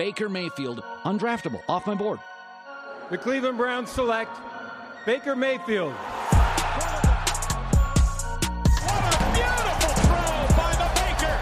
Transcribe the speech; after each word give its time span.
Baker 0.00 0.30
Mayfield, 0.30 0.82
undraftable, 1.04 1.60
off 1.68 1.86
my 1.86 1.94
board. 1.94 2.20
The 3.10 3.18
Cleveland 3.18 3.58
Browns 3.58 3.90
select 3.90 4.34
Baker 5.04 5.36
Mayfield. 5.36 5.92
What 5.92 6.14
a 9.04 9.18
beautiful 9.34 9.92
throw 10.00 10.46
by 10.56 10.72
the 10.80 10.88
Baker. 10.96 11.36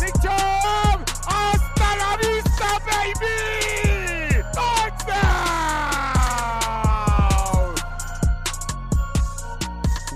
Big 0.00 0.14
Jam! 0.20 0.98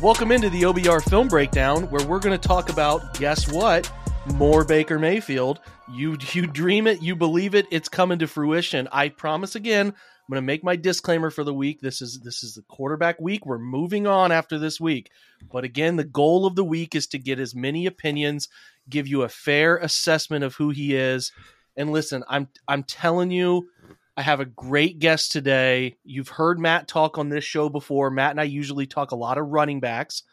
Welcome 0.02 0.32
into 0.32 0.50
the 0.50 0.62
OBR 0.62 1.08
film 1.08 1.28
breakdown, 1.28 1.84
where 1.84 2.04
we're 2.04 2.18
going 2.18 2.36
to 2.36 2.48
talk 2.48 2.68
about 2.68 3.14
guess 3.14 3.48
what? 3.48 3.88
More 4.34 4.64
Baker 4.64 4.98
Mayfield. 4.98 5.60
You 5.92 6.16
you 6.32 6.46
dream 6.46 6.86
it, 6.86 7.02
you 7.02 7.14
believe 7.14 7.54
it, 7.54 7.66
it's 7.70 7.88
coming 7.88 8.18
to 8.18 8.26
fruition. 8.26 8.88
I 8.90 9.08
promise 9.08 9.54
again, 9.54 9.86
I'm 9.86 10.32
going 10.32 10.42
to 10.42 10.46
make 10.46 10.64
my 10.64 10.74
disclaimer 10.74 11.30
for 11.30 11.44
the 11.44 11.54
week. 11.54 11.80
This 11.80 12.02
is 12.02 12.18
this 12.18 12.42
is 12.42 12.54
the 12.56 12.62
quarterback 12.62 13.20
week. 13.20 13.46
We're 13.46 13.58
moving 13.58 14.08
on 14.08 14.32
after 14.32 14.58
this 14.58 14.80
week. 14.80 15.10
But 15.52 15.62
again, 15.62 15.94
the 15.94 16.04
goal 16.04 16.46
of 16.46 16.56
the 16.56 16.64
week 16.64 16.96
is 16.96 17.06
to 17.08 17.18
get 17.18 17.38
as 17.38 17.54
many 17.54 17.86
opinions, 17.86 18.48
give 18.90 19.06
you 19.06 19.22
a 19.22 19.28
fair 19.28 19.76
assessment 19.76 20.42
of 20.42 20.56
who 20.56 20.70
he 20.70 20.96
is. 20.96 21.30
And 21.76 21.92
listen, 21.92 22.24
I'm 22.28 22.48
I'm 22.66 22.82
telling 22.82 23.30
you, 23.30 23.68
I 24.16 24.22
have 24.22 24.40
a 24.40 24.46
great 24.46 24.98
guest 24.98 25.30
today. 25.30 25.96
You've 26.02 26.30
heard 26.30 26.58
Matt 26.58 26.88
talk 26.88 27.18
on 27.18 27.28
this 27.28 27.44
show 27.44 27.68
before. 27.68 28.10
Matt 28.10 28.32
and 28.32 28.40
I 28.40 28.44
usually 28.44 28.86
talk 28.86 29.12
a 29.12 29.16
lot 29.16 29.38
of 29.38 29.46
running 29.46 29.78
backs. 29.78 30.24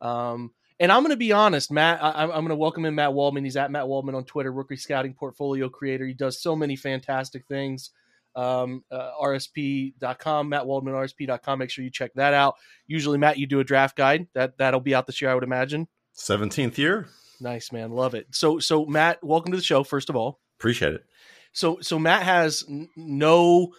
Um, 0.00 0.52
and 0.82 0.90
I'm 0.90 1.02
going 1.02 1.10
to 1.10 1.16
be 1.16 1.30
honest, 1.30 1.70
Matt. 1.70 2.02
I, 2.02 2.24
am 2.24 2.30
going 2.30 2.48
to 2.48 2.56
welcome 2.56 2.84
in 2.84 2.96
Matt 2.96 3.14
Waldman. 3.14 3.44
He's 3.44 3.56
at 3.56 3.70
Matt 3.70 3.86
Waldman 3.86 4.16
on 4.16 4.24
Twitter, 4.24 4.52
rookie 4.52 4.76
scouting 4.76 5.14
portfolio 5.14 5.68
creator. 5.68 6.04
He 6.04 6.12
does 6.12 6.42
so 6.42 6.56
many 6.56 6.74
fantastic 6.74 7.46
things. 7.46 7.90
Um, 8.34 8.82
uh, 8.90 9.10
RSP.com, 9.22 10.48
Matt 10.48 10.66
Waldman, 10.66 10.94
RSP.com. 10.94 11.60
Make 11.60 11.70
sure 11.70 11.84
you 11.84 11.90
check 11.90 12.10
that 12.14 12.34
out. 12.34 12.56
Usually, 12.88 13.16
Matt, 13.16 13.38
you 13.38 13.46
do 13.46 13.60
a 13.60 13.64
draft 13.64 13.96
guide 13.96 14.26
that 14.34 14.58
that'll 14.58 14.80
be 14.80 14.92
out 14.92 15.06
this 15.06 15.22
year, 15.22 15.30
I 15.30 15.34
would 15.34 15.44
imagine. 15.44 15.86
17th 16.18 16.76
year. 16.78 17.06
Nice, 17.40 17.70
man. 17.70 17.92
Love 17.92 18.16
it. 18.16 18.26
So, 18.32 18.58
so 18.58 18.84
Matt, 18.84 19.22
welcome 19.22 19.52
to 19.52 19.58
the 19.58 19.62
show. 19.62 19.84
First 19.84 20.10
of 20.10 20.16
all, 20.16 20.40
appreciate 20.58 20.94
it. 20.94 21.04
So 21.52 21.78
so 21.80 21.98
Matt 21.98 22.22
has 22.24 22.64
n- 22.68 22.88
no 22.96 23.74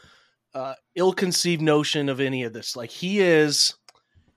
uh, 0.54 0.76
ill-conceived 0.96 1.62
notion 1.62 2.08
of 2.08 2.22
any 2.22 2.44
of 2.44 2.54
this. 2.54 2.76
Like 2.76 2.92
he 2.92 3.20
is 3.20 3.74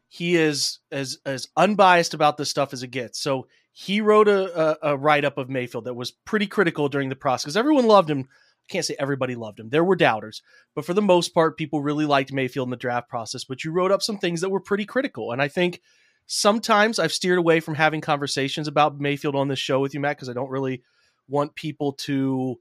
he 0.08 0.36
is 0.36 0.78
as 0.90 1.18
as 1.26 1.48
unbiased 1.56 2.14
about 2.14 2.36
this 2.36 2.50
stuff 2.50 2.72
as 2.72 2.82
it 2.82 2.88
gets. 2.88 3.20
So 3.20 3.46
he 3.72 4.00
wrote 4.00 4.28
a, 4.28 4.58
a, 4.58 4.92
a 4.92 4.96
write 4.96 5.24
up 5.24 5.36
of 5.38 5.50
Mayfield 5.50 5.84
that 5.84 5.94
was 5.94 6.10
pretty 6.10 6.46
critical 6.46 6.88
during 6.88 7.08
the 7.08 7.16
process 7.16 7.44
because 7.44 7.56
everyone 7.56 7.86
loved 7.86 8.10
him. 8.10 8.20
I 8.20 8.72
can't 8.72 8.84
say 8.84 8.96
everybody 8.98 9.34
loved 9.34 9.60
him. 9.60 9.68
There 9.68 9.84
were 9.84 9.96
doubters, 9.96 10.42
but 10.74 10.84
for 10.84 10.94
the 10.94 11.02
most 11.02 11.34
part, 11.34 11.56
people 11.56 11.82
really 11.82 12.04
liked 12.04 12.32
Mayfield 12.32 12.66
in 12.66 12.70
the 12.70 12.76
draft 12.76 13.08
process. 13.08 13.44
But 13.44 13.64
you 13.64 13.72
wrote 13.72 13.92
up 13.92 14.02
some 14.02 14.18
things 14.18 14.40
that 14.40 14.50
were 14.50 14.60
pretty 14.60 14.86
critical, 14.86 15.30
and 15.30 15.40
I 15.40 15.48
think 15.48 15.82
sometimes 16.26 16.98
I've 16.98 17.12
steered 17.12 17.38
away 17.38 17.60
from 17.60 17.74
having 17.74 18.00
conversations 18.00 18.66
about 18.66 18.98
Mayfield 18.98 19.36
on 19.36 19.48
this 19.48 19.58
show 19.58 19.80
with 19.80 19.94
you, 19.94 20.00
Matt, 20.00 20.16
because 20.16 20.28
I 20.28 20.32
don't 20.32 20.50
really 20.50 20.82
want 21.28 21.54
people 21.54 21.92
to 21.92 22.58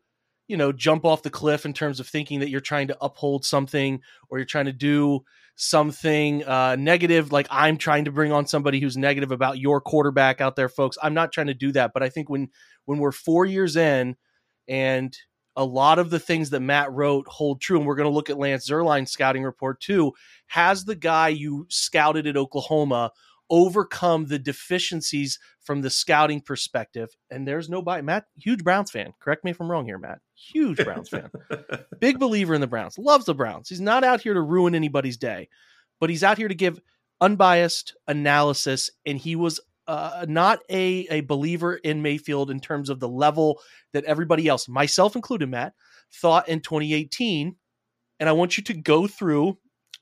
you 0.48 0.58
know 0.58 0.72
jump 0.72 1.06
off 1.06 1.24
the 1.24 1.30
cliff 1.30 1.66
in 1.66 1.74
terms 1.74 2.00
of 2.00 2.08
thinking 2.08 2.40
that 2.42 2.50
you're 2.50 2.62
trying 2.62 2.88
to 2.90 2.98
uphold 3.02 3.46
something 3.46 4.02
or 4.30 4.38
you're 4.38 4.46
trying 4.46 4.66
to 4.66 4.74
do 4.74 5.24
something 5.56 6.44
uh, 6.46 6.76
negative 6.78 7.32
like 7.32 7.48
i'm 7.50 7.78
trying 7.78 8.06
to 8.06 8.12
bring 8.12 8.32
on 8.32 8.46
somebody 8.46 8.80
who's 8.80 8.98
negative 8.98 9.32
about 9.32 9.58
your 9.58 9.80
quarterback 9.80 10.42
out 10.42 10.56
there 10.56 10.70
folks 10.70 10.98
i'm 11.02 11.14
not 11.14 11.32
trying 11.32 11.48
to 11.48 11.54
do 11.54 11.72
that 11.72 11.92
but 11.94 12.04
i 12.04 12.10
think 12.10 12.30
when 12.30 12.50
when 12.86 13.00
we're 13.00 13.12
four 13.12 13.46
years 13.46 13.76
in 13.76 14.16
and 14.68 15.18
a 15.56 15.64
lot 15.64 15.98
of 15.98 16.10
the 16.10 16.20
things 16.20 16.50
that 16.50 16.60
matt 16.60 16.92
wrote 16.92 17.26
hold 17.28 17.62
true 17.62 17.78
and 17.78 17.88
we're 17.88 17.96
going 17.96 18.10
to 18.10 18.14
look 18.14 18.30
at 18.30 18.38
lance 18.38 18.70
zierlein's 18.70 19.12
scouting 19.12 19.44
report 19.44 19.80
too 19.80 20.12
has 20.48 20.84
the 20.84 20.96
guy 20.96 21.30
you 21.30 21.66
scouted 21.70 22.28
at 22.28 22.36
oklahoma 22.36 23.12
overcome 23.50 24.26
the 24.26 24.40
deficiencies 24.40 25.40
from 25.62 25.82
the 25.82 25.90
scouting 25.90 26.42
perspective. 26.42 27.10
And 27.30 27.48
there's 27.48 27.70
no 27.70 27.82
buy. 27.82 28.02
Matt, 28.02 28.26
huge 28.38 28.64
Browns 28.64 28.92
fan. 28.92 29.14
Correct 29.20 29.44
me 29.44 29.52
if 29.52 29.60
I'm 29.60 29.70
wrong 29.70 29.86
here, 29.86 29.98
Matt. 30.00 30.20
Huge 30.36 30.84
Browns 30.84 31.10
fan. 31.10 31.30
Big 32.00 32.20
believer 32.20 32.54
in 32.54 32.62
the 32.62 32.68
Browns. 32.68 32.98
Loves 32.98 33.26
the 33.26 33.34
Browns. 33.34 33.70
He's 33.70 33.82
not 33.82 34.04
out 34.04 34.22
here 34.22 34.34
to 34.34 34.42
ruin 34.42 34.76
anybody's 34.76 35.18
day, 35.18 35.50
but 36.00 36.10
he's 36.10 36.24
out 36.24 36.38
here 36.38 36.48
to 36.48 36.56
give 36.56 36.80
unbiased 37.22 37.96
analysis. 38.08 38.90
And 39.06 39.18
he 39.18 39.36
was 39.36 39.60
uh, 39.88 40.26
not 40.28 40.60
a, 40.70 41.08
a 41.10 41.22
believer 41.22 41.76
in 41.76 42.02
Mayfield 42.02 42.52
in 42.52 42.60
terms 42.60 42.90
of 42.90 43.00
the 43.00 43.08
level 43.08 43.62
that 43.94 44.04
everybody 44.06 44.48
else, 44.48 44.68
myself 44.68 45.16
included, 45.16 45.50
Matt, 45.50 45.74
thought 46.14 46.50
in 46.50 46.60
2018. 46.60 47.56
And 48.20 48.30
I 48.30 48.34
want 48.34 48.58
you 48.58 48.64
to 48.66 48.74
go 48.74 49.08
through 49.08 49.58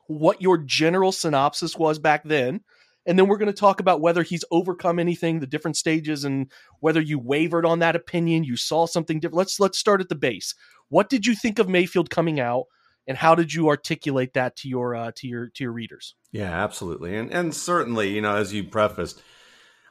what 0.08 0.42
your 0.42 0.58
general 0.58 1.12
synopsis 1.12 1.78
was 1.78 2.00
back 2.00 2.24
then 2.24 2.62
and 3.06 3.18
then 3.18 3.28
we're 3.28 3.38
going 3.38 3.52
to 3.52 3.54
talk 3.54 3.80
about 3.80 4.02
whether 4.02 4.24
he's 4.24 4.46
overcome 4.52 5.00
anything, 5.00 5.40
the 5.40 5.48
different 5.48 5.78
stages, 5.78 6.24
and 6.24 6.52
whether 6.80 7.02
you 7.02 7.20
wavered 7.20 7.66
on 7.66 7.80
that 7.80 7.96
opinion. 7.96 8.44
You 8.44 8.58
saw 8.58 8.86
something 8.86 9.20
different. 9.20 9.38
Let's 9.38 9.60
let's 9.60 9.78
start 9.78 10.02
at 10.02 10.10
the 10.10 10.16
base. 10.16 10.56
What 10.90 11.10
did 11.10 11.26
you 11.26 11.36
think 11.36 11.60
of 11.60 11.68
Mayfield 11.68 12.10
coming 12.10 12.40
out, 12.40 12.66
and 13.08 13.18
how 13.18 13.36
did 13.36 13.54
you 13.54 13.68
articulate 13.68 14.34
that 14.34 14.56
to 14.58 14.70
your 14.70 14.96
uh, 14.96 15.12
to 15.16 15.28
your 15.28 15.50
to 15.50 15.64
your 15.64 15.74
readers? 15.74 16.16
Yeah, 16.32 16.52
absolutely, 16.64 17.16
and 17.18 17.32
and 17.32 17.54
certainly, 17.54 18.14
you 18.14 18.22
know, 18.22 18.36
as 18.36 18.54
you 18.54 18.64
prefaced, 18.64 19.22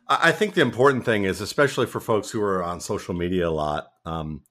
I 0.09 0.33
think 0.33 0.55
the 0.55 0.63
important 0.63 1.05
thing 1.05 1.25
is, 1.25 1.41
especially 1.41 1.87
for 1.87 2.01
folks 2.01 2.31
who 2.31 2.41
are 2.43 2.63
on 2.63 2.81
social 2.81 3.15
media 3.15 3.49
a 3.49 3.51
lot, 3.51 3.89
um, 4.05 4.43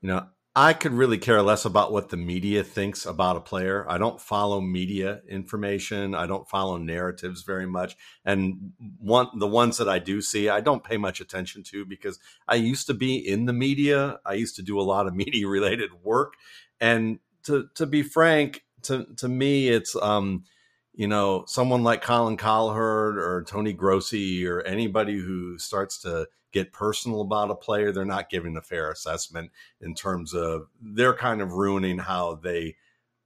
you 0.00 0.08
know, 0.08 0.26
I 0.56 0.72
could 0.72 0.92
really 0.92 1.18
care 1.18 1.40
less 1.40 1.64
about 1.64 1.92
what 1.92 2.08
the 2.08 2.16
media 2.16 2.64
thinks 2.64 3.06
about 3.06 3.36
a 3.36 3.40
player. 3.40 3.86
I 3.88 3.96
don't 3.96 4.20
follow 4.20 4.60
media 4.60 5.20
information. 5.28 6.14
I 6.14 6.26
don't 6.26 6.48
follow 6.48 6.78
narratives 6.78 7.42
very 7.42 7.66
much. 7.66 7.96
And 8.24 8.72
one 8.98 9.28
the 9.38 9.46
ones 9.46 9.76
that 9.76 9.88
I 9.88 10.00
do 10.00 10.20
see, 10.20 10.48
I 10.48 10.60
don't 10.60 10.82
pay 10.82 10.96
much 10.96 11.20
attention 11.20 11.62
to 11.64 11.84
because 11.84 12.18
I 12.48 12.56
used 12.56 12.88
to 12.88 12.94
be 12.94 13.16
in 13.16 13.44
the 13.44 13.52
media. 13.52 14.18
I 14.26 14.34
used 14.34 14.56
to 14.56 14.62
do 14.62 14.80
a 14.80 14.82
lot 14.82 15.06
of 15.06 15.14
media 15.24 15.46
related 15.46 15.90
work. 16.02 16.34
And 16.80 17.20
to 17.44 17.68
to 17.76 17.86
be 17.86 18.02
frank, 18.02 18.64
to 18.82 19.06
to 19.16 19.28
me 19.28 19.68
it's 19.68 19.94
um 19.96 20.44
you 20.98 21.06
know, 21.06 21.44
someone 21.46 21.84
like 21.84 22.02
Colin 22.02 22.36
Cowherd 22.36 23.18
or 23.18 23.44
Tony 23.44 23.72
Grossi 23.72 24.44
or 24.44 24.60
anybody 24.62 25.16
who 25.16 25.56
starts 25.56 26.00
to 26.02 26.26
get 26.52 26.72
personal 26.72 27.20
about 27.20 27.50
a 27.50 27.54
player, 27.54 27.92
they're 27.92 28.04
not 28.04 28.30
giving 28.30 28.56
a 28.56 28.62
fair 28.62 28.90
assessment 28.90 29.50
in 29.80 29.94
terms 29.94 30.34
of 30.34 30.68
they're 30.80 31.14
kind 31.14 31.40
of 31.40 31.52
ruining 31.52 31.98
how 31.98 32.36
they 32.36 32.76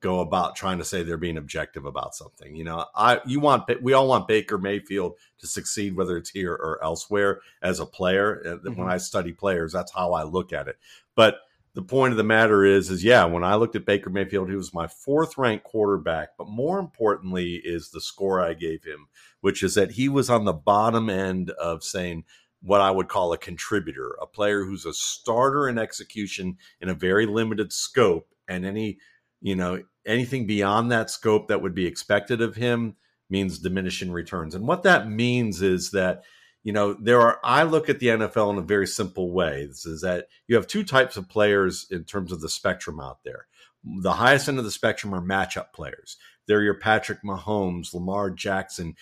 go 0.03 0.21
about 0.21 0.56
trying 0.56 0.78
to 0.78 0.84
say 0.84 1.03
they're 1.03 1.16
being 1.16 1.38
objective 1.38 1.87
about 1.87 2.15
something. 2.15 2.55
You 2.55 2.65
know, 2.65 2.84
I 2.94 3.21
you 3.25 3.41
want 3.41 3.71
we 3.82 3.94
all 3.94 4.09
want 4.09 4.28
Baker 4.28 4.59
Mayfield 4.59 5.15
to 5.38 5.47
succeed 5.47 5.97
whether 5.97 6.19
it's 6.19 6.31
here 6.31 6.53
or 6.53 6.82
elsewhere 6.82 7.41
as 7.62 7.81
a 7.81 7.87
player. 7.87 8.43
Mm-hmm. 8.44 8.75
When 8.75 8.91
I 8.91 8.99
study 8.99 9.32
players, 9.32 9.72
that's 9.72 9.93
how 9.93 10.12
I 10.12 10.25
look 10.25 10.53
at 10.53 10.69
it. 10.69 10.77
But 11.15 11.37
the 11.75 11.82
point 11.82 12.12
of 12.12 12.19
the 12.19 12.25
matter 12.25 12.65
is 12.65 12.91
is 12.91 13.03
yeah, 13.03 13.25
when 13.25 13.44
I 13.44 13.55
looked 13.55 13.77
at 13.77 13.87
Baker 13.87 14.11
Mayfield, 14.11 14.50
he 14.50 14.56
was 14.56 14.75
my 14.75 14.88
fourth 14.88 15.38
ranked 15.38 15.65
quarterback, 15.65 16.31
but 16.37 16.49
more 16.49 16.78
importantly 16.78 17.62
is 17.65 17.91
the 17.91 18.00
score 18.00 18.41
I 18.41 18.55
gave 18.55 18.84
him, 18.84 19.06
which 19.41 19.62
is 19.62 19.75
that 19.75 19.93
he 19.93 20.09
was 20.09 20.28
on 20.28 20.44
the 20.44 20.53
bottom 20.53 21.09
end 21.09 21.50
of 21.50 21.82
saying 21.82 22.25
what 22.62 22.81
I 22.81 22.91
would 22.91 23.09
call 23.09 23.33
a 23.33 23.39
contributor, 23.39 24.17
a 24.21 24.27
player 24.27 24.65
who's 24.65 24.87
a 24.87 24.93
starter 24.93 25.69
in 25.69 25.78
execution 25.78 26.56
in 26.81 26.89
a 26.89 26.95
very 26.95 27.27
limited 27.27 27.73
scope, 27.73 28.28
and 28.49 28.65
any, 28.65 28.99
you 29.41 29.56
know, 29.56 29.83
anything 30.06 30.47
beyond 30.47 30.91
that 30.93 31.11
scope 31.11 31.49
that 31.49 31.61
would 31.61 31.75
be 31.75 31.87
expected 31.87 32.41
of 32.41 32.55
him 32.55 32.97
means 33.28 33.59
diminishing 33.59 34.12
returns. 34.12 34.55
And 34.55 34.67
what 34.67 34.84
that 34.84 35.09
means 35.09 35.62
is 35.62 35.91
that, 35.91 36.23
you 36.62 36.73
know, 36.73 36.95
there 36.95 37.21
are 37.21 37.41
I 37.43 37.65
look 37.65 37.89
at 37.89 37.99
the 37.99 38.09
NFL 38.09 38.53
in 38.53 38.59
a 38.59 38.62
very 38.62 38.87
simple 38.87 39.32
way. 39.32 39.67
This 39.67 39.85
is 39.85 40.03
that 40.03 40.26
you 40.47 40.55
have 40.55 40.67
two 40.69 40.85
types 40.85 41.17
of 41.17 41.29
players 41.29 41.87
in 41.91 42.05
terms 42.05 42.31
of 42.31 42.41
the 42.41 42.49
spectrum 42.49 43.00
out 43.00 43.25
there. 43.25 43.47
The 43.85 44.12
highest 44.12 44.49
end 44.49 44.58
of 44.58 44.65
the 44.65 44.70
spectrum 44.70 45.12
are 45.12 45.20
matchup 45.20 45.73
players. 45.73 46.17
They're 46.47 46.62
your 46.62 46.79
Patrick 46.79 47.25
Mahomes, 47.25 47.94
Lamar 47.94 48.31
Jackson, 48.31 48.94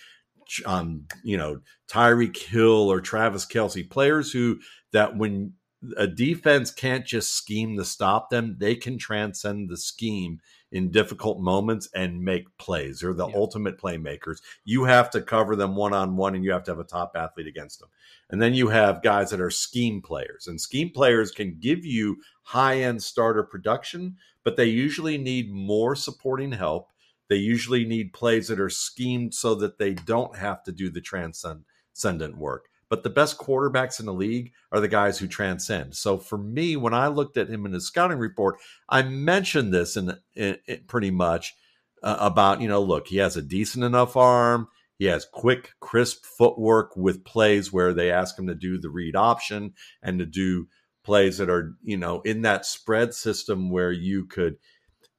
um, 0.65 1.05
you 1.23 1.37
know, 1.37 1.61
Tyreek 1.87 2.37
Hill 2.37 2.91
or 2.91 2.99
Travis 2.99 3.45
Kelce, 3.45 3.87
players 3.87 4.31
who 4.31 4.59
that 4.91 5.15
when 5.15 5.53
a 5.97 6.07
defense 6.07 6.71
can't 6.71 7.05
just 7.05 7.33
scheme 7.33 7.77
to 7.77 7.85
stop 7.85 8.29
them, 8.29 8.55
they 8.59 8.75
can 8.75 8.97
transcend 8.97 9.69
the 9.69 9.77
scheme 9.77 10.39
in 10.71 10.91
difficult 10.91 11.39
moments 11.39 11.89
and 11.93 12.23
make 12.23 12.45
plays. 12.57 12.99
They're 12.99 13.13
the 13.13 13.27
yeah. 13.27 13.35
ultimate 13.35 13.79
playmakers. 13.79 14.41
You 14.63 14.83
have 14.85 15.09
to 15.11 15.21
cover 15.21 15.55
them 15.55 15.75
one 15.75 15.93
on 15.93 16.15
one 16.15 16.35
and 16.35 16.43
you 16.43 16.51
have 16.51 16.63
to 16.65 16.71
have 16.71 16.79
a 16.79 16.83
top 16.83 17.13
athlete 17.15 17.47
against 17.47 17.79
them. 17.79 17.89
And 18.29 18.41
then 18.41 18.53
you 18.53 18.69
have 18.69 19.03
guys 19.03 19.31
that 19.31 19.41
are 19.41 19.49
scheme 19.49 20.01
players. 20.01 20.47
And 20.47 20.61
scheme 20.61 20.91
players 20.91 21.31
can 21.31 21.57
give 21.59 21.83
you 21.83 22.17
high 22.43 22.81
end 22.81 23.01
starter 23.03 23.43
production, 23.43 24.15
but 24.43 24.55
they 24.55 24.65
usually 24.65 25.17
need 25.17 25.51
more 25.51 25.95
supporting 25.95 26.51
help 26.51 26.90
they 27.31 27.37
usually 27.37 27.85
need 27.85 28.11
plays 28.11 28.49
that 28.49 28.59
are 28.59 28.69
schemed 28.69 29.33
so 29.33 29.55
that 29.55 29.77
they 29.77 29.93
don't 29.93 30.35
have 30.35 30.61
to 30.65 30.71
do 30.73 30.89
the 30.89 30.99
transcendent 30.99 32.37
work. 32.37 32.65
but 32.91 33.03
the 33.03 33.09
best 33.09 33.37
quarterbacks 33.37 34.01
in 34.01 34.05
the 34.05 34.13
league 34.13 34.51
are 34.73 34.81
the 34.81 34.87
guys 34.89 35.17
who 35.17 35.25
transcend. 35.25 35.95
So 35.95 36.17
for 36.17 36.37
me, 36.37 36.75
when 36.75 36.93
I 36.93 37.07
looked 37.07 37.37
at 37.37 37.47
him 37.47 37.65
in 37.65 37.71
his 37.71 37.87
scouting 37.87 38.17
report, 38.17 38.57
I 38.89 39.01
mentioned 39.01 39.73
this 39.73 39.95
in, 39.95 40.17
in, 40.35 40.57
in 40.67 40.81
pretty 40.87 41.09
much 41.09 41.55
uh, 42.03 42.17
about, 42.19 42.59
you 42.59 42.67
know, 42.67 42.81
look, 42.81 43.07
he 43.07 43.15
has 43.15 43.37
a 43.37 43.41
decent 43.41 43.85
enough 43.85 44.17
arm. 44.17 44.67
He 44.99 45.05
has 45.05 45.25
quick, 45.31 45.71
crisp 45.79 46.25
footwork 46.25 46.97
with 46.97 47.23
plays 47.23 47.71
where 47.71 47.93
they 47.93 48.11
ask 48.11 48.37
him 48.37 48.47
to 48.47 48.55
do 48.55 48.77
the 48.77 48.89
read 48.89 49.15
option 49.15 49.73
and 50.03 50.19
to 50.19 50.25
do 50.25 50.67
plays 51.05 51.37
that 51.37 51.49
are, 51.49 51.77
you 51.81 51.95
know, 51.95 52.19
in 52.21 52.41
that 52.41 52.65
spread 52.65 53.13
system 53.13 53.69
where 53.69 53.93
you 53.93 54.25
could 54.25 54.57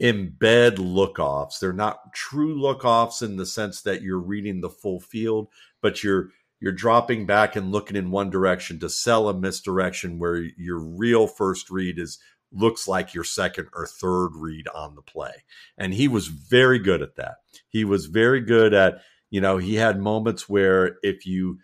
embed 0.01 0.77
lookoffs. 0.77 1.59
They're 1.59 1.73
not 1.73 2.13
true 2.13 2.57
lookoffs 2.57 3.23
in 3.23 3.37
the 3.37 3.47
sense 3.47 3.83
that 3.83 4.03
you're 4.03 4.19
reading 4.19 4.61
the 4.61 4.71
full 4.71 5.01
field, 5.01 5.49
but 5.81 6.03
you're 6.03 6.31
you're 6.61 6.73
dropping 6.73 7.27
back 7.27 7.57
and 7.57 7.73
looking 7.73 7.97
in 7.97 8.13
one 8.13 8.31
direction 8.31 8.79
to 8.79 8.89
sell 8.89 9.29
a 9.29 9.35
misdirection 9.35 10.21
where 10.21 10.37
your 10.37 10.79
real 10.79 11.27
first 11.27 11.71
read 11.71 11.99
is 11.99 12.19
looks 12.53 12.87
like 12.87 13.15
your 13.15 13.25
second 13.25 13.67
or 13.75 13.85
third 13.87 14.31
read 14.37 14.69
on 14.69 14.95
the 14.95 15.03
play. 15.03 15.45
And 15.77 15.93
he 15.95 16.07
was 16.07 16.29
very 16.29 16.79
good 16.79 17.03
at 17.03 17.17
that. 17.17 17.37
He 17.69 17.85
was 17.85 18.07
very 18.07 18.41
good 18.41 18.75
at 18.75 19.03
you 19.33 19.41
know, 19.41 19.57
he 19.57 19.77
had 19.77 19.99
moments 19.99 20.47
where 20.47 20.99
if 21.03 21.27
you 21.27 21.59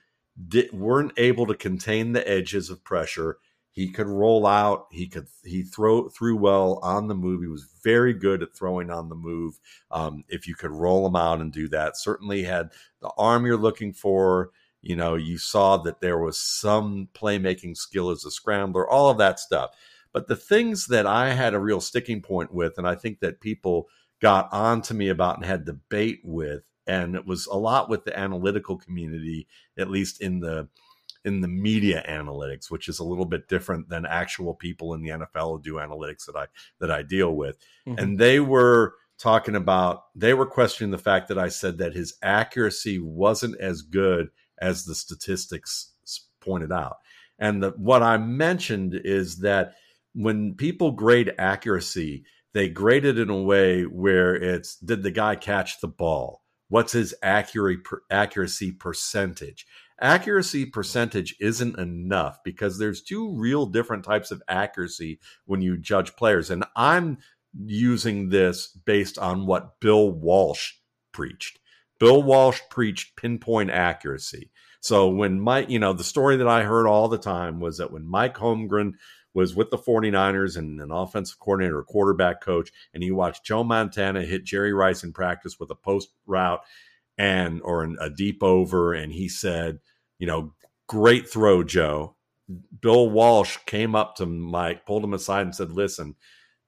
di- 0.48 0.70
weren't 0.72 1.12
able 1.18 1.46
to 1.46 1.54
contain 1.54 2.12
the 2.12 2.26
edges 2.26 2.70
of 2.70 2.82
pressure, 2.82 3.36
he 3.78 3.88
could 3.88 4.08
roll 4.08 4.44
out. 4.44 4.88
He 4.90 5.06
could 5.06 5.28
he 5.44 5.62
throw 5.62 6.08
threw 6.08 6.36
well 6.36 6.80
on 6.82 7.06
the 7.06 7.14
move. 7.14 7.42
He 7.42 7.46
was 7.46 7.68
very 7.84 8.12
good 8.12 8.42
at 8.42 8.52
throwing 8.52 8.90
on 8.90 9.08
the 9.08 9.14
move. 9.14 9.60
Um, 9.92 10.24
if 10.28 10.48
you 10.48 10.56
could 10.56 10.72
roll 10.72 11.06
him 11.06 11.14
out 11.14 11.40
and 11.40 11.52
do 11.52 11.68
that, 11.68 11.96
certainly 11.96 12.42
had 12.42 12.72
the 13.00 13.12
arm 13.16 13.46
you're 13.46 13.56
looking 13.56 13.92
for. 13.92 14.50
You 14.82 14.96
know, 14.96 15.14
you 15.14 15.38
saw 15.38 15.76
that 15.76 16.00
there 16.00 16.18
was 16.18 16.40
some 16.40 17.08
playmaking 17.14 17.76
skill 17.76 18.10
as 18.10 18.24
a 18.24 18.32
scrambler, 18.32 18.90
all 18.90 19.10
of 19.10 19.18
that 19.18 19.38
stuff. 19.38 19.70
But 20.12 20.26
the 20.26 20.34
things 20.34 20.86
that 20.86 21.06
I 21.06 21.32
had 21.32 21.54
a 21.54 21.60
real 21.60 21.80
sticking 21.80 22.20
point 22.20 22.52
with, 22.52 22.78
and 22.78 22.88
I 22.88 22.96
think 22.96 23.20
that 23.20 23.40
people 23.40 23.86
got 24.20 24.52
on 24.52 24.82
to 24.82 24.94
me 24.94 25.08
about 25.08 25.36
and 25.36 25.44
had 25.44 25.64
debate 25.64 26.18
with, 26.24 26.64
and 26.88 27.14
it 27.14 27.24
was 27.24 27.46
a 27.46 27.56
lot 27.56 27.88
with 27.88 28.04
the 28.04 28.18
analytical 28.18 28.76
community, 28.76 29.46
at 29.78 29.88
least 29.88 30.20
in 30.20 30.40
the 30.40 30.68
in 31.24 31.40
the 31.40 31.48
media 31.48 32.04
analytics, 32.08 32.70
which 32.70 32.88
is 32.88 32.98
a 32.98 33.04
little 33.04 33.24
bit 33.24 33.48
different 33.48 33.88
than 33.88 34.06
actual 34.06 34.54
people 34.54 34.94
in 34.94 35.02
the 35.02 35.10
NFL 35.10 35.56
who 35.56 35.62
do 35.62 35.74
analytics 35.74 36.26
that 36.26 36.36
I 36.36 36.46
that 36.80 36.90
I 36.90 37.02
deal 37.02 37.34
with. 37.34 37.58
Mm-hmm. 37.86 37.98
And 37.98 38.18
they 38.18 38.40
were 38.40 38.94
talking 39.18 39.56
about 39.56 40.04
they 40.14 40.34
were 40.34 40.46
questioning 40.46 40.90
the 40.90 40.98
fact 40.98 41.28
that 41.28 41.38
I 41.38 41.48
said 41.48 41.78
that 41.78 41.94
his 41.94 42.14
accuracy 42.22 42.98
wasn't 42.98 43.60
as 43.60 43.82
good 43.82 44.28
as 44.60 44.84
the 44.84 44.94
statistics 44.94 45.92
pointed 46.40 46.72
out. 46.72 46.96
And 47.38 47.62
the, 47.62 47.70
what 47.70 48.02
I 48.02 48.16
mentioned 48.16 49.00
is 49.04 49.38
that 49.38 49.74
when 50.14 50.54
people 50.54 50.92
grade 50.92 51.32
accuracy, 51.38 52.24
they 52.54 52.68
grade 52.68 53.04
it 53.04 53.18
in 53.18 53.30
a 53.30 53.40
way 53.40 53.82
where 53.82 54.34
it's 54.34 54.76
did 54.76 55.02
the 55.02 55.10
guy 55.10 55.36
catch 55.36 55.80
the 55.80 55.88
ball? 55.88 56.42
what's 56.68 56.92
his 56.92 57.14
accuracy 57.22 57.82
accuracy 58.10 58.72
percentage 58.72 59.66
accuracy 60.00 60.66
percentage 60.66 61.34
isn't 61.40 61.78
enough 61.78 62.38
because 62.44 62.78
there's 62.78 63.02
two 63.02 63.34
real 63.34 63.66
different 63.66 64.04
types 64.04 64.30
of 64.30 64.42
accuracy 64.48 65.18
when 65.46 65.60
you 65.62 65.76
judge 65.76 66.14
players. 66.16 66.50
And 66.50 66.64
i'm 66.76 67.18
using 67.64 68.28
this 68.28 68.68
based 68.68 69.18
on 69.18 69.46
what 69.46 69.80
bill 69.80 70.10
walsh 70.10 70.74
preached. 71.12 71.58
Bill 71.98 72.22
walsh 72.22 72.60
preached 72.70 73.16
pinpoint 73.16 73.70
accuracy. 73.70 74.50
So 74.80 75.08
when 75.08 75.40
mike 75.40 75.70
you 75.70 75.78
know 75.78 75.92
the 75.92 76.04
story 76.04 76.36
that 76.36 76.48
i 76.48 76.62
heard 76.62 76.86
all 76.86 77.08
the 77.08 77.18
time 77.18 77.60
was 77.60 77.78
that 77.78 77.92
when 77.92 78.06
mike 78.06 78.36
holmgren 78.36 78.92
was 79.34 79.54
with 79.54 79.70
the 79.70 79.78
49ers 79.78 80.56
and 80.56 80.80
an 80.80 80.90
offensive 80.90 81.38
coordinator, 81.38 81.78
a 81.78 81.84
quarterback 81.84 82.40
coach, 82.40 82.72
and 82.92 83.02
he 83.02 83.10
watched 83.10 83.44
Joe 83.44 83.62
Montana 83.62 84.22
hit 84.22 84.44
Jerry 84.44 84.72
Rice 84.72 85.04
in 85.04 85.12
practice 85.12 85.60
with 85.60 85.70
a 85.70 85.76
post 85.76 86.08
route 86.26 86.60
and 87.16 87.60
or 87.62 87.84
an, 87.84 87.96
a 88.00 88.10
deep 88.10 88.42
over, 88.42 88.94
and 88.94 89.12
he 89.12 89.28
said, 89.28 89.78
you 90.18 90.26
know, 90.26 90.52
great 90.86 91.28
throw, 91.28 91.62
Joe. 91.62 92.14
Bill 92.80 93.10
Walsh 93.10 93.58
came 93.66 93.94
up 93.94 94.16
to 94.16 94.26
Mike, 94.26 94.86
pulled 94.86 95.04
him 95.04 95.14
aside, 95.14 95.42
and 95.42 95.54
said, 95.54 95.72
"Listen, 95.72 96.16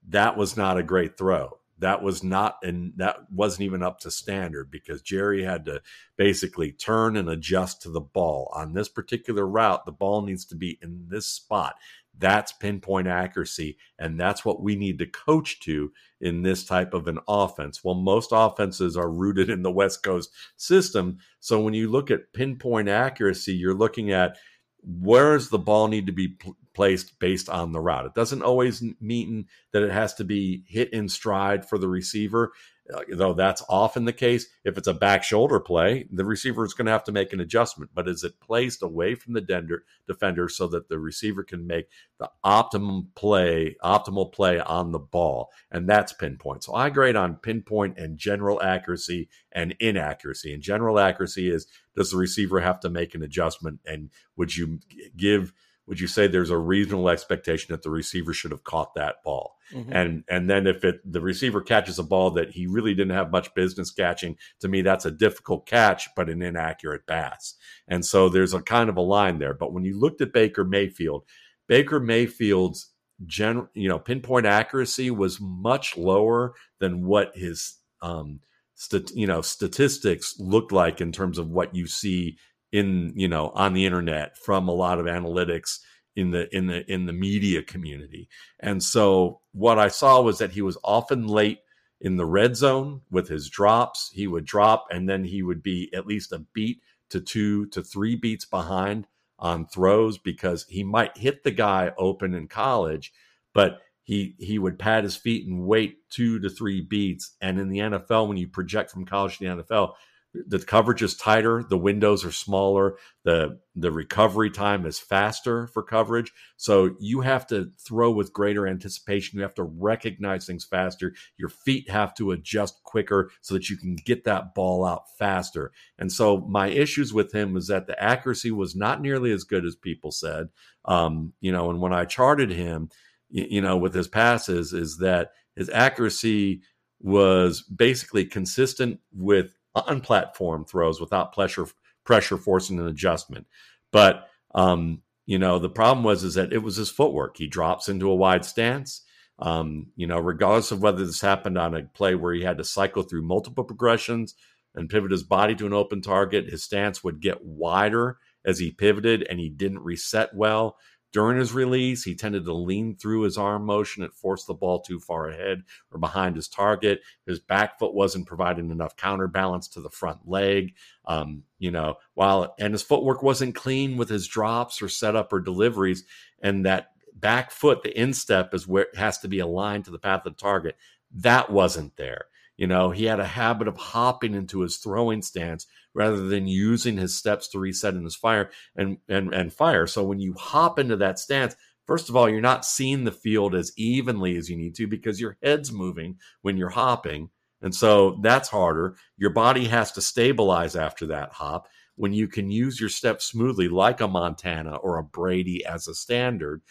that 0.08 0.37
was 0.37 0.56
not 0.56 0.79
a 0.79 0.82
great 0.82 1.17
throw. 1.17 1.58
That 1.79 2.02
was 2.02 2.23
not, 2.23 2.58
and 2.62 2.93
that 2.97 3.32
wasn't 3.32 3.62
even 3.62 3.82
up 3.82 4.00
to 4.00 4.11
standard 4.11 4.70
because 4.70 5.00
Jerry 5.00 5.43
had 5.43 5.64
to 5.64 5.81
basically 6.17 6.73
turn 6.73 7.17
and 7.17 7.31
adjust 7.31 7.81
to 7.82 7.91
the 7.91 8.02
ball 8.02 8.52
on 8.55 8.75
this 8.75 8.88
particular 8.88 9.47
route. 9.47 9.87
The 9.87 9.93
ball 9.93 10.20
needs 10.20 10.44
to 10.46 10.55
be 10.55 10.79
in 10.82 11.06
this 11.08 11.26
spot. 11.26 11.76
That's 12.20 12.52
pinpoint 12.52 13.08
accuracy. 13.08 13.78
And 13.99 14.20
that's 14.20 14.44
what 14.44 14.62
we 14.62 14.76
need 14.76 14.99
to 14.99 15.06
coach 15.06 15.58
to 15.61 15.90
in 16.20 16.43
this 16.43 16.64
type 16.64 16.94
of 16.94 17.08
an 17.08 17.19
offense. 17.26 17.82
Well, 17.82 17.94
most 17.94 18.28
offenses 18.32 18.96
are 18.96 19.11
rooted 19.11 19.50
in 19.50 19.62
the 19.62 19.72
West 19.72 20.02
Coast 20.02 20.31
system. 20.56 21.19
So 21.40 21.61
when 21.61 21.75
you 21.75 21.90
look 21.90 22.11
at 22.11 22.32
pinpoint 22.32 22.88
accuracy, 22.88 23.55
you're 23.55 23.75
looking 23.75 24.12
at 24.12 24.37
where 24.82 25.34
does 25.34 25.49
the 25.49 25.58
ball 25.58 25.88
need 25.88 26.06
to 26.06 26.12
be 26.12 26.37
placed 26.75 27.19
based 27.19 27.49
on 27.49 27.72
the 27.72 27.81
route. 27.81 28.06
It 28.06 28.14
doesn't 28.14 28.43
always 28.43 28.82
mean 29.00 29.46
that 29.72 29.82
it 29.82 29.93
has 29.93 30.14
to 30.14 30.25
be 30.25 30.64
hit 30.67 30.93
in 30.93 31.08
stride 31.08 31.69
for 31.69 31.78
the 31.78 31.88
receiver. 31.88 32.52
Uh, 32.93 33.02
though 33.12 33.34
that's 33.34 33.62
often 33.69 34.05
the 34.05 34.12
case. 34.12 34.46
If 34.64 34.76
it's 34.76 34.88
a 34.88 34.94
back 34.94 35.22
shoulder 35.22 35.61
play, 35.61 36.06
the 36.11 36.25
receiver 36.25 36.64
is 36.64 36.75
going 36.75 36.87
to 36.87 36.93
have 36.93 37.05
to 37.05 37.12
make 37.12 37.32
an 37.32 37.40
adjustment. 37.40 37.90
But 37.94 38.08
is 38.08 38.25
it 38.25 38.40
placed 38.40 38.82
away 38.82 39.14
from 39.14 39.34
the 39.34 39.40
dender, 39.40 39.84
defender 40.08 40.49
so 40.49 40.67
that 40.69 40.88
the 40.88 40.99
receiver 40.99 41.43
can 41.43 41.67
make 41.67 41.87
the 42.19 42.31
optimum 42.43 43.11
play, 43.14 43.76
optimal 43.82 44.32
play 44.32 44.58
on 44.61 44.93
the 44.93 44.99
ball? 44.99 45.50
And 45.70 45.88
that's 45.88 46.12
pinpoint. 46.12 46.64
So 46.64 46.75
I 46.75 46.90
grade 46.90 47.17
on 47.17 47.37
pinpoint 47.37 47.99
and 47.99 48.19
general 48.19 48.61
accuracy 48.61 49.28
and 49.52 49.76
inaccuracy. 49.78 50.52
And 50.52 50.62
general 50.62 50.99
accuracy 50.99 51.50
is 51.50 51.67
does 51.94 52.11
the 52.11 52.17
receiver 52.17 52.61
have 52.61 52.81
to 52.81 52.90
make 52.90 53.14
an 53.14 53.22
adjustment? 53.22 53.81
And 53.87 54.11
would 54.37 54.56
you 54.56 54.81
give 55.17 55.52
would 55.91 55.99
you 55.99 56.07
say 56.07 56.29
there's 56.29 56.51
a 56.51 56.57
reasonable 56.57 57.09
expectation 57.09 57.73
that 57.73 57.83
the 57.83 57.91
receiver 57.91 58.33
should 58.33 58.53
have 58.53 58.63
caught 58.63 58.95
that 58.95 59.17
ball? 59.25 59.57
Mm-hmm. 59.75 59.93
And 59.93 60.25
and 60.29 60.49
then 60.49 60.69
if 60.69 60.85
it 60.85 61.01
the 61.05 61.21
receiver 61.21 61.61
catches 61.61 61.99
a 61.99 62.05
ball 62.05 62.31
that 62.31 62.53
he 62.53 62.69
really 62.69 62.95
didn't 62.95 63.17
have 63.17 63.33
much 63.33 63.53
business 63.55 63.91
catching, 63.91 64.37
to 64.61 64.69
me 64.69 64.83
that's 64.83 65.05
a 65.05 65.11
difficult 65.11 65.67
catch 65.67 66.09
but 66.15 66.31
an 66.31 66.43
inaccurate 66.43 67.09
pass. 67.09 67.57
And 67.89 68.07
so 68.07 68.29
there's 68.29 68.55
a 68.55 68.63
kind 68.63 68.89
of 68.89 68.97
a 68.97 69.03
line 69.03 69.41
there. 69.41 69.53
But 69.53 69.73
when 69.73 69.83
you 69.85 69.99
looked 69.99 70.21
at 70.21 70.33
Baker 70.33 70.65
Mayfield, 70.65 71.25
Baker 71.67 71.99
Mayfield's 71.99 72.93
gen, 73.27 73.67
you 73.75 73.89
know, 73.89 73.99
pinpoint 73.99 74.47
accuracy 74.47 75.11
was 75.11 75.41
much 75.41 75.97
lower 75.97 76.55
than 76.79 77.05
what 77.05 77.32
his 77.35 77.79
um, 78.01 78.39
stat, 78.77 79.11
you 79.15 79.27
know 79.27 79.43
statistics 79.43 80.37
looked 80.39 80.70
like 80.70 81.01
in 81.01 81.11
terms 81.11 81.37
of 81.37 81.51
what 81.51 81.75
you 81.75 81.89
see 81.89 82.39
in 82.72 83.12
you 83.17 83.29
know 83.29 83.50
on 83.50 83.72
the 83.72 83.84
internet 83.84 84.36
from 84.36 84.69
a 84.69 84.74
lot 84.74 84.98
of 84.98 85.06
analytics 85.06 85.79
in 86.17 86.31
the 86.31 86.55
in 86.55 86.67
the 86.67 86.91
in 86.91 87.06
the 87.06 87.12
media 87.12 87.62
community. 87.62 88.29
And 88.60 88.82
so 88.82 89.41
what 89.53 89.79
i 89.79 89.89
saw 89.89 90.20
was 90.20 90.39
that 90.39 90.53
he 90.53 90.62
was 90.62 90.79
often 90.84 91.27
late 91.27 91.60
in 92.00 92.17
the 92.17 92.27
red 92.27 92.56
zone 92.56 93.03
with 93.10 93.29
his 93.29 93.48
drops. 93.48 94.10
He 94.12 94.27
would 94.27 94.44
drop 94.44 94.86
and 94.91 95.08
then 95.08 95.24
he 95.24 95.43
would 95.43 95.62
be 95.62 95.91
at 95.94 96.06
least 96.06 96.32
a 96.32 96.39
beat 96.53 96.81
to 97.10 97.20
two 97.20 97.67
to 97.67 97.82
three 97.82 98.17
beats 98.17 98.44
behind 98.44 99.06
on 99.39 99.67
throws 99.67 100.19
because 100.19 100.67
he 100.69 100.84
might 100.84 101.17
hit 101.17 101.43
the 101.43 101.50
guy 101.50 101.93
open 101.98 102.34
in 102.34 102.46
college 102.46 103.12
but 103.53 103.81
he 104.03 104.34
he 104.39 104.58
would 104.58 104.79
pad 104.79 105.05
his 105.05 105.17
feet 105.17 105.46
and 105.46 105.67
wait 105.67 105.98
two 106.10 106.41
to 106.41 106.50
three 106.50 106.81
beats. 106.81 107.36
And 107.41 107.58
in 107.60 107.69
the 107.69 107.79
NFL 107.79 108.29
when 108.29 108.36
you 108.36 108.48
project 108.48 108.91
from 108.91 109.05
college 109.05 109.39
to 109.39 109.44
the 109.44 109.62
NFL 109.62 109.94
the 110.32 110.60
coverage 110.60 111.03
is 111.03 111.17
tighter 111.17 111.65
the 111.69 111.79
windows 111.79 112.25
are 112.25 112.32
smaller 112.32 112.96
the 113.25 113.58
the 113.75 113.91
recovery 113.91 114.51
time 114.51 114.84
is 114.84 114.99
faster 114.99 115.67
for 115.69 115.82
coverage. 115.82 116.32
So 116.56 116.96
you 116.99 117.20
have 117.20 117.46
to 117.49 117.70
throw 117.79 118.10
with 118.10 118.32
greater 118.32 118.67
anticipation. 118.67 119.39
You 119.39 119.43
have 119.43 119.55
to 119.55 119.63
recognize 119.63 120.46
things 120.46 120.65
faster. 120.65 121.15
Your 121.39 121.49
feet 121.49 121.89
have 121.91 122.15
to 122.15 122.32
adjust 122.32 122.82
quicker 122.84 123.31
so 123.41 123.55
that 123.55 123.70
you 123.70 123.77
can 123.77 123.96
get 123.96 124.25
that 124.25 124.55
ball 124.55 124.84
out 124.84 125.05
faster. 125.19 125.72
And 125.99 126.13
so 126.13 126.39
my 126.49 126.69
issues 126.69 127.15
with 127.15 127.32
him 127.32 127.55
was 127.55 127.69
that 127.69 127.87
the 127.87 128.03
accuracy 128.03 128.51
was 128.51 128.75
not 128.75 129.01
nearly 129.01 129.32
as 129.32 129.44
good 129.44 129.65
as 129.65 129.77
people 129.77 130.10
said. 130.10 130.49
Um, 130.84 131.34
you 131.41 131.53
know 131.53 131.69
and 131.70 131.81
when 131.81 131.93
i 131.93 132.06
charted 132.06 132.51
him 132.51 132.89
you, 133.29 133.46
you 133.51 133.60
know 133.60 133.77
with 133.77 133.93
his 133.94 134.08
passes 134.08 134.72
is 134.72 134.96
that 134.99 135.32
his 135.55 135.69
accuracy 135.69 136.63
was 137.01 137.63
basically 137.63 138.25
consistent 138.25 139.01
with 139.13 139.56
on-platform 139.74 140.65
throws 140.65 141.00
without 141.00 141.32
pressure 141.32 141.67
pressure 142.05 142.36
forcing 142.36 142.79
an 142.79 142.86
adjustment. 142.89 143.46
But 143.93 144.29
um, 144.55 145.03
you 145.27 145.39
know, 145.39 145.58
the 145.58 145.69
problem 145.69 146.05
was 146.05 146.24
is 146.24 146.34
that 146.34 146.53
it 146.53 146.58
was 146.58 146.77
his 146.77 146.91
footwork. 146.91 147.36
He 147.36 147.46
drops 147.46 147.89
into 147.89 148.10
a 148.10 148.17
wide 148.17 148.44
stance. 148.44 149.03
Um, 149.39 149.86
you 149.96 150.06
know, 150.06 150.19
regardless 150.19 150.70
of 150.70 150.82
whether 150.82 151.05
this 151.05 151.20
happened 151.20 151.56
on 151.56 151.74
a 151.74 151.84
play 151.84 152.15
where 152.15 152.34
he 152.34 152.43
had 152.43 152.58
to 152.58 152.65
cycle 152.65 153.03
through 153.03 153.22
multiple 153.22 153.65
progressions 153.65 154.34
and 154.74 154.89
pivot 154.89 155.10
his 155.10 155.22
body 155.22 155.55
to 155.55 155.67
an 155.67 155.72
open 155.72 156.03
target, 156.03 156.50
his 156.50 156.62
stance 156.62 157.03
would 157.03 157.20
get 157.20 157.44
wider 157.44 158.19
as 158.44 158.58
he 158.58 158.70
pivoted 158.70 159.22
and 159.22 159.41
he 159.41 159.48
didn't 159.48 159.84
reset 159.84 160.34
well. 160.34 160.77
During 161.12 161.38
his 161.38 161.52
release, 161.52 162.05
he 162.05 162.14
tended 162.14 162.44
to 162.44 162.52
lean 162.52 162.96
through 162.96 163.22
his 163.22 163.36
arm 163.36 163.67
motion. 163.67 164.05
It 164.05 164.14
forced 164.14 164.46
the 164.46 164.55
ball 164.55 164.81
too 164.81 165.00
far 165.00 165.29
ahead 165.29 165.64
or 165.90 165.98
behind 165.98 166.36
his 166.36 166.48
target. 166.48 167.00
His 167.26 167.40
back 167.40 167.79
foot 167.79 167.94
wasn't 167.94 168.29
providing 168.29 168.70
enough 168.70 168.96
counterbalance 168.96 169.67
to 169.69 169.81
the 169.81 169.90
front 169.90 170.20
leg. 170.29 170.74
Um, 171.05 171.43
you 171.58 171.72
know, 171.72 171.96
while 172.14 172.55
and 172.58 172.72
his 172.72 172.82
footwork 172.82 173.22
wasn't 173.22 173.56
clean 173.56 173.96
with 173.96 174.08
his 174.08 174.29
drops 174.29 174.81
or 174.81 174.88
setup 174.88 175.32
or 175.32 175.40
deliveries. 175.40 176.05
And 176.43 176.64
that 176.64 176.90
back 177.12 177.50
foot, 177.50 177.82
the 177.82 177.98
instep, 178.00 178.55
is 178.55 178.69
where 178.69 178.84
it 178.84 178.96
has 178.96 179.19
to 179.19 179.29
be 179.29 179.40
aligned 179.40 179.86
to 179.86 179.90
the 179.90 179.98
path 179.98 180.24
of 180.26 180.36
the 180.36 180.40
target. 180.40 180.76
That 181.12 181.50
wasn't 181.50 181.96
there. 181.96 182.26
You 182.56 182.67
know, 182.67 182.90
he 182.90 183.06
had 183.06 183.20
a 183.20 183.24
habit 183.24 183.69
of 183.69 183.76
hopping 183.79 184.34
into 184.34 184.60
his 184.60 184.76
throwing 184.76 185.22
stance 185.22 185.67
rather 185.94 186.29
than 186.29 186.47
using 186.47 186.97
his 186.97 187.17
steps 187.17 187.49
to 187.49 187.59
reset 187.59 187.94
in 187.94 188.05
his 188.05 188.17
fire 188.17 188.51
and 188.77 188.99
and 189.09 189.35
and 189.35 189.53
fire. 189.53 189.87
So 189.87 190.05
when 190.05 190.20
you 190.20 190.35
hop 190.35 190.79
into 190.79 190.97
that 190.97 191.19
stance, 191.19 191.56
first 191.87 192.09
of 192.09 192.17
all, 192.17 192.29
you're 192.29 192.41
not 192.41 192.65
seeing 192.65 193.05
the 193.05 193.13
field 193.13 193.55
as 193.55 193.73
evenly 193.77 194.37
as 194.37 194.49
you 194.49 194.56
need 194.56 194.75
to 194.77 194.87
because 194.87 195.20
your 195.20 195.37
head's 195.43 195.73
moving 195.73 196.19
when 196.43 196.56
you're 196.56 196.69
hopping. 196.70 197.31
And 197.63 197.75
so 197.75 198.19
that's 198.23 198.49
harder. 198.49 198.97
Your 199.17 199.31
body 199.31 199.67
has 199.67 199.93
to 199.93 200.01
stabilize 200.01 200.77
after 200.77 201.06
that 201.09 201.32
hop. 201.32 201.69
When 201.97 202.15
you 202.15 202.29
can 202.29 202.51
use 202.51 202.81
your 202.81 202.89
steps 202.89 203.27
smoothly, 203.27 203.69
like 203.69 204.01
a 204.01 204.09
Montana 204.09 204.77
or 204.77 204.97
a 204.97 205.05
Brady 205.05 205.65
as 205.67 205.87
a 205.87 205.94
standard, 205.94 206.63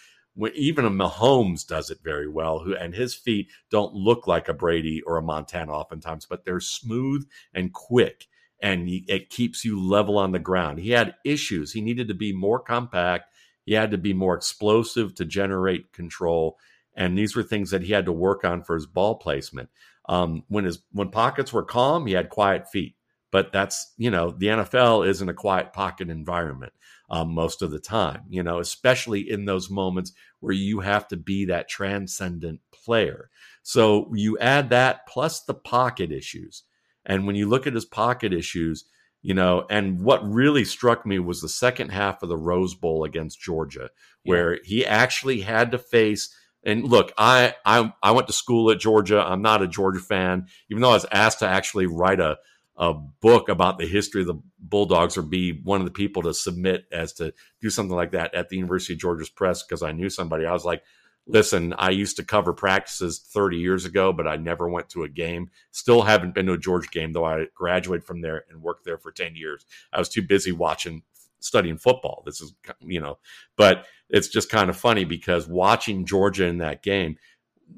even 0.55 0.85
a 0.85 0.89
Mahomes 0.89 1.67
does 1.67 1.89
it 1.89 1.99
very 2.03 2.27
well, 2.27 2.59
who 2.59 2.75
and 2.75 2.95
his 2.95 3.13
feet 3.13 3.49
don't 3.69 3.93
look 3.93 4.25
like 4.25 4.47
a 4.47 4.53
Brady 4.53 5.01
or 5.01 5.17
a 5.17 5.21
Montana 5.21 5.71
oftentimes, 5.71 6.25
but 6.25 6.45
they're 6.45 6.59
smooth 6.59 7.27
and 7.53 7.73
quick, 7.73 8.27
and 8.61 8.89
it 9.07 9.29
keeps 9.29 9.63
you 9.63 9.81
level 9.81 10.17
on 10.17 10.31
the 10.31 10.39
ground. 10.39 10.79
He 10.79 10.91
had 10.91 11.15
issues; 11.25 11.73
he 11.73 11.81
needed 11.81 12.07
to 12.07 12.13
be 12.13 12.33
more 12.33 12.59
compact. 12.59 13.33
He 13.65 13.73
had 13.73 13.91
to 13.91 13.97
be 13.97 14.13
more 14.13 14.35
explosive 14.35 15.15
to 15.15 15.25
generate 15.25 15.93
control, 15.93 16.57
and 16.95 17.17
these 17.17 17.35
were 17.35 17.43
things 17.43 17.71
that 17.71 17.83
he 17.83 17.93
had 17.93 18.05
to 18.05 18.11
work 18.11 18.43
on 18.43 18.63
for 18.63 18.75
his 18.75 18.85
ball 18.85 19.15
placement. 19.15 19.69
Um, 20.07 20.43
when 20.47 20.65
his 20.65 20.79
when 20.91 21.09
pockets 21.09 21.53
were 21.53 21.63
calm, 21.63 22.05
he 22.05 22.13
had 22.13 22.29
quiet 22.29 22.69
feet, 22.69 22.95
but 23.31 23.51
that's 23.51 23.93
you 23.97 24.11
know 24.11 24.31
the 24.31 24.47
NFL 24.47 25.07
isn't 25.07 25.29
a 25.29 25.33
quiet 25.33 25.73
pocket 25.73 26.09
environment 26.09 26.73
um, 27.09 27.33
most 27.33 27.61
of 27.61 27.71
the 27.71 27.79
time, 27.79 28.23
you 28.29 28.43
know, 28.43 28.59
especially 28.59 29.29
in 29.29 29.45
those 29.45 29.69
moments 29.69 30.13
where 30.39 30.53
you 30.53 30.79
have 30.79 31.07
to 31.07 31.17
be 31.17 31.45
that 31.45 31.67
transcendent 31.67 32.59
player. 32.71 33.29
So 33.63 34.11
you 34.13 34.37
add 34.39 34.69
that 34.69 35.07
plus 35.07 35.41
the 35.41 35.53
pocket 35.53 36.11
issues. 36.11 36.63
And 37.09 37.27
when 37.27 37.35
you 37.35 37.49
look 37.49 37.67
at 37.67 37.73
his 37.73 37.85
pocket 37.85 38.31
issues, 38.31 38.85
you 39.21 39.33
know, 39.33 39.65
and 39.69 39.99
what 39.99 40.23
really 40.23 40.63
struck 40.63 41.05
me 41.05 41.19
was 41.19 41.41
the 41.41 41.49
second 41.49 41.89
half 41.89 42.23
of 42.23 42.29
the 42.29 42.37
Rose 42.37 42.75
Bowl 42.75 43.03
against 43.03 43.41
Georgia, 43.41 43.89
where 44.23 44.53
yeah. 44.53 44.59
he 44.63 44.85
actually 44.85 45.41
had 45.41 45.71
to 45.71 45.77
face. 45.77 46.33
And 46.63 46.85
look, 46.85 47.11
I, 47.17 47.55
I 47.65 47.91
I 48.01 48.11
went 48.11 48.27
to 48.27 48.33
school 48.33 48.71
at 48.71 48.79
Georgia. 48.79 49.19
I'm 49.19 49.41
not 49.41 49.61
a 49.61 49.67
Georgia 49.67 49.99
fan, 49.99 50.45
even 50.69 50.81
though 50.81 50.91
I 50.91 50.93
was 50.93 51.05
asked 51.11 51.39
to 51.39 51.47
actually 51.47 51.87
write 51.87 52.21
a 52.21 52.37
a 52.77 52.93
book 52.93 53.49
about 53.49 53.77
the 53.77 53.85
history 53.85 54.21
of 54.21 54.27
the 54.27 54.41
Bulldogs 54.57 55.17
or 55.17 55.21
be 55.21 55.51
one 55.63 55.81
of 55.81 55.85
the 55.85 55.91
people 55.91 56.21
to 56.23 56.33
submit 56.33 56.85
as 56.93 57.11
to 57.13 57.33
do 57.61 57.69
something 57.69 57.95
like 57.95 58.11
that 58.11 58.33
at 58.33 58.47
the 58.47 58.55
University 58.55 58.93
of 58.93 58.99
Georgia's 58.99 59.29
press 59.29 59.63
because 59.63 59.83
I 59.83 59.91
knew 59.91 60.09
somebody. 60.09 60.45
I 60.45 60.53
was 60.53 60.63
like, 60.63 60.81
listen, 61.27 61.73
I 61.77 61.91
used 61.91 62.17
to 62.17 62.23
cover 62.23 62.53
practices 62.53 63.19
30 63.19 63.57
years 63.57 63.85
ago, 63.85 64.11
but 64.11 64.27
I 64.27 64.35
never 64.35 64.67
went 64.69 64.89
to 64.89 65.03
a 65.03 65.09
game. 65.09 65.49
Still 65.71 66.01
haven't 66.01 66.33
been 66.33 66.47
to 66.47 66.53
a 66.53 66.57
Georgia 66.57 66.89
game, 66.91 67.13
though 67.13 67.25
I 67.25 67.47
graduated 67.55 68.05
from 68.05 68.21
there 68.21 68.45
and 68.49 68.61
worked 68.61 68.85
there 68.85 68.97
for 68.97 69.11
10 69.11 69.35
years. 69.35 69.65
I 69.93 69.99
was 69.99 70.09
too 70.09 70.23
busy 70.23 70.51
watching, 70.51 71.03
studying 71.39 71.77
football. 71.77 72.23
This 72.25 72.41
is, 72.41 72.53
you 72.81 72.99
know, 72.99 73.19
but 73.57 73.85
it's 74.09 74.27
just 74.27 74.49
kind 74.49 74.69
of 74.69 74.77
funny 74.77 75.05
because 75.05 75.47
watching 75.47 76.05
Georgia 76.05 76.45
in 76.45 76.57
that 76.57 76.81
game, 76.81 77.17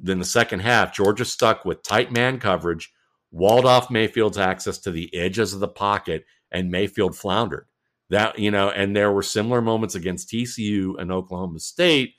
then 0.02 0.20
the 0.20 0.26
second 0.26 0.62
half, 0.62 0.94
Georgia 0.94 1.26
stuck 1.26 1.66
with 1.66 1.84
tight 1.84 2.12
man 2.12 2.40
coverage 2.40 2.94
walled 3.32 3.66
off 3.66 3.92
Mayfield's 3.92 4.38
access 4.38 4.78
to 4.80 4.92
the 4.92 5.14
edges 5.16 5.54
of 5.54 5.60
the 5.60 5.68
pocket, 5.68 6.26
and 6.52 6.72
Mayfield 6.72 7.18
floundered. 7.18 7.66
That 8.10 8.38
you 8.40 8.52
know, 8.52 8.70
and 8.70 8.96
there 8.96 9.12
were 9.12 9.24
similar 9.24 9.62
moments 9.62 9.96
against 9.96 10.30
TCU 10.30 11.00
and 11.00 11.12
Oklahoma 11.12 11.60
State 11.60 12.16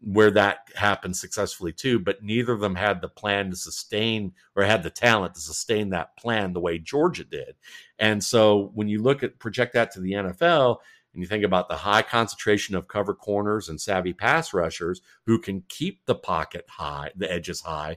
where 0.00 0.30
that 0.30 0.68
happened 0.76 1.16
successfully 1.16 1.72
too, 1.72 1.98
but 1.98 2.22
neither 2.22 2.52
of 2.52 2.60
them 2.60 2.74
had 2.74 3.00
the 3.00 3.08
plan 3.08 3.50
to 3.50 3.56
sustain 3.56 4.32
or 4.54 4.62
had 4.62 4.82
the 4.82 4.90
talent 4.90 5.34
to 5.34 5.40
sustain 5.40 5.90
that 5.90 6.16
plan 6.16 6.52
the 6.52 6.60
way 6.60 6.78
Georgia 6.78 7.24
did. 7.24 7.56
And 7.98 8.22
so 8.22 8.70
when 8.74 8.88
you 8.88 9.02
look 9.02 9.22
at 9.22 9.38
project 9.38 9.74
that 9.74 9.92
to 9.92 10.00
the 10.00 10.12
NFL 10.12 10.76
and 11.12 11.22
you 11.22 11.26
think 11.26 11.44
about 11.44 11.68
the 11.68 11.76
high 11.76 12.02
concentration 12.02 12.76
of 12.76 12.88
cover 12.88 13.14
corners 13.14 13.68
and 13.68 13.80
savvy 13.80 14.12
pass 14.12 14.54
rushers 14.54 15.00
who 15.26 15.38
can 15.38 15.64
keep 15.68 16.04
the 16.06 16.14
pocket 16.14 16.64
high, 16.68 17.10
the 17.16 17.30
edges 17.30 17.60
high, 17.60 17.96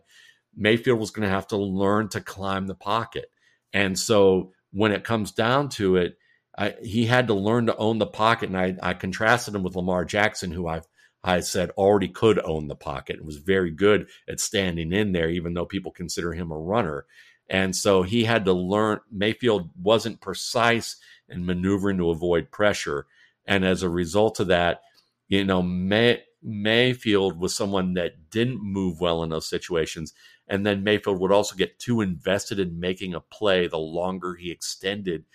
Mayfield 0.56 1.00
was 1.00 1.12
going 1.12 1.28
to 1.28 1.34
have 1.34 1.48
to 1.48 1.58
learn 1.58 2.10
to 2.10 2.22
climb 2.22 2.68
the 2.68 2.76
pocket. 2.76 3.32
And 3.74 3.98
so 3.98 4.54
when 4.72 4.92
it 4.92 5.04
comes 5.04 5.32
down 5.32 5.70
to 5.70 5.98
it, 5.98 6.18
I, 6.58 6.76
he 6.82 7.06
had 7.06 7.28
to 7.28 7.34
learn 7.34 7.68
to 7.68 7.78
own 7.78 7.98
the 7.98 8.08
pocket. 8.08 8.50
And 8.50 8.58
I, 8.58 8.76
I 8.82 8.94
contrasted 8.94 9.56
him 9.56 9.64
with 9.64 9.76
Lamar 9.76 10.04
Jackson, 10.04 10.52
who 10.52 10.68
I've 10.68 10.88
I 11.24 11.42
said 11.42 11.70
already 11.72 12.08
could 12.08 12.40
own 12.40 12.68
the 12.68 12.76
pocket 12.76 13.18
and 13.18 13.26
was 13.26 13.38
very 13.38 13.72
good 13.72 14.08
at 14.28 14.40
standing 14.40 14.92
in 14.92 15.12
there, 15.12 15.30
even 15.30 15.54
though 15.54 15.66
people 15.66 15.92
consider 15.92 16.34
him 16.34 16.52
a 16.52 16.58
runner. 16.58 17.06
And 17.50 17.76
so 17.76 18.04
he 18.04 18.24
had 18.24 18.46
to 18.46 18.54
learn. 18.54 19.00
Mayfield 19.12 19.70
wasn't 19.80 20.22
precise 20.22 20.96
in 21.30 21.46
maneuvering 21.46 21.98
to 21.98 22.10
avoid 22.10 22.50
pressure. 22.50 23.08
And 23.46 23.66
as 23.66 23.84
a 23.84 23.90
result 23.90 24.40
of 24.40 24.48
that, 24.48 24.82
you 25.28 25.44
know, 25.46 25.62
May, 25.62 26.24
Mayfield 26.42 27.40
was 27.40 27.56
someone 27.56 27.94
that 27.96 28.30
didn't 28.30 28.64
move 28.64 29.00
well 29.00 29.22
in 29.22 29.30
those 29.30 29.48
situations. 29.48 30.14
And 30.48 30.66
then 30.66 30.84
Mayfield 30.84 31.20
would 31.20 31.32
also 31.32 31.56
get 31.56 31.78
too 31.78 32.02
invested 32.02 32.60
in 32.60 32.80
making 32.80 33.14
a 33.14 33.22
play 33.22 33.68
the 33.68 33.78
longer 33.78 34.36
he 34.36 34.52
extended, 34.52 35.26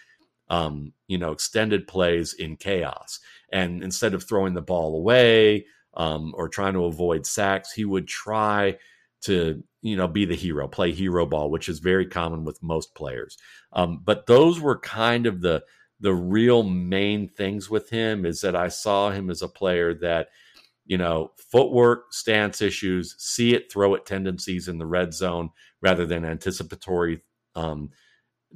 um, 0.49 0.93
you 1.07 1.16
know, 1.16 1.33
extended 1.33 1.87
plays 1.87 2.33
in 2.33 2.57
chaos. 2.57 3.21
And 3.52 3.83
instead 3.83 4.14
of 4.14 4.25
throwing 4.25 4.55
the 4.55 4.62
ball 4.62 4.97
away 4.97 5.66
um, 5.97 6.35
or 6.37 6.49
trying 6.49 6.75
to 6.75 6.85
avoid 6.85 7.26
sacks, 7.26 7.73
he 7.73 7.85
would 7.85 8.07
try 8.07 8.76
to, 9.23 9.62
you 9.83 9.97
know, 9.97 10.07
be 10.07 10.25
the 10.25 10.37
hero, 10.37 10.69
play 10.69 10.93
hero 10.93 11.26
ball, 11.26 11.50
which 11.50 11.69
is 11.69 11.79
very 11.79 12.07
common 12.07 12.45
with 12.45 12.62
most 12.62 12.95
players. 12.95 13.37
Um, 13.73 14.03
but 14.05 14.26
those 14.26 14.61
were 14.61 14.79
kind 14.79 15.26
of 15.26 15.41
the 15.41 15.62
the 16.00 16.15
real 16.15 16.62
main 16.62 17.29
things 17.29 17.71
with 17.71 17.88
him 17.88 18.26
is 18.26 18.43
that 18.43 18.55
I 18.55 18.69
saw 18.69 19.11
him 19.11 19.31
as 19.31 19.43
a 19.43 19.49
player 19.49 19.95
that– 19.95 20.29
you 20.87 20.97
know, 20.97 21.33
footwork, 21.37 22.12
stance 22.12 22.62
issues, 22.62 23.17
see 23.19 23.55
it, 23.55 23.71
throw 23.71 23.95
it 23.95 24.07
tendencies 24.07 24.69
in 24.69 24.79
the 24.79 24.87
red 24.87 25.12
zone 25.12 25.50
rather 25.83 26.07
than 26.07 26.25
anticipatory 26.25 27.21
um, 27.57 27.91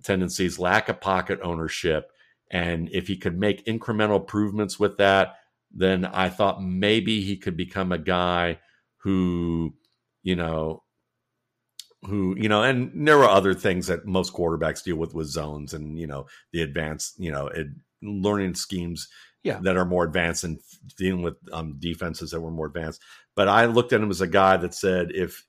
tendencies, 0.05 0.59
lack 0.59 0.89
of 0.89 1.01
pocket 1.01 1.41
ownership. 1.43 2.13
And 2.49 2.89
if 2.93 3.09
he 3.09 3.17
could 3.17 3.37
make 3.37 3.67
incremental 3.67 4.21
improvements 4.21 4.79
with 4.79 4.97
that, 4.99 5.40
then 5.73 6.05
I 6.05 6.29
thought 6.29 6.63
maybe 6.63 7.21
he 7.21 7.37
could 7.37 7.57
become 7.57 7.93
a 7.93 7.99
guy 7.99 8.59
who, 8.99 9.75
you 10.23 10.37
know, 10.37 10.83
who, 12.03 12.35
you 12.39 12.49
know, 12.49 12.63
and 12.63 13.07
there 13.07 13.19
were 13.19 13.29
other 13.29 13.55
things 13.55 13.87
that 13.87 14.07
most 14.07 14.33
quarterbacks 14.33 14.83
deal 14.83 14.97
with 14.97 15.15
with 15.15 15.27
zones 15.27 15.75
and, 15.75 15.99
you 15.99 16.07
know, 16.07 16.27
the 16.53 16.63
advanced, 16.63 17.15
you 17.19 17.31
know, 17.31 17.49
it, 17.49 17.69
learning 18.03 18.55
schemes 18.55 19.09
yeah. 19.43 19.59
that 19.63 19.77
are 19.77 19.85
more 19.85 20.05
advanced 20.05 20.45
and 20.45 20.59
dealing 20.97 21.23
with 21.23 21.37
um, 21.53 21.77
defenses 21.79 22.31
that 22.31 22.41
were 22.41 22.51
more 22.51 22.67
advanced. 22.67 23.03
But 23.37 23.49
I 23.49 23.67
looked 23.67 23.93
at 23.93 24.01
him 24.01 24.11
as 24.11 24.21
a 24.21 24.27
guy 24.27 24.57
that 24.57 24.75
said, 24.75 25.13
if 25.15 25.45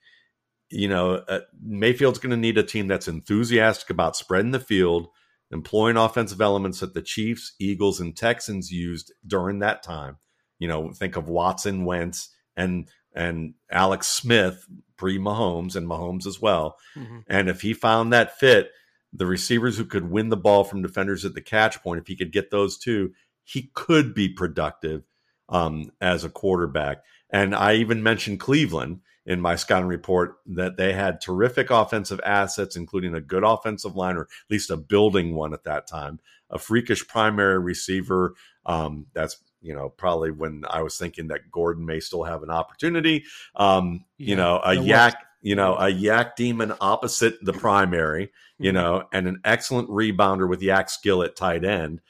you 0.72 0.88
know, 0.88 1.16
uh, 1.28 1.42
Mayfield's 1.62 2.20
going 2.20 2.32
to 2.32 2.38
need 2.38 2.58
a 2.58 2.64
team 2.64 2.88
that's 2.88 3.08
enthusiastic 3.08 3.90
about 3.90 4.16
spreading 4.16 4.52
the 4.52 4.60
field, 4.60 5.10
employing 5.52 5.98
offensive 5.98 6.42
elements 6.42 6.80
that 6.80 6.94
the 6.94 7.02
Chiefs, 7.02 7.54
Eagles, 7.60 8.00
and 8.00 8.16
Texans 8.16 8.72
used 8.72 9.12
during 9.26 9.60
that 9.60 9.84
time. 9.84 10.18
You 10.60 10.68
know, 10.68 10.92
think 10.92 11.16
of 11.16 11.28
Watson, 11.28 11.86
Wentz, 11.86 12.30
and 12.56 12.88
and 13.14 13.56
Alex 13.70 14.08
Smith 14.08 14.66
pre 14.98 15.18
Mahomes 15.18 15.76
and 15.76 15.88
Mahomes 15.88 16.26
as 16.26 16.42
well. 16.42 16.78
Mm-hmm. 16.96 17.20
And 17.28 17.50
if 17.50 17.62
he 17.62 17.74
found 17.74 18.14
that 18.14 18.38
fit, 18.38 18.72
the 19.14 19.26
receivers 19.26 19.78
who 19.78 19.86
could 19.86 20.10
win 20.10 20.30
the 20.30 20.38
ball 20.38 20.64
from 20.64 20.82
defenders 20.82 21.26
at 21.26 21.34
the 21.34 21.42
catch 21.42 21.82
point, 21.82 22.00
if 22.00 22.08
he 22.08 22.16
could 22.16 22.32
get 22.32 22.52
those 22.52 22.78
two, 22.78 23.12
he 23.44 23.72
could 23.74 24.14
be 24.14 24.30
productive 24.30 25.04
um, 25.50 25.92
as 26.00 26.24
a 26.24 26.30
quarterback. 26.30 27.04
And 27.30 27.54
I 27.54 27.76
even 27.76 28.04
mentioned 28.04 28.40
Cleveland 28.40 29.02
in 29.26 29.40
my 29.40 29.56
scouting 29.56 29.88
report 29.88 30.38
that 30.48 30.78
they 30.78 30.94
had 30.94 31.22
terrific 31.22 31.70
offensive 31.70 32.20
assets, 32.26 32.76
including 32.76 33.14
a 33.14 33.22
good 33.22 33.44
offensive 33.44 33.96
line, 33.96 34.18
or 34.18 34.22
at 34.22 34.28
least 34.50 34.72
a 34.72 34.78
building 34.78 35.36
one 35.36 35.54
at 35.54 35.64
that 35.64 35.88
time, 35.88 36.20
a 36.50 36.58
freakish 36.58 37.08
primary 37.08 37.60
receiver. 37.60 38.34
Um, 38.66 39.08
that's 39.14 39.38
you 39.62 39.76
know 39.76 39.90
probably 39.90 40.32
when 40.32 40.64
I 40.70 40.82
was 40.82 40.98
thinking 40.98 41.28
that 41.28 41.52
Gordon 41.52 41.86
may 41.86 42.00
still 42.00 42.24
have 42.24 42.44
an 42.44 42.50
opportunity. 42.50 43.26
Um, 43.56 44.06
yeah, 44.18 44.30
you 44.30 44.36
know, 44.36 44.58
a 44.58 44.76
YAC. 44.76 45.14
You 45.44 45.56
know, 45.56 45.74
a 45.74 45.92
YAC 45.92 46.36
demon 46.36 46.72
opposite 46.80 47.44
the 47.44 47.54
primary. 47.54 48.32
You 48.60 48.70
mm-hmm. 48.70 48.76
know, 48.76 49.04
and 49.12 49.28
an 49.28 49.42
excellent 49.44 49.90
rebounder 49.90 50.48
with 50.48 50.62
YAC 50.62 50.90
skill 50.90 51.24
at 51.24 51.36
tight 51.36 51.66
end 51.66 52.02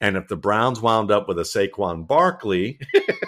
And 0.00 0.16
if 0.16 0.28
the 0.28 0.36
Browns 0.36 0.80
wound 0.80 1.10
up 1.10 1.26
with 1.26 1.38
a 1.38 1.42
Saquon 1.42 2.06
Barkley, 2.06 2.78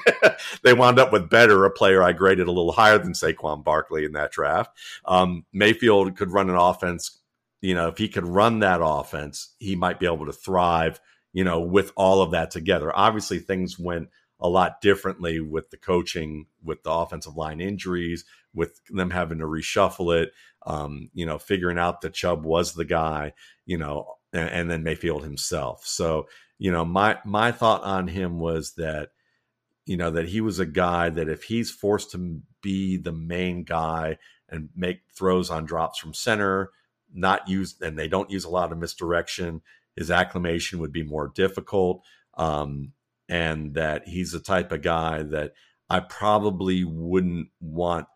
they 0.63 0.73
wound 0.73 0.99
up 0.99 1.13
with 1.13 1.31
better, 1.31 1.65
a 1.65 1.71
player 1.71 2.03
I 2.03 2.13
graded 2.13 2.47
a 2.47 2.53
little 2.53 2.73
higher 2.73 2.99
than 2.99 3.13
Saquon 3.13 3.65
Barkley 3.65 4.05
in 4.05 4.13
that 4.13 4.31
draft. 4.31 4.77
Um, 5.05 5.45
Mayfield 5.53 6.17
could 6.17 6.31
run 6.31 6.49
an 6.49 6.57
offense. 6.57 7.19
You 7.61 7.75
know, 7.75 7.89
if 7.89 7.99
he 7.99 8.09
could 8.09 8.27
run 8.27 8.61
that 8.61 8.81
offense, 8.83 9.55
he 9.59 9.75
might 9.77 9.99
be 10.01 10.07
able 10.07 10.27
to 10.27 10.33
thrive, 10.33 11.01
you 11.33 11.45
know, 11.45 11.61
with 11.61 11.93
all 11.97 12.23
of 12.23 12.31
that 12.31 12.51
together. 12.51 12.97
Obviously, 12.97 13.39
things 13.39 13.79
went 13.79 14.09
a 14.41 14.49
lot 14.49 14.81
differently 14.81 15.41
with 15.41 15.71
the 15.71 15.77
coaching, 15.77 16.47
with 16.65 16.83
the 16.83 16.91
offensive 16.91 17.37
line 17.37 17.61
injuries, 17.61 18.25
with 18.55 18.81
them 18.89 19.11
having 19.11 19.39
to 19.39 19.45
reshuffle 19.45 20.23
it, 20.23 20.33
um, 20.67 21.11
you 21.15 21.27
know, 21.27 21.39
figuring 21.39 21.79
out 21.79 22.01
that 22.01 22.15
Chubb 22.15 22.45
was 22.45 22.75
the 22.75 22.85
guy, 22.85 23.33
you 23.67 23.77
know, 23.77 24.15
and, 24.33 24.49
and 24.49 24.71
then 24.71 24.83
Mayfield 24.83 25.25
himself. 25.25 25.85
So, 25.87 26.27
you 26.61 26.71
know, 26.71 26.85
my 26.85 27.19
my 27.25 27.53
thought 27.53 27.83
on 27.85 28.07
him 28.07 28.39
was 28.39 28.75
that, 28.75 29.09
you 29.87 29.97
know, 29.97 30.11
that 30.11 30.29
he 30.29 30.43
was 30.43 30.59
a 30.59 30.67
guy 30.67 31.09
that 31.09 31.27
if 31.27 31.45
he's 31.45 31.71
forced 31.71 32.11
to 32.11 32.43
be 32.61 32.99
the 32.99 33.13
main 33.13 33.65
guy 33.65 34.19
and 34.47 34.69
make 34.77 35.01
throws 35.17 35.49
on 35.51 35.65
drops 35.65 35.99
from 35.99 36.13
center, 36.13 36.71
not 37.15 37.49
use 37.49 37.77
and 37.81 37.99
they 37.99 38.09
don't 38.09 38.31
use 38.31 38.45
a 38.45 38.51
lot 38.51 38.73
of 38.73 38.79
misdirection, 38.79 39.63
his 39.97 40.11
acclimation 40.11 40.81
would 40.81 40.93
be 40.93 41.03
more 41.03 41.33
difficult. 41.35 42.05
Um, 42.35 42.93
and 43.27 43.73
that 43.75 44.07
he's 44.07 44.33
the 44.33 44.41
type 44.41 44.71
of 44.71 44.83
guy 44.83 45.23
that 45.23 45.55
I 45.89 46.01
probably 46.01 46.85
wouldn't 46.85 47.49
want. 47.59 48.07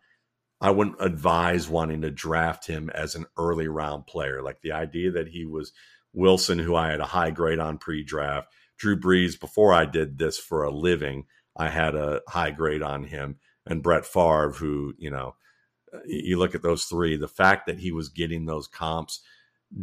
I 0.61 0.69
wouldn't 0.69 1.01
advise 1.01 1.67
wanting 1.67 2.01
to 2.03 2.11
draft 2.11 2.67
him 2.67 2.91
as 2.91 3.15
an 3.15 3.25
early 3.39 3.67
round 3.67 4.05
player. 4.05 4.43
Like 4.43 4.61
the 4.61 4.73
idea 4.73 5.09
that 5.11 5.29
he 5.29 5.45
was 5.45 5.73
Wilson, 6.15 6.59
who 6.59 6.75
I 6.75 6.89
had 6.89 7.01
a 7.01 7.05
high 7.05 7.31
grade 7.31 7.59
on 7.59 7.77
pre 7.77 8.03
draft, 8.03 8.51
Drew 8.77 8.99
Brees, 8.99 9.39
before 9.39 9.73
I 9.73 9.85
did 9.85 10.17
this 10.17 10.37
for 10.37 10.63
a 10.63 10.71
living, 10.71 11.25
I 11.55 11.69
had 11.69 11.95
a 11.95 12.21
high 12.27 12.51
grade 12.51 12.81
on 12.81 13.03
him, 13.03 13.37
and 13.65 13.83
Brett 13.83 14.05
Favre, 14.05 14.51
who, 14.51 14.93
you 14.97 15.09
know, 15.11 15.35
you 16.05 16.37
look 16.37 16.55
at 16.55 16.61
those 16.61 16.85
three, 16.85 17.15
the 17.15 17.27
fact 17.27 17.67
that 17.67 17.79
he 17.79 17.91
was 17.91 18.09
getting 18.09 18.45
those 18.45 18.67
comps 18.67 19.21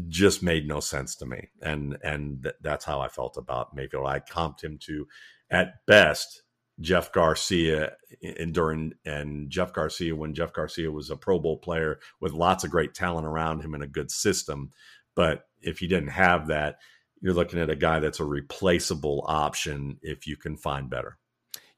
just 0.09 0.43
made 0.43 0.69
no 0.69 0.81
sense 0.81 1.15
to 1.17 1.27
me. 1.27 1.49
And 1.63 1.99
and 2.03 2.43
th- 2.43 2.55
that's 2.61 2.85
how 2.85 3.01
I 3.01 3.09
felt 3.09 3.37
about 3.37 3.75
Mayfield. 3.75 4.07
I 4.07 4.21
comped 4.21 4.63
him 4.63 4.79
to 4.83 5.07
at 5.51 5.85
best 5.87 6.43
Jeff 6.81 7.13
Garcia 7.13 7.93
and 8.39 8.55
during 8.55 8.93
and 9.05 9.51
Jeff 9.51 9.73
Garcia 9.73 10.15
when 10.15 10.35
Jeff 10.35 10.53
Garcia 10.53 10.91
was 10.91 11.11
a 11.11 11.17
Pro 11.17 11.39
Bowl 11.39 11.59
player 11.59 11.99
with 12.21 12.33
lots 12.33 12.65
of 12.65 12.71
great 12.71 12.95
talent 12.95 13.27
around 13.27 13.61
him 13.61 13.75
and 13.75 13.83
a 13.83 13.89
good 13.89 14.11
system. 14.11 14.71
But 15.15 15.45
if 15.61 15.83
you 15.83 15.89
didn't 15.89 16.11
have 16.11 16.49
that, 16.49 16.77
you're 17.21 17.35
looking 17.35 17.61
at 17.61 17.71
a 17.71 17.77
guy 17.77 18.01
that's 18.01 18.21
a 18.21 18.25
replaceable 18.25 19.25
option 19.27 19.99
if 20.03 20.27
you 20.27 20.37
can 20.37 20.57
find 20.57 20.91
better. 20.91 21.19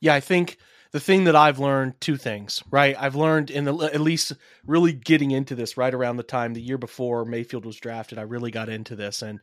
Yeah, 0.00 0.14
I 0.14 0.20
think 0.20 0.58
the 0.92 1.00
thing 1.00 1.24
that 1.24 1.36
I've 1.36 1.58
learned 1.58 2.00
two 2.00 2.16
things, 2.16 2.62
right? 2.70 2.96
I've 2.98 3.16
learned 3.16 3.50
in 3.50 3.64
the 3.64 3.74
at 3.76 4.00
least 4.00 4.32
really 4.66 4.92
getting 4.92 5.32
into 5.32 5.54
this 5.54 5.76
right 5.76 5.92
around 5.92 6.16
the 6.16 6.22
time 6.22 6.54
the 6.54 6.62
year 6.62 6.78
before 6.78 7.24
Mayfield 7.24 7.66
was 7.66 7.76
drafted, 7.76 8.18
I 8.18 8.22
really 8.22 8.50
got 8.50 8.68
into 8.68 8.96
this 8.96 9.20
and 9.20 9.40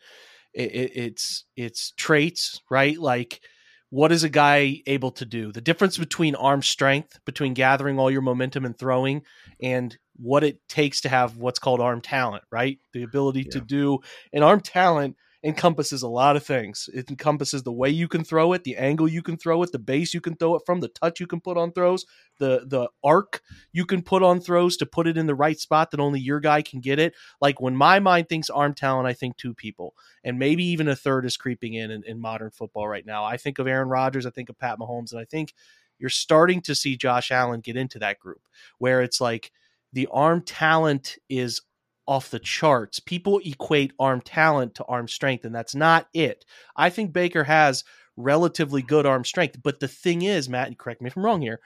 it, 0.54 0.72
it, 0.72 0.92
it's 0.96 1.46
it's 1.56 1.92
traits, 1.98 2.62
right? 2.70 2.98
Like 2.98 3.42
what 3.90 4.14
is 4.14 4.24
a 4.24 4.30
guy 4.30 4.82
able 4.88 5.12
to 5.12 5.26
do? 5.26 5.52
The 5.52 5.60
difference 5.62 5.98
between 5.98 6.36
arm 6.36 6.62
strength, 6.62 7.20
between 7.26 7.54
gathering 7.54 8.00
all 8.00 8.10
your 8.10 8.22
momentum 8.22 8.64
and 8.64 8.78
throwing, 8.78 9.24
and 9.62 9.98
what 10.22 10.44
it 10.44 10.60
takes 10.70 11.02
to 11.02 11.10
have 11.10 11.38
what's 11.38 11.60
called 11.60 11.82
arm 11.82 12.02
talent, 12.02 12.44
right? 12.52 12.80
The 12.94 13.04
ability 13.04 13.44
yeah. 13.44 13.52
to 13.52 13.62
do 13.62 14.00
an 14.34 14.44
arm 14.44 14.62
talent 14.62 15.18
encompasses 15.44 16.04
a 16.04 16.08
lot 16.08 16.36
of 16.36 16.46
things. 16.46 16.88
It 16.94 17.10
encompasses 17.10 17.64
the 17.64 17.72
way 17.72 17.90
you 17.90 18.08
can 18.08 18.24
throw 18.24 18.54
it, 18.54 18.64
the 18.64 18.78
angle 18.78 19.08
you 19.08 19.24
can 19.24 19.38
throw 19.38 19.64
it, 19.64 19.72
the 19.72 19.80
base 19.80 20.14
you 20.14 20.22
can 20.22 20.36
throw 20.36 20.56
it 20.56 20.62
from, 20.66 20.82
the 20.82 20.88
touch 20.88 21.20
you 21.20 21.26
can 21.26 21.42
put 21.42 21.58
on 21.58 21.72
throws, 21.72 22.06
the 22.38 22.64
the 22.68 22.90
arc 23.04 23.42
you 23.72 23.86
can 23.86 24.04
put 24.04 24.22
on 24.22 24.40
throws 24.40 24.78
to 24.78 24.86
put 24.86 25.08
it 25.08 25.18
in 25.18 25.26
the 25.26 25.34
right 25.34 25.60
spot 25.60 25.90
that 25.92 26.00
only 26.00 26.20
your 26.20 26.40
guy 26.40 26.62
can 26.62 26.80
get 26.80 27.00
it. 27.00 27.16
Like 27.40 27.60
when 27.60 27.76
my 27.76 28.00
mind 28.00 28.30
thinks 28.30 28.52
arm 28.52 28.76
talent, 28.76 29.08
I 29.08 29.14
think 29.14 29.38
two 29.38 29.56
people, 29.56 29.96
and 30.24 30.38
maybe 30.38 30.64
even 30.66 30.88
a 30.88 30.96
third 30.96 31.26
is 31.26 31.38
creeping 31.38 31.74
in, 31.74 31.90
in 31.90 32.04
in 32.04 32.20
modern 32.20 32.52
football 32.52 32.88
right 32.88 33.06
now. 33.06 33.24
I 33.24 33.38
think 33.38 33.58
of 33.58 33.68
Aaron 33.68 33.90
Rodgers, 33.90 34.28
I 34.28 34.30
think 34.30 34.50
of 34.50 34.60
Pat 34.60 34.78
Mahomes, 34.78 35.12
and 35.12 35.20
I 35.20 35.26
think 35.26 35.54
you're 35.98 36.10
starting 36.10 36.62
to 36.62 36.76
see 36.76 36.98
Josh 36.98 37.32
Allen 37.32 37.62
get 37.62 37.78
into 37.78 38.00
that 38.00 38.20
group 38.20 38.42
where 38.78 39.02
it's 39.02 39.22
like 39.22 39.52
the 39.94 40.08
arm 40.12 40.42
talent 40.42 41.18
is 41.30 41.62
off 42.08 42.30
the 42.30 42.40
charts. 42.40 43.00
People 43.00 43.40
equate 43.46 43.94
arm 44.00 44.22
talent 44.22 44.76
to 44.76 44.86
arm 44.86 45.08
strength, 45.08 45.46
and 45.46 45.54
that's 45.54 45.76
not 45.76 46.08
it. 46.14 46.46
I 46.76 46.90
think 46.90 47.14
Baker 47.14 47.44
has 47.44 47.84
relatively 48.18 48.82
good 48.82 49.06
arm 49.06 49.24
strength, 49.24 49.58
but 49.64 49.80
the 49.80 49.88
thing 49.88 50.24
is, 50.24 50.50
Matt, 50.50 50.68
and 50.68 50.78
correct 50.78 51.02
me 51.02 51.08
if 51.08 51.16
I'm 51.16 51.24
wrong 51.24 51.42
here, 51.42 51.60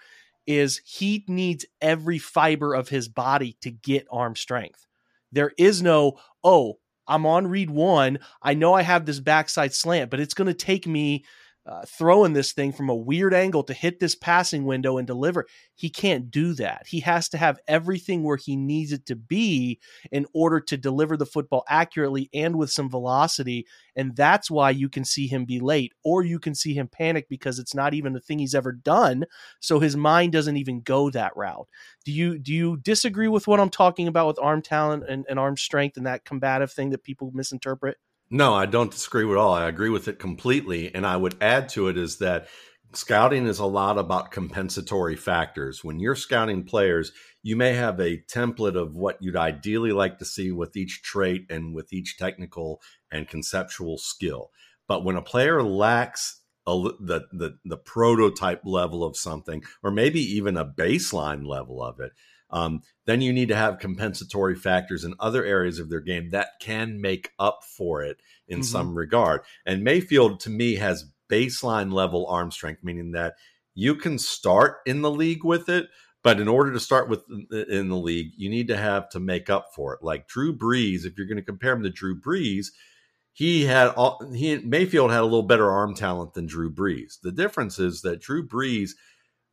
is 0.46 0.82
he 0.86 1.26
needs 1.28 1.66
every 1.82 2.20
fiber 2.20 2.74
of 2.74 2.90
his 2.90 3.08
body 3.08 3.58
to 3.62 3.72
get 3.72 4.08
arm 4.12 4.36
strength. 4.36 4.86
There 5.32 5.52
is 5.58 5.82
no, 5.82 6.20
oh, 6.44 6.76
I'm 7.08 7.26
on 7.26 7.48
read 7.48 7.70
one. 7.70 8.20
I 8.42 8.54
know 8.54 8.74
I 8.74 8.82
have 8.82 9.06
this 9.06 9.20
backside 9.20 9.74
slant, 9.74 10.10
but 10.12 10.20
it's 10.20 10.34
going 10.34 10.48
to 10.48 10.54
take 10.54 10.88
me 10.88 11.26
uh, 11.66 11.84
throwing 11.88 12.34
this 12.34 12.54
thing 12.54 12.72
from 12.72 12.90
a 12.90 12.96
weird 12.96 13.34
angle 13.34 13.64
to 13.64 13.74
hit 13.74 14.00
this 14.00 14.14
passing 14.14 14.66
window 14.66 14.98
and 14.98 15.08
deliver. 15.08 15.48
He 15.74 15.90
can't 15.90 16.30
do 16.30 16.54
that. 16.54 16.86
He 16.88 17.00
has 17.00 17.28
to 17.30 17.38
have 17.38 17.60
everything 17.68 18.24
where 18.24 18.38
he 18.38 18.56
needs 18.56 18.92
it 18.92 19.06
to 19.08 19.16
be 19.16 19.80
in 20.12 20.28
order 20.34 20.60
to 20.60 20.78
deliver 20.78 21.18
the 21.18 21.26
football 21.26 21.64
accurately 21.68 22.30
and 22.34 22.58
with 22.58 22.72
some 22.72 22.90
velocity. 22.90 23.66
And 23.96 24.16
that's 24.16 24.52
why 24.52 24.70
you 24.70 24.90
can 24.90 25.06
see 25.06 25.28
him 25.28 25.46
be 25.46 25.60
late 25.60 25.94
or 26.04 26.24
you 26.24 26.40
can 26.40 26.54
see 26.54 26.76
him 26.76 26.88
panic 26.88 27.28
because 27.30 27.58
it's 27.58 27.74
not 27.74 27.94
even 27.94 28.14
the 28.14 28.20
thing 28.20 28.40
he's 28.40 28.56
ever 28.56 28.72
done. 28.72 29.26
So 29.60 29.80
his 29.80 29.98
mind 29.98 30.34
doesn't 30.34 30.58
even 30.58 30.82
go 30.82 31.10
that 31.10 31.36
route. 31.36 31.68
Do 32.04 32.12
you 32.12 32.38
do 32.38 32.54
you 32.54 32.78
disagree 32.78 33.28
with 33.28 33.48
what 33.48 33.60
I'm 33.60 33.70
talking 33.70 34.08
about 34.08 34.28
with 34.28 34.40
arm 34.40 34.62
talent 34.62 35.06
and, 35.10 35.26
and 35.28 35.40
arm 35.40 35.58
strength 35.58 35.98
and 35.98 36.06
that 36.06 36.26
combative 36.26 36.72
thing 36.72 36.92
that 36.92 37.04
people 37.04 37.32
misinterpret? 37.34 37.98
No, 38.30 38.54
I 38.54 38.66
don't 38.66 38.92
disagree 38.92 39.30
at 39.30 39.38
all. 39.38 39.54
I 39.54 39.68
agree 39.68 39.90
with 39.90 40.08
it 40.08 40.20
completely. 40.20 40.94
And 40.94 41.06
I 41.06 41.18
would 41.18 41.38
add 41.42 41.70
to 41.70 41.88
it 41.88 41.98
is 41.98 42.18
that 42.18 42.48
scouting 42.94 43.46
is 43.46 43.60
a 43.60 43.66
lot 43.66 43.98
about 43.98 44.32
compensatory 44.32 45.16
factors. 45.16 45.84
When 45.84 46.00
you're 46.00 46.16
scouting 46.16 46.64
players, 46.64 47.12
you 47.44 47.56
may 47.56 47.74
have 47.74 48.00
a 48.00 48.18
template 48.18 48.76
of 48.76 48.96
what 48.96 49.22
you'd 49.22 49.36
ideally 49.36 49.92
like 49.92 50.18
to 50.20 50.26
see 50.26 50.52
with 50.52 50.76
each 50.76 51.04
trait 51.04 51.46
and 51.50 51.76
with 51.76 51.94
each 51.94 52.18
technical 52.18 52.82
and 53.12 53.28
conceptual 53.28 53.98
skill. 53.98 54.50
But 54.88 55.04
when 55.04 55.16
a 55.16 55.22
player 55.22 55.62
lacks 55.62 56.42
a, 56.68 56.72
the, 57.00 57.28
the 57.32 57.58
the 57.64 57.78
prototype 57.78 58.62
level 58.66 59.04
of 59.04 59.16
something, 59.16 59.64
or 59.84 59.92
maybe 59.92 60.20
even 60.20 60.58
a 60.58 60.66
baseline 60.66 61.46
level 61.46 61.84
of 61.84 62.00
it, 62.00 62.12
um, 62.50 62.82
then 63.06 63.22
you 63.22 63.34
need 63.34 63.50
to 63.50 63.56
have 63.56 63.80
compensatory 63.80 64.56
factors 64.56 65.04
in 65.04 65.14
other 65.20 65.44
areas 65.44 65.80
of 65.80 65.90
their 65.90 66.02
game 66.02 66.30
that 66.30 66.50
can 66.62 67.02
make 67.02 67.32
up 67.40 67.64
for 67.64 68.04
it 68.04 68.18
in 68.48 68.60
mm-hmm. 68.60 68.64
some 68.64 68.96
regard. 68.96 69.42
And 69.66 69.84
Mayfield, 69.84 70.40
to 70.42 70.50
me, 70.50 70.76
has 70.76 71.12
baseline 71.30 71.92
level 71.92 72.28
arm 72.28 72.52
strength, 72.52 72.84
meaning 72.84 73.12
that 73.12 73.34
you 73.74 73.96
can 73.96 74.18
start 74.18 74.78
in 74.86 75.02
the 75.02 75.12
league 75.12 75.44
with 75.44 75.70
it, 75.70 75.90
but 76.24 76.40
in 76.40 76.48
order 76.48 76.72
to 76.72 76.80
start 76.80 77.10
with 77.10 77.24
in 77.52 77.90
the 77.90 77.98
league, 77.98 78.32
you 78.38 78.50
need 78.50 78.68
to 78.70 78.78
have 78.78 79.10
to 79.10 79.20
make 79.20 79.50
up 79.50 79.68
for 79.76 79.94
it. 79.94 80.04
Like 80.04 80.28
Drew 80.28 80.58
Brees, 80.58 81.06
if 81.06 81.18
you're 81.18 81.28
going 81.28 81.38
to 81.38 81.44
compare 81.44 81.74
him 81.74 81.84
to 81.84 81.90
Drew 81.90 82.20
Brees, 82.20 82.68
he 83.32 83.66
had 83.66 83.90
all, 83.90 84.22
he 84.34 84.58
Mayfield 84.60 85.12
had 85.12 85.20
a 85.20 85.26
little 85.26 85.44
better 85.44 85.70
arm 85.70 85.94
talent 85.94 86.34
than 86.34 86.46
Drew 86.46 86.74
Brees. 86.74 87.20
The 87.22 87.34
difference 87.34 87.80
is 87.80 88.02
that 88.02 88.22
Drew 88.22 88.48
Brees 88.48 88.92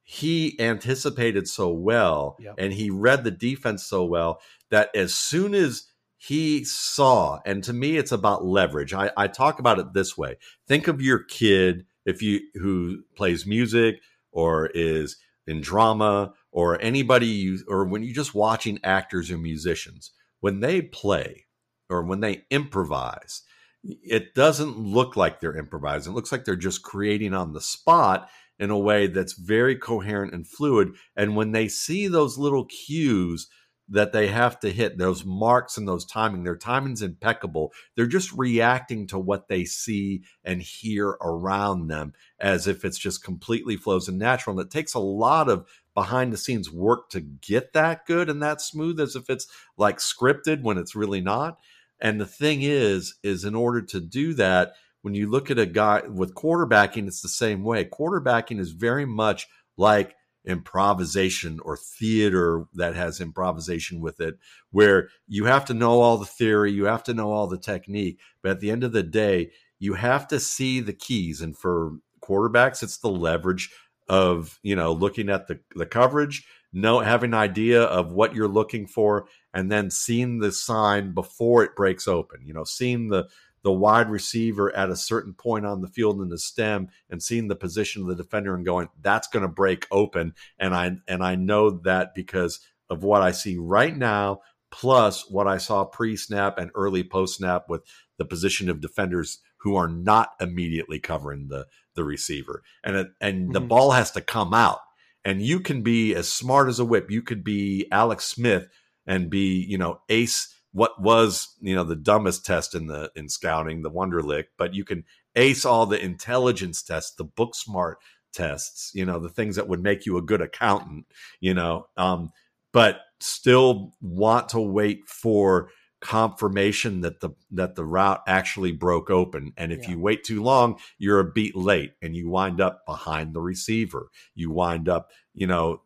he 0.04 0.58
anticipated 0.60 1.48
so 1.48 1.70
well 1.70 2.36
yep. 2.40 2.54
and 2.58 2.72
he 2.72 2.90
read 2.90 3.24
the 3.24 3.30
defense 3.30 3.84
so 3.84 4.04
well 4.04 4.40
that 4.70 4.90
as 4.94 5.14
soon 5.14 5.54
as 5.54 5.84
he 6.16 6.64
saw, 6.64 7.40
and 7.44 7.64
to 7.64 7.72
me, 7.72 7.96
it's 7.96 8.12
about 8.12 8.44
leverage. 8.44 8.94
I, 8.94 9.10
I 9.16 9.26
talk 9.26 9.58
about 9.58 9.80
it 9.80 9.92
this 9.92 10.16
way: 10.16 10.36
think 10.68 10.86
of 10.86 11.02
your 11.02 11.18
kid 11.18 11.84
if 12.04 12.22
you 12.22 12.40
who 12.54 13.02
plays 13.16 13.46
music 13.46 14.00
or 14.30 14.66
is 14.66 15.16
in 15.46 15.60
drama 15.60 16.32
or 16.50 16.80
anybody 16.80 17.26
you 17.26 17.58
or 17.68 17.84
when 17.84 18.02
you're 18.02 18.14
just 18.14 18.34
watching 18.34 18.78
actors 18.84 19.30
or 19.30 19.38
musicians 19.38 20.12
when 20.40 20.60
they 20.60 20.80
play 20.80 21.46
or 21.88 22.02
when 22.02 22.20
they 22.20 22.44
improvise 22.50 23.42
it 23.84 24.34
doesn't 24.34 24.78
look 24.78 25.16
like 25.16 25.40
they're 25.40 25.56
improvising 25.56 26.12
it 26.12 26.16
looks 26.16 26.32
like 26.32 26.44
they're 26.44 26.56
just 26.56 26.82
creating 26.82 27.34
on 27.34 27.52
the 27.52 27.60
spot 27.60 28.28
in 28.62 28.70
a 28.70 28.78
way 28.78 29.08
that's 29.08 29.32
very 29.32 29.74
coherent 29.74 30.32
and 30.32 30.46
fluid. 30.46 30.92
And 31.16 31.34
when 31.34 31.50
they 31.50 31.66
see 31.66 32.06
those 32.06 32.38
little 32.38 32.64
cues 32.66 33.48
that 33.88 34.12
they 34.12 34.28
have 34.28 34.60
to 34.60 34.70
hit, 34.70 34.98
those 34.98 35.24
marks 35.24 35.76
and 35.76 35.88
those 35.88 36.04
timing, 36.04 36.44
their 36.44 36.56
timing's 36.56 37.02
impeccable. 37.02 37.72
They're 37.96 38.06
just 38.06 38.30
reacting 38.32 39.08
to 39.08 39.18
what 39.18 39.48
they 39.48 39.64
see 39.64 40.22
and 40.44 40.62
hear 40.62 41.08
around 41.20 41.88
them 41.88 42.12
as 42.38 42.68
if 42.68 42.84
it's 42.84 42.98
just 42.98 43.24
completely 43.24 43.76
flows 43.76 44.06
and 44.06 44.16
natural. 44.16 44.56
And 44.56 44.64
it 44.64 44.70
takes 44.70 44.94
a 44.94 45.00
lot 45.00 45.48
of 45.48 45.66
behind 45.92 46.32
the 46.32 46.36
scenes 46.36 46.70
work 46.70 47.10
to 47.10 47.20
get 47.20 47.72
that 47.72 48.06
good 48.06 48.30
and 48.30 48.40
that 48.44 48.60
smooth 48.60 49.00
as 49.00 49.16
if 49.16 49.28
it's 49.28 49.48
like 49.76 49.98
scripted 49.98 50.62
when 50.62 50.78
it's 50.78 50.94
really 50.94 51.20
not. 51.20 51.58
And 52.00 52.20
the 52.20 52.26
thing 52.26 52.62
is, 52.62 53.16
is 53.24 53.44
in 53.44 53.56
order 53.56 53.82
to 53.82 54.00
do 54.00 54.34
that, 54.34 54.74
when 55.02 55.14
you 55.14 55.28
look 55.30 55.50
at 55.50 55.58
a 55.58 55.66
guy 55.66 56.02
with 56.08 56.34
quarterbacking, 56.34 57.06
it's 57.06 57.20
the 57.20 57.28
same 57.28 57.62
way. 57.62 57.84
Quarterbacking 57.84 58.58
is 58.58 58.72
very 58.72 59.04
much 59.04 59.46
like 59.76 60.14
improvisation 60.44 61.60
or 61.60 61.76
theater 61.76 62.64
that 62.74 62.94
has 62.94 63.20
improvisation 63.20 64.00
with 64.00 64.20
it, 64.20 64.38
where 64.70 65.08
you 65.28 65.44
have 65.44 65.64
to 65.66 65.74
know 65.74 66.00
all 66.00 66.18
the 66.18 66.26
theory, 66.26 66.72
you 66.72 66.84
have 66.86 67.02
to 67.04 67.14
know 67.14 67.30
all 67.30 67.46
the 67.46 67.58
technique, 67.58 68.18
but 68.42 68.52
at 68.52 68.60
the 68.60 68.70
end 68.70 68.82
of 68.82 68.92
the 68.92 69.02
day, 69.02 69.50
you 69.78 69.94
have 69.94 70.26
to 70.28 70.40
see 70.40 70.80
the 70.80 70.92
keys. 70.92 71.40
And 71.40 71.56
for 71.56 71.92
quarterbacks, 72.22 72.82
it's 72.82 72.98
the 72.98 73.10
leverage 73.10 73.70
of 74.08 74.58
you 74.62 74.76
know 74.76 74.92
looking 74.92 75.28
at 75.28 75.46
the 75.46 75.60
the 75.74 75.86
coverage, 75.86 76.46
know 76.72 77.00
having 77.00 77.30
an 77.30 77.38
idea 77.38 77.82
of 77.82 78.12
what 78.12 78.34
you're 78.34 78.48
looking 78.48 78.86
for, 78.86 79.26
and 79.54 79.70
then 79.70 79.90
seeing 79.90 80.38
the 80.38 80.52
sign 80.52 81.14
before 81.14 81.62
it 81.64 81.76
breaks 81.76 82.06
open. 82.08 82.40
You 82.44 82.54
know, 82.54 82.64
seeing 82.64 83.08
the 83.08 83.28
the 83.62 83.72
wide 83.72 84.10
receiver 84.10 84.74
at 84.74 84.90
a 84.90 84.96
certain 84.96 85.34
point 85.34 85.64
on 85.64 85.80
the 85.80 85.88
field 85.88 86.20
in 86.20 86.28
the 86.28 86.38
stem 86.38 86.88
and 87.08 87.22
seeing 87.22 87.48
the 87.48 87.56
position 87.56 88.02
of 88.02 88.08
the 88.08 88.16
defender 88.16 88.54
and 88.54 88.64
going, 88.64 88.88
that's 89.00 89.28
going 89.28 89.42
to 89.42 89.48
break 89.48 89.86
open. 89.90 90.34
And 90.58 90.74
I 90.74 90.96
and 91.06 91.22
I 91.22 91.36
know 91.36 91.70
that 91.70 92.14
because 92.14 92.60
of 92.90 93.04
what 93.04 93.22
I 93.22 93.30
see 93.30 93.56
right 93.56 93.96
now, 93.96 94.40
plus 94.70 95.30
what 95.30 95.46
I 95.46 95.58
saw 95.58 95.84
pre-snap 95.84 96.58
and 96.58 96.70
early 96.74 97.04
post-snap 97.04 97.68
with 97.68 97.82
the 98.18 98.24
position 98.24 98.68
of 98.68 98.80
defenders 98.80 99.38
who 99.58 99.76
are 99.76 99.88
not 99.88 100.30
immediately 100.40 100.98
covering 100.98 101.48
the 101.48 101.66
the 101.94 102.04
receiver. 102.04 102.62
And 102.82 102.96
it, 102.96 103.08
and 103.20 103.42
mm-hmm. 103.44 103.52
the 103.52 103.60
ball 103.60 103.92
has 103.92 104.10
to 104.12 104.20
come 104.20 104.54
out. 104.54 104.80
And 105.24 105.40
you 105.40 105.60
can 105.60 105.82
be 105.82 106.14
as 106.16 106.32
smart 106.32 106.68
as 106.68 106.80
a 106.80 106.84
whip. 106.84 107.10
You 107.10 107.22
could 107.22 107.44
be 107.44 107.86
Alex 107.92 108.24
Smith 108.24 108.68
and 109.06 109.30
be, 109.30 109.64
you 109.68 109.78
know, 109.78 110.00
ace 110.08 110.52
what 110.72 111.00
was 111.00 111.56
you 111.60 111.74
know 111.74 111.84
the 111.84 111.96
dumbest 111.96 112.44
test 112.44 112.74
in 112.74 112.86
the 112.86 113.10
in 113.14 113.28
scouting 113.28 113.82
the 113.82 113.90
wonderlic 113.90 114.44
but 114.56 114.74
you 114.74 114.84
can 114.84 115.04
ace 115.36 115.64
all 115.64 115.86
the 115.86 116.02
intelligence 116.02 116.82
tests 116.82 117.14
the 117.16 117.24
book 117.24 117.54
smart 117.54 117.98
tests 118.32 118.90
you 118.94 119.04
know 119.04 119.18
the 119.18 119.28
things 119.28 119.56
that 119.56 119.68
would 119.68 119.82
make 119.82 120.06
you 120.06 120.16
a 120.16 120.22
good 120.22 120.40
accountant 120.40 121.06
you 121.40 121.54
know 121.54 121.86
um, 121.96 122.32
but 122.72 123.00
still 123.20 123.92
want 124.00 124.48
to 124.48 124.60
wait 124.60 125.06
for 125.06 125.68
confirmation 126.00 127.02
that 127.02 127.20
the 127.20 127.30
that 127.52 127.76
the 127.76 127.84
route 127.84 128.22
actually 128.26 128.72
broke 128.72 129.08
open 129.08 129.52
and 129.56 129.72
if 129.72 129.84
yeah. 129.84 129.90
you 129.90 130.00
wait 130.00 130.24
too 130.24 130.42
long 130.42 130.76
you're 130.98 131.20
a 131.20 131.30
beat 131.30 131.54
late 131.54 131.92
and 132.02 132.16
you 132.16 132.28
wind 132.28 132.60
up 132.60 132.84
behind 132.86 133.32
the 133.32 133.40
receiver 133.40 134.08
you 134.34 134.50
wind 134.50 134.88
up 134.88 135.10
you 135.32 135.46
know 135.46 135.80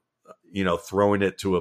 you 0.51 0.65
know 0.65 0.79
throwing 0.79 1.21
it 1.21 1.37
to 1.37 1.59
a 1.59 1.61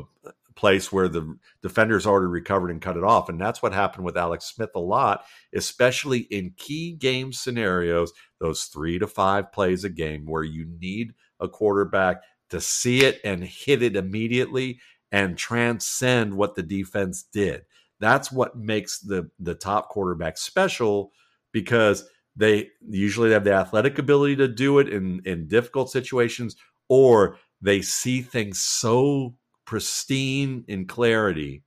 place 0.56 0.92
where 0.92 1.08
the 1.08 1.38
defender's 1.62 2.06
already 2.08 2.28
recovered 2.28 2.72
and 2.72 2.82
cut 2.82 2.98
it 2.98 3.04
off. 3.04 3.30
And 3.30 3.40
that's 3.40 3.62
what 3.62 3.74
happened 3.74 4.06
with 4.06 4.18
Alex 4.18 4.46
Smith 4.46 4.72
a 4.76 4.80
lot, 4.80 5.26
especially 5.54 6.20
in 6.20 6.54
key 6.58 6.94
game 6.94 7.34
scenarios, 7.34 8.14
those 8.40 8.64
three 8.66 8.98
to 9.00 9.08
five 9.08 9.52
plays 9.52 9.84
a 9.84 9.90
game 9.90 10.26
where 10.26 10.44
you 10.44 10.66
need 10.80 11.14
a 11.40 11.48
quarterback 11.48 12.22
to 12.50 12.62
see 12.62 13.04
it 13.04 13.20
and 13.24 13.44
hit 13.44 13.84
it 13.84 13.96
immediately 13.96 14.80
and 15.12 15.38
transcend 15.38 16.36
what 16.36 16.56
the 16.56 16.64
defense 16.64 17.24
did. 17.24 17.64
That's 18.00 18.32
what 18.32 18.58
makes 18.58 19.00
the 19.00 19.30
the 19.40 19.56
top 19.56 19.90
quarterback 19.90 20.38
special 20.38 21.12
because 21.52 22.08
they 22.36 22.70
usually 22.88 23.32
have 23.32 23.46
the 23.46 23.54
athletic 23.54 23.98
ability 23.98 24.36
to 24.38 24.48
do 24.48 24.80
it 24.80 24.90
in 24.90 25.22
in 25.26 25.48
difficult 25.48 25.90
situations 25.90 26.56
or 26.90 27.38
they 27.62 27.82
see 27.82 28.22
things 28.22 28.60
so 28.60 29.36
pristine 29.66 30.64
in 30.68 30.86
clarity 30.86 31.64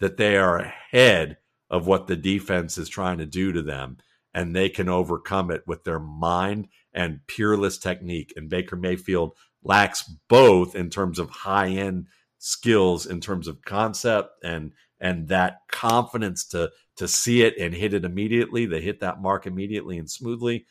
that 0.00 0.16
they 0.16 0.36
are 0.36 0.58
ahead 0.58 1.36
of 1.70 1.86
what 1.86 2.06
the 2.06 2.16
defense 2.16 2.76
is 2.78 2.88
trying 2.88 3.18
to 3.18 3.26
do 3.26 3.52
to 3.52 3.62
them 3.62 3.96
and 4.34 4.54
they 4.54 4.68
can 4.68 4.88
overcome 4.88 5.50
it 5.50 5.62
with 5.66 5.84
their 5.84 6.00
mind 6.00 6.68
and 6.92 7.20
peerless 7.26 7.78
technique. 7.78 8.32
And 8.36 8.48
Baker 8.48 8.76
Mayfield 8.76 9.36
lacks 9.62 10.02
both 10.28 10.74
in 10.74 10.90
terms 10.90 11.18
of 11.18 11.30
high 11.30 11.68
end 11.68 12.08
skills 12.38 13.06
in 13.06 13.20
terms 13.20 13.46
of 13.46 13.62
concept 13.62 14.30
and 14.42 14.72
and 15.00 15.28
that 15.28 15.58
confidence 15.70 16.44
to 16.46 16.70
to 16.96 17.06
see 17.06 17.42
it 17.42 17.56
and 17.58 17.74
hit 17.74 17.94
it 17.94 18.04
immediately. 18.04 18.66
They 18.66 18.80
hit 18.80 19.00
that 19.00 19.22
mark 19.22 19.46
immediately 19.46 19.98
and 19.98 20.10
smoothly 20.10 20.66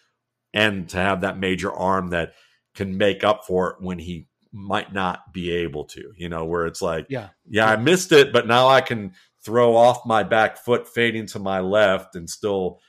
and 0.54 0.88
to 0.90 0.98
have 0.98 1.22
that 1.22 1.40
major 1.40 1.72
arm 1.72 2.10
that 2.10 2.34
can 2.76 2.98
make 2.98 3.24
up 3.24 3.46
for 3.46 3.72
it 3.72 3.76
when 3.80 4.00
he 4.00 4.28
might 4.54 4.94
not 4.94 5.34
be 5.34 5.52
able 5.52 5.86
to, 5.86 6.12
you 6.18 6.30
know, 6.30 6.46
where 6.46 6.66
it's 6.66 6.82
like, 6.82 7.08
yeah, 7.10 7.30
yeah, 7.50 7.70
I 7.70 7.78
missed 7.78 8.12
it, 8.12 8.34
but 8.34 8.48
now 8.48 8.68
I 8.68 8.82
can 8.82 9.14
throw 9.44 9.76
off 9.76 10.06
my 10.06 10.24
back 10.24 10.58
foot 10.58 10.88
fading 10.88 11.28
to 11.28 11.40
my 11.40 11.60
left 11.60 12.16
and 12.16 12.30
still 12.30 12.80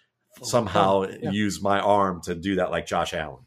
oh, 0.41 0.45
somehow 0.45 1.03
yeah. 1.03 1.31
use 1.31 1.63
my 1.63 1.81
arm 1.81 2.21
to 2.23 2.35
do 2.35 2.57
that 2.57 2.71
like 2.71 2.87
Josh 2.87 3.15
Allen. 3.15 3.45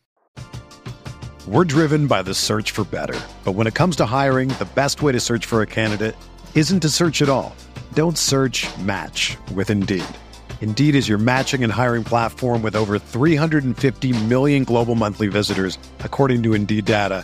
We're 1.48 1.66
driven 1.66 2.08
by 2.08 2.24
the 2.24 2.34
search 2.34 2.72
for 2.72 2.86
better. 2.86 3.20
But 3.44 3.52
when 3.52 3.68
it 3.68 3.76
comes 3.76 3.96
to 3.98 4.06
hiring, 4.06 4.50
the 4.50 4.68
best 4.74 5.04
way 5.04 5.12
to 5.12 5.20
search 5.20 5.46
for 5.46 5.62
a 5.62 5.68
candidate 5.68 6.16
isn't 6.56 6.80
to 6.80 6.90
search 6.90 7.22
at 7.22 7.30
all. 7.30 7.56
Don't 7.94 8.18
search 8.18 8.66
match 8.80 9.38
with 9.54 9.70
Indeed. 9.70 10.06
Indeed 10.62 10.96
is 10.96 11.08
your 11.08 11.20
matching 11.20 11.64
and 11.64 11.72
hiring 11.72 12.04
platform 12.04 12.64
with 12.64 12.76
over 12.76 12.98
350 12.98 14.26
million 14.26 14.64
global 14.64 14.96
monthly 14.96 15.28
visitors, 15.28 15.78
according 16.00 16.42
to 16.44 16.56
Indeed 16.56 16.86
data 16.86 17.24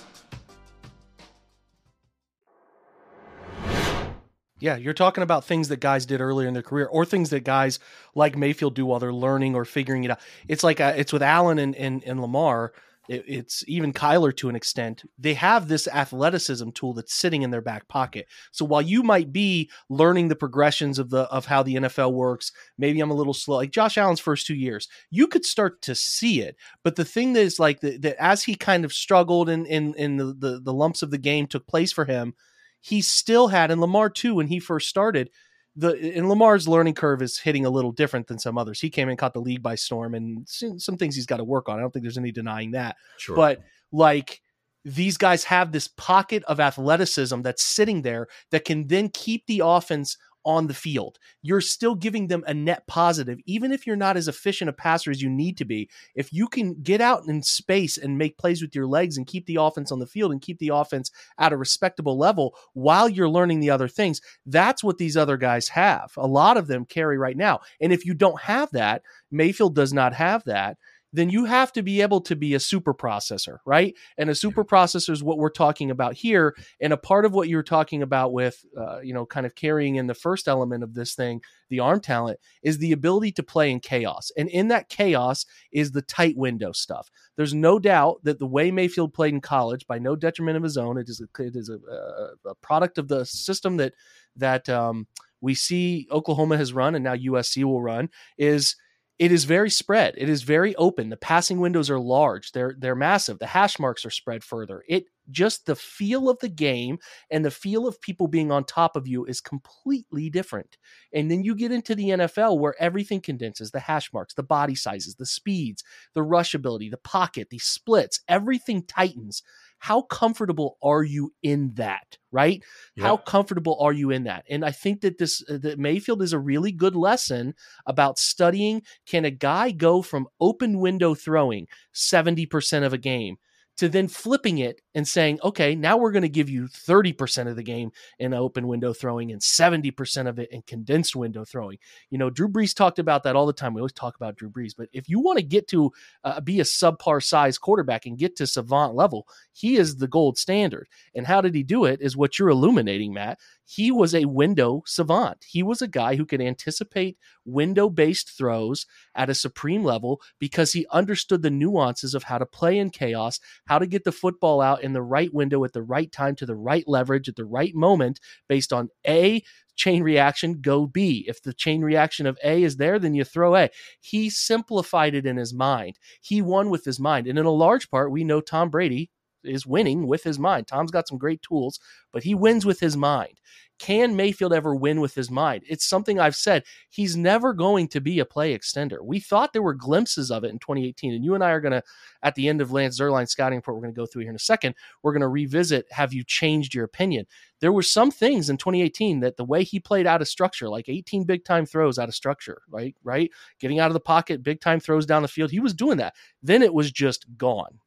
Yeah, 4.61 4.77
you're 4.77 4.93
talking 4.93 5.23
about 5.23 5.43
things 5.43 5.67
that 5.69 5.79
guys 5.79 6.05
did 6.05 6.21
earlier 6.21 6.47
in 6.47 6.53
their 6.53 6.63
career, 6.63 6.85
or 6.85 7.03
things 7.03 7.31
that 7.31 7.43
guys 7.43 7.79
like 8.15 8.37
Mayfield 8.37 8.75
do 8.75 8.85
while 8.85 8.99
they're 8.99 9.11
learning 9.11 9.55
or 9.55 9.65
figuring 9.65 10.03
it 10.03 10.11
out. 10.11 10.19
It's 10.47 10.63
like 10.63 10.79
uh, 10.79 10.93
it's 10.95 11.11
with 11.11 11.23
Allen 11.23 11.59
and 11.59 11.75
and, 11.75 12.03
and 12.05 12.21
Lamar. 12.21 12.71
It, 13.09 13.25
it's 13.27 13.63
even 13.67 13.91
Kyler 13.91 14.35
to 14.37 14.49
an 14.49 14.55
extent. 14.55 15.03
They 15.17 15.33
have 15.33 15.67
this 15.67 15.87
athleticism 15.87 16.69
tool 16.69 16.93
that's 16.93 17.15
sitting 17.15 17.41
in 17.41 17.49
their 17.49 17.61
back 17.61 17.87
pocket. 17.87 18.27
So 18.51 18.63
while 18.63 18.83
you 18.83 19.01
might 19.01 19.33
be 19.33 19.71
learning 19.89 20.27
the 20.27 20.35
progressions 20.35 20.99
of 20.99 21.09
the 21.09 21.21
of 21.23 21.47
how 21.47 21.63
the 21.63 21.75
NFL 21.75 22.13
works, 22.13 22.51
maybe 22.77 22.99
I'm 22.99 23.09
a 23.09 23.15
little 23.15 23.33
slow. 23.33 23.57
Like 23.57 23.71
Josh 23.71 23.97
Allen's 23.97 24.19
first 24.19 24.45
two 24.45 24.55
years, 24.55 24.87
you 25.09 25.25
could 25.25 25.43
start 25.43 25.81
to 25.81 25.95
see 25.95 26.41
it. 26.41 26.55
But 26.83 26.97
the 26.97 27.05
thing 27.05 27.33
that 27.33 27.41
is 27.41 27.59
like 27.59 27.79
that 27.79 28.15
as 28.19 28.43
he 28.43 28.53
kind 28.53 28.85
of 28.85 28.93
struggled 28.93 29.49
and 29.49 29.65
in, 29.65 29.95
in, 29.95 30.17
the, 30.17 30.25
the 30.25 30.61
the 30.63 30.73
lumps 30.73 31.01
of 31.01 31.09
the 31.09 31.17
game 31.17 31.47
took 31.47 31.65
place 31.65 31.91
for 31.91 32.05
him 32.05 32.35
he 32.81 33.01
still 33.01 33.47
had, 33.47 33.71
and 33.71 33.79
Lamar 33.79 34.09
too, 34.09 34.35
when 34.35 34.47
he 34.47 34.59
first 34.59 34.89
started, 34.89 35.29
the 35.75 36.13
and 36.15 36.27
Lamar's 36.27 36.67
learning 36.67 36.95
curve 36.95 37.21
is 37.21 37.39
hitting 37.39 37.65
a 37.65 37.69
little 37.69 37.93
different 37.93 38.27
than 38.27 38.37
some 38.37 38.57
others. 38.57 38.81
He 38.81 38.89
came 38.89 39.07
and 39.07 39.17
caught 39.17 39.33
the 39.33 39.39
league 39.39 39.63
by 39.63 39.75
storm, 39.75 40.15
and 40.15 40.45
some 40.47 40.97
things 40.97 41.15
he's 41.15 41.25
got 41.25 41.37
to 41.37 41.43
work 41.45 41.69
on. 41.69 41.77
I 41.77 41.81
don't 41.81 41.91
think 41.91 42.03
there's 42.03 42.17
any 42.17 42.31
denying 42.31 42.71
that. 42.71 42.97
Sure. 43.17 43.35
But 43.35 43.61
like 43.91 44.41
these 44.83 45.15
guys 45.15 45.43
have 45.43 45.71
this 45.71 45.87
pocket 45.87 46.43
of 46.45 46.59
athleticism 46.59 47.41
that's 47.41 47.63
sitting 47.63 48.01
there 48.01 48.27
that 48.49 48.65
can 48.65 48.87
then 48.87 49.09
keep 49.09 49.45
the 49.45 49.61
offense 49.63 50.17
on 50.45 50.67
the 50.67 50.73
field. 50.73 51.19
You're 51.41 51.61
still 51.61 51.95
giving 51.95 52.27
them 52.27 52.43
a 52.47 52.53
net 52.53 52.87
positive, 52.87 53.39
even 53.45 53.71
if 53.71 53.85
you're 53.85 53.95
not 53.95 54.17
as 54.17 54.27
efficient 54.27 54.69
a 54.69 54.73
passer 54.73 55.11
as 55.11 55.21
you 55.21 55.29
need 55.29 55.57
to 55.57 55.65
be. 55.65 55.89
If 56.15 56.33
you 56.33 56.47
can 56.47 56.81
get 56.81 57.01
out 57.01 57.25
in 57.27 57.43
space 57.43 57.97
and 57.97 58.17
make 58.17 58.37
plays 58.37 58.61
with 58.61 58.75
your 58.75 58.87
legs 58.87 59.17
and 59.17 59.27
keep 59.27 59.45
the 59.45 59.57
offense 59.57 59.91
on 59.91 59.99
the 59.99 60.07
field 60.07 60.31
and 60.31 60.41
keep 60.41 60.59
the 60.59 60.69
offense 60.69 61.11
at 61.37 61.53
a 61.53 61.57
respectable 61.57 62.17
level 62.17 62.55
while 62.73 63.07
you're 63.07 63.29
learning 63.29 63.59
the 63.59 63.69
other 63.69 63.87
things, 63.87 64.21
that's 64.45 64.83
what 64.83 64.97
these 64.97 65.17
other 65.17 65.37
guys 65.37 65.67
have. 65.69 66.11
A 66.17 66.27
lot 66.27 66.57
of 66.57 66.67
them 66.67 66.85
carry 66.85 67.17
right 67.17 67.37
now. 67.37 67.59
And 67.79 67.93
if 67.93 68.05
you 68.05 68.13
don't 68.13 68.41
have 68.41 68.71
that, 68.71 69.03
Mayfield 69.31 69.75
does 69.75 69.93
not 69.93 70.13
have 70.13 70.43
that 70.45 70.77
then 71.13 71.29
you 71.29 71.45
have 71.45 71.71
to 71.73 71.83
be 71.83 72.01
able 72.01 72.21
to 72.21 72.35
be 72.35 72.53
a 72.53 72.59
super 72.59 72.93
processor, 72.93 73.57
right? 73.65 73.95
And 74.17 74.29
a 74.29 74.35
super 74.35 74.63
processor 74.63 75.09
is 75.09 75.23
what 75.23 75.37
we're 75.37 75.49
talking 75.49 75.91
about 75.91 76.13
here. 76.13 76.55
And 76.79 76.93
a 76.93 76.97
part 76.97 77.25
of 77.25 77.33
what 77.33 77.49
you're 77.49 77.63
talking 77.63 78.01
about 78.01 78.33
with, 78.33 78.63
uh, 78.77 78.99
you 79.01 79.13
know, 79.13 79.25
kind 79.25 79.45
of 79.45 79.55
carrying 79.55 79.95
in 79.95 80.07
the 80.07 80.13
first 80.13 80.47
element 80.47 80.83
of 80.83 80.93
this 80.93 81.13
thing, 81.13 81.41
the 81.69 81.79
arm 81.79 81.99
talent, 81.99 82.39
is 82.63 82.77
the 82.77 82.91
ability 82.91 83.31
to 83.33 83.43
play 83.43 83.71
in 83.71 83.79
chaos. 83.79 84.31
And 84.37 84.47
in 84.49 84.69
that 84.69 84.89
chaos 84.89 85.45
is 85.71 85.91
the 85.91 86.01
tight 86.01 86.37
window 86.37 86.71
stuff. 86.71 87.09
There's 87.35 87.53
no 87.53 87.79
doubt 87.79 88.21
that 88.23 88.39
the 88.39 88.47
way 88.47 88.71
Mayfield 88.71 89.13
played 89.13 89.33
in 89.33 89.41
college, 89.41 89.85
by 89.87 89.99
no 89.99 90.15
detriment 90.15 90.57
of 90.57 90.63
his 90.63 90.77
own, 90.77 90.97
it 90.97 91.09
is 91.09 91.21
a, 91.21 91.43
it 91.43 91.55
is 91.55 91.69
a, 91.69 92.49
a 92.49 92.55
product 92.55 92.97
of 92.97 93.07
the 93.07 93.25
system 93.25 93.77
that 93.77 93.93
that 94.37 94.69
um, 94.69 95.07
we 95.41 95.53
see 95.55 96.07
Oklahoma 96.11 96.57
has 96.57 96.71
run 96.71 96.95
and 96.95 97.03
now 97.03 97.15
USC 97.15 97.63
will 97.63 97.81
run. 97.81 98.09
Is 98.37 98.75
it 99.21 99.31
is 99.31 99.43
very 99.43 99.69
spread. 99.69 100.15
It 100.17 100.29
is 100.29 100.41
very 100.41 100.75
open. 100.77 101.09
The 101.09 101.15
passing 101.15 101.59
windows 101.59 101.91
are 101.91 101.99
large. 101.99 102.53
They're 102.53 102.73
they're 102.75 102.95
massive. 102.95 103.37
The 103.37 103.45
hash 103.45 103.77
marks 103.77 104.03
are 104.03 104.09
spread 104.09 104.43
further. 104.43 104.83
It 104.87 105.05
just 105.29 105.67
the 105.67 105.75
feel 105.75 106.27
of 106.27 106.39
the 106.39 106.49
game 106.49 106.97
and 107.29 107.45
the 107.45 107.51
feel 107.51 107.87
of 107.87 108.01
people 108.01 108.27
being 108.27 108.51
on 108.51 108.63
top 108.63 108.95
of 108.95 109.07
you 109.07 109.23
is 109.25 109.39
completely 109.39 110.31
different. 110.31 110.75
And 111.13 111.29
then 111.29 111.43
you 111.43 111.53
get 111.53 111.71
into 111.71 111.93
the 111.93 112.09
NFL 112.09 112.57
where 112.57 112.73
everything 112.79 113.21
condenses, 113.21 113.69
the 113.69 113.81
hash 113.81 114.11
marks, 114.11 114.33
the 114.33 114.41
body 114.41 114.73
sizes, 114.73 115.13
the 115.13 115.27
speeds, 115.27 115.83
the 116.15 116.23
rush 116.23 116.55
ability, 116.55 116.89
the 116.89 116.97
pocket, 116.97 117.49
the 117.51 117.59
splits, 117.59 118.21
everything 118.27 118.83
tightens 118.87 119.43
how 119.81 120.03
comfortable 120.03 120.77
are 120.83 121.03
you 121.03 121.33
in 121.41 121.73
that 121.73 122.17
right 122.31 122.63
yep. 122.95 123.05
how 123.05 123.17
comfortable 123.17 123.77
are 123.81 123.91
you 123.91 124.11
in 124.11 124.23
that 124.23 124.45
and 124.47 124.63
i 124.63 124.71
think 124.71 125.01
that 125.01 125.17
this 125.17 125.43
uh, 125.49 125.57
that 125.57 125.79
mayfield 125.79 126.21
is 126.21 126.33
a 126.33 126.39
really 126.39 126.71
good 126.71 126.95
lesson 126.95 127.53
about 127.87 128.19
studying 128.19 128.81
can 129.07 129.25
a 129.25 129.31
guy 129.31 129.71
go 129.71 130.03
from 130.03 130.27
open 130.39 130.79
window 130.79 131.15
throwing 131.15 131.67
70% 131.95 132.83
of 132.83 132.93
a 132.93 132.97
game 132.97 133.37
to 133.77 133.89
then 133.89 134.07
flipping 134.07 134.59
it 134.59 134.81
and 134.93 135.07
saying, 135.07 135.39
okay, 135.43 135.75
now 135.75 135.97
we're 135.97 136.11
going 136.11 136.21
to 136.21 136.29
give 136.29 136.49
you 136.49 136.67
30% 136.67 137.47
of 137.47 137.55
the 137.55 137.63
game 137.63 137.91
in 138.19 138.33
open 138.33 138.67
window 138.67 138.93
throwing 138.93 139.31
and 139.31 139.41
70% 139.41 140.27
of 140.27 140.39
it 140.39 140.51
in 140.51 140.61
condensed 140.63 141.15
window 141.15 141.45
throwing. 141.45 141.77
You 142.09 142.17
know, 142.17 142.29
Drew 142.29 142.49
Brees 142.49 142.75
talked 142.75 142.99
about 142.99 143.23
that 143.23 143.35
all 143.35 143.45
the 143.45 143.53
time. 143.53 143.73
We 143.73 143.81
always 143.81 143.93
talk 143.93 144.15
about 144.15 144.35
Drew 144.35 144.49
Brees, 144.49 144.73
but 144.77 144.89
if 144.91 145.07
you 145.07 145.19
want 145.19 145.37
to 145.37 145.43
get 145.43 145.67
to 145.69 145.91
uh, 146.23 146.41
be 146.41 146.59
a 146.59 146.63
subpar 146.63 147.23
size 147.23 147.57
quarterback 147.57 148.05
and 148.05 148.17
get 148.17 148.35
to 148.37 148.47
savant 148.47 148.95
level, 148.95 149.27
he 149.53 149.77
is 149.77 149.97
the 149.97 150.07
gold 150.07 150.37
standard. 150.37 150.87
And 151.15 151.25
how 151.25 151.41
did 151.41 151.55
he 151.55 151.63
do 151.63 151.85
it 151.85 152.01
is 152.01 152.17
what 152.17 152.37
you're 152.37 152.49
illuminating, 152.49 153.13
Matt. 153.13 153.39
He 153.65 153.89
was 153.89 154.13
a 154.13 154.25
window 154.25 154.83
savant. 154.85 155.45
He 155.47 155.63
was 155.63 155.81
a 155.81 155.87
guy 155.87 156.17
who 156.17 156.25
could 156.25 156.41
anticipate 156.41 157.17
window 157.45 157.89
based 157.89 158.29
throws 158.29 158.85
at 159.15 159.29
a 159.29 159.33
supreme 159.33 159.83
level 159.83 160.19
because 160.39 160.73
he 160.73 160.85
understood 160.91 161.41
the 161.41 161.49
nuances 161.49 162.13
of 162.13 162.23
how 162.23 162.37
to 162.37 162.45
play 162.45 162.77
in 162.77 162.89
chaos, 162.89 163.39
how 163.67 163.79
to 163.79 163.87
get 163.87 164.03
the 164.03 164.11
football 164.11 164.59
out 164.59 164.80
in 164.81 164.93
the 164.93 165.01
right 165.01 165.33
window 165.33 165.63
at 165.63 165.73
the 165.73 165.83
right 165.83 166.11
time 166.11 166.35
to 166.37 166.45
the 166.45 166.55
right 166.55 166.83
leverage 166.87 167.29
at 167.29 167.35
the 167.35 167.45
right 167.45 167.73
moment 167.73 168.19
based 168.47 168.73
on 168.73 168.89
A, 169.07 169.43
chain 169.75 170.03
reaction, 170.03 170.61
go 170.61 170.85
B. 170.85 171.25
If 171.27 171.41
the 171.41 171.53
chain 171.53 171.81
reaction 171.81 172.25
of 172.25 172.37
A 172.43 172.63
is 172.63 172.77
there, 172.77 172.99
then 172.99 173.13
you 173.13 173.23
throw 173.23 173.55
A. 173.55 173.69
He 173.99 174.29
simplified 174.29 175.15
it 175.15 175.25
in 175.25 175.37
his 175.37 175.53
mind. 175.53 175.97
He 176.21 176.41
won 176.41 176.69
with 176.69 176.85
his 176.85 176.99
mind. 176.99 177.27
And 177.27 177.39
in 177.39 177.45
a 177.45 177.51
large 177.51 177.89
part, 177.89 178.11
we 178.11 178.23
know 178.23 178.41
Tom 178.41 178.69
Brady 178.69 179.09
is 179.43 179.65
winning 179.65 180.07
with 180.07 180.23
his 180.23 180.37
mind. 180.37 180.67
Tom's 180.67 180.91
got 180.91 181.07
some 181.07 181.17
great 181.17 181.41
tools, 181.41 181.79
but 182.11 182.23
he 182.23 182.35
wins 182.35 182.65
with 182.65 182.79
his 182.79 182.95
mind. 182.95 183.39
Can 183.81 184.15
Mayfield 184.15 184.53
ever 184.53 184.75
win 184.75 185.01
with 185.01 185.15
his 185.15 185.31
mind? 185.31 185.63
It's 185.67 185.87
something 185.87 186.19
I've 186.19 186.35
said. 186.35 186.65
He's 186.91 187.17
never 187.17 187.51
going 187.51 187.87
to 187.87 187.99
be 187.99 188.19
a 188.19 188.25
play 188.25 188.55
extender. 188.55 189.01
We 189.01 189.19
thought 189.19 189.53
there 189.53 189.63
were 189.63 189.73
glimpses 189.73 190.29
of 190.29 190.43
it 190.43 190.51
in 190.51 190.59
2018, 190.59 191.15
and 191.15 191.25
you 191.25 191.33
and 191.33 191.43
I 191.43 191.49
are 191.49 191.59
going 191.59 191.71
to, 191.71 191.81
at 192.21 192.35
the 192.35 192.47
end 192.47 192.61
of 192.61 192.71
Lance 192.71 192.99
Zierlein's 192.99 193.31
scouting 193.31 193.57
report, 193.57 193.75
we're 193.77 193.81
going 193.81 193.95
to 193.95 193.99
go 193.99 194.05
through 194.05 194.21
here 194.21 194.29
in 194.29 194.35
a 194.35 194.39
second. 194.39 194.75
We're 195.01 195.13
going 195.13 195.21
to 195.21 195.29
revisit. 195.29 195.91
Have 195.91 196.13
you 196.13 196.23
changed 196.23 196.75
your 196.75 196.85
opinion? 196.85 197.25
There 197.59 197.71
were 197.71 197.81
some 197.81 198.11
things 198.11 198.51
in 198.51 198.57
2018 198.57 199.19
that 199.21 199.35
the 199.35 199.45
way 199.45 199.63
he 199.63 199.79
played 199.79 200.05
out 200.05 200.21
of 200.21 200.27
structure, 200.27 200.69
like 200.69 200.87
18 200.87 201.23
big 201.23 201.43
time 201.43 201.65
throws 201.65 201.97
out 201.97 202.07
of 202.07 202.13
structure, 202.13 202.61
right, 202.69 202.95
right, 203.03 203.31
getting 203.59 203.79
out 203.79 203.89
of 203.89 203.93
the 203.95 203.99
pocket, 203.99 204.43
big 204.43 204.61
time 204.61 204.79
throws 204.79 205.07
down 205.07 205.23
the 205.23 205.27
field. 205.27 205.49
He 205.49 205.59
was 205.59 205.73
doing 205.73 205.97
that. 205.97 206.13
Then 206.43 206.61
it 206.61 206.71
was 206.71 206.91
just 206.91 207.25
gone. 207.35 207.79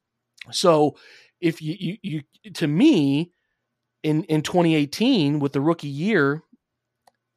So 0.51 0.97
if 1.39 1.61
you, 1.61 1.77
you, 1.79 1.97
you 2.01 2.51
to 2.51 2.67
me 2.67 3.31
in 4.05 4.23
in 4.25 4.41
2018 4.41 5.39
with 5.39 5.51
the 5.53 5.61
rookie 5.61 5.87
year 5.87 6.43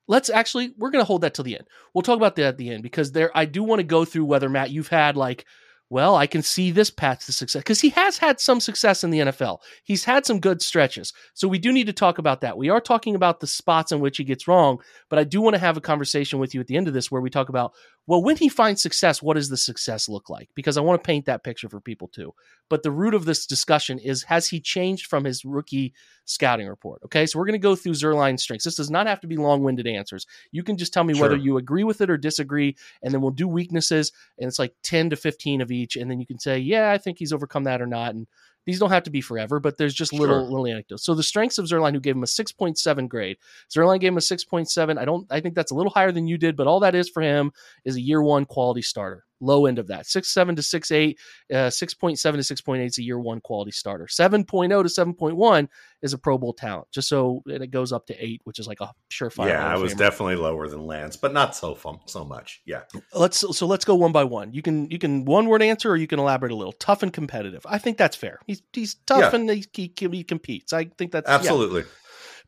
let's 0.06 0.28
actually 0.28 0.74
we're 0.76 0.90
going 0.90 1.02
to 1.02 1.06
hold 1.06 1.22
that 1.22 1.34
till 1.34 1.44
the 1.44 1.56
end 1.56 1.66
we'll 1.94 2.02
talk 2.02 2.16
about 2.16 2.36
that 2.36 2.44
at 2.44 2.58
the 2.58 2.70
end 2.70 2.82
because 2.82 3.12
there 3.12 3.30
i 3.34 3.44
do 3.44 3.62
want 3.62 3.78
to 3.78 3.84
go 3.84 4.04
through 4.04 4.24
whether 4.24 4.48
matt 4.48 4.70
you've 4.70 4.88
had 4.88 5.16
like 5.16 5.46
well, 5.90 6.16
I 6.16 6.26
can 6.26 6.42
see 6.42 6.70
this 6.70 6.90
path 6.90 7.24
to 7.24 7.32
success 7.32 7.62
because 7.62 7.80
he 7.80 7.88
has 7.90 8.18
had 8.18 8.40
some 8.40 8.60
success 8.60 9.02
in 9.02 9.10
the 9.10 9.20
NFL. 9.20 9.60
He's 9.84 10.04
had 10.04 10.26
some 10.26 10.38
good 10.38 10.60
stretches. 10.60 11.14
So 11.32 11.48
we 11.48 11.58
do 11.58 11.72
need 11.72 11.86
to 11.86 11.94
talk 11.94 12.18
about 12.18 12.42
that. 12.42 12.58
We 12.58 12.68
are 12.68 12.80
talking 12.80 13.14
about 13.14 13.40
the 13.40 13.46
spots 13.46 13.90
in 13.90 14.00
which 14.00 14.18
he 14.18 14.24
gets 14.24 14.46
wrong, 14.46 14.80
but 15.08 15.18
I 15.18 15.24
do 15.24 15.40
want 15.40 15.54
to 15.54 15.60
have 15.60 15.78
a 15.78 15.82
conversation 15.82 16.38
with 16.38 16.54
you 16.54 16.60
at 16.60 16.66
the 16.66 16.76
end 16.76 16.88
of 16.88 16.94
this 16.94 17.10
where 17.10 17.22
we 17.22 17.30
talk 17.30 17.48
about, 17.48 17.72
well, 18.08 18.22
when 18.22 18.38
he 18.38 18.48
finds 18.48 18.80
success, 18.80 19.22
what 19.22 19.34
does 19.34 19.50
the 19.50 19.56
success 19.58 20.08
look 20.08 20.30
like? 20.30 20.48
Because 20.54 20.78
I 20.78 20.80
want 20.80 20.98
to 20.98 21.06
paint 21.06 21.26
that 21.26 21.44
picture 21.44 21.68
for 21.68 21.78
people 21.78 22.08
too. 22.08 22.32
But 22.70 22.82
the 22.82 22.90
root 22.90 23.12
of 23.12 23.26
this 23.26 23.44
discussion 23.44 23.98
is 23.98 24.22
has 24.22 24.48
he 24.48 24.60
changed 24.60 25.08
from 25.08 25.24
his 25.24 25.44
rookie 25.44 25.92
scouting 26.24 26.68
report? 26.68 27.02
Okay, 27.04 27.26
so 27.26 27.38
we're 27.38 27.44
going 27.44 27.52
to 27.52 27.58
go 27.58 27.76
through 27.76 27.92
Zierlein's 27.92 28.42
strengths. 28.42 28.64
This 28.64 28.76
does 28.76 28.90
not 28.90 29.06
have 29.06 29.20
to 29.20 29.26
be 29.26 29.36
long 29.36 29.62
winded 29.62 29.86
answers. 29.86 30.26
You 30.52 30.62
can 30.62 30.78
just 30.78 30.94
tell 30.94 31.04
me 31.04 31.12
sure. 31.12 31.24
whether 31.24 31.36
you 31.36 31.58
agree 31.58 31.84
with 31.84 32.00
it 32.00 32.08
or 32.08 32.16
disagree, 32.16 32.76
and 33.02 33.12
then 33.12 33.20
we'll 33.20 33.30
do 33.30 33.46
weaknesses, 33.46 34.10
and 34.38 34.48
it's 34.48 34.58
like 34.58 34.72
10 34.84 35.10
to 35.10 35.16
15 35.16 35.60
of 35.60 35.70
each, 35.70 35.96
and 35.96 36.10
then 36.10 36.18
you 36.18 36.26
can 36.26 36.38
say, 36.38 36.58
yeah, 36.58 36.90
I 36.90 36.96
think 36.96 37.18
he's 37.18 37.34
overcome 37.34 37.64
that 37.64 37.82
or 37.82 37.86
not, 37.86 38.14
and 38.14 38.26
these 38.68 38.78
don't 38.78 38.90
have 38.90 39.04
to 39.04 39.10
be 39.10 39.22
forever, 39.22 39.60
but 39.60 39.78
there's 39.78 39.94
just 39.94 40.12
little 40.12 40.40
sure. 40.40 40.50
little 40.50 40.66
anecdotes. 40.66 41.02
So 41.02 41.14
the 41.14 41.22
strengths 41.22 41.56
of 41.56 41.64
Zierlein, 41.64 41.94
who 41.94 42.00
gave 42.00 42.14
him 42.14 42.22
a 42.22 42.26
6.7 42.26 43.08
grade. 43.08 43.38
Zierlein 43.74 43.98
gave 43.98 44.12
him 44.12 44.18
a 44.18 44.20
6.7. 44.20 44.98
I 44.98 45.04
don't 45.06 45.26
I 45.32 45.40
think 45.40 45.54
that's 45.54 45.70
a 45.70 45.74
little 45.74 45.90
higher 45.90 46.12
than 46.12 46.26
you 46.26 46.36
did, 46.36 46.54
but 46.54 46.66
all 46.66 46.80
that 46.80 46.94
is 46.94 47.08
for 47.08 47.22
him 47.22 47.50
is 47.86 47.96
a 47.96 48.00
year 48.02 48.22
one 48.22 48.44
quality 48.44 48.82
starter 48.82 49.24
low 49.40 49.66
end 49.66 49.78
of 49.78 49.88
that. 49.88 50.04
6.7 50.04 50.56
to 50.56 50.62
6.8, 50.62 51.16
uh, 51.52 51.68
6.7 51.68 52.20
to 52.20 52.54
6.8 52.54 52.86
is 52.86 52.98
a 52.98 53.02
year 53.02 53.18
one 53.18 53.40
quality 53.40 53.70
starter. 53.70 54.06
7.0 54.06 54.46
to 54.68 54.88
7.1 54.88 55.68
is 56.02 56.12
a 56.12 56.18
Pro 56.18 56.38
Bowl 56.38 56.52
talent, 56.52 56.88
just 56.92 57.08
so 57.08 57.42
it 57.46 57.70
goes 57.70 57.92
up 57.92 58.06
to 58.06 58.24
eight, 58.24 58.40
which 58.44 58.58
is 58.58 58.66
like 58.66 58.80
a 58.80 58.92
surefire. 59.10 59.48
Yeah, 59.48 59.66
I 59.66 59.76
was 59.76 59.94
definitely 59.94 60.36
lower 60.36 60.68
than 60.68 60.86
Lance, 60.86 61.16
but 61.16 61.32
not 61.32 61.56
so 61.56 61.74
fun, 61.74 61.98
so 62.06 62.24
much. 62.24 62.62
Yeah. 62.64 62.82
Let's 63.14 63.38
so 63.56 63.66
let's 63.66 63.84
go 63.84 63.94
one 63.94 64.12
by 64.12 64.24
one. 64.24 64.52
You 64.52 64.62
can 64.62 64.90
you 64.90 64.98
can 64.98 65.24
one 65.24 65.46
word 65.46 65.62
answer 65.62 65.90
or 65.90 65.96
you 65.96 66.06
can 66.06 66.18
elaborate 66.18 66.52
a 66.52 66.56
little. 66.56 66.72
Tough 66.72 67.02
and 67.02 67.12
competitive. 67.12 67.66
I 67.68 67.78
think 67.78 67.98
that's 67.98 68.16
fair. 68.16 68.38
He's 68.46 68.62
he's 68.72 68.94
tough 69.06 69.32
yeah. 69.32 69.34
and 69.34 69.50
he, 69.50 69.64
he, 69.72 69.92
he 69.96 70.24
competes. 70.24 70.72
I 70.72 70.84
think 70.84 71.12
that's 71.12 71.28
absolutely. 71.28 71.82
Yeah 71.82 71.88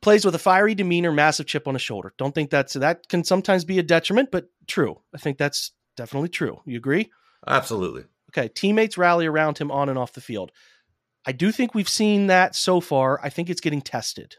plays 0.03 0.24
with 0.24 0.35
a 0.35 0.38
fiery 0.38 0.74
demeanor, 0.74 1.12
massive 1.12 1.46
chip 1.46 1.68
on 1.68 1.74
his 1.74 1.83
shoulder. 1.83 2.12
Don't 2.16 2.35
think 2.35 2.50
that's 2.50 2.74
that 2.74 3.09
can 3.09 3.24
sometimes 3.24 3.64
be 3.64 3.79
a 3.79 3.83
detriment, 3.83 4.31
but 4.31 4.46
true. 4.66 5.00
I 5.14 5.18
think 5.18 5.38
that's 5.38 5.72
definitely 6.00 6.30
true. 6.30 6.62
You 6.64 6.78
agree? 6.78 7.10
Absolutely. 7.46 8.04
Okay. 8.30 8.48
Teammates 8.48 8.96
rally 8.96 9.26
around 9.26 9.58
him 9.58 9.70
on 9.70 9.90
and 9.90 9.98
off 9.98 10.14
the 10.14 10.22
field. 10.22 10.50
I 11.26 11.32
do 11.32 11.52
think 11.52 11.74
we've 11.74 11.88
seen 11.88 12.28
that 12.28 12.56
so 12.56 12.80
far. 12.80 13.20
I 13.22 13.28
think 13.28 13.50
it's 13.50 13.60
getting 13.60 13.82
tested. 13.82 14.36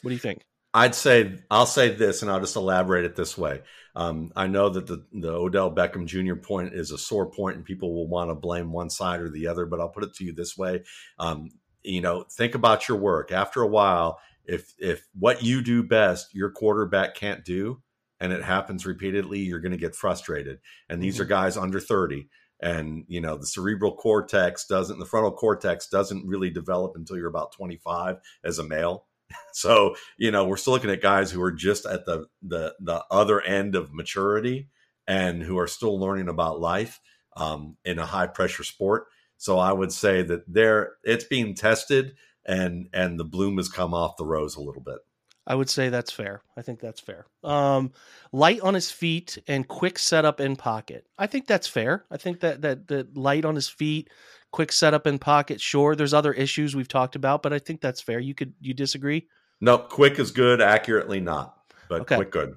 What 0.00 0.08
do 0.08 0.14
you 0.14 0.20
think? 0.20 0.46
I'd 0.72 0.94
say 0.94 1.38
I'll 1.50 1.66
say 1.66 1.94
this, 1.94 2.22
and 2.22 2.30
I'll 2.30 2.40
just 2.40 2.56
elaborate 2.56 3.04
it 3.04 3.14
this 3.14 3.36
way. 3.36 3.60
Um, 3.94 4.32
I 4.34 4.46
know 4.46 4.70
that 4.70 4.86
the 4.86 5.04
the 5.12 5.32
Odell 5.32 5.74
Beckham 5.74 6.06
Jr. 6.06 6.34
point 6.36 6.72
is 6.72 6.90
a 6.90 6.98
sore 6.98 7.30
point, 7.30 7.56
and 7.56 7.64
people 7.64 7.94
will 7.94 8.08
want 8.08 8.30
to 8.30 8.34
blame 8.34 8.72
one 8.72 8.88
side 8.88 9.20
or 9.20 9.28
the 9.28 9.48
other. 9.48 9.66
But 9.66 9.80
I'll 9.80 9.90
put 9.90 10.04
it 10.04 10.14
to 10.14 10.24
you 10.24 10.32
this 10.32 10.56
way: 10.56 10.82
um, 11.18 11.50
you 11.82 12.00
know, 12.00 12.24
think 12.30 12.54
about 12.54 12.88
your 12.88 12.98
work. 12.98 13.32
After 13.32 13.60
a 13.60 13.66
while, 13.66 14.18
if 14.44 14.72
if 14.78 15.06
what 15.14 15.42
you 15.42 15.62
do 15.62 15.82
best, 15.82 16.34
your 16.34 16.50
quarterback 16.50 17.14
can't 17.14 17.44
do, 17.44 17.82
and 18.20 18.32
it 18.32 18.42
happens 18.42 18.86
repeatedly, 18.86 19.40
you're 19.40 19.60
going 19.60 19.72
to 19.72 19.78
get 19.78 19.94
frustrated. 19.94 20.58
And 20.88 21.02
these 21.02 21.14
mm-hmm. 21.14 21.24
are 21.24 21.26
guys 21.26 21.56
under 21.56 21.80
30. 21.80 22.28
And, 22.60 23.04
you 23.08 23.20
know, 23.20 23.36
the 23.36 23.46
cerebral 23.46 23.94
cortex 23.96 24.66
doesn't, 24.66 24.98
the 24.98 25.04
frontal 25.04 25.32
cortex 25.32 25.88
doesn't 25.88 26.26
really 26.26 26.50
develop 26.50 26.92
until 26.96 27.16
you're 27.16 27.28
about 27.28 27.52
25 27.52 28.16
as 28.44 28.58
a 28.58 28.64
male. 28.64 29.06
So, 29.52 29.96
you 30.18 30.30
know, 30.30 30.46
we're 30.46 30.56
still 30.56 30.74
looking 30.74 30.90
at 30.90 31.02
guys 31.02 31.32
who 31.32 31.42
are 31.42 31.50
just 31.50 31.84
at 31.84 32.04
the, 32.04 32.26
the, 32.42 32.74
the 32.78 33.02
other 33.10 33.40
end 33.40 33.74
of 33.74 33.92
maturity 33.92 34.68
and 35.08 35.42
who 35.42 35.58
are 35.58 35.66
still 35.66 35.98
learning 35.98 36.28
about 36.28 36.60
life 36.60 37.00
um, 37.36 37.76
in 37.84 37.98
a 37.98 38.06
high 38.06 38.28
pressure 38.28 38.62
sport. 38.62 39.06
So 39.36 39.58
I 39.58 39.72
would 39.72 39.92
say 39.92 40.22
that 40.22 40.42
there, 40.46 40.92
it's 41.02 41.24
being 41.24 41.54
tested 41.54 42.14
and, 42.46 42.88
and 42.92 43.18
the 43.18 43.24
bloom 43.24 43.56
has 43.56 43.68
come 43.68 43.94
off 43.94 44.16
the 44.16 44.26
rose 44.26 44.54
a 44.54 44.60
little 44.60 44.82
bit. 44.82 44.98
I 45.46 45.54
would 45.54 45.70
say 45.70 45.88
that's 45.88 46.10
fair. 46.10 46.42
I 46.56 46.62
think 46.62 46.80
that's 46.80 47.00
fair. 47.00 47.26
Um, 47.44 47.92
light 48.32 48.60
on 48.60 48.74
his 48.74 48.90
feet 48.90 49.38
and 49.46 49.66
quick 49.66 49.98
setup 49.98 50.40
in 50.40 50.56
pocket. 50.56 51.06
I 51.18 51.28
think 51.28 51.46
that's 51.46 51.68
fair. 51.68 52.04
I 52.10 52.16
think 52.16 52.40
that 52.40 52.62
that 52.62 52.88
that 52.88 53.16
light 53.16 53.44
on 53.44 53.54
his 53.54 53.68
feet, 53.68 54.10
quick 54.50 54.72
setup 54.72 55.06
in 55.06 55.18
pocket. 55.18 55.60
Sure, 55.60 55.94
there's 55.94 56.14
other 56.14 56.32
issues 56.32 56.74
we've 56.74 56.88
talked 56.88 57.14
about, 57.14 57.42
but 57.42 57.52
I 57.52 57.60
think 57.60 57.80
that's 57.80 58.00
fair. 58.00 58.18
You 58.18 58.34
could 58.34 58.54
you 58.60 58.74
disagree? 58.74 59.28
No, 59.60 59.78
quick 59.78 60.18
is 60.18 60.32
good. 60.32 60.60
Accurately 60.60 61.20
not, 61.20 61.56
but 61.88 62.02
okay. 62.02 62.16
quick 62.16 62.32
good. 62.32 62.56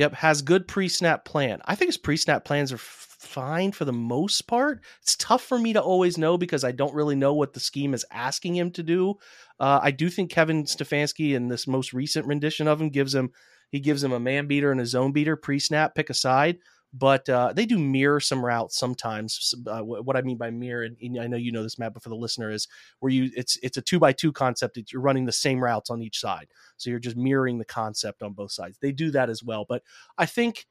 Yep, 0.00 0.14
has 0.14 0.40
good 0.40 0.66
pre-snap 0.66 1.26
plan. 1.26 1.60
I 1.66 1.74
think 1.74 1.90
his 1.90 1.98
pre-snap 1.98 2.42
plans 2.42 2.72
are 2.72 2.78
fine 2.78 3.70
for 3.70 3.84
the 3.84 3.92
most 3.92 4.46
part. 4.46 4.80
It's 5.02 5.14
tough 5.16 5.42
for 5.42 5.58
me 5.58 5.74
to 5.74 5.82
always 5.82 6.16
know 6.16 6.38
because 6.38 6.64
I 6.64 6.72
don't 6.72 6.94
really 6.94 7.16
know 7.16 7.34
what 7.34 7.52
the 7.52 7.60
scheme 7.60 7.92
is 7.92 8.06
asking 8.10 8.56
him 8.56 8.70
to 8.70 8.82
do. 8.82 9.16
Uh, 9.58 9.78
I 9.82 9.90
do 9.90 10.08
think 10.08 10.30
Kevin 10.30 10.64
Stefanski 10.64 11.34
in 11.34 11.48
this 11.48 11.66
most 11.66 11.92
recent 11.92 12.26
rendition 12.26 12.66
of 12.66 12.80
him 12.80 12.88
gives 12.88 13.14
him 13.14 13.30
he 13.70 13.78
gives 13.78 14.02
him 14.02 14.12
a 14.12 14.18
man 14.18 14.46
beater 14.46 14.72
and 14.72 14.80
a 14.80 14.86
zone 14.86 15.12
beater 15.12 15.36
pre-snap, 15.36 15.94
pick 15.94 16.08
a 16.08 16.14
side 16.14 16.56
but 16.92 17.28
uh, 17.28 17.52
they 17.52 17.66
do 17.66 17.78
mirror 17.78 18.20
some 18.20 18.44
routes 18.44 18.76
sometimes. 18.76 19.54
Uh, 19.66 19.80
what 19.80 20.16
I 20.16 20.22
mean 20.22 20.36
by 20.36 20.50
mirror, 20.50 20.82
and 20.82 21.20
I 21.20 21.26
know 21.26 21.36
you 21.36 21.52
know 21.52 21.62
this, 21.62 21.78
Matt, 21.78 21.94
but 21.94 22.02
for 22.02 22.08
the 22.08 22.16
listener, 22.16 22.50
is 22.50 22.66
where 22.98 23.12
you 23.12 23.30
it's 23.36 23.58
it's 23.62 23.76
a 23.76 23.82
two 23.82 23.98
by 23.98 24.12
two 24.12 24.32
concept. 24.32 24.74
That 24.74 24.92
you're 24.92 25.02
running 25.02 25.26
the 25.26 25.32
same 25.32 25.62
routes 25.62 25.90
on 25.90 26.02
each 26.02 26.18
side, 26.18 26.48
so 26.76 26.90
you're 26.90 26.98
just 26.98 27.16
mirroring 27.16 27.58
the 27.58 27.64
concept 27.64 28.22
on 28.22 28.32
both 28.32 28.52
sides. 28.52 28.78
They 28.80 28.92
do 28.92 29.10
that 29.12 29.30
as 29.30 29.42
well, 29.42 29.64
but 29.68 29.82
I 30.18 30.26
think 30.26 30.66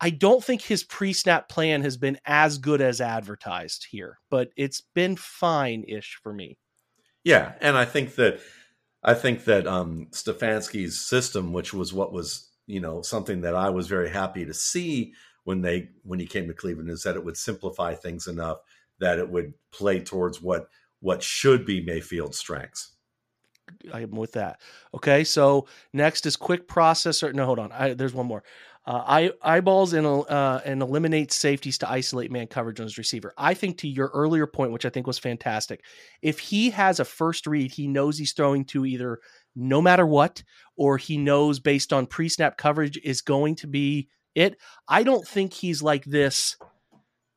I 0.00 0.10
don't 0.10 0.42
think 0.42 0.62
his 0.62 0.82
pre 0.82 1.12
snap 1.12 1.48
plan 1.48 1.82
has 1.82 1.96
been 1.96 2.18
as 2.24 2.58
good 2.58 2.80
as 2.80 3.00
advertised 3.00 3.86
here, 3.90 4.18
but 4.30 4.50
it's 4.56 4.80
been 4.94 5.16
fine 5.16 5.84
ish 5.86 6.18
for 6.22 6.32
me. 6.32 6.58
Yeah, 7.24 7.52
and 7.60 7.76
I 7.76 7.84
think 7.84 8.16
that 8.16 8.40
I 9.04 9.14
think 9.14 9.44
that 9.44 9.66
um, 9.66 10.08
Stefanski's 10.10 11.00
system, 11.00 11.52
which 11.52 11.72
was 11.72 11.92
what 11.92 12.12
was 12.12 12.48
you 12.66 12.80
know 12.80 13.02
something 13.02 13.42
that 13.42 13.54
I 13.54 13.70
was 13.70 13.86
very 13.86 14.10
happy 14.10 14.44
to 14.46 14.54
see 14.54 15.12
when 15.44 15.60
they 15.60 15.88
when 16.04 16.18
he 16.18 16.26
came 16.26 16.46
to 16.46 16.54
Cleveland 16.54 16.90
is 16.90 17.02
that 17.02 17.16
it 17.16 17.24
would 17.24 17.36
simplify 17.36 17.94
things 17.94 18.26
enough 18.26 18.58
that 19.00 19.18
it 19.18 19.28
would 19.28 19.52
play 19.72 20.00
towards 20.00 20.40
what 20.40 20.68
what 21.00 21.22
should 21.22 21.66
be 21.66 21.82
Mayfield's 21.82 22.38
strengths. 22.38 22.92
I 23.92 24.00
am 24.00 24.12
with 24.12 24.32
that. 24.32 24.60
Okay, 24.94 25.24
so 25.24 25.66
next 25.92 26.26
is 26.26 26.36
quick 26.36 26.68
processor. 26.68 27.32
No, 27.32 27.46
hold 27.46 27.58
on. 27.58 27.72
I, 27.72 27.94
there's 27.94 28.14
one 28.14 28.26
more. 28.26 28.44
Uh, 28.84 29.02
I, 29.06 29.32
eyeballs 29.42 29.92
and 29.92 30.06
uh, 30.06 30.60
and 30.64 30.82
eliminate 30.82 31.32
safeties 31.32 31.78
to 31.78 31.90
isolate 31.90 32.32
man 32.32 32.48
coverage 32.48 32.80
on 32.80 32.86
his 32.86 32.98
receiver. 32.98 33.32
I 33.38 33.54
think 33.54 33.78
to 33.78 33.88
your 33.88 34.10
earlier 34.12 34.46
point, 34.46 34.72
which 34.72 34.84
I 34.84 34.90
think 34.90 35.06
was 35.06 35.18
fantastic, 35.18 35.84
if 36.20 36.40
he 36.40 36.70
has 36.70 36.98
a 36.98 37.04
first 37.04 37.46
read, 37.46 37.70
he 37.70 37.86
knows 37.86 38.18
he's 38.18 38.32
throwing 38.32 38.64
to 38.66 38.84
either 38.84 39.20
no 39.54 39.80
matter 39.80 40.06
what, 40.06 40.42
or 40.76 40.98
he 40.98 41.16
knows 41.16 41.60
based 41.60 41.92
on 41.92 42.06
pre 42.06 42.28
snap 42.28 42.56
coverage 42.56 42.98
is 43.04 43.20
going 43.20 43.54
to 43.56 43.68
be 43.68 44.08
it. 44.34 44.56
I 44.88 45.02
don't 45.02 45.26
think 45.26 45.52
he's 45.52 45.82
like 45.82 46.04
this 46.04 46.56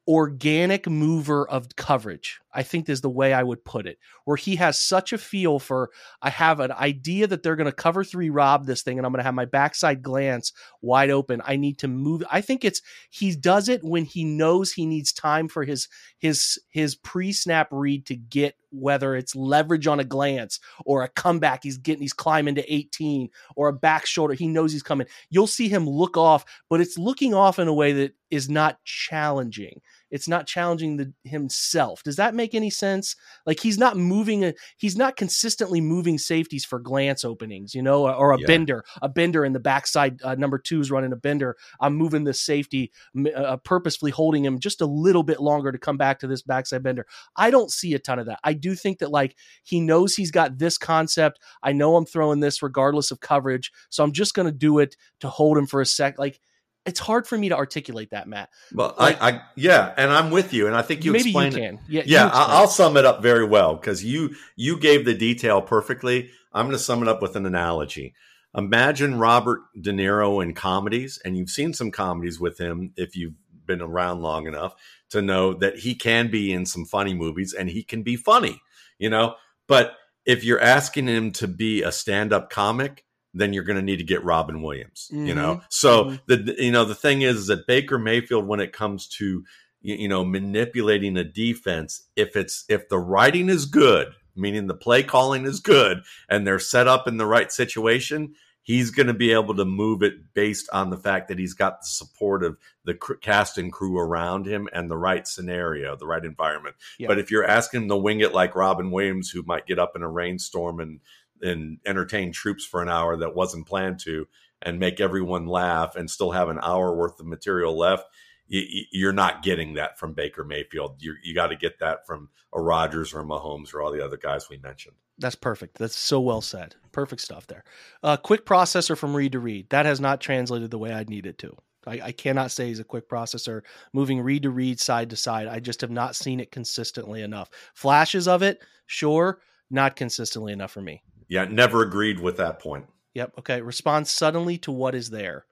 organic 0.08 0.88
mover 0.88 1.48
of 1.48 1.76
coverage. 1.76 2.40
I 2.56 2.64
think 2.64 2.88
is 2.88 3.02
the 3.02 3.10
way 3.10 3.34
I 3.34 3.44
would 3.44 3.66
put 3.66 3.86
it, 3.86 4.00
where 4.24 4.38
he 4.38 4.56
has 4.56 4.80
such 4.80 5.12
a 5.14 5.18
feel 5.18 5.60
for 5.60 5.92
I 6.22 6.30
have 6.30 6.60
an 6.62 6.72
idea 6.72 7.28
that 7.28 7.44
they're 7.44 7.58
going 7.58 7.66
to 7.66 7.72
cover 7.72 8.04
three 8.04 8.30
rob 8.30 8.66
this 8.66 8.82
thing 8.82 8.98
and 8.98 9.06
I'm 9.06 9.12
going 9.12 9.20
to 9.20 9.26
have 9.26 9.34
my 9.34 9.46
backside 9.46 10.02
glance 10.02 10.54
wide 10.82 11.10
open. 11.10 11.42
I 11.46 11.58
need 11.58 11.80
to 11.80 11.88
move. 11.88 12.24
I 12.32 12.42
think 12.42 12.64
it's 12.64 12.82
he 13.10 13.36
does 13.36 13.68
it 13.68 13.84
when 13.84 14.06
he 14.06 14.24
knows 14.24 14.72
he 14.72 14.86
needs 14.86 15.12
time 15.12 15.48
for 15.50 15.66
his 15.66 15.90
his 16.18 16.58
his 16.70 16.96
pre-snap 16.96 17.68
read 17.72 18.06
to 18.06 18.16
get 18.16 18.56
whether 18.72 19.16
it's 19.16 19.36
leverage 19.36 19.88
on 19.88 20.00
a 20.00 20.04
glance 20.04 20.60
or 20.86 21.04
a 21.04 21.10
comeback 21.10 21.64
he's 21.64 21.78
getting 21.78 22.02
he's 22.02 22.14
climbing 22.14 22.56
to 22.56 22.74
18 22.74 23.30
or 23.56 23.70
a 23.70 23.74
back 23.74 24.06
shoulder 24.06 24.34
he 24.34 24.48
knows 24.48 24.72
he's 24.72 24.84
coming 24.84 25.08
you'll 25.30 25.48
see 25.48 25.70
him 25.70 25.88
look 25.88 26.18
off 26.18 26.46
but 26.70 26.82
it's 26.82 26.98
looking 26.98 27.34
off 27.34 27.60
in 27.60 27.68
a 27.68 27.74
way 27.74 27.94
that 27.94 28.14
is 28.30 28.50
not 28.50 28.84
challenging 28.84 29.82
it's 30.16 30.28
not 30.28 30.48
challenging 30.48 30.98
the, 30.98 31.14
himself 31.24 32.02
does 32.04 32.16
that 32.16 32.34
make 32.34 32.56
any 32.56 32.70
sense 32.70 33.16
like 33.46 33.60
he's 33.60 33.78
not 33.78 33.98
moving 33.98 34.46
a, 34.46 34.54
he's 34.78 34.98
not 34.98 35.16
consistently 35.16 35.82
moving 35.82 36.18
safeties 36.18 36.66
for 36.66 36.80
glance 36.80 37.24
openings 37.24 37.76
you 37.76 37.82
know 37.82 38.04
or, 38.08 38.14
or 38.14 38.32
a 38.34 38.40
yeah. 38.40 38.48
bender 38.48 38.84
a 39.02 39.10
bender 39.10 39.46
in 39.46 39.54
the 39.54 39.60
backside 39.60 40.20
uh, 40.24 40.36
number 40.36 40.58
two 40.58 40.80
is 40.80 40.92
running 40.92 41.14
a 41.14 41.18
bender 41.18 41.56
i'm 41.80 41.96
moving 41.96 42.24
the 42.24 42.34
safety 42.34 42.92
uh, 43.36 43.58
purposefully 43.58 44.12
holding 44.12 44.44
him 44.44 44.60
just 44.60 44.82
a 44.82 44.86
little 44.86 45.24
bit 45.24 45.40
longer 45.40 45.72
to 45.72 45.78
come 45.78 45.98
back 45.98 46.20
to 46.20 46.28
this 46.28 46.42
backside 46.42 46.84
bender 46.84 47.06
i 47.36 47.52
don't 47.52 47.72
see 47.72 47.94
a 47.94 48.00
ton 48.00 48.20
of 48.20 48.26
that 48.26 48.40
i 48.44 48.54
do 48.54 48.74
think 48.76 49.00
that 49.00 49.12
like 49.12 49.36
he 49.64 49.80
knows 49.82 50.16
he's 50.16 50.32
got 50.32 50.58
this 50.58 50.78
concept. 50.78 51.40
I 51.64 51.72
know 51.72 51.96
I'm 51.96 52.06
throwing 52.06 52.40
this 52.40 52.62
regardless 52.62 53.12
of 53.12 53.20
coverage, 53.20 53.72
so 53.90 54.04
I'm 54.04 54.12
just 54.12 54.34
going 54.34 54.48
to 54.48 54.52
do 54.52 54.80
it 54.80 54.96
to 55.22 55.30
hold 55.30 55.58
him 55.58 55.68
for 55.68 55.82
a 55.82 55.86
sec. 55.86 56.20
Like 56.20 56.40
it's 56.86 57.00
hard 57.00 57.28
for 57.28 57.38
me 57.38 57.50
to 57.50 57.56
articulate 57.56 58.12
that, 58.12 58.28
Matt. 58.28 58.50
Well, 58.74 58.96
like, 58.98 59.22
I, 59.22 59.30
I, 59.30 59.42
yeah, 59.56 59.94
and 59.98 60.12
I'm 60.12 60.32
with 60.32 60.54
you, 60.54 60.68
and 60.68 60.76
I 60.76 60.82
think 60.82 61.04
you 61.04 61.12
maybe 61.12 61.32
you 61.32 61.52
can. 61.52 61.80
Yeah, 61.88 62.04
yeah. 62.06 62.30
I'll 62.32 62.68
sum 62.68 62.98
it 62.98 63.06
up 63.06 63.22
very 63.22 63.46
well 63.46 63.76
because 63.76 64.04
you 64.04 64.36
you 64.56 64.80
gave 64.80 65.06
the 65.06 65.14
detail 65.14 65.62
perfectly. 65.62 66.30
I'm 66.54 66.66
going 66.66 66.78
to 66.78 66.84
sum 66.84 67.02
it 67.02 67.08
up 67.08 67.22
with 67.22 67.36
an 67.36 67.46
analogy. 67.46 68.14
Imagine 68.56 69.20
Robert 69.20 69.62
De 69.80 69.92
Niro 69.92 70.42
in 70.42 70.54
comedies, 70.54 71.20
and 71.26 71.38
you've 71.38 71.50
seen 71.50 71.74
some 71.74 71.92
comedies 71.92 72.40
with 72.40 72.58
him 72.58 72.94
if 72.96 73.16
you've 73.16 73.34
been 73.66 73.82
around 73.82 74.22
long 74.22 74.48
enough 74.48 74.76
to 75.10 75.22
know 75.22 75.54
that 75.54 75.80
he 75.80 75.96
can 75.96 76.30
be 76.30 76.54
in 76.54 76.66
some 76.66 76.86
funny 76.86 77.14
movies 77.14 77.54
and 77.54 77.70
he 77.70 77.84
can 77.84 78.04
be 78.04 78.16
funny 78.16 78.62
you 78.98 79.10
know. 79.10 79.36
But 79.68 79.96
if 80.26 80.44
you're 80.44 80.62
asking 80.62 81.08
him 81.08 81.32
to 81.34 81.48
be 81.48 81.84
a 81.84 81.92
stand-up 81.92 82.50
comic, 82.50 83.04
then 83.36 83.54
you're 83.54 83.64
going 83.64 83.76
to 83.76 83.82
need 83.82 83.98
to 83.98 84.04
get 84.04 84.24
Robin 84.24 84.62
Williams, 84.62 85.10
mm-hmm. 85.12 85.28
you 85.28 85.36
know. 85.36 85.62
So 85.70 86.06
mm-hmm. 86.06 86.16
the 86.28 86.56
you 86.58 86.72
know 86.72 86.86
the 86.86 86.96
thing 86.96 87.22
is, 87.22 87.38
is 87.38 87.48
that 87.48 87.68
Baker 87.68 88.00
Mayfield, 88.00 88.48
when 88.48 88.60
it 88.60 88.74
comes 88.74 89.08
to 89.20 89.44
you 89.82 90.08
know 90.08 90.26
manipulating 90.26 91.18
a 91.18 91.24
defense, 91.24 92.08
if 92.16 92.36
it's 92.36 92.66
if 92.70 92.90
the 92.90 92.98
writing 92.98 93.50
is 93.50 93.66
good, 93.66 94.08
meaning 94.36 94.68
the 94.68 94.74
play 94.74 95.04
calling 95.04 95.46
is 95.46 95.60
good, 95.60 96.02
and 96.30 96.48
they're 96.48 96.60
set 96.60 96.88
up 96.88 97.08
in 97.08 97.18
the 97.18 97.26
right 97.26 97.52
situation, 97.52 98.34
he's 98.66 98.90
going 98.90 99.08
to 99.08 99.14
be 99.14 99.32
able 99.32 99.56
to 99.56 99.66
move 99.66 100.02
it 100.02 100.34
based 100.34 100.68
on 100.74 100.90
the 100.90 100.98
fact 100.98 101.28
that 101.28 101.38
he's 101.38 101.54
got 101.54 101.82
the 101.82 101.88
support 101.88 102.44
of 102.44 102.58
the 102.84 102.96
cast 103.22 103.58
and 103.58 103.72
crew 103.72 104.00
around 104.00 104.48
him 104.48 104.68
and 104.74 104.90
the 104.90 104.98
right 104.98 105.28
scenario, 105.28 105.96
the 105.96 106.08
right 106.08 106.26
environment. 106.26 106.76
Yeah. 106.98 107.08
But 107.08 107.20
if 107.20 107.30
you're 107.30 107.46
asking 107.46 107.84
him 107.84 107.90
to 107.90 107.96
wing 107.96 108.22
it 108.22 108.34
like 108.34 108.56
Robin 108.56 108.90
Williams, 108.92 109.30
who 109.30 109.44
might 109.44 109.68
get 109.68 109.78
up 109.78 109.96
in 109.96 110.02
a 110.02 110.10
rainstorm 110.10 110.80
and 110.80 111.00
and 111.42 111.80
entertain 111.86 112.32
troops 112.32 112.66
for 112.66 112.82
an 112.82 112.90
hour 112.90 113.18
that 113.18 113.36
wasn't 113.36 113.68
planned 113.68 114.00
to, 114.02 114.28
and 114.62 114.80
make 114.80 115.00
everyone 115.00 115.46
laugh, 115.46 115.96
and 115.96 116.10
still 116.10 116.32
have 116.32 116.50
an 116.50 116.60
hour 116.62 116.96
worth 116.96 117.20
of 117.20 117.26
material 117.26 117.78
left, 117.78 118.06
you're 118.48 119.14
not 119.14 119.44
getting 119.44 119.74
that 119.74 119.98
from 119.98 120.14
Baker 120.14 120.44
Mayfield. 120.44 120.98
you 121.00 121.16
you 121.24 121.34
got 121.34 121.48
to 121.48 121.56
get 121.56 121.80
that 121.80 122.06
from 122.06 122.30
a 122.54 122.62
Rodgers 122.62 123.14
or 123.14 123.22
a 123.22 123.26
Mahomes 123.26 123.74
or 123.74 123.82
all 123.82 123.92
the 123.92 124.04
other 124.04 124.18
guys 124.18 124.50
we 124.50 124.58
mentioned. 124.58 124.96
That's 125.18 125.36
perfect. 125.36 125.78
That's 125.78 125.98
so 125.98 126.20
well 126.20 126.42
said. 126.42 126.76
Perfect 126.92 127.22
stuff 127.22 127.48
there. 127.48 127.64
Uh, 128.04 128.18
quick 128.18 128.46
processor 128.46 128.98
from 128.98 129.16
read 129.16 129.32
to 129.32 129.40
read. 129.40 129.70
That 129.70 129.86
has 129.86 130.00
not 130.00 130.22
translated 130.22 130.72
the 130.72 130.78
way 130.78 130.92
I'd 130.92 131.10
need 131.10 131.26
it 131.26 131.38
to. 131.40 131.56
I, 131.88 132.02
I, 132.06 132.12
cannot 132.12 132.52
say 132.52 132.68
he's 132.68 132.80
a 132.80 132.84
quick 132.84 133.08
processor 133.08 133.62
moving 133.94 134.20
read 134.20 134.44
to 134.44 134.50
read, 134.50 134.80
side 134.80 135.12
to 135.12 135.16
side. 135.16 135.48
I 135.48 135.60
just 135.60 135.82
have 135.82 135.92
not 135.92 136.16
seen 136.16 136.40
it 136.40 136.52
consistently 136.52 137.22
enough. 137.22 137.50
Flashes 137.76 138.28
of 138.28 138.42
it, 138.42 138.60
sure, 138.88 139.40
not 139.70 139.96
consistently 139.96 140.52
enough 140.52 140.72
for 140.72 140.82
me. 140.82 141.04
Yeah, 141.28 141.46
never 141.46 141.82
agreed 141.82 142.20
with 142.20 142.38
that 142.38 142.60
point. 142.60 142.86
Yep. 143.14 143.34
Okay. 143.40 143.62
Responds 143.62 144.10
suddenly 144.10 144.58
to 144.60 144.72
what 144.72 144.96
is 144.96 145.10
there. 145.10 145.46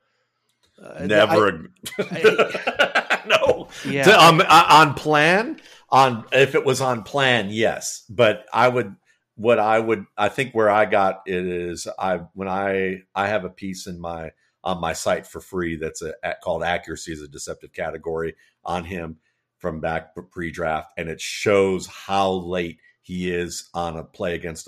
Uh, 0.82 1.06
never. 1.06 1.70
I, 1.98 2.04
I, 2.04 3.20
no. 3.26 3.70
Yeah. 3.86 4.04
To, 4.04 4.22
um, 4.22 4.42
on 4.42 4.94
plan, 4.96 5.60
on 5.90 6.26
if 6.32 6.56
it 6.56 6.66
was 6.66 6.82
on 6.82 7.04
plan, 7.04 7.50
yes, 7.50 8.04
but 8.10 8.46
I 8.52 8.68
would 8.68 8.96
what 9.36 9.60
I 9.60 9.80
would 9.80 10.06
I 10.18 10.30
think 10.30 10.54
where 10.54 10.70
I 10.70 10.86
got 10.86 11.22
it 11.26 11.46
is 11.46 11.88
I 11.98 12.22
when 12.34 12.48
I 12.48 13.04
I 13.16 13.28
have 13.28 13.46
a 13.46 13.50
piece 13.50 13.88
in 13.88 14.00
my 14.00 14.32
on 14.64 14.80
my 14.80 14.94
site 14.94 15.28
for 15.28 15.42
free 15.42 15.76
that's 15.76 16.02
a, 16.02 16.14
called 16.44 16.64
accuracy 16.64 17.12
is 17.12 17.22
a 17.22 17.28
deceptive 17.28 17.74
category 17.74 18.36
on 18.64 18.86
him 18.86 19.18
from 19.58 19.80
back 19.80 20.16
pre-draft 20.32 20.94
and 20.98 21.10
it 21.10 21.20
shows 21.20 21.88
how 21.88 22.32
late 22.32 22.80
he 23.02 23.32
is 23.32 23.70
on 23.74 23.98
a 23.98 24.04
play 24.04 24.36
against 24.36 24.68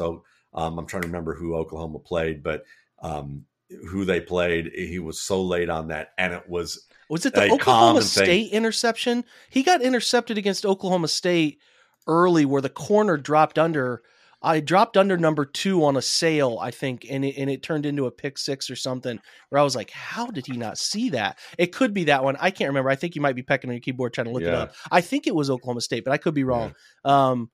um, 0.56 0.80
I'm 0.80 0.86
trying 0.86 1.04
to 1.04 1.08
remember 1.08 1.36
who 1.36 1.56
Oklahoma 1.56 2.00
played 2.00 2.41
but 2.44 2.63
um, 3.02 3.46
who 3.89 4.06
they 4.06 4.22
played 4.22 4.72
he 4.74 5.00
was 5.00 5.22
so 5.22 5.41
late 5.44 5.70
on 5.70 5.88
that 5.89 6.10
and 6.18 6.34
it 6.34 6.48
was 6.50 6.88
was 7.10 7.26
it 7.26 7.34
the 7.34 7.52
Oklahoma 7.52 8.02
State 8.02 8.50
thing. 8.50 8.52
interception 8.52 9.24
he 9.50 9.63
got 9.63 9.82
intercepted 9.82 10.38
against 10.38 10.65
Oklahoma 10.65 11.08
State 11.08 11.60
early 12.08 12.46
where 12.46 12.62
the 12.62 12.70
corner 12.70 13.18
dropped 13.18 13.60
under 13.60 14.02
I 14.46 14.60
dropped 14.60 14.96
under 14.96 15.18
number 15.18 15.44
two 15.44 15.84
on 15.84 15.98
a 15.98 16.02
sale, 16.04 16.60
I 16.62 16.70
think, 16.70 17.08
and 17.10 17.26
it, 17.26 17.36
and 17.36 17.50
it 17.50 17.63
turned 17.63 17.86
into 17.86 18.06
a 18.06 18.12
pick 18.12 18.38
six 18.38 18.70
or 18.70 18.76
something. 18.76 19.20
Where 19.49 19.60
I 19.60 19.64
was 19.64 19.76
like, 19.76 19.89
"How 19.89 20.28
did 20.28 20.45
he 20.45 20.56
not 20.56 20.78
see 20.78 21.10
that?" 21.12 21.39
It 21.58 21.74
could 21.74 21.95
be 21.95 22.03
that 22.06 22.24
one. 22.24 22.38
I 22.39 22.51
can't 22.51 22.70
remember. 22.70 22.91
I 22.91 22.95
think 22.95 23.16
you 23.16 23.22
might 23.22 23.36
be 23.36 23.41
pecking 23.41 23.72
on 23.72 23.76
your 23.76 23.82
keyboard 23.82 24.14
trying 24.14 24.26
to 24.26 24.32
look 24.32 24.43
yeah. 24.43 24.49
it 24.49 24.56
up. 24.56 24.76
I 24.91 25.01
think 25.01 25.26
it 25.26 25.34
was 25.34 25.49
Oklahoma 25.49 25.82
State, 25.82 26.03
but 26.03 26.14
I 26.14 26.18
could 26.18 26.36
be 26.36 26.43
wrong. 26.43 26.76
Yeah. 27.03 27.30
Um, 27.30 27.49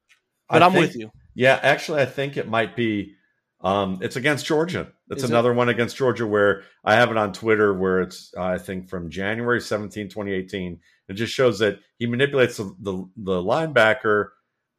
but 0.49 0.61
I 0.61 0.65
am 0.65 0.73
with 0.73 0.97
you. 0.97 1.11
Yeah, 1.33 1.59
actually, 1.61 2.01
I 2.01 2.05
think 2.05 2.37
it 2.37 2.47
might 2.47 2.75
be. 2.75 3.15
Um, 3.63 3.99
it's 4.01 4.15
against 4.15 4.47
Georgia. 4.47 4.91
It's 5.11 5.23
Is 5.23 5.29
another 5.29 5.51
it? 5.51 5.55
one 5.55 5.69
against 5.69 5.95
Georgia 5.95 6.25
where 6.25 6.63
I 6.83 6.95
have 6.95 7.11
it 7.11 7.17
on 7.17 7.31
Twitter 7.31 7.75
where 7.75 8.01
it's 8.01 8.33
I 8.35 8.57
think 8.57 8.89
from 8.89 9.11
January 9.11 9.61
17, 9.61 10.09
2018. 10.09 10.79
It 11.09 11.13
just 11.13 11.31
shows 11.31 11.59
that 11.59 11.79
he 11.99 12.07
manipulates 12.07 12.57
the, 12.57 12.75
the, 12.79 13.07
the 13.17 13.33
linebacker 13.33 14.29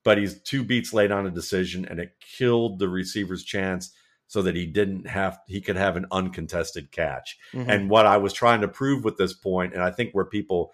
but 0.04 0.18
he's 0.18 0.40
two 0.42 0.64
beats 0.64 0.92
late 0.92 1.10
on 1.10 1.26
a 1.26 1.30
decision, 1.30 1.84
and 1.84 2.00
it 2.00 2.14
killed 2.20 2.78
the 2.78 2.88
receiver's 2.88 3.44
chance 3.44 3.92
so 4.26 4.42
that 4.42 4.56
he 4.56 4.66
didn't 4.66 5.06
have 5.06 5.38
he 5.46 5.60
could 5.60 5.76
have 5.76 5.96
an 5.96 6.06
uncontested 6.10 6.90
catch. 6.90 7.38
Mhm. 7.52 7.68
And 7.68 7.90
what 7.90 8.06
I 8.06 8.16
was 8.16 8.32
trying 8.32 8.62
to 8.62 8.68
prove 8.68 9.04
with 9.04 9.16
this 9.16 9.34
point, 9.34 9.74
and 9.74 9.82
I 9.82 9.90
think 9.90 10.12
where 10.12 10.24
people 10.24 10.72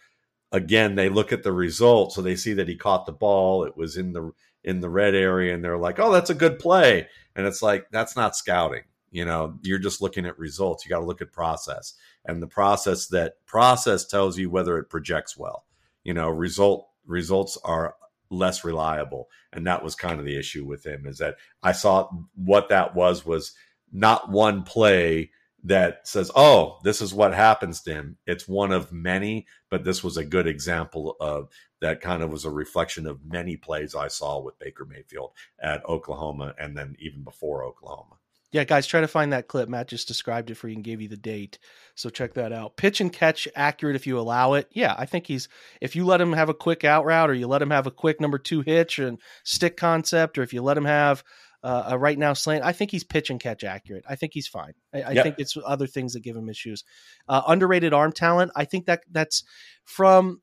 again 0.52 0.94
they 0.94 1.08
look 1.08 1.32
at 1.32 1.42
the 1.42 1.52
result, 1.52 2.12
so 2.12 2.22
they 2.22 2.36
see 2.36 2.54
that 2.54 2.68
he 2.68 2.76
caught 2.76 3.04
the 3.06 3.12
ball, 3.12 3.64
it 3.64 3.76
was 3.76 3.96
in 3.96 4.12
the 4.12 4.30
in 4.68 4.80
the 4.80 4.90
red 4.90 5.14
area, 5.14 5.54
and 5.54 5.64
they're 5.64 5.78
like, 5.78 5.98
"Oh, 5.98 6.12
that's 6.12 6.28
a 6.28 6.34
good 6.34 6.58
play," 6.58 7.08
and 7.34 7.46
it's 7.46 7.62
like 7.62 7.88
that's 7.90 8.14
not 8.14 8.36
scouting. 8.36 8.82
You 9.10 9.24
know, 9.24 9.58
you're 9.62 9.78
just 9.78 10.02
looking 10.02 10.26
at 10.26 10.38
results. 10.38 10.84
You 10.84 10.90
got 10.90 11.00
to 11.00 11.06
look 11.06 11.22
at 11.22 11.32
process, 11.32 11.94
and 12.26 12.42
the 12.42 12.46
process 12.46 13.06
that 13.06 13.44
process 13.46 14.04
tells 14.06 14.36
you 14.36 14.50
whether 14.50 14.76
it 14.76 14.90
projects 14.90 15.38
well. 15.38 15.64
You 16.04 16.12
know, 16.12 16.28
result 16.28 16.86
results 17.06 17.56
are 17.64 17.94
less 18.28 18.62
reliable, 18.62 19.30
and 19.54 19.66
that 19.66 19.82
was 19.82 19.94
kind 19.94 20.20
of 20.20 20.26
the 20.26 20.38
issue 20.38 20.66
with 20.66 20.84
him. 20.84 21.06
Is 21.06 21.16
that 21.16 21.36
I 21.62 21.72
saw 21.72 22.10
what 22.34 22.68
that 22.68 22.94
was 22.94 23.24
was 23.24 23.54
not 23.90 24.30
one 24.30 24.64
play 24.64 25.30
that 25.64 26.06
says, 26.06 26.30
"Oh, 26.36 26.78
this 26.84 27.00
is 27.00 27.14
what 27.14 27.32
happens 27.32 27.80
to 27.82 27.94
him." 27.94 28.18
It's 28.26 28.46
one 28.46 28.72
of 28.72 28.92
many, 28.92 29.46
but 29.70 29.84
this 29.84 30.04
was 30.04 30.18
a 30.18 30.26
good 30.26 30.46
example 30.46 31.16
of 31.20 31.48
that. 31.80 32.00
Kind 32.00 32.22
of 32.22 32.30
was 32.30 32.44
a 32.44 32.50
reflection 32.50 33.06
of 33.06 33.24
many 33.24 33.56
plays 33.56 33.94
I 33.94 34.08
saw 34.08 34.40
with 34.40 34.58
Baker 34.58 34.84
Mayfield 34.84 35.32
at 35.60 35.84
Oklahoma, 35.88 36.54
and 36.58 36.76
then 36.76 36.96
even 36.98 37.22
before 37.22 37.64
Oklahoma. 37.64 38.16
Yeah, 38.50 38.64
guys, 38.64 38.86
try 38.86 39.02
to 39.02 39.08
find 39.08 39.34
that 39.34 39.46
clip. 39.46 39.68
Matt 39.68 39.88
just 39.88 40.08
described 40.08 40.50
it 40.50 40.54
for 40.54 40.68
you 40.68 40.74
and 40.74 40.82
gave 40.84 41.02
you 41.02 41.08
the 41.08 41.18
date. 41.18 41.58
So 41.94 42.08
check 42.08 42.32
that 42.34 42.50
out. 42.50 42.78
Pitch 42.78 43.02
and 43.02 43.12
catch 43.12 43.46
accurate 43.54 43.94
if 43.94 44.06
you 44.06 44.18
allow 44.18 44.54
it. 44.54 44.68
Yeah, 44.72 44.94
I 44.96 45.04
think 45.04 45.26
he's 45.26 45.48
if 45.82 45.94
you 45.94 46.06
let 46.06 46.20
him 46.20 46.32
have 46.32 46.48
a 46.48 46.54
quick 46.54 46.82
out 46.82 47.04
route 47.04 47.28
or 47.28 47.34
you 47.34 47.46
let 47.46 47.60
him 47.60 47.68
have 47.70 47.86
a 47.86 47.90
quick 47.90 48.22
number 48.22 48.38
two 48.38 48.62
hitch 48.62 48.98
and 48.98 49.18
stick 49.44 49.76
concept, 49.76 50.38
or 50.38 50.42
if 50.42 50.54
you 50.54 50.62
let 50.62 50.78
him 50.78 50.86
have 50.86 51.22
uh, 51.62 51.88
a 51.88 51.98
right 51.98 52.18
now 52.18 52.32
slant, 52.32 52.64
I 52.64 52.72
think 52.72 52.90
he's 52.90 53.04
pitch 53.04 53.28
and 53.28 53.38
catch 53.38 53.64
accurate. 53.64 54.04
I 54.08 54.16
think 54.16 54.32
he's 54.32 54.48
fine. 54.48 54.72
I, 54.94 55.02
I 55.02 55.10
Yep. 55.12 55.24
think 55.24 55.34
it's 55.40 55.54
other 55.66 55.86
things 55.86 56.14
that 56.14 56.22
give 56.22 56.36
him 56.36 56.48
issues. 56.48 56.84
Uh, 57.28 57.42
underrated 57.46 57.92
arm 57.92 58.12
talent. 58.12 58.52
I 58.56 58.64
think 58.64 58.86
that 58.86 59.02
that's 59.10 59.44
from. 59.84 60.40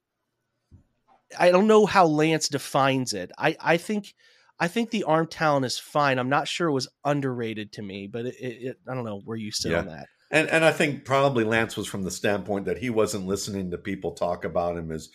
I 1.37 1.51
don't 1.51 1.67
know 1.67 1.85
how 1.85 2.05
Lance 2.05 2.49
defines 2.49 3.13
it. 3.13 3.31
I 3.37 3.55
I 3.59 3.77
think 3.77 4.13
I 4.59 4.67
think 4.67 4.89
the 4.89 5.03
arm 5.03 5.27
talent 5.27 5.65
is 5.65 5.77
fine. 5.77 6.17
I'm 6.19 6.29
not 6.29 6.47
sure 6.47 6.67
it 6.69 6.73
was 6.73 6.87
underrated 7.03 7.73
to 7.73 7.81
me, 7.81 8.07
but 8.07 8.25
it, 8.25 8.35
it, 8.39 8.77
I 8.89 8.93
don't 8.95 9.03
know 9.05 9.21
where 9.25 9.37
you 9.37 9.51
sit 9.51 9.71
Yeah. 9.71 9.79
on 9.79 9.87
that. 9.87 10.07
And 10.31 10.49
and 10.49 10.63
I 10.65 10.71
think 10.71 11.05
probably 11.05 11.43
Lance 11.43 11.75
was 11.77 11.87
from 11.87 12.03
the 12.03 12.11
standpoint 12.11 12.65
that 12.65 12.77
he 12.77 12.89
wasn't 12.89 13.27
listening 13.27 13.71
to 13.71 13.77
people 13.77 14.11
talk 14.13 14.45
about 14.45 14.77
him 14.77 14.91
as 14.91 15.09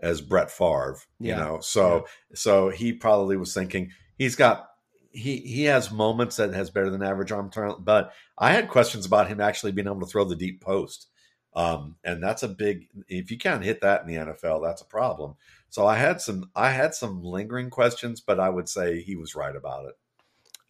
as 0.00 0.20
Brett 0.20 0.50
Favre, 0.50 0.98
you 1.18 1.30
Yeah. 1.30 1.36
know. 1.36 1.60
So 1.60 2.06
so 2.34 2.68
he 2.70 2.92
probably 2.92 3.36
was 3.36 3.54
thinking 3.54 3.90
he's 4.18 4.36
got 4.36 4.68
he 5.12 5.38
he 5.38 5.64
has 5.64 5.90
moments 5.90 6.36
that 6.36 6.52
has 6.54 6.70
better 6.70 6.90
than 6.90 7.02
average 7.02 7.32
arm 7.32 7.50
talent, 7.50 7.84
but 7.84 8.12
I 8.38 8.52
had 8.52 8.68
questions 8.68 9.06
about 9.06 9.28
him 9.28 9.40
actually 9.40 9.72
being 9.72 9.86
able 9.88 10.00
to 10.00 10.06
throw 10.06 10.24
the 10.24 10.36
deep 10.36 10.60
post. 10.60 11.08
Um, 11.56 11.96
and 12.04 12.22
that's 12.22 12.42
a 12.42 12.48
big 12.48 12.86
if 13.08 13.30
you 13.30 13.38
can't 13.38 13.64
hit 13.64 13.80
that 13.80 14.02
in 14.02 14.06
the 14.06 14.16
NFL, 14.16 14.62
that's 14.62 14.82
a 14.82 14.86
problem. 14.86 15.36
So 15.70 15.86
I 15.86 15.96
had 15.96 16.20
some 16.20 16.50
I 16.54 16.70
had 16.70 16.94
some 16.94 17.22
lingering 17.24 17.70
questions, 17.70 18.20
but 18.20 18.38
I 18.38 18.50
would 18.50 18.68
say 18.68 19.00
he 19.00 19.16
was 19.16 19.34
right 19.34 19.56
about 19.56 19.86
it. 19.86 19.98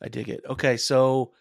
I 0.01 0.09
dig 0.09 0.29
it. 0.29 0.45
Okay, 0.49 0.77
so 0.77 1.33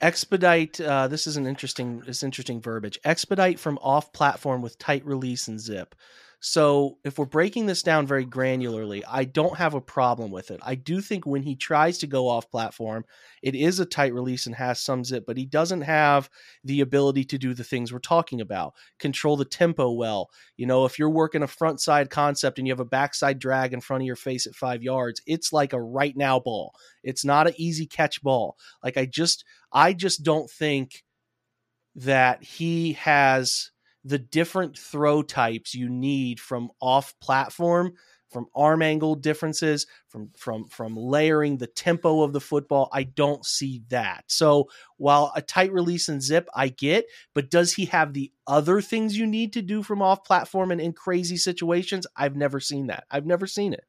expedite. 0.00 0.80
Uh, 0.80 1.06
this 1.06 1.28
is 1.28 1.36
an 1.36 1.46
interesting. 1.46 2.00
This 2.00 2.24
interesting 2.24 2.60
verbiage. 2.60 2.98
Expedite 3.04 3.60
from 3.60 3.78
off 3.78 4.12
platform 4.12 4.60
with 4.60 4.78
tight 4.78 5.06
release 5.06 5.46
and 5.46 5.60
zip. 5.60 5.94
So 6.40 6.98
if 7.04 7.18
we're 7.18 7.24
breaking 7.24 7.66
this 7.66 7.82
down 7.82 8.06
very 8.06 8.24
granularly, 8.24 9.02
I 9.08 9.24
don't 9.24 9.56
have 9.56 9.74
a 9.74 9.80
problem 9.80 10.30
with 10.30 10.52
it. 10.52 10.60
I 10.62 10.76
do 10.76 11.00
think 11.00 11.26
when 11.26 11.42
he 11.42 11.56
tries 11.56 11.98
to 11.98 12.06
go 12.06 12.28
off 12.28 12.50
platform, 12.50 13.04
it 13.42 13.56
is 13.56 13.80
a 13.80 13.86
tight 13.86 14.14
release 14.14 14.46
and 14.46 14.54
has 14.54 14.80
some 14.80 15.04
zip, 15.04 15.24
but 15.26 15.36
he 15.36 15.46
doesn't 15.46 15.80
have 15.80 16.30
the 16.62 16.80
ability 16.80 17.24
to 17.24 17.38
do 17.38 17.54
the 17.54 17.64
things 17.64 17.92
we're 17.92 17.98
talking 17.98 18.40
about. 18.40 18.74
Control 19.00 19.36
the 19.36 19.44
tempo 19.44 19.90
well. 19.90 20.30
You 20.56 20.66
know, 20.66 20.84
if 20.84 20.96
you're 20.96 21.10
working 21.10 21.42
a 21.42 21.48
front 21.48 21.80
side 21.80 22.08
concept 22.08 22.58
and 22.58 22.68
you 22.68 22.72
have 22.72 22.80
a 22.80 22.84
backside 22.84 23.40
drag 23.40 23.72
in 23.72 23.80
front 23.80 24.04
of 24.04 24.06
your 24.06 24.16
face 24.16 24.46
at 24.46 24.54
five 24.54 24.80
yards, 24.80 25.20
it's 25.26 25.52
like 25.52 25.72
a 25.72 25.82
right 25.82 26.16
now 26.16 26.38
ball. 26.38 26.72
It's 27.02 27.24
not 27.24 27.48
an 27.48 27.54
easy 27.56 27.86
catch 27.86 28.22
ball. 28.22 28.56
Like 28.84 28.96
I 28.96 29.06
just 29.06 29.44
I 29.72 29.92
just 29.92 30.22
don't 30.22 30.48
think 30.48 31.02
that 31.96 32.44
he 32.44 32.92
has 32.92 33.72
the 34.04 34.18
different 34.18 34.78
throw 34.78 35.22
types 35.22 35.74
you 35.74 35.88
need 35.88 36.40
from 36.40 36.70
off 36.80 37.14
platform 37.20 37.94
from 38.30 38.46
arm 38.54 38.82
angle 38.82 39.14
differences 39.14 39.86
from 40.08 40.30
from 40.36 40.68
from 40.68 40.96
layering 40.96 41.56
the 41.56 41.66
tempo 41.66 42.22
of 42.22 42.32
the 42.32 42.40
football. 42.40 42.88
I 42.92 43.04
don't 43.04 43.44
see 43.44 43.82
that. 43.88 44.24
So 44.26 44.68
while 44.96 45.32
a 45.34 45.42
tight 45.42 45.72
release 45.72 46.08
and 46.08 46.22
zip 46.22 46.48
i 46.54 46.68
get 46.68 47.06
but 47.34 47.50
does 47.50 47.72
he 47.72 47.86
have 47.86 48.12
the 48.12 48.32
other 48.46 48.80
things 48.80 49.18
you 49.18 49.26
need 49.26 49.52
to 49.54 49.62
do 49.62 49.82
from 49.82 50.02
off 50.02 50.24
platform 50.24 50.70
and 50.70 50.80
in 50.80 50.92
crazy 50.92 51.36
situations? 51.36 52.06
I've 52.16 52.36
never 52.36 52.60
seen 52.60 52.88
that. 52.88 53.04
I've 53.10 53.26
never 53.26 53.46
seen 53.46 53.72
it. 53.72 53.84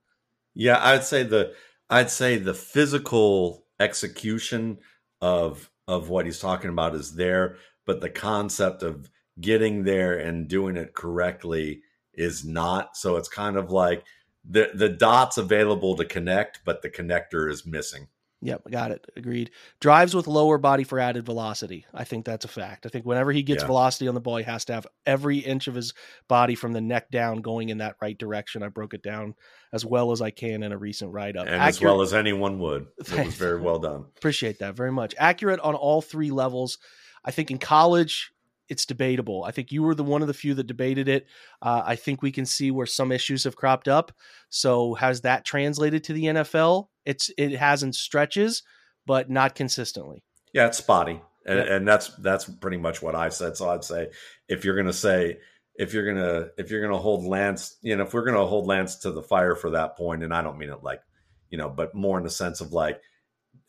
Yeah, 0.55 0.79
I'd 0.81 1.03
say 1.03 1.23
the 1.23 1.53
I'd 1.89 2.11
say 2.11 2.37
the 2.37 2.53
physical 2.53 3.65
execution 3.79 4.79
of 5.21 5.69
of 5.87 6.09
what 6.09 6.25
he's 6.25 6.39
talking 6.39 6.69
about 6.69 6.95
is 6.95 7.15
there, 7.15 7.57
but 7.85 7.99
the 7.99 8.09
concept 8.09 8.83
of 8.83 9.09
getting 9.41 9.83
there 9.83 10.17
and 10.17 10.47
doing 10.47 10.75
it 10.77 10.93
correctly 10.93 11.81
is 12.13 12.45
not. 12.45 12.97
So 12.97 13.15
it's 13.15 13.29
kind 13.29 13.55
of 13.57 13.71
like 13.71 14.03
the 14.49 14.71
the 14.73 14.89
dots 14.89 15.37
available 15.37 15.95
to 15.97 16.05
connect, 16.05 16.61
but 16.65 16.81
the 16.81 16.89
connector 16.89 17.49
is 17.51 17.65
missing. 17.65 18.07
Yep, 18.41 18.71
got 18.71 18.91
it. 18.91 19.05
Agreed. 19.17 19.51
Drives 19.81 20.15
with 20.15 20.25
lower 20.25 20.57
body 20.57 20.85
for 20.85 20.97
added 20.97 21.25
velocity. 21.25 21.85
I 21.93 22.05
think 22.05 22.23
that's 22.23 22.45
a 22.45 22.49
fact. 22.49 22.85
I 22.85 22.89
think 22.89 23.05
whenever 23.05 23.33
he 23.33 23.43
gets 23.43 23.63
Yeah. 23.63 23.67
velocity 23.67 24.07
on 24.07 24.13
the 24.13 24.21
ball, 24.21 24.37
he 24.37 24.45
has 24.45 24.63
to 24.65 24.73
have 24.73 24.87
every 25.05 25.39
inch 25.39 25.67
of 25.67 25.75
his 25.75 25.93
body 26.29 26.55
from 26.55 26.71
the 26.71 26.79
neck 26.79 27.11
down 27.11 27.41
going 27.41 27.67
in 27.67 27.79
that 27.79 27.97
right 28.01 28.17
direction. 28.17 28.63
I 28.63 28.69
broke 28.69 28.93
it 28.93 29.03
down 29.03 29.35
as 29.73 29.85
well 29.85 30.13
as 30.13 30.21
I 30.21 30.31
can 30.31 30.63
in 30.63 30.71
a 30.71 30.77
recent 30.77 31.11
write 31.11 31.35
up. 31.35 31.47
And 31.47 31.61
as 31.61 31.81
well 31.81 32.01
as 32.01 32.13
anyone 32.13 32.59
would. 32.59 32.87
It 32.99 33.25
was 33.25 33.35
very 33.35 33.59
well 33.59 33.79
done. 33.79 34.05
Appreciate 34.15 34.59
that 34.59 34.73
very 34.73 34.91
much. 34.91 35.13
Accurate 35.17 35.59
on 35.59 35.75
all 35.75 36.01
three 36.01 36.31
levels. 36.31 36.77
I 37.25 37.31
think 37.31 37.51
in 37.51 37.57
college, 37.57 38.31
it's 38.69 38.85
debatable. 38.85 39.43
I 39.43 39.51
think 39.51 39.71
you 39.71 39.83
were 39.83 39.95
the 39.95 40.03
one 40.03 40.21
of 40.21 40.27
the 40.27 40.33
few 40.33 40.53
that 40.53 40.67
debated 40.67 41.07
it. 41.07 41.27
Uh, 41.61 41.81
I 41.85 41.95
think 41.95 42.21
we 42.21 42.31
can 42.31 42.45
see 42.45 42.71
where 42.71 42.85
some 42.85 43.11
issues 43.11 43.43
have 43.43 43.55
cropped 43.55 43.87
up. 43.87 44.11
So 44.49 44.93
has 44.93 45.21
that 45.21 45.43
translated 45.45 46.03
to 46.05 46.13
the 46.13 46.25
NFL? 46.25 46.87
It's 47.05 47.31
it 47.37 47.51
has 47.57 47.83
in 47.83 47.91
stretches, 47.93 48.63
but 49.05 49.29
not 49.29 49.55
consistently. 49.55 50.23
Yeah, 50.53 50.67
it's 50.67 50.77
spotty, 50.77 51.21
and, 51.45 51.59
Yeah. 51.59 51.75
and 51.75 51.87
that's 51.87 52.09
that's 52.17 52.45
pretty 52.45 52.77
much 52.77 53.01
what 53.01 53.15
I 53.15 53.29
said. 53.29 53.57
So 53.57 53.69
I'd 53.69 53.83
say 53.83 54.09
if 54.47 54.63
you're 54.63 54.75
gonna 54.75 54.93
say 54.93 55.39
if 55.75 55.93
you're 55.93 56.05
gonna 56.05 56.49
if 56.57 56.69
you're 56.69 56.81
gonna 56.81 56.97
hold 56.97 57.25
Lance, 57.25 57.77
you 57.81 57.95
know, 57.95 58.03
if 58.03 58.13
we're 58.13 58.25
gonna 58.25 58.45
hold 58.45 58.67
Lance 58.67 58.97
to 58.97 59.11
the 59.11 59.23
fire 59.23 59.55
for 59.55 59.71
that 59.71 59.97
point, 59.97 60.23
and 60.23 60.33
I 60.33 60.41
don't 60.41 60.57
mean 60.57 60.69
it 60.69 60.83
like, 60.83 61.01
you 61.49 61.57
know, 61.57 61.69
but 61.69 61.95
more 61.95 62.17
in 62.17 62.23
the 62.23 62.29
sense 62.29 62.61
of 62.61 62.73
like 62.73 63.01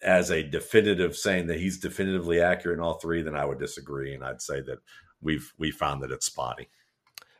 as 0.02 0.30
a 0.30 0.42
definitive 0.42 1.16
saying 1.16 1.46
that 1.48 1.58
he's 1.58 1.78
definitively 1.78 2.40
accurate 2.40 2.78
in 2.78 2.84
all 2.84 2.94
three, 2.94 3.22
then 3.22 3.36
I 3.36 3.44
would 3.44 3.58
disagree, 3.58 4.14
and 4.14 4.24
I'd 4.24 4.42
say 4.42 4.60
that 4.62 4.78
we've 5.20 5.52
we 5.58 5.70
found 5.70 6.02
that 6.02 6.10
it's 6.10 6.26
spotty. 6.26 6.68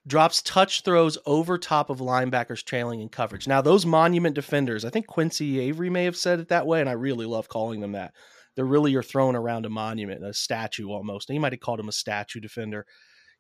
drops 0.07 0.43
touch 0.43 0.83
throws 0.83 1.19
over 1.27 1.59
top 1.59 1.91
of 1.91 1.99
linebackers 1.99 2.65
trailing 2.65 3.01
in 3.01 3.09
coverage. 3.09 3.47
Now, 3.47 3.61
those 3.61 3.87
monument 3.87 4.35
defenders, 4.35 4.85
I 4.85 4.91
think 4.91 5.07
Quincy 5.07 5.61
Avery 5.61 5.91
may 5.91 6.05
have 6.05 6.17
said 6.17 6.41
it 6.41 6.49
that 6.49 6.67
way, 6.67 6.81
and 6.81 6.89
I 6.89 6.93
really 6.93 7.27
love 7.27 7.49
calling 7.49 7.81
them 7.81 7.93
that. 7.93 8.15
They're 8.57 8.65
really 8.65 8.91
you're 8.91 9.03
throwing 9.03 9.37
around 9.37 9.67
a 9.67 9.71
monument, 9.71 10.25
a 10.25 10.35
statue 10.35 10.89
almost. 10.89 11.29
And 11.29 11.35
he 11.35 11.39
might 11.39 11.53
have 11.53 11.61
called 11.61 11.81
him 11.81 11.89
a 11.89 11.93
statue 11.93 12.41
defender. 12.41 12.85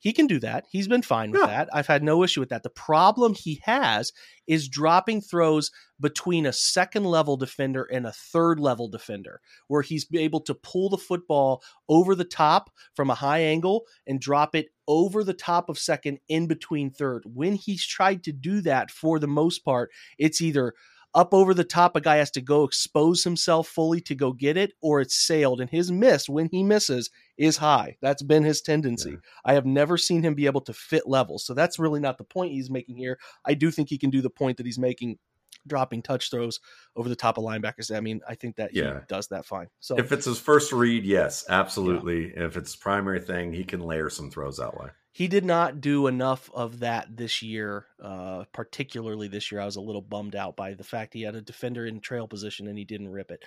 He 0.01 0.13
can 0.15 0.27
do 0.27 0.41
that. 0.41 0.67
He's 0.71 0.89
been 0.89 1.03
fine 1.03 1.31
with 1.31 1.43
Yeah. 1.43 1.47
that. 1.49 1.69
I've 1.73 1.87
had 1.87 2.03
no 2.03 2.25
issue 2.25 2.41
with 2.41 2.49
that. 2.49 2.63
The 2.63 2.71
problem 2.71 3.35
he 3.35 3.61
has 3.65 4.13
is 4.47 4.67
dropping 4.69 5.21
throws 5.21 5.71
between 6.01 6.47
a 6.47 6.53
second 6.53 7.05
level 7.05 7.37
defender 7.37 7.85
and 7.85 8.07
a 8.07 8.13
third 8.13 8.59
level 8.59 8.89
defender, 8.89 9.41
where 9.69 9.83
he's 9.83 10.07
able 10.15 10.41
to 10.41 10.55
pull 10.55 10.89
the 10.89 10.97
football 10.99 11.63
over 11.89 12.15
the 12.15 12.25
top 12.25 12.71
from 12.97 13.11
a 13.11 13.15
high 13.15 13.41
angle 13.41 13.85
and 14.07 14.21
drop 14.21 14.55
it 14.55 14.69
over 14.89 15.23
the 15.23 15.35
top 15.35 15.69
of 15.69 15.79
second 15.79 16.19
in 16.29 16.47
between 16.47 16.91
third. 16.91 17.23
When 17.27 17.55
he's 17.55 17.87
tried 17.87 18.25
to 18.25 18.33
do 18.33 18.63
that, 18.63 18.91
for 18.91 19.19
the 19.19 19.29
most 19.29 19.65
part, 19.65 19.91
it's 20.19 20.41
either 20.41 20.73
up 21.15 21.35
over 21.35 21.55
the 21.55 21.65
top, 21.65 21.97
a 21.97 22.01
guy 22.01 22.17
has 22.17 22.31
to 22.33 22.41
go 22.41 22.65
expose 22.65 23.25
himself 23.25 23.69
fully 23.69 24.01
to 24.03 24.15
go 24.15 24.33
get 24.33 24.57
it, 24.57 24.73
or 24.81 25.01
it's 25.01 25.15
sailed. 25.27 25.61
And 25.61 25.69
his 25.69 25.91
miss, 25.91 26.29
when 26.29 26.49
he 26.51 26.63
misses, 26.63 27.11
is 27.37 27.57
high. 27.57 27.97
That's 28.01 28.23
been 28.23 28.45
his 28.45 28.61
tendency. 28.61 29.11
Yeah. 29.11 29.17
I 29.45 29.55
have 29.55 29.67
never 29.67 29.97
seen 29.97 30.23
him 30.23 30.35
be 30.35 30.47
able 30.47 30.61
to 30.63 30.73
fit 30.73 31.09
levels. 31.09 31.45
So 31.45 31.55
that's 31.55 31.79
really 31.79 32.01
not 32.01 32.19
the 32.19 32.25
point 32.25 32.53
he's 32.53 32.71
making 32.71 32.97
here. 32.97 33.19
I 33.45 33.55
do 33.55 33.71
think 33.71 33.89
he 33.89 33.99
can 33.99 34.11
do 34.11 34.23
the 34.23 34.31
point 34.31 34.57
that 34.59 34.67
he's 34.67 34.79
making 34.79 35.19
dropping 35.67 36.03
touch 36.03 36.31
throws 36.31 36.61
over 36.97 37.09
the 37.09 37.17
top 37.17 37.37
of 37.37 37.45
linebackers. 37.45 37.95
I 37.95 38.01
mean, 38.01 38.21
I 38.27 38.35
think 38.35 38.57
that 38.57 38.75
Yeah. 38.75 39.01
he 39.01 39.01
does 39.09 39.29
that 39.29 39.45
fine. 39.45 39.67
So 39.81 39.97
If 39.99 40.13
it's 40.13 40.25
his 40.25 40.39
first 40.39 40.73
read, 40.73 41.05
yes, 41.05 41.45
absolutely. 41.49 42.33
If 42.35 42.57
it's 42.57 42.77
primary 42.77 43.21
thing, 43.21 43.53
he 43.53 43.65
can 43.65 43.81
layer 43.81 44.09
some 44.09 44.31
throws 44.31 44.57
that 44.59 44.75
way. 44.79 44.89
He 45.13 45.27
did 45.27 45.45
not 45.45 45.81
do 45.81 46.07
enough 46.07 46.51
of 46.55 46.81
that 46.81 47.17
this 47.17 47.43
year, 47.43 47.87
uh, 48.03 48.45
particularly 48.53 49.27
this 49.27 49.51
year. 49.51 49.61
I 49.61 49.65
was 49.65 49.77
a 49.77 49.81
little 49.81 50.03
bummed 50.03 50.37
out 50.37 50.57
by 50.57 50.75
the 50.75 50.85
fact 50.85 51.15
he 51.15 51.23
had 51.23 51.35
a 51.35 51.43
defender 51.43 51.85
in 51.85 52.01
trail 52.01 52.29
position 52.29 52.69
and 52.69 52.79
he 52.79 52.85
didn't 52.85 53.11
rip 53.11 53.31
it. 53.31 53.43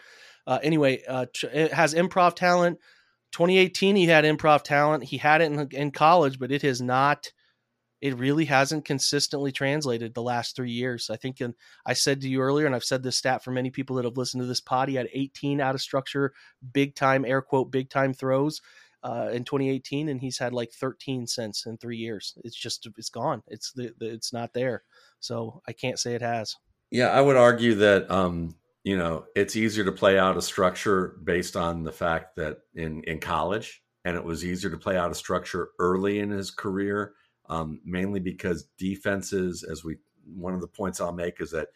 Uh, 0.46 0.60
anyway, 0.62 1.02
uh, 1.08 1.26
it 1.54 1.72
has 1.72 1.94
improv 1.94 2.36
talent. 2.36 2.80
2018, 3.32 3.96
he 3.96 4.06
had 4.06 4.26
improv 4.26 4.64
talent. 4.64 5.06
He 5.06 5.18
had 5.18 5.42
it 5.42 5.52
in, 5.52 5.68
in 5.72 5.92
college, 5.92 6.38
but 6.38 6.52
it 6.52 6.62
has 6.64 6.82
not. 6.82 7.32
It 8.02 8.18
really 8.18 8.44
hasn't 8.44 8.84
consistently 8.84 9.54
translated 9.54 10.14
the 10.14 10.22
last 10.22 10.58
three 10.58 10.72
years. 10.72 11.10
I 11.10 11.16
think, 11.16 11.40
and 11.40 11.54
I 11.86 11.94
said 11.94 12.20
to 12.22 12.30
you 12.30 12.42
earlier, 12.42 12.66
and 12.66 12.76
I've 12.76 12.84
said 12.84 13.02
this 13.02 13.16
stat 13.18 13.42
for 13.42 13.52
many 13.52 13.70
people 13.70 13.96
that 13.96 14.04
have 14.04 14.18
listened 14.18 14.42
to 14.44 14.48
this 14.48 14.60
pod. 14.60 14.90
He 14.90 14.96
had 14.96 15.08
18 15.14 15.62
out 15.62 15.74
of 15.74 15.80
structure, 15.82 16.34
big 16.74 16.96
time 16.96 17.24
air 17.24 17.42
quote 17.42 17.72
big 17.72 17.90
time 17.90 18.14
throws 18.14 18.60
uh, 19.04 19.30
in 19.32 19.44
2018, 19.44 20.10
and 20.10 20.20
he's 20.20 20.38
had 20.38 20.54
like 20.54 20.72
13 20.72 21.28
cents 21.28 21.66
in 21.66 21.78
three 21.78 21.98
years. 21.98 22.34
It's 22.44 22.56
just 22.56 22.88
it's 22.98 23.10
gone. 23.10 23.44
It's 23.48 23.72
the, 23.74 23.94
the, 24.00 24.10
it's 24.10 24.34
not 24.34 24.54
there. 24.54 24.84
So 25.20 25.62
I 25.68 25.74
can't 25.74 26.00
say 26.00 26.16
it 26.16 26.22
has. 26.22 26.56
Yeah, 26.90 27.08
I 27.08 27.22
would 27.22 27.36
argue 27.36 27.76
that 27.76 28.10
um, 28.10 28.56
you 28.84 28.98
know 28.98 29.26
it's 29.36 29.56
easier 29.56 29.84
to 29.86 29.92
play 29.92 30.18
out 30.18 30.38
a 30.38 30.42
structure 30.42 31.18
based 31.24 31.56
on 31.56 31.84
the 31.84 31.92
fact 31.92 32.36
that 32.38 32.60
in 32.76 33.04
in 33.04 33.20
college, 33.20 33.84
and 34.06 34.16
it 34.16 34.24
was 34.24 34.46
easier 34.46 34.72
to 34.72 34.78
play 34.78 34.98
out 34.98 35.12
a 35.12 35.16
structure 35.16 35.70
early 35.80 36.20
in 36.20 36.30
his 36.30 36.52
career, 36.52 37.14
um, 37.50 37.82
mainly 37.84 38.20
because 38.20 38.68
defenses, 38.78 39.64
as 39.64 39.84
we 39.84 39.98
one 40.26 40.54
of 40.54 40.62
the 40.62 40.68
points 40.68 41.02
I'll 41.02 41.12
make 41.12 41.42
is 41.42 41.52
that 41.52 41.70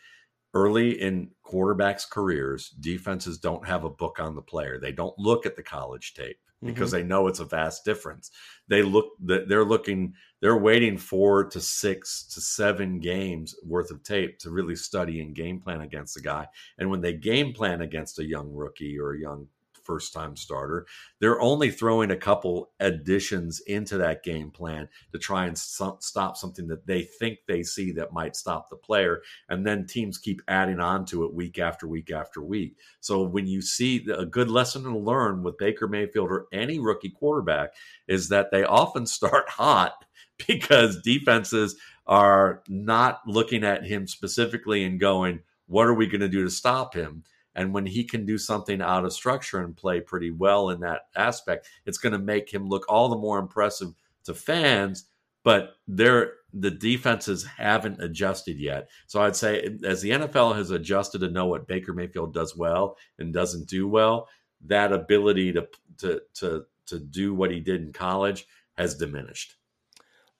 early 0.53 1.01
in 1.01 1.29
quarterbacks' 1.45 2.09
careers, 2.09 2.69
defenses 2.79 3.37
don't 3.37 3.67
have 3.67 3.83
a 3.83 3.89
book 3.89 4.19
on 4.19 4.35
the 4.35 4.41
player. 4.41 4.79
They 4.79 4.91
don't 4.91 5.17
look 5.17 5.45
at 5.45 5.55
the 5.55 5.63
college 5.63 6.13
tape 6.13 6.37
because 6.63 6.91
mm-hmm. 6.91 7.01
they 7.01 7.07
know 7.07 7.27
it's 7.27 7.39
a 7.39 7.45
vast 7.45 7.85
difference. 7.85 8.31
They 8.67 8.81
look 8.81 9.05
they're 9.19 9.65
looking 9.65 10.13
they're 10.41 10.57
waiting 10.57 10.97
four 10.97 11.45
to 11.45 11.59
six 11.61 12.25
to 12.33 12.41
seven 12.41 12.99
games 12.99 13.55
worth 13.63 13.91
of 13.91 14.03
tape 14.03 14.39
to 14.39 14.49
really 14.49 14.75
study 14.75 15.21
and 15.21 15.35
game 15.35 15.59
plan 15.59 15.81
against 15.81 16.15
the 16.15 16.21
guy. 16.21 16.47
And 16.77 16.89
when 16.89 17.01
they 17.01 17.13
game 17.13 17.53
plan 17.53 17.81
against 17.81 18.19
a 18.19 18.25
young 18.25 18.51
rookie 18.51 18.99
or 18.99 19.13
a 19.13 19.19
young 19.19 19.47
first 19.87 20.13
time 20.13 20.35
starter. 20.35 20.85
They're 21.19 21.41
only 21.41 21.71
throwing 21.71 22.11
a 22.11 22.17
couple 22.17 22.71
additions 22.79 23.61
into 23.61 23.97
that 23.97 24.23
game 24.23 24.51
plan 24.51 24.89
to 25.13 25.17
try 25.17 25.47
and 25.47 25.57
stop 25.57 26.37
something 26.37 26.67
that 26.67 26.85
they 26.85 27.03
think 27.03 27.39
they 27.47 27.63
see 27.63 27.93
that 27.93 28.13
might 28.13 28.35
stop 28.35 28.69
the 28.69 28.75
player. 28.75 29.21
And 29.49 29.65
then 29.65 29.87
teams 29.87 30.17
keep 30.17 30.41
adding 30.47 30.79
on 30.81 31.05
to 31.05 31.23
it 31.23 31.33
week 31.33 31.57
after 31.57 31.87
week 31.87 32.11
after 32.11 32.43
week. 32.43 32.75
So 32.99 33.23
when 33.23 33.47
you 33.47 33.61
see 33.61 34.05
a 34.15 34.25
good 34.25 34.51
lesson 34.51 34.83
to 34.83 34.97
learn 34.97 35.41
with 35.41 35.57
Baker 35.57 35.87
Mayfield 35.87 36.29
or 36.29 36.47
any 36.51 36.77
rookie 36.77 37.09
quarterback 37.09 37.73
is 38.07 38.29
that 38.29 38.51
they 38.51 38.63
often 38.65 39.05
start 39.07 39.49
hot 39.49 40.05
because 40.45 41.01
defenses 41.01 41.75
are 42.05 42.61
not 42.67 43.21
looking 43.25 43.63
at 43.63 43.85
him 43.85 44.07
specifically 44.07 44.83
and 44.83 44.99
going, 44.99 45.41
what 45.67 45.87
are 45.87 45.93
we 45.93 46.07
going 46.07 46.21
to 46.21 46.29
do 46.29 46.43
to 46.43 46.49
stop 46.49 46.93
him? 46.93 47.23
And 47.57 47.73
when 47.73 47.85
he 47.85 48.03
can 48.03 48.25
do 48.25 48.37
something 48.37 48.81
out 48.81 49.03
of 49.03 49.11
structure 49.11 49.59
and 49.59 49.75
play 49.75 49.99
pretty 49.99 50.31
well 50.31 50.69
in 50.69 50.79
that 50.81 51.07
aspect, 51.15 51.67
it's 51.85 51.97
going 51.97 52.13
to 52.13 52.19
make 52.19 52.53
him 52.53 52.69
look 52.69 52.85
all 52.87 53.09
the 53.09 53.17
more 53.17 53.39
impressive 53.39 53.93
to 54.25 54.33
fans. 54.33 55.05
But 55.43 55.71
they're, 55.87 56.33
the 56.53 56.71
defenses 56.71 57.45
haven't 57.45 58.01
adjusted 58.01 58.59
yet. 58.59 58.89
So 59.07 59.21
I'd 59.21 59.35
say, 59.35 59.77
as 59.83 60.01
the 60.01 60.11
NFL 60.11 60.55
has 60.55 60.71
adjusted 60.71 61.19
to 61.19 61.31
know 61.31 61.47
what 61.47 61.67
Baker 61.67 61.93
Mayfield 61.93 62.33
does 62.33 62.55
well 62.55 62.95
and 63.17 63.33
doesn't 63.33 63.67
do 63.67 63.87
well, 63.87 64.29
that 64.65 64.93
ability 64.93 65.53
to 65.53 65.67
to 65.99 66.21
to 66.35 66.65
to 66.87 66.99
do 66.99 67.33
what 67.33 67.51
he 67.51 67.59
did 67.59 67.81
in 67.81 67.93
college 67.93 68.47
has 68.77 68.95
diminished. 68.95 69.55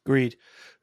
Agreed. 0.05 0.37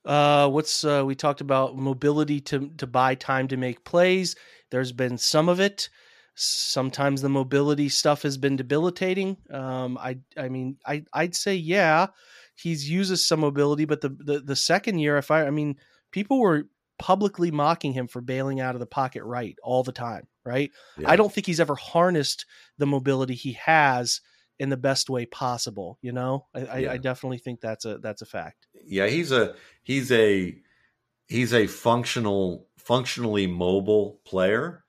Uh, 0.04 0.48
what's 0.50 0.84
uh, 0.84 1.02
we 1.04 1.14
talked 1.14 1.40
about 1.40 1.76
mobility 1.76 2.40
to 2.40 2.70
to 2.76 2.86
buy 2.86 3.14
time 3.14 3.48
to 3.48 3.56
make 3.56 3.84
plays. 3.84 4.36
There's 4.70 4.92
been 4.92 5.18
some 5.18 5.48
of 5.48 5.60
it. 5.60 5.88
Sometimes 6.34 7.22
the 7.22 7.28
mobility 7.28 7.88
stuff 7.88 8.22
has 8.22 8.36
been 8.36 8.56
debilitating. 8.56 9.36
Um, 9.50 9.96
I 9.98 10.18
I 10.36 10.48
mean 10.48 10.78
I 10.84 11.04
I'd 11.12 11.34
say 11.34 11.54
yeah, 11.54 12.08
he's 12.54 12.88
uses 12.88 13.26
some 13.26 13.40
mobility, 13.40 13.84
but 13.84 14.00
the, 14.00 14.08
the 14.08 14.40
the 14.40 14.56
second 14.56 14.98
year, 14.98 15.16
if 15.16 15.30
I 15.30 15.46
I 15.46 15.50
mean 15.50 15.76
people 16.10 16.40
were 16.40 16.64
publicly 16.98 17.50
mocking 17.50 17.92
him 17.92 18.06
for 18.06 18.20
bailing 18.20 18.60
out 18.60 18.74
of 18.74 18.80
the 18.80 18.86
pocket 18.86 19.24
right 19.24 19.56
all 19.62 19.82
the 19.82 19.92
time. 19.92 20.26
Right. 20.44 20.70
Yeah. 20.98 21.10
I 21.10 21.16
don't 21.16 21.32
think 21.32 21.46
he's 21.46 21.60
ever 21.60 21.74
harnessed 21.74 22.44
the 22.78 22.86
mobility 22.86 23.34
he 23.34 23.52
has 23.54 24.20
in 24.58 24.68
the 24.68 24.76
best 24.76 25.08
way 25.10 25.26
possible. 25.26 25.98
You 26.02 26.12
know, 26.12 26.46
I, 26.54 26.60
yeah. 26.60 26.90
I, 26.90 26.92
I 26.94 26.96
definitely 26.98 27.38
think 27.38 27.60
that's 27.60 27.84
a 27.84 27.98
that's 27.98 28.22
a 28.22 28.26
fact. 28.26 28.66
Yeah, 28.84 29.06
he's 29.06 29.32
a 29.32 29.54
he's 29.82 30.12
a 30.12 30.56
he's 31.26 31.54
a 31.54 31.66
functional 31.66 32.66
functionally 32.76 33.46
mobile 33.46 34.20
player 34.24 34.83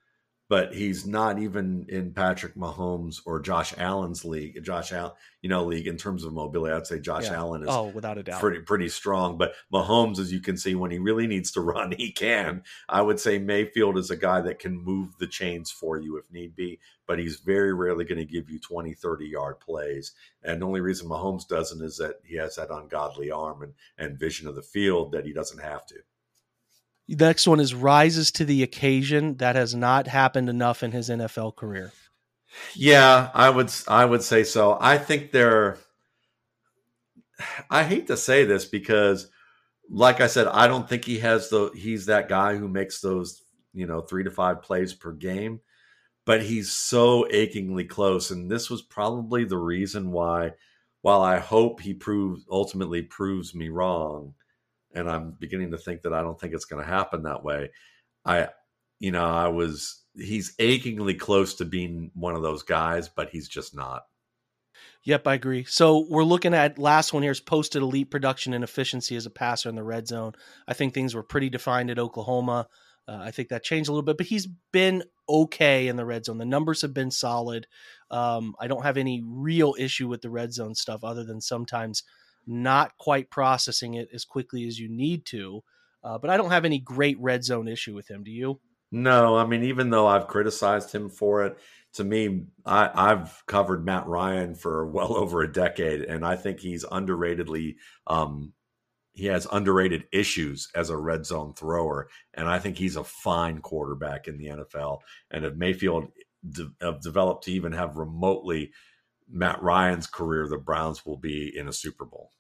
but 0.48 0.76
he's 0.76 1.08
not 1.08 1.40
even 1.40 1.86
in 1.90 2.14
Patrick 2.14 2.56
Mahomes 2.56 3.20
or 3.26 3.40
Josh 3.40 3.74
Allen's 3.78 4.24
league. 4.24 4.64
Josh 4.64 4.92
Allen, 4.92 5.14
you 5.42 5.50
know, 5.50 5.66
league 5.66 5.88
in 5.88 5.98
terms 5.98 6.24
of 6.24 6.34
mobility, 6.34 6.74
I'd 6.74 6.86
say 6.86 7.00
Josh 7.00 7.26
yeah. 7.26 7.38
Allen 7.38 7.64
is 7.64 7.70
oh, 7.70 7.88
without 7.88 8.18
a 8.18 8.24
doubt, 8.24 8.40
pretty 8.40 8.60
pretty 8.60 8.90
strong. 8.90 9.38
But 9.38 9.54
Mahomes, 9.74 10.20
as 10.20 10.32
you 10.32 10.40
can 10.40 10.58
see, 10.58 10.76
when 10.76 10.92
he 10.92 11.00
really 11.00 11.26
needs 11.26 11.52
to 11.54 11.62
run, 11.76 11.94
he 11.98 12.12
can. 12.12 12.64
I 12.88 13.02
would 13.02 13.20
say 13.20 13.40
Mayfield 13.40 13.98
is 13.98 14.12
a 14.12 14.18
guy 14.18 14.42
that 14.42 14.60
can 14.60 14.78
move 14.78 15.18
the 15.20 15.28
chains 15.28 15.72
for 15.72 15.98
you 15.98 16.18
if 16.18 16.32
need 16.32 16.56
be, 16.56 16.80
but 17.08 17.18
he's 17.18 17.38
very 17.38 17.74
rarely 17.74 18.06
going 18.06 18.20
to 18.20 18.26
give 18.26 18.50
you 18.50 18.60
20, 18.60 18.94
30 18.94 19.26
yard 19.26 19.60
plays. 19.60 20.14
And 20.44 20.62
the 20.62 20.68
only 20.68 20.82
reason 20.82 21.10
Mahomes 21.10 21.48
doesn't 21.48 21.84
is 21.84 21.98
that 21.98 22.20
he 22.24 22.36
has 22.36 22.56
that 22.56 22.70
ungodly 22.70 23.32
arm 23.32 23.64
and, 23.64 23.74
and 23.98 24.20
vision 24.20 24.48
of 24.48 24.56
the 24.56 24.62
field 24.62 25.12
that 25.14 25.26
he 25.26 25.34
doesn't 25.34 25.62
have 25.62 25.88
to. 25.88 25.96
The 27.08 27.26
next 27.26 27.48
one 27.48 27.60
is 27.60 27.74
rises 27.74 28.32
to 28.34 28.46
the 28.46 28.64
occasion. 28.64 29.38
That 29.38 29.56
has 29.56 29.76
not 29.76 30.08
happened 30.08 30.50
enough 30.50 30.82
in 30.84 30.92
his 30.92 31.10
NFL 31.10 31.56
career. 31.56 31.92
Yeah, 32.74 33.30
I 33.34 33.50
would 33.50 33.72
I 33.88 34.06
would 34.06 34.24
say 34.24 34.44
so. 34.44 34.78
I 34.80 34.98
think 34.98 35.32
there 35.32 35.78
I 37.70 37.84
hate 37.84 38.08
to 38.08 38.18
say 38.18 38.46
this 38.46 38.66
because 38.66 39.28
like 39.90 40.20
I 40.20 40.28
said, 40.28 40.48
I 40.48 40.68
don't 40.68 40.90
think 40.90 41.06
he 41.06 41.20
has 41.20 41.50
the 41.50 41.72
he's 41.76 42.08
that 42.08 42.30
guy 42.30 42.56
who 42.56 42.68
makes 42.68 43.02
those, 43.02 43.44
you 43.74 43.86
know, 43.86 44.02
3 44.02 44.24
to 44.24 44.32
5 44.32 44.62
plays 44.62 44.94
per 44.94 45.12
game, 45.12 45.60
but 46.26 46.42
he's 46.42 46.72
so 46.72 47.28
achingly 47.30 47.86
close 47.86 48.32
and 48.32 48.50
this 48.50 48.70
was 48.70 48.82
probably 48.82 49.46
the 49.46 49.58
reason 49.58 50.12
why 50.12 50.54
while 51.02 51.22
I 51.22 51.38
hope 51.38 51.82
he 51.82 51.94
proves 51.94 52.46
ultimately 52.50 53.04
proves 53.04 53.54
me 53.54 53.70
wrong, 53.70 54.34
and 54.96 55.10
I'm 55.10 55.36
beginning 55.38 55.72
to 55.72 55.78
think 55.78 56.04
that 56.04 56.14
I 56.14 56.22
don't 56.22 56.40
think 56.40 56.54
it's 56.54 56.66
going 56.66 56.84
to 56.84 56.90
happen 56.90 57.24
that 57.24 57.44
way. 57.44 57.72
I, 58.24 58.50
you 59.00 59.12
know, 59.12 59.26
I 59.26 59.50
was 59.50 60.04
he's 60.16 60.56
achingly 60.60 61.14
close 61.14 61.56
to 61.56 61.66
being 61.66 62.12
one 62.14 62.36
of 62.36 62.42
those 62.42 62.64
guys, 62.64 63.10
but 63.10 63.30
he's 63.30 63.48
just 63.48 63.76
not. 63.76 64.04
Yep, 65.04 65.28
I 65.28 65.36
agree. 65.36 65.66
So 65.66 66.08
we're 66.10 66.24
looking 66.24 66.54
at 66.54 66.80
last 66.80 67.14
one 67.14 67.22
here 67.22 67.32
is 67.32 67.40
posted 67.40 67.84
elite 67.84 68.10
production 68.10 68.54
and 68.54 68.64
efficiency 68.64 69.16
as 69.16 69.26
a 69.26 69.30
passer 69.30 69.70
in 69.70 69.76
the 69.76 69.84
red 69.84 70.08
zone. 70.08 70.34
I 70.68 70.74
think 70.74 70.94
things 70.94 71.14
were 71.14 71.24
pretty 71.24 71.50
defined 71.50 71.92
at 71.92 72.00
Oklahoma. 72.00 72.68
Uh, 73.08 73.20
I 73.22 73.30
think 73.30 73.50
that 73.50 73.64
changed 73.64 73.88
a 73.88 73.92
little 73.92 74.06
bit, 74.06 74.18
but 74.18 74.26
he's 74.26 74.48
been 74.74 75.04
okay 75.30 75.88
in 75.88 75.96
the 75.96 76.06
red 76.06 76.26
zone. 76.26 76.40
The 76.40 76.46
numbers 76.46 76.82
have 76.82 76.94
been 76.94 77.12
solid. 77.12 77.68
Um, 78.10 78.56
I 78.60 78.68
don't 78.68 78.82
have 78.82 78.98
any 78.98 79.22
real 79.24 79.76
issue 79.78 80.08
with 80.08 80.22
the 80.22 80.32
red 80.32 80.54
zone 80.54 80.74
stuff 80.74 81.04
other 81.04 81.24
than 81.24 81.40
sometimes 81.40 82.04
not 82.48 82.98
quite 82.98 83.30
processing 83.30 83.96
it 83.96 84.10
as 84.14 84.26
quickly 84.26 84.68
as 84.68 84.80
you 84.80 84.90
need 84.90 85.26
to. 85.28 85.64
Uh, 86.04 86.18
but 86.20 86.30
I 86.30 86.38
don't 86.38 86.52
have 86.52 86.66
any 86.66 86.80
great 86.80 87.20
red 87.20 87.44
zone 87.44 87.68
issue 87.68 87.96
with 87.96 88.10
him. 88.10 88.24
Do 88.24 88.32
you? 88.32 88.60
No, 88.92 89.36
I 89.36 89.46
mean, 89.46 89.64
even 89.64 89.90
though 89.90 90.08
I've 90.08 90.28
criticized 90.28 90.94
him 90.94 91.10
for 91.10 91.44
it, 91.44 91.58
to 91.94 92.04
me, 92.04 92.46
I, 92.66 93.10
have 93.10 93.42
covered 93.48 93.86
Matt 93.86 94.06
Ryan 94.06 94.54
for 94.54 94.86
well 94.86 95.16
over 95.18 95.42
a 95.42 95.52
decade, 95.52 96.02
and 96.02 96.26
I 96.26 96.36
think 96.36 96.60
he's 96.60 96.86
underratedly. 96.86 97.76
Um, 98.06 98.54
he 99.14 99.28
has 99.28 99.48
underrated 99.50 100.04
issues 100.12 100.70
as 100.76 100.90
a 100.90 100.98
red 100.98 101.26
zone 101.26 101.54
thrower, 101.54 102.10
and 102.34 102.48
I 102.50 102.60
think 102.60 102.78
he's 102.78 102.98
a 102.98 103.04
fine 103.04 103.60
quarterback 103.60 104.28
in 104.28 104.38
the 104.38 104.48
NFL. 104.48 105.00
And 105.32 105.46
if 105.46 105.56
Mayfield 105.56 106.10
de- 106.48 106.74
have 106.82 107.02
developed 107.02 107.46
to 107.46 107.52
even 107.52 107.72
have 107.72 107.96
remotely 107.96 108.72
Matt 109.30 109.62
Ryan's 109.64 110.08
career, 110.08 110.48
the 110.50 110.58
Browns 110.58 111.06
will 111.06 111.18
be 111.18 111.52
in 111.58 111.70
a 111.70 111.74
Super 111.74 112.06
Bowl. 112.06 112.32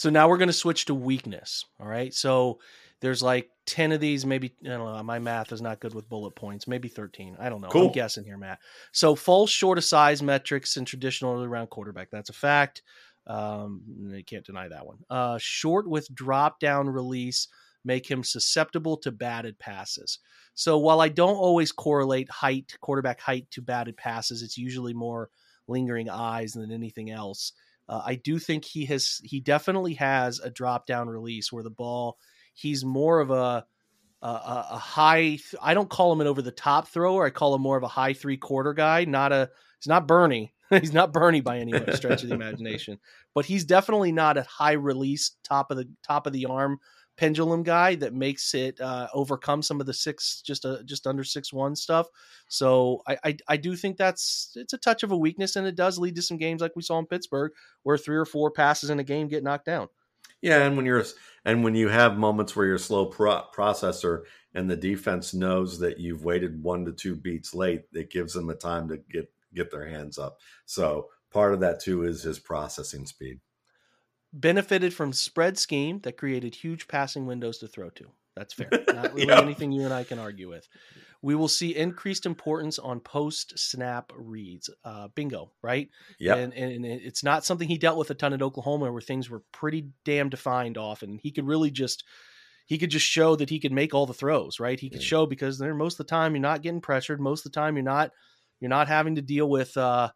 So 0.00 0.08
now 0.08 0.30
we're 0.30 0.38
going 0.38 0.48
to 0.48 0.54
switch 0.54 0.86
to 0.86 0.94
weakness. 0.94 1.66
All 1.78 1.86
right. 1.86 2.14
So 2.14 2.58
there's 3.02 3.22
like 3.22 3.50
10 3.66 3.92
of 3.92 4.00
these, 4.00 4.24
maybe, 4.24 4.54
I 4.64 4.68
don't 4.68 4.96
know. 4.96 5.02
My 5.02 5.18
math 5.18 5.52
is 5.52 5.60
not 5.60 5.78
good 5.78 5.92
with 5.92 6.08
bullet 6.08 6.34
points, 6.34 6.66
maybe 6.66 6.88
13. 6.88 7.36
I 7.38 7.50
don't 7.50 7.60
know. 7.60 7.68
Cool. 7.68 7.88
I'm 7.88 7.92
guessing 7.92 8.24
here, 8.24 8.38
Matt. 8.38 8.60
So 8.92 9.14
falls 9.14 9.50
short 9.50 9.76
of 9.76 9.84
size 9.84 10.22
metrics 10.22 10.78
and 10.78 10.86
traditional 10.86 11.34
early 11.34 11.48
round 11.48 11.68
quarterback. 11.68 12.08
That's 12.10 12.30
a 12.30 12.32
fact. 12.32 12.80
Um, 13.26 13.82
you 14.10 14.24
can't 14.24 14.46
deny 14.46 14.68
that 14.68 14.86
one. 14.86 15.00
Uh, 15.10 15.36
short 15.38 15.86
with 15.86 16.08
drop 16.14 16.60
down 16.60 16.88
release 16.88 17.48
make 17.84 18.10
him 18.10 18.24
susceptible 18.24 18.96
to 18.98 19.12
batted 19.12 19.58
passes. 19.58 20.18
So 20.54 20.78
while 20.78 21.02
I 21.02 21.10
don't 21.10 21.36
always 21.36 21.72
correlate 21.72 22.30
height, 22.30 22.74
quarterback 22.80 23.20
height 23.20 23.48
to 23.50 23.60
batted 23.60 23.98
passes, 23.98 24.40
it's 24.40 24.56
usually 24.56 24.94
more 24.94 25.28
lingering 25.68 26.08
eyes 26.08 26.54
than 26.54 26.72
anything 26.72 27.10
else. 27.10 27.52
Uh, 27.90 28.00
I 28.06 28.14
do 28.14 28.38
think 28.38 28.64
he 28.64 28.86
has 28.86 29.20
he 29.24 29.40
definitely 29.40 29.94
has 29.94 30.38
a 30.38 30.48
drop 30.48 30.86
down 30.86 31.08
release 31.08 31.52
where 31.52 31.64
the 31.64 31.70
ball 31.70 32.18
he's 32.54 32.84
more 32.84 33.18
of 33.18 33.32
a 33.32 33.66
a, 34.22 34.28
a 34.70 34.78
high 34.78 35.38
I 35.60 35.74
don't 35.74 35.90
call 35.90 36.12
him 36.12 36.20
an 36.20 36.28
over 36.28 36.40
the 36.40 36.52
top 36.52 36.86
thrower. 36.86 37.26
I 37.26 37.30
call 37.30 37.52
him 37.52 37.62
more 37.62 37.76
of 37.76 37.82
a 37.82 37.88
high 37.88 38.12
three 38.12 38.36
quarter 38.36 38.74
guy, 38.74 39.06
not 39.06 39.32
a 39.32 39.50
he's 39.80 39.88
not 39.88 40.06
Bernie. 40.06 40.54
he's 40.70 40.92
not 40.92 41.12
Bernie 41.12 41.40
by 41.40 41.58
any 41.58 41.72
stretch 41.94 42.22
of 42.22 42.28
the 42.28 42.34
imagination, 42.36 43.00
but 43.34 43.44
he's 43.44 43.64
definitely 43.64 44.12
not 44.12 44.38
a 44.38 44.44
high 44.44 44.72
release 44.72 45.32
top 45.42 45.72
of 45.72 45.76
the 45.76 45.88
top 46.06 46.28
of 46.28 46.32
the 46.32 46.46
arm 46.46 46.78
pendulum 47.20 47.62
guy 47.62 47.94
that 47.96 48.14
makes 48.14 48.54
it 48.54 48.80
uh, 48.80 49.06
overcome 49.12 49.60
some 49.60 49.78
of 49.78 49.86
the 49.86 49.92
six 49.92 50.40
just 50.40 50.64
uh, 50.64 50.82
just 50.84 51.06
under 51.06 51.22
six 51.22 51.52
one 51.52 51.76
stuff. 51.76 52.08
So 52.48 53.02
I, 53.06 53.18
I, 53.22 53.36
I 53.46 53.56
do 53.58 53.76
think 53.76 53.98
that's 53.98 54.56
it's 54.56 54.72
a 54.72 54.78
touch 54.78 55.02
of 55.02 55.12
a 55.12 55.16
weakness, 55.16 55.54
and 55.56 55.66
it 55.66 55.76
does 55.76 55.98
lead 55.98 56.16
to 56.16 56.22
some 56.22 56.38
games 56.38 56.62
like 56.62 56.74
we 56.74 56.82
saw 56.82 56.98
in 56.98 57.04
Pittsburgh 57.04 57.52
where 57.82 57.98
three 57.98 58.16
or 58.16 58.24
four 58.24 58.50
passes 58.50 58.88
in 58.88 59.00
a 59.00 59.04
game 59.04 59.28
get 59.28 59.44
knocked 59.44 59.66
down. 59.66 59.88
Yeah, 60.40 60.64
and 60.64 60.78
when 60.78 60.86
you're 60.86 61.04
and 61.44 61.62
when 61.62 61.74
you 61.74 61.88
have 61.88 62.16
moments 62.16 62.56
where 62.56 62.64
you're 62.64 62.78
slow 62.78 63.04
pro- 63.04 63.44
processor 63.54 64.22
and 64.54 64.70
the 64.70 64.76
defense 64.76 65.34
knows 65.34 65.78
that 65.80 66.00
you've 66.00 66.24
waited 66.24 66.62
one 66.62 66.86
to 66.86 66.92
two 66.92 67.14
beats 67.14 67.54
late, 67.54 67.82
it 67.92 68.10
gives 68.10 68.32
them 68.32 68.48
a 68.48 68.54
time 68.54 68.88
to 68.88 68.96
get 68.96 69.30
get 69.54 69.70
their 69.70 69.86
hands 69.86 70.18
up. 70.18 70.38
So 70.64 71.08
part 71.30 71.52
of 71.52 71.60
that 71.60 71.80
too 71.80 72.04
is 72.04 72.22
his 72.22 72.38
processing 72.38 73.04
speed 73.04 73.40
benefited 74.32 74.94
from 74.94 75.12
spread 75.12 75.58
scheme 75.58 76.00
that 76.00 76.16
created 76.16 76.54
huge 76.54 76.88
passing 76.88 77.26
windows 77.26 77.58
to 77.58 77.68
throw 77.68 77.90
to. 77.90 78.06
That's 78.36 78.54
fair. 78.54 78.70
Not 78.94 79.14
really 79.14 79.32
anything 79.32 79.72
you 79.72 79.84
and 79.84 79.92
I 79.92 80.04
can 80.04 80.18
argue 80.18 80.48
with. 80.48 80.68
We 81.22 81.34
will 81.34 81.48
see 81.48 81.76
increased 81.76 82.24
importance 82.24 82.78
on 82.78 83.00
post 83.00 83.58
snap 83.58 84.12
reads. 84.16 84.70
Uh, 84.84 85.08
bingo, 85.08 85.50
right? 85.62 85.90
Yeah. 86.18 86.36
And, 86.36 86.54
and 86.54 86.86
it's 86.86 87.22
not 87.22 87.44
something 87.44 87.68
he 87.68 87.76
dealt 87.76 87.98
with 87.98 88.10
a 88.10 88.14
ton 88.14 88.32
at 88.32 88.40
Oklahoma 88.40 88.90
where 88.90 89.02
things 89.02 89.28
were 89.28 89.42
pretty 89.52 89.88
damn 90.06 90.30
defined 90.30 90.78
often. 90.78 91.18
He 91.22 91.30
could 91.30 91.46
really 91.46 91.70
just 91.70 92.04
he 92.64 92.78
could 92.78 92.90
just 92.90 93.04
show 93.04 93.36
that 93.36 93.50
he 93.50 93.58
could 93.58 93.72
make 93.72 93.92
all 93.92 94.06
the 94.06 94.14
throws, 94.14 94.60
right? 94.60 94.80
He 94.80 94.88
could 94.88 95.02
show 95.02 95.26
because 95.26 95.58
there 95.58 95.74
most 95.74 96.00
of 96.00 96.06
the 96.06 96.10
time 96.10 96.34
you're 96.34 96.40
not 96.40 96.62
getting 96.62 96.80
pressured. 96.80 97.20
Most 97.20 97.44
of 97.44 97.52
the 97.52 97.60
time 97.60 97.76
you're 97.76 97.82
not 97.82 98.12
you're 98.60 98.70
not 98.70 98.88
having 98.88 99.16
to 99.16 99.22
deal 99.22 99.50
with 99.50 99.76
uh 99.76 100.10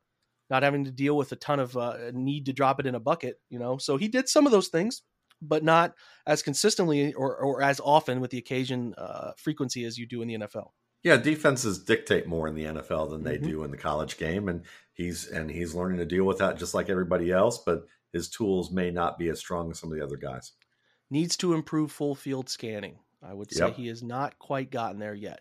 not 0.51 0.62
having 0.62 0.84
to 0.84 0.90
deal 0.90 1.16
with 1.16 1.32
a 1.32 1.36
ton 1.36 1.61
of 1.61 1.76
uh, 1.76 1.97
need 2.12 2.47
to 2.47 2.53
drop 2.53 2.80
it 2.80 2.86
in 2.86 2.95
a 2.95 3.01
bucket, 3.01 3.40
you 3.49 3.59
know. 3.59 3.78
So 3.78 3.97
he 3.97 4.09
did 4.09 4.28
some 4.28 4.47
of 4.47 4.53
those 4.53 4.68
things, 4.68 5.03
but 5.40 5.64
not 5.64 5.95
as 6.26 6.42
consistently 6.42 7.12
or, 7.14 7.36
or 7.36 7.62
as 7.62 7.80
often 7.80 8.20
with 8.20 8.30
the 8.30 8.38
occasion 8.38 8.95
uh, 8.99 9.32
frequency 9.36 9.84
as 9.84 9.99
you 9.99 10.07
do 10.07 10.22
in 10.22 10.28
the 10.28 10.38
NFL. 10.38 10.68
Yeah, 11.03 11.16
defenses 11.16 11.84
dictate 11.84 12.26
more 12.26 12.49
in 12.49 12.55
the 12.55 12.64
NFL 12.64 13.11
than 13.11 13.24
they 13.24 13.36
mm-hmm. 13.36 13.49
do 13.49 13.64
in 13.64 13.70
the 13.70 13.76
college 13.76 14.16
game, 14.16 14.49
and 14.49 14.62
he's 14.95 15.28
and 15.28 15.51
he's 15.51 15.74
learning 15.74 15.99
to 15.99 16.07
deal 16.07 16.24
with 16.24 16.38
that 16.38 16.59
just 16.59 16.72
like 16.72 16.88
everybody 16.88 17.30
else. 17.30 17.59
But 17.59 17.86
his 18.12 18.30
tools 18.30 18.70
may 18.70 18.90
not 18.90 19.18
be 19.18 19.28
as 19.28 19.38
strong 19.38 19.70
as 19.70 19.78
some 19.78 19.92
of 19.92 19.99
the 19.99 20.05
other 20.05 20.16
guys. 20.16 20.53
Needs 21.11 21.36
to 21.38 21.53
improve 21.53 21.92
full 21.92 22.14
field 22.14 22.49
scanning. 22.49 22.99
I 23.22 23.34
would 23.34 23.53
say 23.53 23.66
yep. 23.66 23.76
he 23.76 23.88
has 23.88 24.03
not 24.03 24.38
quite 24.38 24.70
gotten 24.70 24.99
there 24.99 25.14
yet 25.14 25.40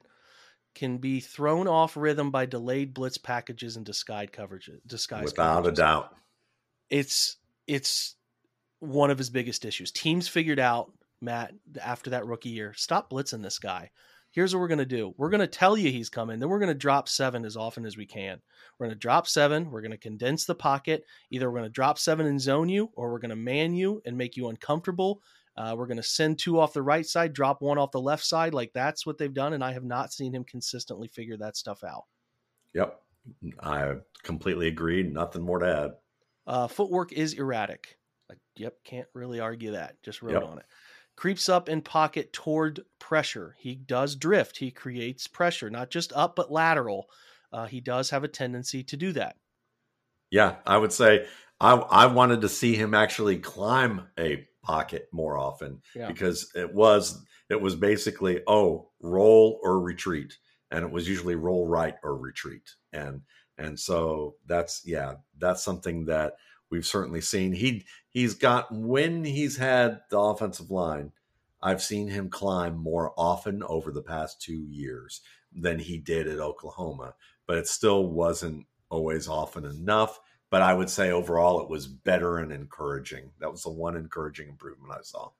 can 0.75 0.97
be 0.97 1.19
thrown 1.19 1.67
off 1.67 1.95
rhythm 1.95 2.31
by 2.31 2.45
delayed 2.45 2.93
blitz 2.93 3.17
packages 3.17 3.75
and 3.77 3.85
disguise 3.85 4.29
coverages. 4.31 4.79
Disguise 4.87 5.25
without 5.25 5.63
coverages. 5.63 5.67
a 5.67 5.71
doubt. 5.71 6.15
It's 6.89 7.37
it's 7.67 8.15
one 8.79 9.11
of 9.11 9.17
his 9.17 9.29
biggest 9.29 9.65
issues. 9.65 9.91
Teams 9.91 10.27
figured 10.27 10.59
out 10.59 10.91
Matt 11.21 11.53
after 11.81 12.11
that 12.11 12.25
rookie 12.25 12.49
year. 12.49 12.73
Stop 12.75 13.09
blitzing 13.09 13.41
this 13.41 13.59
guy. 13.59 13.91
Here's 14.31 14.53
what 14.53 14.61
we're 14.61 14.67
going 14.67 14.79
to 14.79 14.85
do. 14.85 15.13
We're 15.15 15.29
going 15.29 15.41
to 15.41 15.47
tell 15.47 15.77
you 15.77 15.91
he's 15.91 16.09
coming. 16.09 16.39
Then 16.39 16.49
we're 16.49 16.59
going 16.59 16.67
to 16.69 16.73
drop 16.73 17.07
seven 17.07 17.45
as 17.45 17.55
often 17.55 17.85
as 17.85 17.95
we 17.95 18.07
can. 18.07 18.41
We're 18.77 18.87
going 18.87 18.95
to 18.95 18.99
drop 18.99 19.27
seven. 19.27 19.69
We're 19.69 19.81
going 19.81 19.91
to 19.91 19.97
condense 19.97 20.45
the 20.45 20.55
pocket. 20.55 21.05
Either 21.29 21.49
we're 21.49 21.59
going 21.59 21.69
to 21.69 21.73
drop 21.73 21.99
seven 21.99 22.25
and 22.25 22.41
zone 22.41 22.67
you, 22.67 22.89
or 22.95 23.11
we're 23.11 23.19
going 23.19 23.29
to 23.29 23.35
man 23.35 23.75
you 23.75 24.01
and 24.05 24.17
make 24.17 24.35
you 24.35 24.49
uncomfortable. 24.49 25.21
Uh, 25.55 25.75
we're 25.77 25.87
going 25.87 25.97
to 25.97 26.03
send 26.03 26.39
two 26.39 26.59
off 26.59 26.73
the 26.73 26.81
right 26.81 27.05
side, 27.05 27.33
drop 27.33 27.61
one 27.61 27.77
off 27.77 27.91
the 27.91 28.01
left 28.01 28.25
side. 28.25 28.53
Like 28.53 28.71
that's 28.73 29.05
what 29.05 29.17
they've 29.17 29.33
done. 29.33 29.53
And 29.53 29.63
I 29.63 29.73
have 29.73 29.83
not 29.83 30.11
seen 30.11 30.33
him 30.33 30.43
consistently 30.43 31.07
figure 31.07 31.37
that 31.37 31.55
stuff 31.57 31.83
out. 31.83 32.05
Yep. 32.73 32.99
I 33.61 33.93
completely 34.23 34.67
agree. 34.67 35.03
Nothing 35.03 35.43
more 35.43 35.59
to 35.59 35.67
add. 35.67 35.91
Uh, 36.47 36.67
footwork 36.67 37.13
is 37.13 37.33
erratic. 37.33 37.97
Like, 38.29 38.39
yep. 38.55 38.77
Can't 38.83 39.07
really 39.13 39.39
argue 39.39 39.71
that. 39.71 40.01
Just 40.01 40.21
wrote 40.21 40.33
yep. 40.33 40.43
on 40.43 40.57
it. 40.57 40.65
Creeps 41.15 41.47
up 41.47 41.69
in 41.69 41.81
pocket 41.81 42.33
toward 42.33 42.81
pressure. 42.99 43.55
He 43.59 43.75
does 43.75 44.15
drift. 44.15 44.57
He 44.57 44.71
creates 44.71 45.27
pressure, 45.27 45.69
not 45.69 45.91
just 45.91 46.11
up, 46.13 46.35
but 46.35 46.51
lateral. 46.51 47.05
Uh, 47.51 47.67
he 47.67 47.79
does 47.79 48.09
have 48.09 48.23
a 48.23 48.27
tendency 48.27 48.83
to 48.85 48.97
do 48.97 49.11
that. 49.11 49.35
Yeah. 50.31 50.55
I 50.65 50.77
would 50.77 50.91
say 50.91 51.27
I, 51.59 51.73
I 51.73 52.05
wanted 52.07 52.41
to 52.41 52.49
see 52.49 52.75
him 52.75 52.93
actually 52.93 53.37
climb 53.37 54.07
a 54.19 54.45
pocket 54.61 55.09
more 55.11 55.37
often 55.37 55.81
yeah. 55.95 56.07
because 56.07 56.51
it 56.55 56.73
was 56.73 57.23
it 57.49 57.61
was 57.61 57.75
basically 57.75 58.41
oh 58.47 58.89
roll 59.01 59.59
or 59.63 59.79
retreat. 59.79 60.37
And 60.71 60.83
it 60.83 60.91
was 60.91 61.07
usually 61.07 61.35
roll 61.35 61.67
right 61.67 61.95
or 62.03 62.17
retreat. 62.17 62.71
And 62.91 63.21
and 63.57 63.79
so 63.79 64.35
that's 64.47 64.81
yeah 64.85 65.15
that's 65.37 65.63
something 65.63 66.05
that 66.05 66.33
we've 66.71 66.85
certainly 66.85 67.21
seen. 67.21 67.53
He 67.53 67.85
he's 68.09 68.33
got 68.33 68.73
when 68.73 69.23
he's 69.23 69.57
had 69.57 70.01
the 70.09 70.19
offensive 70.19 70.71
line 70.71 71.11
I've 71.61 71.81
seen 71.81 72.09
him 72.09 72.29
climb 72.29 72.75
more 72.75 73.13
often 73.15 73.63
over 73.63 73.91
the 73.91 74.01
past 74.01 74.41
2 74.41 74.51
years 74.53 75.21
than 75.55 75.79
he 75.79 75.97
did 75.97 76.27
at 76.27 76.39
Oklahoma 76.39 77.13
but 77.47 77.57
it 77.57 77.67
still 77.67 78.07
wasn't 78.07 78.65
always 78.89 79.27
often 79.27 79.65
enough 79.65 80.19
but 80.53 80.61
I 80.61 80.71
would 80.71 80.91
say 80.91 81.09
overall 81.09 81.61
it 81.61 81.67
was 81.67 81.87
better 81.87 82.37
and 82.37 82.51
encouraging. 82.51 83.31
That 83.39 83.49
was 83.49 83.63
the 83.63 83.71
one 83.71 83.97
encouraging 83.97 84.49
improvement 84.49 84.93
I 84.93 85.01
saw. 85.01 85.31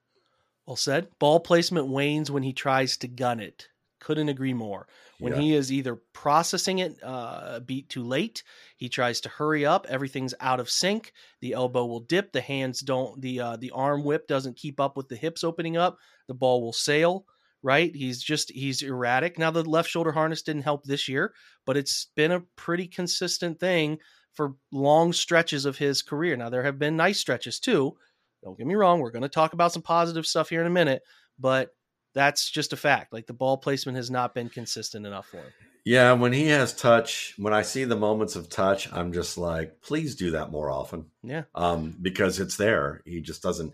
Well 0.66 0.76
said. 0.76 1.08
Ball 1.20 1.40
placement 1.40 1.86
wanes 1.86 2.32
when 2.32 2.42
he 2.42 2.52
tries 2.52 2.98
to 2.98 3.08
gun 3.08 3.40
it. 3.40 3.68
Couldn't 4.00 4.30
agree 4.30 4.56
more. 4.56 4.88
When 5.20 5.34
yeah. 5.34 5.40
he 5.40 5.54
is 5.54 5.72
either 5.72 6.02
processing 6.14 6.80
it 6.80 6.96
uh, 7.04 7.42
a 7.58 7.62
beat 7.62 7.90
too 7.90 8.02
late, 8.02 8.42
he 8.76 8.90
tries 8.90 9.22
to 9.22 9.30
hurry 9.30 9.68
up. 9.68 9.86
Everything's 9.88 10.34
out 10.40 10.60
of 10.60 10.68
sync. 10.68 11.14
The 11.42 11.54
elbow 11.54 11.86
will 11.86 12.00
dip. 12.00 12.32
The 12.32 12.42
hands 12.42 12.80
don't. 12.80 13.22
The 13.22 13.40
uh, 13.40 13.58
the 13.58 13.70
arm 13.70 14.04
whip 14.04 14.28
doesn't 14.28 14.58
keep 14.58 14.80
up 14.80 14.98
with 14.98 15.10
the 15.10 15.16
hips 15.16 15.44
opening 15.44 15.78
up. 15.78 16.00
The 16.28 16.34
ball 16.34 16.64
will 16.64 16.74
sail. 16.74 17.28
Right. 17.62 17.96
He's 17.96 18.20
just 18.20 18.50
he's 18.50 18.82
erratic. 18.82 19.38
Now 19.38 19.52
the 19.52 19.62
left 19.62 19.92
shoulder 19.92 20.12
harness 20.12 20.42
didn't 20.42 20.64
help 20.64 20.86
this 20.86 21.08
year, 21.08 21.36
but 21.68 21.78
it's 21.78 22.08
been 22.16 22.32
a 22.32 22.44
pretty 22.56 22.88
consistent 22.88 23.60
thing 23.60 24.00
for 24.34 24.56
long 24.72 25.14
stretches 25.14 25.66
of 25.66 25.78
his 25.78 26.02
career. 26.02 26.36
Now, 26.36 26.50
there 26.50 26.64
have 26.64 26.80
been 26.80 26.98
nice 26.98 27.20
stretches 27.20 27.60
too. 27.60 27.96
Don't 28.44 28.58
get 28.58 28.68
me 28.68 28.76
wrong. 28.76 29.00
We're 29.00 29.12
going 29.12 29.24
to 29.24 29.30
talk 29.30 29.54
about 29.54 29.72
some 29.72 29.82
positive 29.82 30.26
stuff 30.26 30.50
here 30.50 30.62
in 30.62 30.68
a 30.68 30.72
minute, 30.72 31.02
but 31.40 31.70
that's 32.14 32.50
just 32.50 32.74
a 32.74 32.78
fact. 32.78 33.14
Like 33.14 33.28
the 33.28 33.34
ball 33.34 33.58
placement 33.58 33.96
has 33.96 34.12
not 34.12 34.34
been 34.34 34.50
consistent 34.50 35.06
enough 35.06 35.28
for 35.28 35.38
him. 35.38 35.52
Yeah, 35.86 36.14
when 36.14 36.32
he 36.32 36.48
has 36.48 36.74
touch, 36.74 37.34
when 37.38 37.54
I 37.54 37.62
see 37.62 37.84
the 37.84 37.96
moments 37.96 38.38
of 38.38 38.50
touch, 38.50 38.92
I'm 38.94 39.12
just 39.12 39.38
like, 39.38 39.82
please 39.82 40.16
do 40.16 40.32
that 40.32 40.50
more 40.50 40.72
often. 40.72 41.08
Yeah. 41.24 41.44
Um, 41.56 41.98
because 42.02 42.40
it's 42.40 42.56
there. 42.56 43.02
He 43.06 43.20
just 43.20 43.44
doesn't 43.44 43.74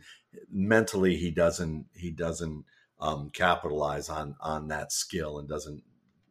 mentally 0.51 1.16
he 1.16 1.32
doesn't 1.32 1.86
he 1.95 2.12
doesn't 2.12 2.64
um 2.99 3.30
capitalize 3.32 4.10
on 4.10 4.36
on 4.39 4.68
that 4.68 4.91
skill 4.91 5.39
and 5.39 5.49
doesn't 5.49 5.82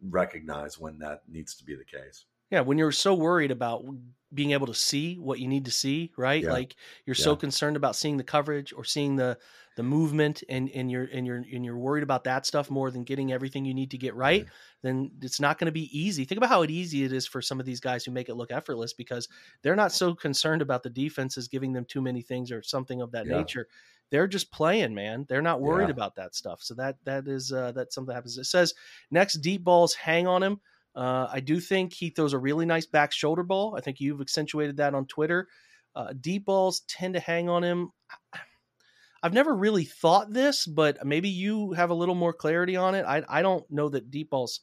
recognize 0.02 0.78
when 0.78 0.98
that 0.98 1.22
needs 1.28 1.54
to 1.56 1.64
be 1.64 1.74
the 1.74 1.84
case. 1.84 2.26
Yeah, 2.50 2.60
when 2.60 2.78
you're 2.78 2.92
so 2.92 3.14
worried 3.14 3.50
about 3.50 3.84
being 4.32 4.52
able 4.52 4.66
to 4.66 4.74
see 4.74 5.14
what 5.14 5.38
you 5.38 5.48
need 5.48 5.64
to 5.64 5.70
see, 5.70 6.12
right? 6.16 6.42
Yeah. 6.42 6.52
Like 6.52 6.76
you're 7.06 7.16
yeah. 7.16 7.24
so 7.24 7.36
concerned 7.36 7.76
about 7.76 7.96
seeing 7.96 8.16
the 8.16 8.24
coverage 8.24 8.72
or 8.76 8.84
seeing 8.84 9.16
the 9.16 9.38
the 9.76 9.82
movement 9.82 10.42
and 10.48 10.68
and 10.70 10.90
you're 10.90 11.08
and 11.12 11.26
you're 11.26 11.36
and 11.36 11.64
you're 11.64 11.78
worried 11.78 12.02
about 12.02 12.24
that 12.24 12.44
stuff 12.44 12.68
more 12.68 12.90
than 12.90 13.04
getting 13.04 13.32
everything 13.32 13.64
you 13.64 13.72
need 13.72 13.92
to 13.92 13.98
get 13.98 14.14
right, 14.14 14.44
then 14.82 15.10
it's 15.22 15.40
not 15.40 15.58
going 15.58 15.66
to 15.66 15.72
be 15.72 15.88
easy. 15.98 16.24
Think 16.24 16.38
about 16.38 16.50
how 16.50 16.64
easy 16.64 17.04
it 17.04 17.12
is 17.12 17.26
for 17.26 17.40
some 17.40 17.60
of 17.60 17.64
these 17.64 17.80
guys 17.80 18.04
who 18.04 18.10
make 18.10 18.28
it 18.28 18.34
look 18.34 18.50
effortless 18.50 18.92
because 18.92 19.28
they're 19.62 19.76
not 19.76 19.92
so 19.92 20.14
concerned 20.14 20.62
about 20.62 20.82
the 20.82 20.90
defenses 20.90 21.48
giving 21.48 21.72
them 21.72 21.84
too 21.84 22.02
many 22.02 22.22
things 22.22 22.50
or 22.50 22.62
something 22.62 23.00
of 23.00 23.12
that 23.12 23.26
yeah. 23.26 23.38
nature. 23.38 23.68
They're 24.10 24.26
just 24.26 24.50
playing, 24.50 24.94
man. 24.94 25.26
They're 25.28 25.42
not 25.42 25.60
worried 25.60 25.90
about 25.90 26.16
that 26.16 26.34
stuff. 26.34 26.62
So 26.62 26.74
that 26.74 26.96
that 27.04 27.28
is 27.28 27.52
uh, 27.52 27.72
that's 27.72 27.94
something 27.94 28.08
that 28.08 28.14
happens. 28.14 28.36
It 28.36 28.44
says 28.44 28.74
next 29.10 29.34
deep 29.34 29.64
balls 29.64 29.94
hang 29.94 30.26
on 30.26 30.42
him 30.42 30.60
uh, 30.98 31.28
I 31.32 31.38
do 31.38 31.60
think 31.60 31.94
he 31.94 32.10
throws 32.10 32.32
a 32.32 32.38
really 32.38 32.66
nice 32.66 32.86
back 32.86 33.12
shoulder 33.12 33.44
ball. 33.44 33.76
I 33.76 33.80
think 33.80 34.00
you've 34.00 34.20
accentuated 34.20 34.78
that 34.78 34.94
on 34.94 35.06
Twitter. 35.06 35.46
Uh, 35.94 36.12
deep 36.20 36.46
balls 36.46 36.80
tend 36.88 37.14
to 37.14 37.20
hang 37.20 37.48
on 37.48 37.62
him. 37.62 37.92
I've 39.22 39.32
never 39.32 39.54
really 39.54 39.84
thought 39.84 40.32
this, 40.32 40.66
but 40.66 41.04
maybe 41.06 41.28
you 41.28 41.72
have 41.72 41.90
a 41.90 41.94
little 41.94 42.16
more 42.16 42.32
clarity 42.32 42.74
on 42.76 42.96
it. 42.96 43.04
I, 43.04 43.22
I 43.28 43.42
don't 43.42 43.64
know 43.70 43.88
that 43.88 44.10
deep 44.10 44.30
balls 44.30 44.60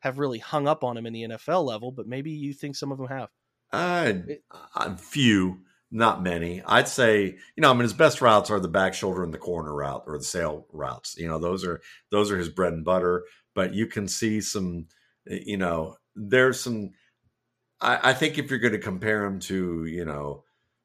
have 0.00 0.18
really 0.18 0.38
hung 0.38 0.66
up 0.66 0.82
on 0.82 0.96
him 0.96 1.06
in 1.06 1.12
the 1.12 1.22
NFL 1.22 1.64
level, 1.64 1.92
but 1.92 2.08
maybe 2.08 2.32
you 2.32 2.52
think 2.52 2.74
some 2.74 2.90
of 2.90 2.98
them 2.98 3.08
have. 3.08 3.28
Uh, 3.72 4.12
a 4.74 4.96
few, 4.96 5.60
not 5.92 6.20
many. 6.22 6.62
I'd 6.66 6.88
say, 6.88 7.24
you 7.24 7.60
know, 7.60 7.70
I 7.70 7.74
mean, 7.74 7.82
his 7.82 7.92
best 7.92 8.20
routes 8.20 8.50
are 8.50 8.60
the 8.60 8.68
back 8.68 8.94
shoulder 8.94 9.22
and 9.22 9.34
the 9.34 9.38
corner 9.38 9.74
route 9.74 10.02
or 10.06 10.18
the 10.18 10.24
sail 10.24 10.66
routes. 10.72 11.16
You 11.16 11.28
know, 11.28 11.38
those 11.38 11.64
are 11.64 11.80
those 12.10 12.32
are 12.32 12.38
his 12.38 12.48
bread 12.48 12.72
and 12.72 12.84
butter. 12.84 13.24
But 13.54 13.74
you 13.74 13.86
can 13.86 14.06
see 14.06 14.40
some 14.40 14.86
Eh, 15.28 15.40
you 15.46 15.56
know, 15.56 15.96
there's 16.14 16.60
some. 16.60 16.90
I, 17.80 18.10
I 18.10 18.14
think 18.14 18.38
if 18.38 18.50
you're 18.50 18.58
going 18.58 18.72
to 18.72 18.78
compare 18.78 19.24
him 19.24 19.38
to, 19.40 19.84
you 19.84 20.04
know, 20.04 20.44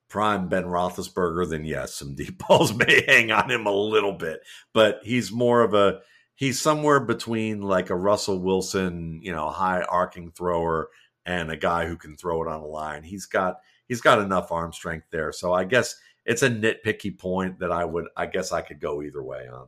prime 0.10 0.50
Ben 0.50 0.66
Roethlisberger, 0.66 1.50
then 1.50 1.66
yes, 1.66 1.96
some 1.96 2.16
deep 2.16 2.38
balls 2.48 2.74
may 2.74 3.04
hang 3.08 3.32
on 3.32 3.50
him 3.50 3.66
a 3.66 3.72
little 3.72 4.14
bit. 4.14 4.42
But 4.74 5.00
he's 5.04 5.32
more 5.32 5.62
of 5.62 5.74
a 5.74 6.02
he's 6.36 6.60
somewhere 6.60 7.00
between 7.00 7.62
like 7.62 7.89
a 7.89 7.96
Russell 7.96 8.39
Wilson, 8.39 9.20
you 9.24 9.32
know, 9.32 9.50
high 9.50 9.82
arcing 9.84 10.32
thrower 10.32 10.89
and 11.26 11.52
a 11.52 11.58
guy 11.58 11.86
who 11.86 11.96
can 11.96 12.18
throw 12.18 12.42
it 12.44 12.48
on 12.48 12.62
a 12.62 12.66
line. 12.66 13.04
He's 13.04 13.26
got 13.26 13.58
he's 13.88 14.02
got 14.02 14.20
enough 14.20 14.52
arm 14.52 14.74
strength 14.74 15.08
there. 15.12 15.32
So 15.32 15.54
I 15.54 15.64
guess 15.64 15.96
it's 16.26 16.44
a 16.44 16.50
nitpicky 16.50 17.18
point 17.18 17.60
that 17.60 17.72
I 17.72 17.86
would 17.86 18.06
I 18.18 18.26
guess 18.26 18.52
I 18.52 18.62
could 18.62 18.80
go 18.80 19.02
either 19.02 19.24
way 19.24 19.48
on. 19.48 19.68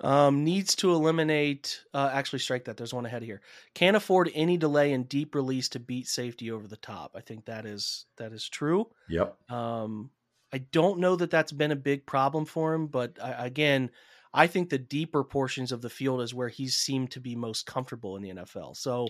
Um, 0.00 0.44
needs 0.44 0.74
to 0.76 0.92
eliminate. 0.92 1.80
Uh, 1.94 2.10
actually, 2.12 2.40
strike 2.40 2.66
that. 2.66 2.76
There's 2.76 2.92
one 2.92 3.06
ahead 3.06 3.22
of 3.22 3.26
here. 3.26 3.40
Can't 3.74 3.96
afford 3.96 4.30
any 4.34 4.56
delay 4.58 4.92
in 4.92 5.04
deep 5.04 5.34
release 5.34 5.70
to 5.70 5.80
beat 5.80 6.06
safety 6.06 6.50
over 6.50 6.68
the 6.68 6.76
top. 6.76 7.12
I 7.14 7.20
think 7.22 7.46
that 7.46 7.64
is 7.64 8.04
that 8.18 8.32
is 8.32 8.46
true. 8.48 8.88
Yep. 9.08 9.36
Um, 9.50 10.10
I 10.52 10.58
don't 10.58 11.00
know 11.00 11.16
that 11.16 11.30
that's 11.30 11.52
been 11.52 11.72
a 11.72 11.76
big 11.76 12.04
problem 12.06 12.44
for 12.44 12.74
him, 12.74 12.88
but 12.88 13.16
I, 13.22 13.46
again, 13.46 13.90
I 14.34 14.46
think 14.48 14.68
the 14.68 14.78
deeper 14.78 15.24
portions 15.24 15.72
of 15.72 15.80
the 15.80 15.90
field 15.90 16.20
is 16.20 16.34
where 16.34 16.48
he's 16.50 16.76
seemed 16.76 17.12
to 17.12 17.20
be 17.20 17.34
most 17.34 17.64
comfortable 17.66 18.16
in 18.16 18.22
the 18.22 18.30
NFL. 18.30 18.76
So, 18.76 19.08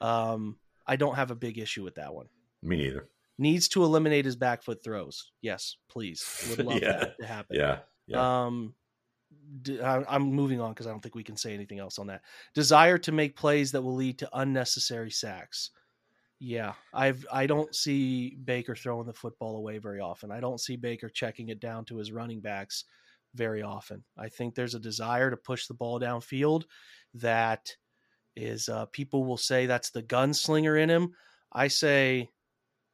um, 0.00 0.56
I 0.86 0.96
don't 0.96 1.14
have 1.14 1.30
a 1.30 1.34
big 1.36 1.58
issue 1.58 1.84
with 1.84 1.94
that 1.94 2.12
one. 2.12 2.26
Me 2.62 2.76
neither. 2.76 3.08
Needs 3.38 3.68
to 3.68 3.82
eliminate 3.84 4.24
his 4.24 4.36
back 4.36 4.62
foot 4.62 4.82
throws. 4.84 5.30
Yes, 5.40 5.76
please. 5.88 6.24
Would 6.50 6.66
love 6.66 6.82
Yeah. 6.82 6.98
that 6.98 7.18
to 7.20 7.26
happen. 7.26 7.56
Yeah. 7.56 7.78
Yeah. 8.06 8.44
Um, 8.46 8.74
I'm 9.82 10.22
moving 10.22 10.60
on 10.60 10.72
because 10.72 10.86
I 10.86 10.90
don't 10.90 11.00
think 11.00 11.14
we 11.14 11.24
can 11.24 11.36
say 11.36 11.54
anything 11.54 11.78
else 11.78 11.98
on 11.98 12.06
that. 12.08 12.22
Desire 12.54 12.98
to 12.98 13.12
make 13.12 13.36
plays 13.36 13.72
that 13.72 13.82
will 13.82 13.94
lead 13.94 14.18
to 14.18 14.28
unnecessary 14.32 15.10
sacks. 15.10 15.70
Yeah, 16.40 16.74
I've 16.92 17.24
I 17.32 17.46
don't 17.46 17.74
see 17.74 18.36
Baker 18.44 18.74
throwing 18.74 19.06
the 19.06 19.12
football 19.12 19.56
away 19.56 19.78
very 19.78 20.00
often. 20.00 20.30
I 20.30 20.40
don't 20.40 20.60
see 20.60 20.76
Baker 20.76 21.08
checking 21.08 21.48
it 21.48 21.60
down 21.60 21.84
to 21.86 21.96
his 21.96 22.12
running 22.12 22.40
backs 22.40 22.84
very 23.34 23.62
often. 23.62 24.04
I 24.18 24.28
think 24.28 24.54
there's 24.54 24.74
a 24.74 24.80
desire 24.80 25.30
to 25.30 25.36
push 25.36 25.66
the 25.66 25.74
ball 25.74 26.00
downfield 26.00 26.64
that 27.14 27.74
is 28.36 28.68
uh, 28.68 28.86
people 28.86 29.24
will 29.24 29.36
say 29.36 29.66
that's 29.66 29.90
the 29.90 30.02
gunslinger 30.02 30.80
in 30.80 30.88
him. 30.88 31.12
I 31.52 31.68
say, 31.68 32.30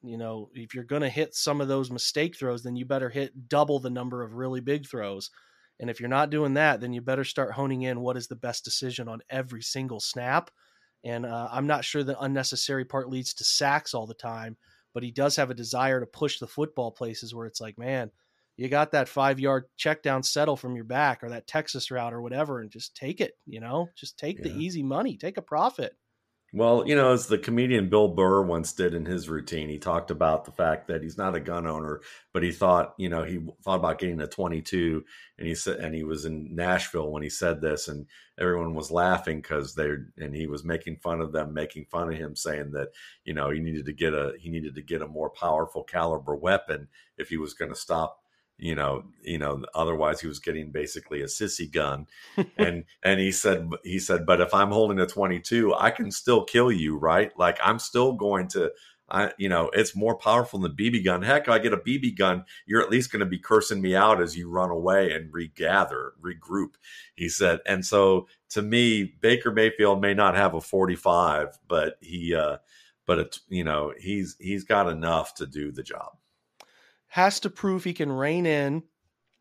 you 0.02 0.18
know, 0.18 0.50
if 0.54 0.74
you're 0.74 0.84
going 0.84 1.02
to 1.02 1.08
hit 1.08 1.34
some 1.34 1.60
of 1.60 1.68
those 1.68 1.90
mistake 1.90 2.36
throws, 2.36 2.62
then 2.62 2.76
you 2.76 2.84
better 2.84 3.08
hit 3.08 3.48
double 3.48 3.78
the 3.78 3.90
number 3.90 4.22
of 4.22 4.34
really 4.34 4.60
big 4.60 4.86
throws. 4.86 5.30
And 5.80 5.88
if 5.88 5.98
you're 5.98 6.08
not 6.08 6.30
doing 6.30 6.54
that, 6.54 6.80
then 6.80 6.92
you 6.92 7.00
better 7.00 7.24
start 7.24 7.52
honing 7.52 7.82
in 7.82 8.00
what 8.00 8.16
is 8.16 8.28
the 8.28 8.36
best 8.36 8.64
decision 8.64 9.08
on 9.08 9.22
every 9.30 9.62
single 9.62 9.98
snap. 9.98 10.50
And 11.04 11.24
uh, 11.24 11.48
I'm 11.50 11.66
not 11.66 11.84
sure 11.84 12.04
the 12.04 12.20
unnecessary 12.20 12.84
part 12.84 13.08
leads 13.08 13.32
to 13.34 13.44
sacks 13.44 13.94
all 13.94 14.06
the 14.06 14.14
time, 14.14 14.58
but 14.92 15.02
he 15.02 15.10
does 15.10 15.36
have 15.36 15.50
a 15.50 15.54
desire 15.54 15.98
to 15.98 16.06
push 16.06 16.38
the 16.38 16.46
football 16.46 16.92
places 16.92 17.34
where 17.34 17.46
it's 17.46 17.62
like, 17.62 17.78
man, 17.78 18.10
you 18.58 18.68
got 18.68 18.92
that 18.92 19.08
five 19.08 19.40
yard 19.40 19.64
check 19.78 20.02
down 20.02 20.22
settle 20.22 20.56
from 20.56 20.74
your 20.76 20.84
back 20.84 21.24
or 21.24 21.30
that 21.30 21.46
Texas 21.46 21.90
route 21.90 22.12
or 22.12 22.20
whatever, 22.20 22.60
and 22.60 22.70
just 22.70 22.94
take 22.94 23.22
it, 23.22 23.32
you 23.46 23.58
know, 23.60 23.88
just 23.96 24.18
take 24.18 24.42
the 24.42 24.50
easy 24.50 24.82
money, 24.82 25.16
take 25.16 25.38
a 25.38 25.42
profit. 25.42 25.96
Well, 26.52 26.82
you 26.84 26.96
know, 26.96 27.12
as 27.12 27.28
the 27.28 27.38
comedian 27.38 27.88
Bill 27.88 28.08
Burr 28.08 28.42
once 28.42 28.72
did 28.72 28.92
in 28.92 29.06
his 29.06 29.28
routine, 29.28 29.68
he 29.68 29.78
talked 29.78 30.10
about 30.10 30.44
the 30.44 30.50
fact 30.50 30.88
that 30.88 31.00
he's 31.00 31.16
not 31.16 31.36
a 31.36 31.40
gun 31.40 31.64
owner, 31.64 32.00
but 32.32 32.42
he 32.42 32.50
thought, 32.50 32.94
you 32.98 33.08
know, 33.08 33.22
he 33.22 33.38
thought 33.62 33.76
about 33.78 34.00
getting 34.00 34.20
a 34.20 34.26
22, 34.26 35.04
and 35.38 35.46
he 35.46 35.54
said, 35.54 35.76
and 35.76 35.94
he 35.94 36.02
was 36.02 36.24
in 36.24 36.52
Nashville 36.56 37.12
when 37.12 37.22
he 37.22 37.30
said 37.30 37.60
this, 37.60 37.86
and 37.86 38.06
everyone 38.36 38.74
was 38.74 38.90
laughing 38.90 39.40
because 39.40 39.76
they, 39.76 39.90
and 40.18 40.34
he 40.34 40.48
was 40.48 40.64
making 40.64 40.96
fun 40.96 41.20
of 41.20 41.30
them, 41.30 41.54
making 41.54 41.84
fun 41.84 42.12
of 42.12 42.18
him, 42.18 42.34
saying 42.34 42.72
that, 42.72 42.88
you 43.24 43.32
know, 43.32 43.50
he 43.50 43.60
needed 43.60 43.86
to 43.86 43.92
get 43.92 44.12
a, 44.12 44.32
he 44.40 44.50
needed 44.50 44.74
to 44.74 44.82
get 44.82 45.02
a 45.02 45.06
more 45.06 45.30
powerful 45.30 45.84
caliber 45.84 46.34
weapon 46.34 46.88
if 47.16 47.28
he 47.28 47.36
was 47.36 47.54
going 47.54 47.70
to 47.70 47.78
stop. 47.78 48.19
You 48.60 48.74
know, 48.74 49.04
you 49.22 49.38
know. 49.38 49.64
Otherwise, 49.74 50.20
he 50.20 50.28
was 50.28 50.38
getting 50.38 50.70
basically 50.70 51.22
a 51.22 51.26
sissy 51.26 51.70
gun, 51.70 52.06
and 52.56 52.84
and 53.02 53.20
he 53.20 53.32
said 53.32 53.68
he 53.84 53.98
said 53.98 54.26
but 54.26 54.40
if 54.40 54.52
i'm 54.54 54.70
holding 54.70 54.98
a 55.00 55.06
22 55.06 55.74
i 55.74 55.90
can 55.90 56.10
still 56.10 56.44
kill 56.44 56.70
you 56.70 56.96
right? 56.96 57.36
Like 57.38 57.58
i'm 57.62 57.78
still 57.78 58.12
going 58.12 58.48
to 58.48 58.70
i 59.08 59.32
you 59.38 59.48
know 59.48 59.70
it's 59.72 59.96
more 59.96 60.16
powerful 60.16 60.58
than 60.58 60.72
bb 60.72 61.04
gun. 61.04 61.22
Heck 61.22 61.48
i 61.48 61.58
get 61.58 61.72
a 61.72 61.76
bb 61.78 62.16
gun 62.16 62.44
you're 62.66 62.82
at 62.82 62.90
least 62.90 63.10
going 63.10 63.20
to 63.20 63.26
be 63.26 63.38
cursing 63.38 63.80
me 63.80 63.96
out 63.96 64.20
as 64.20 64.36
you 64.36 64.48
run 64.50 64.70
away 64.70 65.12
and 65.12 65.32
regather 65.32 66.12
regroup 66.20 66.74
he 67.16 67.28
said. 67.28 67.60
And 67.66 67.84
so 67.84 68.28
to 68.50 68.62
me 68.62 69.14
baker 69.20 69.52
mayfield 69.52 70.00
may 70.00 70.14
not 70.14 70.36
have 70.36 70.54
a 70.54 70.60
45 70.60 71.58
but 71.68 71.96
he 72.00 72.34
uh 72.34 72.58
but 73.06 73.18
it's 73.18 73.40
you 73.48 73.64
know 73.64 73.92
he's 73.98 74.36
he's 74.38 74.64
got 74.64 74.88
enough 74.88 75.34
to 75.34 75.46
do 75.46 75.72
the 75.72 75.82
job 75.82 76.12
Has 77.10 77.40
to 77.40 77.50
prove 77.50 77.84
he 77.84 77.92
can 77.92 78.10
rein 78.10 78.46
in 78.46 78.84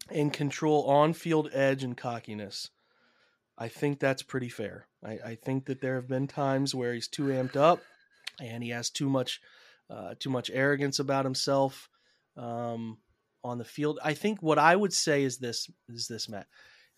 and 0.10 0.34
control 0.34 0.86
on 0.86 1.14
field 1.14 1.50
edge 1.54 1.84
and 1.84 1.96
cockiness. 1.96 2.70
I 3.58 3.68
think 3.68 4.00
that's 4.00 4.24
pretty 4.24 4.50
fair. 4.50 4.88
I, 5.04 5.20
I 5.26 5.36
think 5.36 5.66
that 5.66 5.82
there 5.82 5.96
have 5.96 6.08
been 6.08 6.28
times 6.28 6.74
where 6.74 6.94
he's 6.94 7.08
too 7.08 7.26
amped 7.26 7.56
up 7.56 7.82
and 8.42 8.64
he 8.64 8.70
has 8.70 8.90
too 8.90 9.10
much 9.10 9.40
uh, 9.90 10.14
too 10.20 10.30
much 10.30 10.52
arrogance 10.54 11.00
about 11.00 11.26
himself 11.26 11.90
um, 12.38 12.98
on 13.44 13.58
the 13.58 13.66
field. 13.66 14.00
I 14.04 14.14
think 14.14 14.42
what 14.42 14.60
I 14.60 14.76
would 14.76 14.94
say 14.94 15.24
is 15.24 15.38
this 15.38 15.70
is 15.90 16.08
this 16.08 16.30
Matt. 16.30 16.48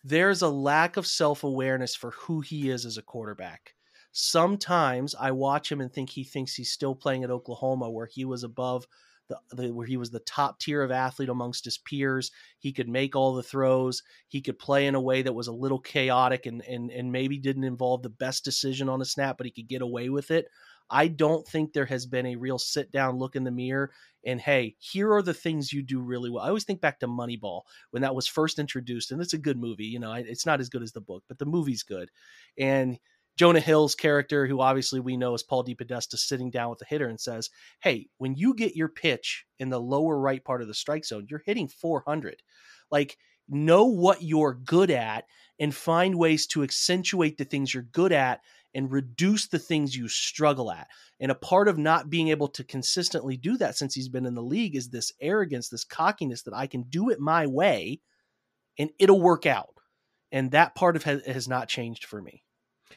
There's 0.03 0.41
a 0.41 0.49
lack 0.49 0.97
of 0.97 1.05
self 1.07 1.43
awareness 1.43 1.95
for 1.95 2.11
who 2.11 2.41
he 2.41 2.69
is 2.69 2.85
as 2.85 2.97
a 2.97 3.03
quarterback. 3.03 3.75
Sometimes 4.11 5.15
I 5.19 5.31
watch 5.31 5.71
him 5.71 5.79
and 5.79 5.91
think 5.91 6.09
he 6.09 6.23
thinks 6.23 6.55
he's 6.55 6.71
still 6.71 6.95
playing 6.95 7.23
at 7.23 7.31
Oklahoma, 7.31 7.89
where 7.89 8.07
he 8.07 8.25
was 8.25 8.43
above 8.43 8.85
the, 9.31 9.55
the 9.55 9.73
where 9.73 9.87
he 9.87 9.97
was 9.97 10.11
the 10.11 10.19
top 10.19 10.59
tier 10.59 10.81
of 10.81 10.91
athlete 10.91 11.29
amongst 11.29 11.65
his 11.65 11.77
peers. 11.77 12.31
He 12.59 12.71
could 12.71 12.89
make 12.89 13.15
all 13.15 13.33
the 13.33 13.43
throws. 13.43 14.03
He 14.27 14.41
could 14.41 14.59
play 14.59 14.87
in 14.87 14.95
a 14.95 15.01
way 15.01 15.21
that 15.21 15.33
was 15.33 15.47
a 15.47 15.53
little 15.53 15.79
chaotic 15.79 16.45
and 16.45 16.61
and 16.63 16.91
and 16.91 17.11
maybe 17.11 17.37
didn't 17.37 17.63
involve 17.63 18.03
the 18.03 18.09
best 18.09 18.43
decision 18.43 18.89
on 18.89 19.01
a 19.01 19.05
snap, 19.05 19.37
but 19.37 19.45
he 19.45 19.51
could 19.51 19.67
get 19.67 19.81
away 19.81 20.09
with 20.09 20.31
it. 20.31 20.47
I 20.93 21.07
don't 21.07 21.47
think 21.47 21.71
there 21.71 21.85
has 21.85 22.05
been 22.05 22.25
a 22.25 22.35
real 22.35 22.59
sit 22.59 22.91
down 22.91 23.17
look 23.17 23.37
in 23.37 23.45
the 23.45 23.51
mirror 23.51 23.91
and 24.25 24.39
hey, 24.39 24.75
here 24.79 25.11
are 25.13 25.21
the 25.21 25.33
things 25.33 25.73
you 25.73 25.81
do 25.81 25.99
really 25.99 26.29
well. 26.29 26.43
I 26.43 26.49
always 26.49 26.63
think 26.63 26.81
back 26.81 26.99
to 26.99 27.07
Moneyball 27.07 27.61
when 27.89 28.01
that 28.03 28.13
was 28.15 28.27
first 28.27 28.59
introduced, 28.59 29.11
and 29.11 29.21
it's 29.21 29.33
a 29.33 29.39
good 29.39 29.57
movie. 29.57 29.85
You 29.85 29.99
know, 29.99 30.13
it's 30.13 30.45
not 30.45 30.59
as 30.59 30.69
good 30.69 30.83
as 30.83 30.91
the 30.91 31.01
book, 31.01 31.23
but 31.27 31.39
the 31.39 31.45
movie's 31.45 31.83
good. 31.83 32.11
And 32.57 32.99
Jonah 33.41 33.59
Hill's 33.59 33.95
character, 33.95 34.45
who 34.45 34.61
obviously 34.61 34.99
we 34.99 35.17
know 35.17 35.33
is 35.33 35.41
Paul 35.41 35.65
DePodesta, 35.65 36.15
sitting 36.15 36.51
down 36.51 36.69
with 36.69 36.77
the 36.77 36.85
hitter 36.85 37.07
and 37.07 37.19
says, 37.19 37.49
"Hey, 37.81 38.05
when 38.19 38.35
you 38.35 38.53
get 38.53 38.75
your 38.75 38.87
pitch 38.87 39.47
in 39.57 39.71
the 39.71 39.81
lower 39.81 40.19
right 40.19 40.45
part 40.45 40.61
of 40.61 40.67
the 40.67 40.75
strike 40.75 41.03
zone, 41.05 41.25
you're 41.27 41.41
hitting 41.43 41.67
400. 41.67 42.43
Like, 42.91 43.17
know 43.49 43.85
what 43.85 44.21
you're 44.21 44.53
good 44.53 44.91
at 44.91 45.25
and 45.59 45.73
find 45.73 46.19
ways 46.19 46.45
to 46.49 46.61
accentuate 46.61 47.39
the 47.39 47.45
things 47.45 47.73
you're 47.73 47.81
good 47.81 48.11
at." 48.11 48.41
And 48.75 48.91
reduce 48.91 49.47
the 49.47 49.57
things 49.57 49.97
you 49.97 50.07
struggle 50.07 50.71
at. 50.71 50.87
And 51.19 51.31
a 51.31 51.35
part 51.35 51.67
of 51.67 51.79
not 51.79 52.11
being 52.11 52.27
able 52.27 52.47
to 52.49 52.63
consistently 52.63 53.37
do 53.37 53.57
that 53.57 53.75
since 53.75 53.95
he's 53.95 54.07
been 54.07 54.27
in 54.27 54.35
the 54.35 54.43
league 54.43 54.75
is 54.75 54.91
this 54.91 55.11
arrogance, 55.19 55.67
this 55.67 55.83
cockiness 55.83 56.43
that 56.43 56.53
I 56.53 56.67
can 56.67 56.83
do 56.83 57.09
it 57.09 57.19
my 57.19 57.47
way 57.47 58.01
and 58.77 58.91
it'll 58.99 59.19
work 59.19 59.47
out. 59.47 59.73
And 60.31 60.51
that 60.51 60.75
part 60.75 60.95
of 60.95 61.03
has, 61.05 61.25
has 61.25 61.47
not 61.47 61.69
changed 61.69 62.05
for 62.05 62.21
me. 62.21 62.43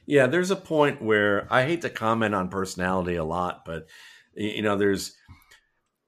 Yeah, 0.07 0.27
there's 0.27 0.51
a 0.51 0.57
point 0.57 1.03
where 1.03 1.47
I 1.51 1.65
hate 1.65 1.83
to 1.83 1.91
comment 1.91 2.35
on 2.35 2.49
personality 2.49 3.17
a 3.17 3.25
lot, 3.25 3.65
but 3.65 3.87
you 4.35 4.63
know, 4.63 4.77
there's 4.77 5.15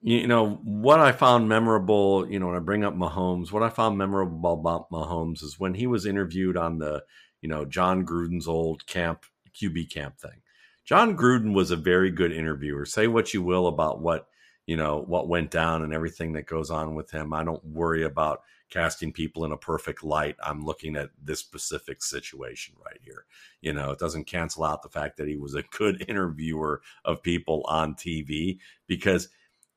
you 0.02 0.26
know 0.26 0.60
what 0.62 1.00
I 1.00 1.12
found 1.12 1.48
memorable. 1.48 2.30
You 2.30 2.38
know, 2.38 2.46
when 2.46 2.56
I 2.56 2.60
bring 2.60 2.84
up 2.84 2.94
Mahomes, 2.94 3.50
what 3.52 3.62
I 3.62 3.68
found 3.68 3.98
memorable 3.98 4.52
about 4.52 4.90
Mahomes 4.90 5.42
is 5.42 5.58
when 5.58 5.74
he 5.74 5.86
was 5.86 6.06
interviewed 6.06 6.56
on 6.56 6.78
the 6.78 7.02
you 7.40 7.48
know 7.48 7.64
Jon 7.64 8.04
Gruden's 8.04 8.48
old 8.48 8.86
camp 8.86 9.24
QB 9.60 9.92
camp 9.92 10.18
thing. 10.18 10.42
John 10.84 11.16
Gruden 11.16 11.52
was 11.52 11.72
a 11.72 11.76
very 11.76 12.10
good 12.10 12.32
interviewer. 12.32 12.86
Say 12.86 13.08
what 13.08 13.34
you 13.34 13.42
will 13.42 13.66
about 13.66 14.00
what 14.00 14.28
you 14.66 14.76
know 14.76 15.02
what 15.06 15.28
went 15.28 15.50
down 15.50 15.82
and 15.82 15.92
everything 15.92 16.34
that 16.34 16.46
goes 16.46 16.70
on 16.70 16.94
with 16.94 17.10
him. 17.10 17.32
I 17.32 17.42
don't 17.44 17.64
worry 17.64 18.04
about 18.04 18.42
casting 18.70 19.12
people 19.12 19.44
in 19.44 19.52
a 19.52 19.56
perfect 19.56 20.02
light. 20.02 20.36
I'm 20.42 20.64
looking 20.64 20.96
at 20.96 21.10
this 21.22 21.40
specific 21.40 22.02
situation 22.02 22.74
right 22.84 22.98
here. 23.02 23.24
You 23.60 23.72
know, 23.72 23.90
it 23.90 23.98
doesn't 23.98 24.26
cancel 24.26 24.64
out 24.64 24.82
the 24.82 24.88
fact 24.88 25.16
that 25.16 25.28
he 25.28 25.36
was 25.36 25.54
a 25.54 25.62
good 25.76 26.04
interviewer 26.08 26.82
of 27.04 27.22
people 27.22 27.64
on 27.68 27.94
TV 27.94 28.58
because 28.86 29.28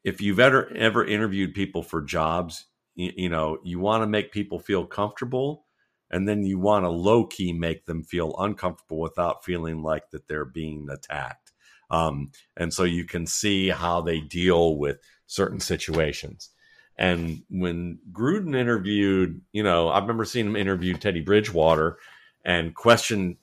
if 0.04 0.22
you've 0.22 0.40
ever 0.40 0.72
ever 0.76 1.06
interviewed 1.06 1.54
people 1.54 1.84
for 1.84 2.02
jobs, 2.02 2.66
you, 2.96 3.12
you 3.16 3.30
know, 3.30 3.60
you 3.64 3.80
want 3.80 4.02
to 4.04 4.08
make 4.08 4.32
people 4.32 4.60
feel 4.60 4.86
comfortable 4.86 5.66
and 6.12 6.28
then 6.28 6.44
you 6.44 6.58
want 6.58 6.86
to 6.86 6.90
low 6.90 7.26
key 7.26 7.54
make 7.54 7.86
them 7.86 8.04
feel 8.04 8.36
uncomfortable 8.40 9.00
without 9.00 9.46
feeling 9.46 9.84
like 9.84 10.10
that 10.12 10.28
they're 10.28 10.46
being 10.46 10.88
attacked. 10.90 11.52
Um, 11.92 12.32
and 12.56 12.74
so 12.74 12.84
you 12.84 13.06
can 13.06 13.26
see 13.26 13.70
how 13.70 14.02
they 14.02 14.20
deal 14.20 14.78
with 14.78 14.98
certain 15.28 15.60
situations. 15.60 16.50
And 17.00 17.44
when 17.50 17.98
Gruden 18.12 18.56
interviewed, 18.56 19.42
you 19.54 19.64
know, 19.64 19.88
I 19.88 20.00
remember 20.00 20.26
seeing 20.26 20.48
him 20.48 20.58
interview 20.58 20.94
Teddy 20.96 21.22
Bridgewater 21.22 21.98
and 22.44 22.76
question 22.76 23.38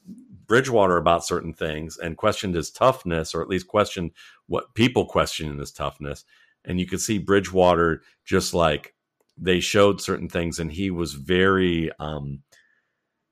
Bridgewater 0.46 0.98
about 0.98 1.24
certain 1.24 1.54
things 1.54 1.96
and 1.96 2.18
questioned 2.18 2.54
his 2.54 2.70
toughness, 2.70 3.34
or 3.34 3.40
at 3.40 3.48
least 3.48 3.66
questioned 3.66 4.12
what 4.46 4.74
people 4.74 5.06
questioned 5.06 5.58
his 5.58 5.72
toughness. 5.72 6.24
and 6.66 6.80
you 6.80 6.86
could 6.86 7.00
see 7.00 7.18
Bridgewater 7.18 8.02
just 8.24 8.52
like 8.52 8.94
they 9.38 9.60
showed 9.60 10.00
certain 10.00 10.28
things, 10.28 10.58
and 10.58 10.72
he 10.72 10.90
was 10.90 11.14
very. 11.14 11.90
Um, 11.98 12.42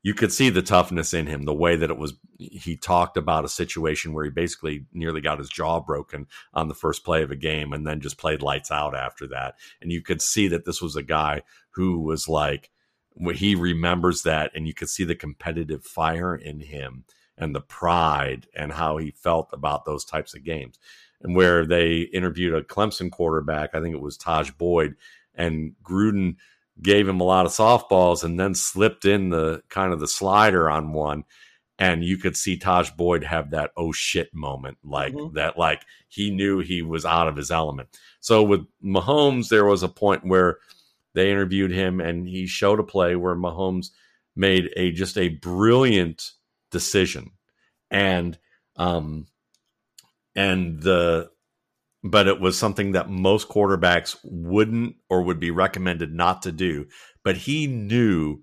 you 0.04 0.12
could 0.14 0.32
see 0.32 0.50
the 0.50 0.62
toughness 0.62 1.14
in 1.14 1.26
him, 1.26 1.42
the 1.42 1.54
way 1.54 1.74
that 1.74 1.90
it 1.90 1.96
was. 1.96 2.12
He 2.38 2.76
talked 2.76 3.16
about 3.16 3.44
a 3.44 3.48
situation 3.48 4.12
where 4.12 4.26
he 4.26 4.30
basically 4.30 4.84
nearly 4.92 5.20
got 5.20 5.38
his 5.38 5.48
jaw 5.48 5.80
broken 5.80 6.26
on 6.52 6.68
the 6.68 6.74
first 6.74 7.04
play 7.04 7.22
of 7.22 7.30
a 7.30 7.36
game, 7.36 7.72
and 7.72 7.86
then 7.86 8.00
just 8.00 8.18
played 8.18 8.42
lights 8.42 8.70
out 8.70 8.94
after 8.94 9.26
that. 9.28 9.54
And 9.80 9.90
you 9.90 10.02
could 10.02 10.20
see 10.20 10.46
that 10.48 10.66
this 10.66 10.82
was 10.82 10.94
a 10.94 11.02
guy 11.02 11.42
who 11.70 12.00
was 12.00 12.28
like, 12.28 12.70
he 13.34 13.54
remembers 13.54 14.22
that, 14.22 14.52
and 14.54 14.68
you 14.68 14.74
could 14.74 14.90
see 14.90 15.04
the 15.04 15.14
competitive 15.14 15.84
fire 15.84 16.36
in 16.36 16.60
him 16.60 17.04
and 17.38 17.54
the 17.54 17.60
pride 17.60 18.46
and 18.54 18.72
how 18.72 18.98
he 18.98 19.10
felt 19.10 19.48
about 19.52 19.86
those 19.86 20.04
types 20.04 20.34
of 20.34 20.44
games. 20.44 20.78
And 21.22 21.34
where 21.34 21.64
they 21.64 22.00
interviewed 22.00 22.54
a 22.54 22.62
Clemson 22.62 23.10
quarterback, 23.10 23.70
I 23.74 23.80
think 23.80 23.94
it 23.94 24.02
was 24.02 24.18
Tajh 24.18 24.58
Boyd, 24.58 24.96
and 25.34 25.72
Gruden 25.82 26.36
gave 26.82 27.08
him 27.08 27.20
a 27.20 27.24
lot 27.24 27.46
of 27.46 27.52
softballs 27.52 28.24
and 28.24 28.38
then 28.38 28.54
slipped 28.54 29.04
in 29.04 29.30
the 29.30 29.62
kind 29.68 29.92
of 29.92 30.00
the 30.00 30.08
slider 30.08 30.68
on 30.68 30.92
one. 30.92 31.24
And 31.78 32.04
you 32.04 32.18
could 32.18 32.36
see 32.36 32.56
Tajh 32.56 32.96
Boyd 32.96 33.24
have 33.24 33.50
that 33.50 33.72
oh 33.76 33.90
shit 33.90 34.32
moment, 34.32 34.78
like 34.84 35.12
mm-hmm. 35.12 35.34
that, 35.34 35.58
like 35.58 35.82
he 36.08 36.30
knew 36.30 36.60
he 36.60 36.82
was 36.82 37.04
out 37.04 37.26
of 37.26 37.36
his 37.36 37.50
element. 37.50 37.88
So 38.20 38.42
with 38.42 38.64
Mahomes, 38.82 39.48
there 39.48 39.64
was 39.64 39.82
a 39.82 39.88
point 39.88 40.24
where 40.24 40.58
they 41.14 41.30
interviewed 41.30 41.72
him 41.72 42.00
and 42.00 42.28
he 42.28 42.46
showed 42.46 42.78
a 42.78 42.84
play 42.84 43.16
where 43.16 43.34
Mahomes 43.34 43.90
made 44.36 44.70
a 44.76 44.92
just 44.92 45.18
a 45.18 45.28
brilliant 45.28 46.32
decision. 46.70 47.32
And 47.90 48.38
um 48.76 49.26
and 50.36 50.80
the 50.80 51.30
but 52.04 52.28
it 52.28 52.38
was 52.38 52.58
something 52.58 52.92
that 52.92 53.08
most 53.08 53.48
quarterbacks 53.48 54.16
wouldn't 54.22 54.94
or 55.08 55.22
would 55.22 55.40
be 55.40 55.50
recommended 55.50 56.12
not 56.12 56.42
to 56.42 56.52
do. 56.52 56.86
But 57.24 57.38
he 57.38 57.66
knew, 57.66 58.42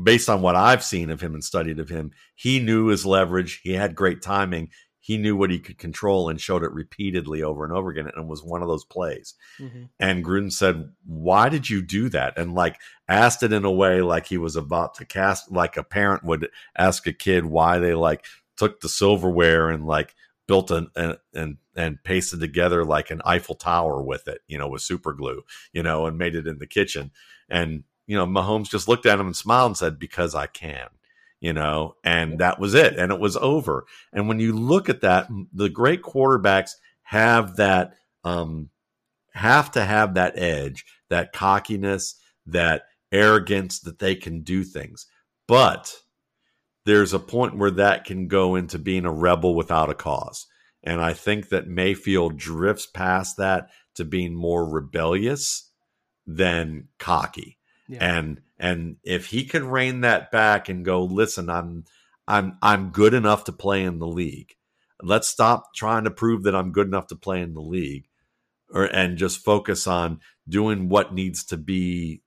based 0.00 0.28
on 0.28 0.42
what 0.42 0.54
I've 0.54 0.84
seen 0.84 1.10
of 1.10 1.20
him 1.20 1.34
and 1.34 1.42
studied 1.42 1.80
of 1.80 1.88
him, 1.88 2.12
he 2.36 2.60
knew 2.60 2.86
his 2.86 3.04
leverage. 3.04 3.60
He 3.64 3.72
had 3.72 3.96
great 3.96 4.22
timing. 4.22 4.68
He 5.00 5.16
knew 5.16 5.34
what 5.34 5.50
he 5.50 5.58
could 5.58 5.76
control 5.76 6.28
and 6.28 6.40
showed 6.40 6.62
it 6.62 6.70
repeatedly 6.70 7.42
over 7.42 7.64
and 7.64 7.72
over 7.72 7.90
again. 7.90 8.06
And 8.06 8.22
it 8.22 8.28
was 8.28 8.44
one 8.44 8.62
of 8.62 8.68
those 8.68 8.84
plays. 8.84 9.34
Mm-hmm. 9.58 9.84
And 9.98 10.24
Gruden 10.24 10.52
said, 10.52 10.92
Why 11.04 11.48
did 11.48 11.68
you 11.68 11.82
do 11.82 12.10
that? 12.10 12.38
And 12.38 12.54
like 12.54 12.76
asked 13.08 13.42
it 13.42 13.52
in 13.52 13.64
a 13.64 13.72
way 13.72 14.02
like 14.02 14.26
he 14.26 14.38
was 14.38 14.54
about 14.54 14.94
to 14.96 15.04
cast, 15.04 15.50
like 15.50 15.76
a 15.76 15.82
parent 15.82 16.22
would 16.22 16.48
ask 16.78 17.08
a 17.08 17.12
kid 17.12 17.44
why 17.44 17.80
they 17.80 17.94
like 17.94 18.24
took 18.56 18.80
the 18.80 18.88
silverware 18.88 19.68
and 19.68 19.84
like 19.84 20.14
built 20.50 20.72
an, 20.72 20.88
an, 20.96 21.16
an 21.32 21.58
and 21.76 22.02
pasted 22.02 22.40
together 22.40 22.84
like 22.84 23.12
an 23.12 23.22
Eiffel 23.24 23.54
Tower 23.54 24.02
with 24.02 24.26
it, 24.26 24.40
you 24.48 24.58
know, 24.58 24.66
with 24.66 24.82
super 24.82 25.12
glue, 25.12 25.44
you 25.72 25.80
know, 25.80 26.06
and 26.06 26.18
made 26.18 26.34
it 26.34 26.48
in 26.48 26.58
the 26.58 26.66
kitchen. 26.66 27.12
And, 27.48 27.84
you 28.08 28.16
know, 28.16 28.26
Mahomes 28.26 28.68
just 28.68 28.88
looked 28.88 29.06
at 29.06 29.20
him 29.20 29.26
and 29.26 29.36
smiled 29.36 29.68
and 29.68 29.76
said, 29.76 30.00
because 30.00 30.34
I 30.34 30.48
can, 30.48 30.88
you 31.40 31.52
know, 31.52 31.94
and 32.02 32.40
that 32.40 32.58
was 32.58 32.74
it. 32.74 32.98
And 32.98 33.12
it 33.12 33.20
was 33.20 33.36
over. 33.36 33.84
And 34.12 34.26
when 34.26 34.40
you 34.40 34.52
look 34.52 34.88
at 34.88 35.02
that, 35.02 35.28
the 35.52 35.68
great 35.68 36.02
quarterbacks 36.02 36.72
have 37.02 37.54
that, 37.54 37.94
um, 38.24 38.70
have 39.32 39.70
to 39.70 39.84
have 39.84 40.14
that 40.14 40.36
edge, 40.36 40.84
that 41.10 41.32
cockiness, 41.32 42.16
that 42.46 42.86
arrogance 43.12 43.78
that 43.82 44.00
they 44.00 44.16
can 44.16 44.40
do 44.40 44.64
things. 44.64 45.06
But 45.46 45.94
there's 46.90 47.12
a 47.12 47.18
point 47.18 47.56
where 47.56 47.70
that 47.70 48.04
can 48.04 48.28
go 48.28 48.56
into 48.56 48.78
being 48.78 49.04
a 49.04 49.12
rebel 49.12 49.54
without 49.54 49.90
a 49.90 49.94
cause 49.94 50.46
and 50.82 51.00
I 51.00 51.12
think 51.12 51.50
that 51.50 51.68
Mayfield 51.68 52.38
drifts 52.38 52.86
past 52.86 53.36
that 53.36 53.70
to 53.96 54.04
being 54.04 54.34
more 54.34 54.66
rebellious 54.66 55.70
than 56.26 56.88
cocky. 56.98 57.58
Yeah. 57.88 58.18
And 58.18 58.40
and 58.58 58.96
if 59.02 59.26
he 59.26 59.44
can 59.44 59.68
rein 59.68 60.02
that 60.02 60.30
back 60.30 60.68
and 60.68 60.84
go, 60.84 61.04
listen, 61.04 61.50
I'm 61.50 61.84
I'm 62.26 62.56
I'm 62.62 62.90
good 62.90 63.14
enough 63.14 63.44
to 63.44 63.52
play 63.52 63.82
in 63.82 63.98
the 63.98 64.06
league. 64.06 64.54
Let's 65.02 65.28
stop 65.28 65.74
trying 65.74 66.04
to 66.04 66.10
prove 66.10 66.44
that 66.44 66.54
I'm 66.54 66.72
good 66.72 66.86
enough 66.86 67.08
to 67.08 67.16
play 67.16 67.40
in 67.40 67.54
the 67.54 67.60
league 67.60 68.06
or 68.72 68.84
and 68.84 69.18
just 69.18 69.44
focus 69.44 69.86
on 69.86 70.20
doing 70.48 70.88
what 70.88 71.12
needs 71.12 71.44
to 71.46 71.56
be 71.56 72.22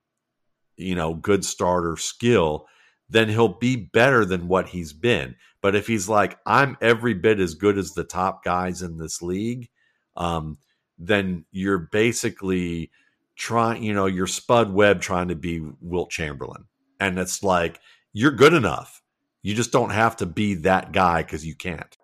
you 0.76 0.96
know 0.96 1.14
good 1.14 1.46
starter 1.46 1.98
skill 1.98 2.68
then 3.14 3.30
he'll 3.30 3.58
be 3.58 3.76
better 3.76 4.26
than 4.26 4.48
what 4.48 4.68
he's 4.70 4.92
been 4.94 5.36
but 5.64 5.76
if 5.76 5.88
he's 5.88 6.10
like, 6.10 6.38
I'm 6.46 6.78
every 6.82 7.14
bit 7.14 7.40
as 7.40 7.56
good 7.56 7.78
as 7.78 7.94
the 7.94 8.04
top 8.04 8.44
guys 8.44 8.82
in 8.82 8.98
this 8.98 9.22
league, 9.22 9.70
um, 10.18 10.58
then 11.00 11.46
you're 11.52 11.80
basically 11.80 12.92
trying, 13.38 13.82
you 13.82 13.94
know, 13.94 14.06
you're 14.06 14.28
Spud 14.28 14.74
Webb 14.74 15.00
trying 15.00 15.30
to 15.30 15.36
be 15.36 15.66
Wilt 15.80 16.12
Chamberlain. 16.12 16.66
And 17.00 17.18
it's 17.18 17.44
like, 17.44 17.80
you're 18.12 18.32
good 18.32 18.54
enough. 18.54 19.02
You 19.42 19.56
just 19.56 19.72
don't 19.72 19.92
have 19.92 20.18
to 20.18 20.26
be 20.26 20.54
that 20.56 20.92
guy 20.92 21.24
because 21.24 21.46
you 21.46 21.56
can't. 21.56 21.98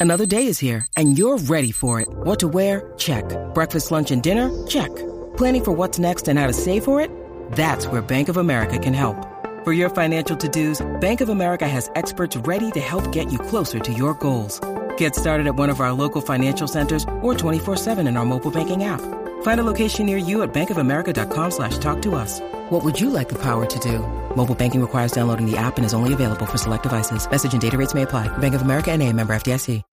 Another 0.00 0.26
day 0.26 0.46
is 0.46 0.58
here 0.58 0.86
and 0.96 1.16
you're 1.16 1.38
ready 1.38 1.70
for 1.70 2.00
it. 2.00 2.08
What 2.08 2.40
to 2.40 2.48
wear? 2.48 2.94
Check. 2.96 3.24
Breakfast, 3.52 3.90
lunch, 3.90 4.10
and 4.10 4.22
dinner? 4.22 4.50
Check. 4.66 4.90
Planning 5.36 5.64
for 5.64 5.72
what's 5.72 5.98
next 5.98 6.28
and 6.28 6.38
how 6.38 6.46
to 6.46 6.52
save 6.54 6.82
for 6.82 6.98
it? 7.02 7.10
That's 7.52 7.86
where 7.86 8.00
Bank 8.00 8.30
of 8.30 8.38
America 8.38 8.78
can 8.78 8.94
help. 8.94 9.31
For 9.64 9.72
your 9.72 9.90
financial 9.90 10.36
to-dos, 10.36 10.84
Bank 11.00 11.20
of 11.20 11.28
America 11.28 11.68
has 11.68 11.88
experts 11.94 12.36
ready 12.38 12.72
to 12.72 12.80
help 12.80 13.12
get 13.12 13.30
you 13.30 13.38
closer 13.38 13.78
to 13.78 13.92
your 13.92 14.14
goals. 14.14 14.60
Get 14.96 15.14
started 15.14 15.46
at 15.46 15.54
one 15.54 15.70
of 15.70 15.80
our 15.80 15.92
local 15.92 16.20
financial 16.20 16.66
centers 16.66 17.04
or 17.20 17.32
24-7 17.32 18.00
in 18.08 18.16
our 18.16 18.24
mobile 18.24 18.50
banking 18.50 18.82
app. 18.82 19.00
Find 19.42 19.60
a 19.60 19.62
location 19.62 20.04
near 20.06 20.16
you 20.16 20.42
at 20.42 20.52
bankofamerica.com 20.52 21.50
slash 21.52 21.78
talk 21.78 22.02
to 22.02 22.16
us. 22.16 22.40
What 22.70 22.82
would 22.82 23.00
you 23.00 23.08
like 23.08 23.28
the 23.28 23.38
power 23.38 23.64
to 23.64 23.78
do? 23.78 24.00
Mobile 24.34 24.56
banking 24.56 24.80
requires 24.80 25.12
downloading 25.12 25.48
the 25.48 25.56
app 25.56 25.76
and 25.76 25.86
is 25.86 25.94
only 25.94 26.12
available 26.12 26.46
for 26.46 26.58
select 26.58 26.82
devices. 26.82 27.30
Message 27.30 27.52
and 27.52 27.62
data 27.62 27.78
rates 27.78 27.94
may 27.94 28.02
apply. 28.02 28.26
Bank 28.38 28.56
of 28.56 28.62
America 28.62 28.90
and 28.90 29.00
a 29.00 29.12
member 29.12 29.32
FDIC. 29.32 29.84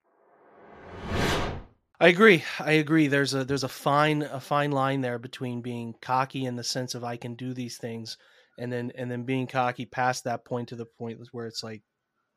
I 2.01 2.07
agree. 2.07 2.43
I 2.59 2.71
agree. 2.71 3.07
There's 3.07 3.35
a 3.35 3.43
there's 3.43 3.65
a 3.65 3.69
fine 3.69 4.21
a 4.23 4.39
fine 4.39 4.71
line 4.71 5.01
there 5.01 5.19
between 5.19 5.61
being 5.61 5.93
cocky 6.01 6.45
in 6.45 6.55
the 6.55 6.63
sense 6.63 6.95
of 6.95 7.03
I 7.03 7.17
can 7.17 7.35
do 7.35 7.53
these 7.53 7.77
things– 7.77 8.17
and 8.59 8.71
then 8.71 8.91
and 8.95 9.09
then 9.09 9.23
being 9.23 9.47
cocky 9.47 9.85
past 9.85 10.25
that 10.25 10.45
point 10.45 10.69
to 10.69 10.75
the 10.75 10.85
point 10.85 11.19
where 11.31 11.47
it's 11.47 11.63
like 11.63 11.81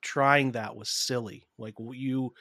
trying 0.01 0.53
that 0.53 0.77
was 0.77 0.89
silly. 0.89 1.47
Like 1.59 1.75
you, 1.79 2.33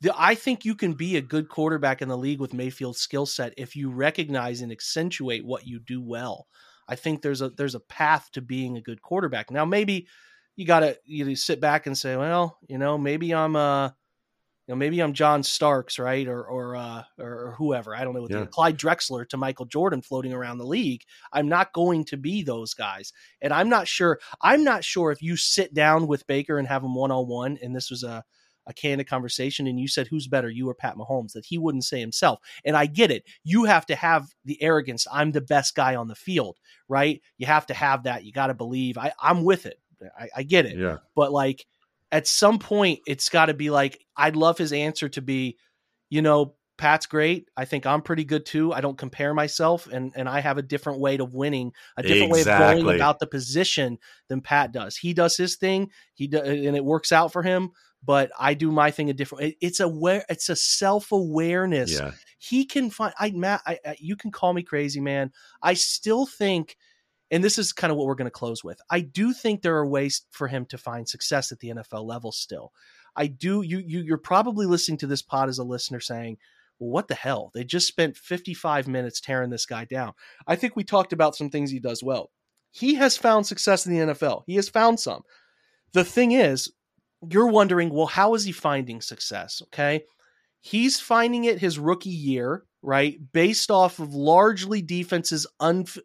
the, 0.00 0.14
I 0.16 0.34
think 0.34 0.64
you 0.64 0.74
can 0.74 0.94
be 0.94 1.16
a 1.16 1.22
good 1.22 1.48
quarterback 1.48 2.02
in 2.02 2.08
the 2.08 2.18
league 2.18 2.40
with 2.40 2.54
Mayfield's 2.54 3.00
skill 3.00 3.26
set 3.26 3.54
if 3.56 3.76
you 3.76 3.90
recognize 3.90 4.60
and 4.60 4.72
accentuate 4.72 5.44
what 5.44 5.66
you 5.66 5.80
do 5.80 6.02
well. 6.02 6.46
I 6.88 6.96
think 6.96 7.22
there's 7.22 7.40
a 7.40 7.50
there's 7.50 7.74
a 7.74 7.80
path 7.80 8.28
to 8.32 8.42
being 8.42 8.76
a 8.76 8.82
good 8.82 9.00
quarterback. 9.02 9.50
Now 9.50 9.64
maybe 9.64 10.06
you 10.56 10.66
got 10.66 10.80
to 10.80 10.98
you 11.04 11.34
sit 11.36 11.60
back 11.60 11.86
and 11.86 11.96
say, 11.96 12.16
well, 12.16 12.58
you 12.68 12.78
know, 12.78 12.98
maybe 12.98 13.34
I'm 13.34 13.56
a 13.56 13.94
you 14.66 14.72
know, 14.72 14.76
maybe 14.76 15.00
I'm 15.00 15.12
John 15.12 15.42
Starks, 15.42 15.98
right, 15.98 16.26
or 16.26 16.42
or 16.42 16.76
uh, 16.76 17.02
or, 17.18 17.54
whoever. 17.58 17.94
I 17.94 18.02
don't 18.02 18.14
know. 18.14 18.22
What 18.22 18.30
yeah. 18.30 18.46
Clyde 18.46 18.78
Drexler 18.78 19.28
to 19.28 19.36
Michael 19.36 19.66
Jordan 19.66 20.00
floating 20.00 20.32
around 20.32 20.58
the 20.58 20.66
league. 20.66 21.02
I'm 21.32 21.48
not 21.48 21.72
going 21.74 22.04
to 22.06 22.16
be 22.16 22.42
those 22.42 22.72
guys, 22.72 23.12
and 23.42 23.52
I'm 23.52 23.68
not 23.68 23.86
sure. 23.86 24.20
I'm 24.40 24.64
not 24.64 24.82
sure 24.82 25.12
if 25.12 25.20
you 25.20 25.36
sit 25.36 25.74
down 25.74 26.06
with 26.06 26.26
Baker 26.26 26.58
and 26.58 26.66
have 26.66 26.82
him 26.82 26.94
one 26.94 27.10
on 27.10 27.28
one, 27.28 27.58
and 27.62 27.76
this 27.76 27.90
was 27.90 28.04
a 28.04 28.24
a 28.66 28.72
candid 28.72 29.06
conversation, 29.06 29.66
and 29.66 29.78
you 29.78 29.86
said 29.86 30.06
who's 30.06 30.26
better, 30.26 30.48
you 30.48 30.68
or 30.68 30.74
Pat 30.74 30.96
Mahomes, 30.96 31.32
that 31.32 31.44
he 31.44 31.58
wouldn't 31.58 31.84
say 31.84 32.00
himself. 32.00 32.40
And 32.64 32.76
I 32.76 32.86
get 32.86 33.10
it. 33.10 33.24
You 33.42 33.64
have 33.64 33.84
to 33.86 33.94
have 33.94 34.28
the 34.46 34.62
arrogance. 34.62 35.06
I'm 35.12 35.32
the 35.32 35.42
best 35.42 35.74
guy 35.74 35.94
on 35.96 36.08
the 36.08 36.14
field, 36.14 36.58
right? 36.88 37.20
You 37.36 37.46
have 37.46 37.66
to 37.66 37.74
have 37.74 38.04
that. 38.04 38.24
You 38.24 38.32
got 38.32 38.46
to 38.46 38.54
believe. 38.54 38.96
I, 38.96 39.12
I'm 39.20 39.44
with 39.44 39.66
it. 39.66 39.78
I, 40.18 40.28
I 40.36 40.42
get 40.42 40.66
it. 40.66 40.78
Yeah. 40.78 40.98
But 41.14 41.32
like 41.32 41.66
at 42.14 42.28
some 42.28 42.60
point 42.60 43.00
it's 43.08 43.28
got 43.28 43.46
to 43.46 43.54
be 43.54 43.70
like 43.70 44.00
I'd 44.16 44.36
love 44.36 44.56
his 44.56 44.72
answer 44.72 45.08
to 45.10 45.20
be, 45.20 45.58
you 46.08 46.22
know, 46.22 46.54
Pat's 46.78 47.06
great. 47.06 47.48
I 47.56 47.64
think 47.64 47.86
I'm 47.86 48.02
pretty 48.02 48.24
good 48.24 48.46
too. 48.46 48.72
I 48.72 48.80
don't 48.80 48.96
compare 48.96 49.34
myself, 49.34 49.88
and 49.88 50.12
and 50.14 50.28
I 50.28 50.40
have 50.40 50.56
a 50.56 50.62
different 50.62 51.00
way 51.00 51.16
of 51.18 51.34
winning, 51.34 51.72
a 51.96 52.02
different 52.02 52.36
exactly. 52.36 52.66
way 52.66 52.80
of 52.80 52.84
going 52.84 52.96
about 52.96 53.18
the 53.18 53.26
position 53.26 53.98
than 54.28 54.40
Pat 54.40 54.72
does. 54.72 54.96
He 54.96 55.12
does 55.12 55.36
his 55.36 55.56
thing, 55.56 55.90
he 56.14 56.28
do, 56.28 56.38
and 56.38 56.76
it 56.76 56.84
works 56.84 57.10
out 57.10 57.32
for 57.32 57.42
him. 57.42 57.70
But 58.02 58.30
I 58.38 58.54
do 58.54 58.70
my 58.70 58.92
thing 58.92 59.10
a 59.10 59.12
different. 59.12 59.44
It, 59.44 59.56
it's 59.60 59.80
a 59.80 59.88
where 59.88 60.24
it's 60.28 60.48
a 60.48 60.56
self 60.56 61.10
awareness. 61.10 61.92
Yeah. 61.92 62.12
He 62.38 62.64
can 62.64 62.90
find. 62.90 63.12
I 63.18 63.32
Matt. 63.32 63.62
I, 63.66 63.78
I, 63.84 63.96
you 63.98 64.14
can 64.14 64.30
call 64.30 64.52
me 64.52 64.62
crazy, 64.62 65.00
man. 65.00 65.32
I 65.62 65.74
still 65.74 66.26
think 66.26 66.76
and 67.30 67.42
this 67.42 67.58
is 67.58 67.72
kind 67.72 67.90
of 67.90 67.96
what 67.96 68.06
we're 68.06 68.14
going 68.14 68.26
to 68.26 68.30
close 68.30 68.62
with. 68.62 68.80
I 68.90 69.00
do 69.00 69.32
think 69.32 69.62
there 69.62 69.76
are 69.76 69.86
ways 69.86 70.22
for 70.30 70.48
him 70.48 70.66
to 70.66 70.78
find 70.78 71.08
success 71.08 71.52
at 71.52 71.60
the 71.60 71.70
NFL 71.70 72.04
level 72.04 72.32
still. 72.32 72.72
I 73.16 73.26
do 73.28 73.62
you 73.62 73.78
you 73.78 74.00
you're 74.00 74.18
probably 74.18 74.66
listening 74.66 74.98
to 74.98 75.06
this 75.06 75.22
pod 75.22 75.48
as 75.48 75.58
a 75.58 75.64
listener 75.64 76.00
saying, 76.00 76.38
well, 76.78 76.90
what 76.90 77.08
the 77.08 77.14
hell? 77.14 77.50
They 77.54 77.64
just 77.64 77.86
spent 77.86 78.16
55 78.16 78.88
minutes 78.88 79.20
tearing 79.20 79.50
this 79.50 79.66
guy 79.66 79.84
down. 79.84 80.12
I 80.46 80.56
think 80.56 80.76
we 80.76 80.84
talked 80.84 81.12
about 81.12 81.36
some 81.36 81.50
things 81.50 81.70
he 81.70 81.80
does 81.80 82.02
well. 82.02 82.30
He 82.72 82.94
has 82.96 83.16
found 83.16 83.46
success 83.46 83.86
in 83.86 83.92
the 83.92 84.14
NFL. 84.14 84.42
He 84.46 84.56
has 84.56 84.68
found 84.68 84.98
some. 84.98 85.22
The 85.92 86.04
thing 86.04 86.32
is, 86.32 86.72
you're 87.30 87.46
wondering, 87.46 87.90
well, 87.90 88.06
how 88.06 88.34
is 88.34 88.44
he 88.44 88.52
finding 88.52 89.00
success? 89.00 89.62
Okay. 89.66 90.02
He's 90.60 90.98
finding 90.98 91.44
it 91.44 91.60
his 91.60 91.78
rookie 91.78 92.10
year 92.10 92.64
right? 92.84 93.18
Based 93.32 93.70
off 93.70 93.98
of 93.98 94.14
largely 94.14 94.82
defenses 94.82 95.46
unf- 95.60 95.98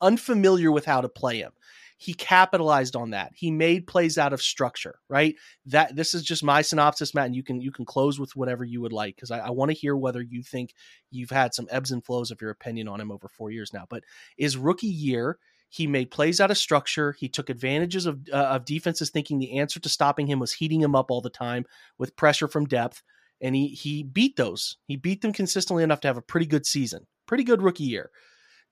unfamiliar 0.00 0.72
with 0.72 0.84
how 0.84 1.00
to 1.00 1.08
play 1.08 1.38
him. 1.38 1.52
He 1.98 2.12
capitalized 2.12 2.94
on 2.94 3.10
that. 3.10 3.32
He 3.34 3.50
made 3.50 3.86
plays 3.86 4.18
out 4.18 4.34
of 4.34 4.42
structure, 4.42 4.98
right? 5.08 5.34
That 5.66 5.96
this 5.96 6.12
is 6.12 6.24
just 6.24 6.44
my 6.44 6.60
synopsis, 6.60 7.14
Matt, 7.14 7.26
and 7.26 7.36
you 7.36 7.42
can 7.42 7.62
you 7.62 7.72
can 7.72 7.86
close 7.86 8.20
with 8.20 8.36
whatever 8.36 8.64
you 8.64 8.82
would 8.82 8.92
like 8.92 9.14
because 9.16 9.30
I, 9.30 9.38
I 9.38 9.50
want 9.50 9.70
to 9.70 9.76
hear 9.76 9.96
whether 9.96 10.20
you 10.20 10.42
think 10.42 10.74
you've 11.10 11.30
had 11.30 11.54
some 11.54 11.68
ebbs 11.70 11.92
and 11.92 12.04
flows 12.04 12.30
of 12.30 12.42
your 12.42 12.50
opinion 12.50 12.86
on 12.88 13.00
him 13.00 13.10
over 13.10 13.28
four 13.28 13.50
years 13.50 13.72
now. 13.72 13.86
But 13.88 14.02
is 14.36 14.58
rookie 14.58 14.88
year, 14.88 15.38
he 15.70 15.86
made 15.86 16.10
plays 16.10 16.38
out 16.38 16.50
of 16.50 16.58
structure. 16.58 17.12
He 17.12 17.30
took 17.30 17.48
advantages 17.48 18.04
of 18.04 18.20
uh, 18.30 18.36
of 18.36 18.66
defenses 18.66 19.08
thinking 19.08 19.38
the 19.38 19.58
answer 19.58 19.80
to 19.80 19.88
stopping 19.88 20.26
him 20.26 20.38
was 20.38 20.52
heating 20.52 20.82
him 20.82 20.94
up 20.94 21.10
all 21.10 21.22
the 21.22 21.30
time 21.30 21.64
with 21.96 22.16
pressure 22.16 22.48
from 22.48 22.66
depth 22.66 23.02
and 23.40 23.54
he 23.54 23.68
he 23.68 24.02
beat 24.02 24.36
those. 24.36 24.76
He 24.86 24.96
beat 24.96 25.22
them 25.22 25.32
consistently 25.32 25.82
enough 25.82 26.00
to 26.00 26.08
have 26.08 26.16
a 26.16 26.22
pretty 26.22 26.46
good 26.46 26.66
season, 26.66 27.06
pretty 27.26 27.44
good 27.44 27.62
rookie 27.62 27.84
year. 27.84 28.10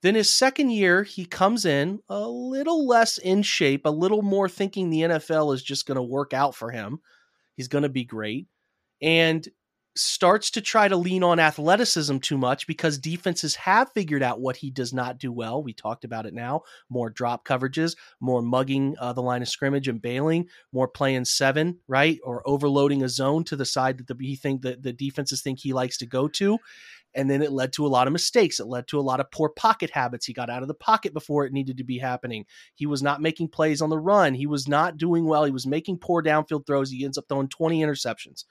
Then 0.03 0.15
his 0.15 0.29
second 0.29 0.71
year, 0.71 1.03
he 1.03 1.25
comes 1.25 1.65
in 1.65 2.01
a 2.11 2.29
little 2.29 2.87
less 2.87 3.17
in 3.17 3.43
shape, 3.43 3.87
a 3.87 3.91
little 3.91 4.21
more 4.21 4.49
thinking 4.49 4.91
the 4.91 5.01
NFL 5.01 5.55
is 5.55 5.63
just 5.63 5.87
going 5.87 5.97
to 5.97 6.03
work 6.03 6.35
out 6.35 6.55
for 6.55 6.71
him. 6.71 6.99
He's 7.57 7.69
going 7.69 7.85
to 7.85 7.89
be 7.89 8.05
great. 8.05 8.47
And 9.01 9.49
starts 9.97 10.51
to 10.51 10.61
try 10.61 10.89
to 10.89 10.97
lean 10.97 11.23
on 11.23 11.39
athleticism 11.39 12.19
too 12.19 12.37
much 12.37 12.67
because 12.67 12.99
defenses 12.99 13.55
have 13.55 13.93
figured 13.93 14.23
out 14.23 14.41
what 14.41 14.57
he 14.57 14.71
does 14.71 14.93
not 14.93 15.19
do 15.19 15.33
well. 15.33 15.63
We 15.63 15.73
talked 15.73 16.05
about 16.05 16.27
it 16.27 16.35
now. 16.35 16.63
More 16.89 17.11
drop 17.11 17.47
coverages, 17.47 17.97
more 18.21 18.43
mugging 18.43 18.97
uh, 18.99 19.13
the 19.13 19.23
line 19.23 19.43
of 19.43 19.49
scrimmage 19.49 19.89
and 19.89 20.03
bailing, 20.03 20.49
more 20.73 20.89
playing 20.89 21.25
seven, 21.27 21.79
right? 21.87 22.19
Or 22.25 22.43
overloading 22.47 23.03
a 23.03 23.09
zone 23.09 23.45
to 23.45 23.57
the 23.57 23.65
side 23.65 23.99
that 23.99 24.09
the, 24.09 24.17
he 24.21 24.37
think 24.37 24.63
that 24.63 24.83
the 24.83 24.93
defenses 24.93 25.43
think 25.43 25.61
he 25.61 25.73
likes 25.73 25.99
to 25.99 26.07
go 26.07 26.29
to. 26.29 26.59
And 27.17 27.31
then 27.31 27.43
it 27.43 27.53
led 27.53 27.73
to 27.75 27.87
a 27.87 27.89
lot 27.89 28.09
of 28.09 28.13
mistakes. 28.13 28.59
It 28.59 28.67
led 28.67 28.89
to 28.89 28.99
a 28.99 29.03
lot 29.03 29.21
of 29.21 29.31
poor 29.31 29.49
pocket 29.49 29.91
habits. 29.91 30.27
He 30.27 30.33
got 30.33 30.51
out 30.51 30.63
of 30.63 30.69
the 30.69 30.75
pocket 30.75 31.15
before 31.15 31.47
it 31.47 31.53
needed 31.53 31.77
to 31.79 31.85
be 31.85 31.99
happening. 31.99 32.45
He 32.75 32.87
was 32.87 33.03
not 33.03 33.23
making 33.23 33.49
plays 33.49 33.81
on 33.81 33.91
the 33.91 33.99
run. 33.99 34.35
He 34.35 34.47
was 34.47 34.67
not 34.67 34.97
doing 34.97 35.25
well. 35.25 35.45
He 35.45 35.53
was 35.53 35.67
making 35.67 35.99
poor 35.99 36.23
downfield 36.23 36.67
throws. 36.67 36.91
He 36.91 37.05
ends 37.05 37.17
up 37.17 37.27
throwing 37.29 37.49
20 37.49 37.81
interceptions. 37.81 38.45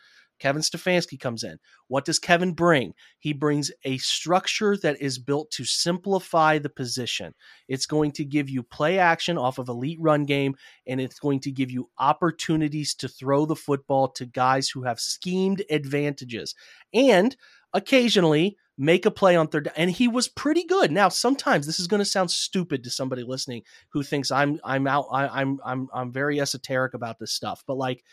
Kevin 0.44 0.62
Stefanski 0.62 1.18
comes 1.18 1.42
in. 1.42 1.58
What 1.88 2.04
does 2.04 2.20
Kevin 2.20 2.52
bring? 2.52 2.96
He 3.18 3.32
brings 3.32 3.72
a 3.86 3.98
structure 4.00 4.76
that 4.76 5.02
is 5.02 5.18
built 5.18 5.50
to 5.52 5.64
simplify 5.64 6.58
the 6.58 6.68
position. 6.68 7.34
It's 7.70 7.86
going 7.86 8.12
to 8.12 8.26
give 8.26 8.50
you 8.50 8.62
play 8.62 9.00
action 9.00 9.38
off 9.38 9.58
of 9.58 9.70
elite 9.70 10.00
run 10.02 10.26
game, 10.26 10.56
and 10.86 11.00
it's 11.00 11.18
going 11.18 11.40
to 11.42 11.52
give 11.52 11.72
you 11.72 11.90
opportunities 11.98 12.94
to 12.96 13.08
throw 13.08 13.46
the 13.46 13.56
football 13.56 14.10
to 14.10 14.26
guys 14.26 14.68
who 14.68 14.84
have 14.84 15.00
schemed 15.00 15.64
advantages. 15.70 16.56
And 16.94 17.38
occasionally 17.74 18.58
make 18.78 19.06
a 19.06 19.12
play 19.12 19.38
on 19.38 19.48
third 19.48 19.72
and 19.78 19.92
he 19.92 20.08
was 20.08 20.28
pretty 20.28 20.64
good 20.64 20.92
now 20.92 21.08
sometimes 21.08 21.66
this 21.66 21.80
is 21.80 21.88
going 21.88 22.00
to 22.00 22.06
sound 22.06 22.30
stupid 22.30 22.84
to 22.84 22.90
somebody 22.90 23.24
listening 23.24 23.62
who 23.90 24.02
thinks 24.02 24.32
i'm 24.32 24.60
i'm 24.64 24.88
out 24.88 25.06
I, 25.12 25.42
i'm 25.42 25.60
i'm 25.64 25.88
i'm 25.94 26.12
very 26.12 26.40
esoteric 26.40 26.96
about 26.96 27.20
this 27.20 27.32
stuff 27.32 27.64
but 27.68 27.78
like 27.78 28.04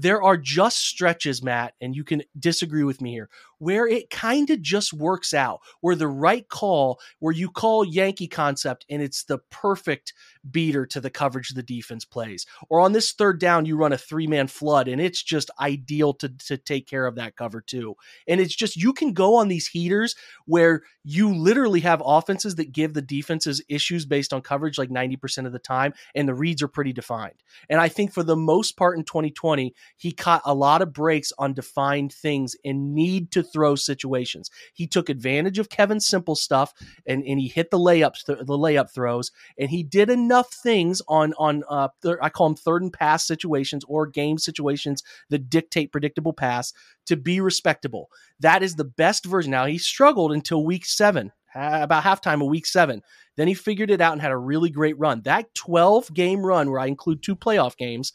there 0.00 0.22
are 0.22 0.38
just 0.38 0.78
stretches, 0.78 1.42
Matt, 1.42 1.74
and 1.80 1.94
you 1.94 2.04
can 2.04 2.22
disagree 2.38 2.84
with 2.84 3.02
me 3.02 3.12
here, 3.12 3.28
where 3.58 3.86
it 3.86 4.08
kind 4.08 4.48
of 4.48 4.62
just 4.62 4.94
works 4.94 5.34
out, 5.34 5.60
where 5.82 5.94
the 5.94 6.08
right 6.08 6.48
call, 6.48 6.98
where 7.18 7.34
you 7.34 7.50
call 7.50 7.84
Yankee 7.84 8.26
concept 8.26 8.86
and 8.88 9.02
it's 9.02 9.24
the 9.24 9.38
perfect 9.50 10.14
beater 10.50 10.86
to 10.86 11.00
the 11.00 11.10
coverage 11.10 11.50
the 11.50 11.62
defense 11.62 12.06
plays. 12.06 12.46
Or 12.70 12.80
on 12.80 12.92
this 12.92 13.12
third 13.12 13.38
down, 13.38 13.66
you 13.66 13.76
run 13.76 13.92
a 13.92 13.98
three 13.98 14.26
man 14.26 14.46
flood 14.46 14.88
and 14.88 15.02
it's 15.02 15.22
just 15.22 15.50
ideal 15.60 16.14
to, 16.14 16.30
to 16.46 16.56
take 16.56 16.86
care 16.88 17.06
of 17.06 17.16
that 17.16 17.36
cover 17.36 17.60
two. 17.60 17.94
And 18.26 18.40
it's 18.40 18.56
just, 18.56 18.76
you 18.76 18.94
can 18.94 19.12
go 19.12 19.34
on 19.34 19.48
these 19.48 19.66
heaters 19.66 20.16
where 20.46 20.82
you 21.04 21.34
literally 21.34 21.80
have 21.80 22.02
offenses 22.04 22.54
that 22.54 22.72
give 22.72 22.94
the 22.94 23.02
defenses 23.02 23.62
issues 23.68 24.06
based 24.06 24.32
on 24.32 24.40
coverage 24.40 24.78
like 24.78 24.88
90% 24.88 25.46
of 25.46 25.52
the 25.52 25.58
time, 25.58 25.92
and 26.14 26.26
the 26.26 26.34
reads 26.34 26.62
are 26.62 26.68
pretty 26.68 26.92
defined. 26.92 27.34
And 27.68 27.80
I 27.80 27.88
think 27.88 28.12
for 28.12 28.22
the 28.22 28.36
most 28.36 28.76
part 28.76 28.96
in 28.96 29.04
2020, 29.04 29.74
he 29.96 30.12
caught 30.12 30.42
a 30.44 30.54
lot 30.54 30.82
of 30.82 30.92
breaks 30.92 31.32
on 31.38 31.54
defined 31.54 32.12
things 32.12 32.56
and 32.64 32.94
need 32.94 33.30
to 33.32 33.42
throw 33.42 33.74
situations. 33.74 34.50
He 34.72 34.86
took 34.86 35.08
advantage 35.08 35.58
of 35.58 35.68
Kevin's 35.68 36.06
simple 36.06 36.34
stuff 36.34 36.72
and, 37.06 37.22
and 37.24 37.38
he 37.38 37.48
hit 37.48 37.70
the 37.70 37.78
layups, 37.78 38.24
the 38.24 38.44
layup 38.44 38.92
throws, 38.92 39.30
and 39.58 39.70
he 39.70 39.82
did 39.82 40.10
enough 40.10 40.52
things 40.52 41.02
on 41.08 41.34
on 41.38 41.62
uh, 41.68 41.88
th- 42.02 42.16
I 42.22 42.28
call 42.28 42.48
them 42.48 42.56
third 42.56 42.82
and 42.82 42.92
pass 42.92 43.26
situations 43.26 43.84
or 43.88 44.06
game 44.06 44.38
situations 44.38 45.02
that 45.28 45.50
dictate 45.50 45.92
predictable 45.92 46.32
pass 46.32 46.72
to 47.06 47.16
be 47.16 47.40
respectable. 47.40 48.10
That 48.40 48.62
is 48.62 48.76
the 48.76 48.84
best 48.84 49.24
version. 49.24 49.50
Now 49.50 49.66
he 49.66 49.78
struggled 49.78 50.32
until 50.32 50.64
week 50.64 50.84
seven, 50.84 51.32
about 51.54 52.04
halftime 52.04 52.42
of 52.42 52.48
week 52.48 52.66
seven. 52.66 53.02
Then 53.36 53.48
he 53.48 53.54
figured 53.54 53.90
it 53.90 54.00
out 54.00 54.12
and 54.12 54.22
had 54.22 54.32
a 54.32 54.36
really 54.36 54.70
great 54.70 54.98
run. 54.98 55.22
That 55.22 55.54
12 55.54 56.12
game 56.14 56.44
run, 56.44 56.70
where 56.70 56.80
I 56.80 56.86
include 56.86 57.22
two 57.22 57.36
playoff 57.36 57.76
games, 57.76 58.12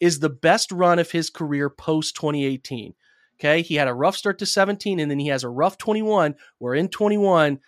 is 0.00 0.18
the 0.18 0.30
best 0.30 0.72
run 0.72 0.98
of 0.98 1.10
his 1.10 1.30
career 1.30 1.70
post 1.70 2.16
2018. 2.16 2.94
Okay. 3.38 3.62
He 3.62 3.74
had 3.74 3.88
a 3.88 3.94
rough 3.94 4.16
start 4.16 4.38
to 4.38 4.46
17 4.46 5.00
and 5.00 5.10
then 5.10 5.18
he 5.18 5.28
has 5.28 5.44
a 5.44 5.48
rough 5.48 5.76
21, 5.78 6.34
where 6.58 6.74
in 6.74 6.88
21, 6.88 7.58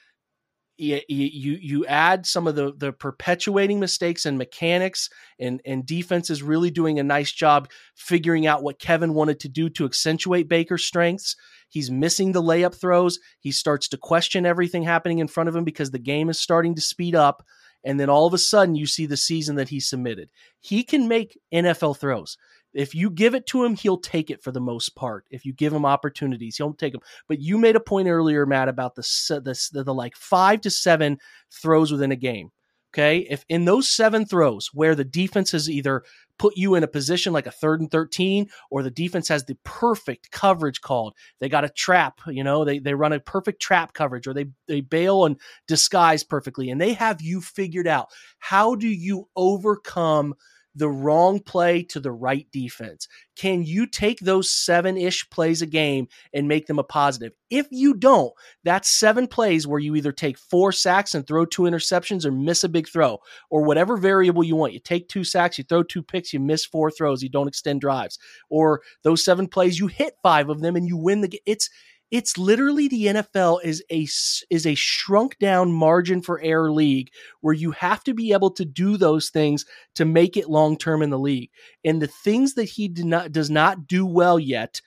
you, 0.78 1.00
you 1.08 1.86
add 1.86 2.26
some 2.26 2.46
of 2.46 2.54
the 2.54 2.72
the 2.76 2.92
perpetuating 2.92 3.80
mistakes 3.80 4.26
and 4.26 4.36
mechanics 4.36 5.08
and 5.40 5.62
and 5.64 5.86
defense 5.86 6.28
is 6.28 6.42
really 6.42 6.70
doing 6.70 6.98
a 6.98 7.02
nice 7.02 7.32
job 7.32 7.70
figuring 7.94 8.46
out 8.46 8.62
what 8.62 8.78
Kevin 8.78 9.14
wanted 9.14 9.40
to 9.40 9.48
do 9.48 9.70
to 9.70 9.86
accentuate 9.86 10.48
Baker's 10.48 10.84
strengths. 10.84 11.34
He's 11.70 11.90
missing 11.90 12.32
the 12.32 12.42
layup 12.42 12.74
throws. 12.74 13.18
He 13.40 13.52
starts 13.52 13.88
to 13.88 13.96
question 13.96 14.44
everything 14.44 14.82
happening 14.82 15.18
in 15.18 15.28
front 15.28 15.48
of 15.48 15.56
him 15.56 15.64
because 15.64 15.90
the 15.92 15.98
game 15.98 16.28
is 16.28 16.38
starting 16.38 16.74
to 16.74 16.82
speed 16.82 17.14
up 17.14 17.42
and 17.84 17.98
then 17.98 18.10
all 18.10 18.26
of 18.26 18.34
a 18.34 18.38
sudden 18.38 18.74
you 18.74 18.86
see 18.86 19.06
the 19.06 19.16
season 19.16 19.56
that 19.56 19.68
he 19.68 19.80
submitted. 19.80 20.28
He 20.60 20.82
can 20.82 21.08
make 21.08 21.38
NFL 21.52 21.98
throws. 21.98 22.36
If 22.74 22.94
you 22.94 23.08
give 23.10 23.34
it 23.34 23.46
to 23.46 23.64
him, 23.64 23.74
he'll 23.74 23.96
take 23.96 24.30
it 24.30 24.42
for 24.42 24.52
the 24.52 24.60
most 24.60 24.94
part. 24.94 25.24
If 25.30 25.46
you 25.46 25.54
give 25.54 25.72
him 25.72 25.86
opportunities, 25.86 26.58
he'll 26.58 26.74
take 26.74 26.92
them. 26.92 27.00
But 27.26 27.40
you 27.40 27.56
made 27.56 27.74
a 27.74 27.80
point 27.80 28.08
earlier, 28.08 28.44
Matt, 28.44 28.68
about 28.68 28.94
the 28.94 29.02
the, 29.28 29.70
the, 29.72 29.84
the 29.84 29.94
like 29.94 30.14
five 30.14 30.60
to 30.60 30.70
seven 30.70 31.18
throws 31.50 31.90
within 31.90 32.12
a 32.12 32.16
game. 32.16 32.50
Okay, 32.94 33.26
if 33.28 33.44
in 33.48 33.64
those 33.64 33.88
seven 33.88 34.24
throws 34.24 34.70
where 34.72 34.94
the 34.94 35.04
defense 35.04 35.50
has 35.50 35.68
either 35.68 36.02
put 36.38 36.56
you 36.56 36.74
in 36.74 36.82
a 36.82 36.88
position 36.88 37.32
like 37.32 37.46
a 37.46 37.50
third 37.50 37.80
and 37.80 37.90
13 37.90 38.48
or 38.70 38.82
the 38.82 38.90
defense 38.90 39.28
has 39.28 39.44
the 39.44 39.56
perfect 39.64 40.30
coverage 40.30 40.80
called 40.80 41.14
they 41.40 41.48
got 41.48 41.64
a 41.64 41.68
trap 41.70 42.20
you 42.26 42.44
know 42.44 42.64
they, 42.64 42.78
they 42.78 42.94
run 42.94 43.12
a 43.12 43.20
perfect 43.20 43.60
trap 43.60 43.94
coverage 43.94 44.26
or 44.26 44.34
they, 44.34 44.46
they 44.68 44.80
bail 44.80 45.24
and 45.24 45.40
disguise 45.66 46.22
perfectly 46.24 46.70
and 46.70 46.80
they 46.80 46.92
have 46.92 47.22
you 47.22 47.40
figured 47.40 47.86
out 47.86 48.08
how 48.38 48.74
do 48.74 48.88
you 48.88 49.28
overcome 49.34 50.34
the 50.76 50.88
wrong 50.88 51.40
play 51.40 51.82
to 51.82 51.98
the 51.98 52.12
right 52.12 52.46
defense? 52.52 53.08
Can 53.34 53.64
you 53.64 53.86
take 53.86 54.20
those 54.20 54.50
seven 54.50 54.96
ish 54.96 55.28
plays 55.30 55.62
a 55.62 55.66
game 55.66 56.08
and 56.32 56.46
make 56.46 56.66
them 56.66 56.78
a 56.78 56.84
positive? 56.84 57.32
If 57.50 57.66
you 57.70 57.94
don't, 57.94 58.32
that's 58.64 58.88
seven 58.88 59.26
plays 59.26 59.66
where 59.66 59.80
you 59.80 59.94
either 59.96 60.12
take 60.12 60.38
four 60.38 60.72
sacks 60.72 61.14
and 61.14 61.26
throw 61.26 61.44
two 61.44 61.62
interceptions 61.62 62.24
or 62.24 62.30
miss 62.30 62.62
a 62.64 62.68
big 62.68 62.88
throw 62.88 63.18
or 63.50 63.62
whatever 63.62 63.96
variable 63.96 64.44
you 64.44 64.56
want. 64.56 64.72
You 64.72 64.80
take 64.80 65.08
two 65.08 65.24
sacks, 65.24 65.58
you 65.58 65.64
throw 65.64 65.82
two 65.82 66.02
picks, 66.02 66.32
you 66.32 66.40
miss 66.40 66.64
four 66.64 66.90
throws, 66.90 67.22
you 67.22 67.28
don't 67.28 67.48
extend 67.48 67.80
drives. 67.80 68.18
Or 68.48 68.82
those 69.02 69.24
seven 69.24 69.48
plays, 69.48 69.78
you 69.78 69.86
hit 69.86 70.14
five 70.22 70.48
of 70.48 70.60
them 70.60 70.76
and 70.76 70.86
you 70.86 70.96
win 70.96 71.20
the 71.20 71.28
game. 71.28 71.40
It's, 71.46 71.70
it's 72.10 72.38
literally 72.38 72.88
the 72.88 73.06
NFL 73.06 73.64
is 73.64 73.82
a 73.90 74.06
is 74.50 74.66
a 74.66 74.74
shrunk 74.74 75.38
down 75.38 75.72
margin 75.72 76.22
for 76.22 76.40
error 76.40 76.70
league 76.70 77.10
where 77.40 77.54
you 77.54 77.72
have 77.72 78.04
to 78.04 78.14
be 78.14 78.32
able 78.32 78.50
to 78.52 78.64
do 78.64 78.96
those 78.96 79.30
things 79.30 79.64
to 79.96 80.04
make 80.04 80.36
it 80.36 80.48
long 80.48 80.76
term 80.76 81.02
in 81.02 81.10
the 81.10 81.18
league. 81.18 81.50
And 81.84 82.00
the 82.00 82.06
things 82.06 82.54
that 82.54 82.64
he 82.64 82.88
did 82.88 83.06
not 83.06 83.32
does 83.32 83.50
not 83.50 83.86
do 83.86 84.06
well 84.06 84.38
yet 84.38 84.80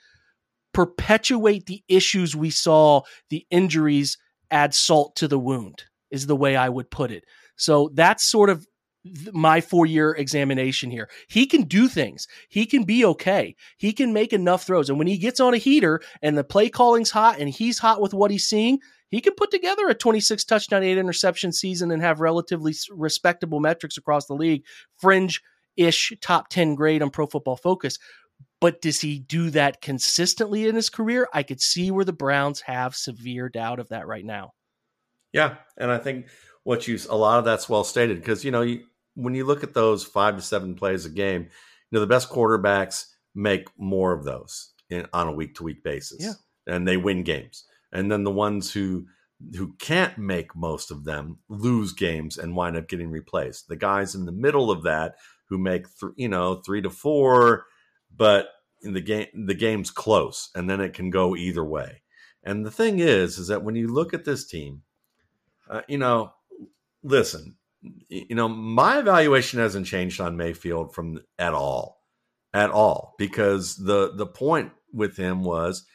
perpetuate 0.73 1.65
the 1.65 1.83
issues 1.87 2.35
we 2.35 2.49
saw, 2.49 3.01
the 3.29 3.45
injuries 3.49 4.17
add 4.51 4.73
salt 4.73 5.15
to 5.17 5.27
the 5.27 5.39
wound 5.39 5.83
is 6.11 6.25
the 6.25 6.35
way 6.35 6.55
I 6.55 6.69
would 6.69 6.89
put 6.89 7.11
it. 7.11 7.25
So 7.55 7.89
that's 7.93 8.23
sort 8.23 8.49
of 8.49 8.65
my 9.31 9.61
four 9.61 9.85
year 9.85 10.11
examination 10.11 10.91
here. 10.91 11.09
He 11.27 11.45
can 11.45 11.63
do 11.63 11.87
things. 11.87 12.27
He 12.49 12.65
can 12.65 12.83
be 12.83 13.05
okay. 13.05 13.55
He 13.77 13.93
can 13.93 14.13
make 14.13 14.33
enough 14.33 14.63
throws. 14.63 14.89
And 14.89 14.97
when 14.97 15.07
he 15.07 15.17
gets 15.17 15.39
on 15.39 15.53
a 15.53 15.57
heater 15.57 16.01
and 16.21 16.37
the 16.37 16.43
play 16.43 16.69
calling's 16.69 17.11
hot 17.11 17.39
and 17.39 17.49
he's 17.49 17.79
hot 17.79 18.01
with 18.01 18.13
what 18.13 18.31
he's 18.31 18.47
seeing, 18.47 18.79
he 19.09 19.21
can 19.21 19.33
put 19.35 19.51
together 19.51 19.87
a 19.87 19.95
26 19.95 20.43
touchdown, 20.43 20.83
eight 20.83 20.97
interception 20.97 21.51
season 21.51 21.91
and 21.91 22.01
have 22.01 22.19
relatively 22.19 22.75
respectable 22.91 23.59
metrics 23.59 23.97
across 23.97 24.27
the 24.27 24.35
league, 24.35 24.63
fringe 24.97 25.41
ish 25.77 26.13
top 26.21 26.49
10 26.49 26.75
grade 26.75 27.01
on 27.01 27.09
pro 27.09 27.25
football 27.25 27.55
focus. 27.55 27.97
But 28.61 28.81
does 28.81 28.99
he 28.99 29.19
do 29.19 29.49
that 29.51 29.81
consistently 29.81 30.67
in 30.67 30.75
his 30.75 30.89
career? 30.89 31.27
I 31.33 31.43
could 31.43 31.61
see 31.61 31.91
where 31.91 32.05
the 32.05 32.13
Browns 32.13 32.61
have 32.61 32.95
severe 32.95 33.47
doubt 33.49 33.79
of 33.79 33.89
that 33.89 34.05
right 34.05 34.25
now. 34.25 34.51
Yeah. 35.31 35.55
And 35.77 35.91
I 35.91 35.97
think 35.97 36.27
what 36.69 36.87
you, 36.87 36.99
a 37.09 37.17
lot 37.17 37.39
of 37.39 37.45
that's 37.45 37.67
well 37.67 37.83
stated 37.83 38.19
because, 38.19 38.45
you 38.45 38.51
know, 38.51 38.61
you, 38.61 38.83
when 39.15 39.33
you 39.33 39.43
look 39.43 39.63
at 39.63 39.73
those 39.73 40.03
five 40.03 40.35
to 40.35 40.41
seven 40.43 40.75
plays 40.75 41.03
a 41.03 41.09
game, 41.09 41.41
you 41.41 41.49
know 41.91 41.99
the 41.99 42.05
best 42.05 42.29
quarterbacks 42.29 43.05
make 43.33 43.67
more 43.75 44.13
of 44.13 44.23
those 44.23 44.73
in, 44.91 45.07
on 45.11 45.27
a 45.27 45.31
week 45.31 45.55
to 45.55 45.63
week 45.63 45.83
basis, 45.83 46.23
yeah. 46.23 46.33
and 46.71 46.87
they 46.87 46.95
win 46.95 47.23
games. 47.23 47.63
and 47.91 48.11
then 48.11 48.23
the 48.23 48.29
ones 48.29 48.71
who 48.71 49.07
who 49.57 49.73
can't 49.79 50.15
make 50.19 50.55
most 50.55 50.91
of 50.91 51.05
them 51.05 51.39
lose 51.47 51.91
games 51.91 52.37
and 52.37 52.55
wind 52.55 52.77
up 52.77 52.87
getting 52.87 53.09
replaced. 53.09 53.67
The 53.67 53.75
guys 53.75 54.13
in 54.13 54.25
the 54.25 54.31
middle 54.31 54.69
of 54.69 54.83
that 54.83 55.15
who 55.47 55.57
make 55.57 55.87
th- 55.99 56.13
you 56.17 56.29
know 56.29 56.61
three 56.63 56.83
to 56.83 56.91
four, 56.91 57.65
but 58.15 58.49
in 58.83 58.93
the 58.93 59.01
game 59.01 59.25
the 59.33 59.55
game's 59.55 59.89
close, 59.89 60.51
and 60.53 60.69
then 60.69 60.81
it 60.81 60.93
can 60.93 61.09
go 61.09 61.35
either 61.35 61.65
way. 61.65 62.03
And 62.43 62.63
the 62.63 62.77
thing 62.79 62.99
is, 62.99 63.39
is 63.39 63.47
that 63.47 63.63
when 63.63 63.75
you 63.75 63.87
look 63.87 64.13
at 64.13 64.23
this 64.23 64.45
team, 64.45 64.83
uh, 65.67 65.81
you 65.87 65.97
know, 65.97 66.33
listen, 67.03 67.55
you 67.81 68.35
know, 68.35 68.47
my 68.47 68.99
evaluation 68.99 69.59
hasn't 69.59 69.85
changed 69.85 70.19
on 70.19 70.37
Mayfield 70.37 70.93
from 70.93 71.21
at 71.37 71.53
all, 71.53 72.03
at 72.53 72.71
all, 72.71 73.15
because 73.17 73.75
the 73.75 74.13
the 74.15 74.27
point 74.27 74.71
with 74.93 75.15
him 75.17 75.43
was 75.43 75.85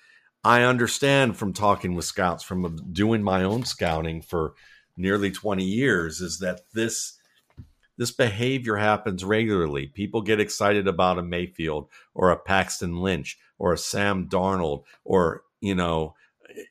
I 0.45 0.63
understand 0.63 1.37
from 1.37 1.53
talking 1.53 1.95
with 1.95 2.05
scouts, 2.05 2.45
from 2.45 2.77
doing 2.93 3.23
my 3.23 3.45
own 3.45 3.65
scouting 3.65 4.21
for 4.23 4.55
nearly 4.97 5.31
20 5.31 5.65
years, 5.65 6.21
is 6.21 6.39
that 6.41 6.61
this 6.73 7.19
this 7.97 8.11
behavior 8.11 8.77
happens 8.77 9.25
regularly. 9.25 9.87
People 9.87 10.21
get 10.21 10.41
excited 10.41 10.89
about 10.89 11.19
a 11.19 11.23
Mayfield 11.23 11.89
or 12.13 12.31
a 12.31 12.37
Paxton 12.37 13.01
Lynch 13.01 13.39
or 13.59 13.73
a 13.73 13.79
Sam 13.79 14.29
Darnold 14.29 14.85
or 15.05 15.45
you 15.61 15.75
know, 15.75 16.15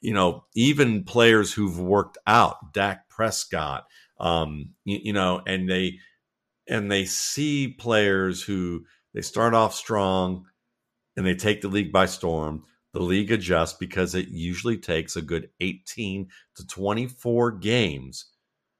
you 0.01 0.13
know, 0.13 0.45
even 0.53 1.03
players 1.03 1.51
who've 1.51 1.79
worked 1.79 2.17
out, 2.27 2.73
Dak 2.73 3.09
Prescott, 3.09 3.85
um, 4.23 4.69
you, 4.85 4.99
you 5.03 5.13
know, 5.13 5.41
and 5.45 5.69
they 5.69 5.99
and 6.67 6.89
they 6.89 7.05
see 7.05 7.67
players 7.67 8.41
who 8.41 8.85
they 9.13 9.21
start 9.21 9.53
off 9.53 9.75
strong 9.75 10.45
and 11.17 11.25
they 11.25 11.35
take 11.35 11.61
the 11.61 11.67
league 11.67 11.91
by 11.91 12.05
storm. 12.05 12.63
The 12.93 13.03
league 13.03 13.31
adjusts 13.31 13.73
because 13.73 14.15
it 14.15 14.29
usually 14.29 14.77
takes 14.77 15.15
a 15.15 15.21
good 15.21 15.49
18 15.59 16.29
to 16.55 16.67
24 16.67 17.51
games 17.53 18.27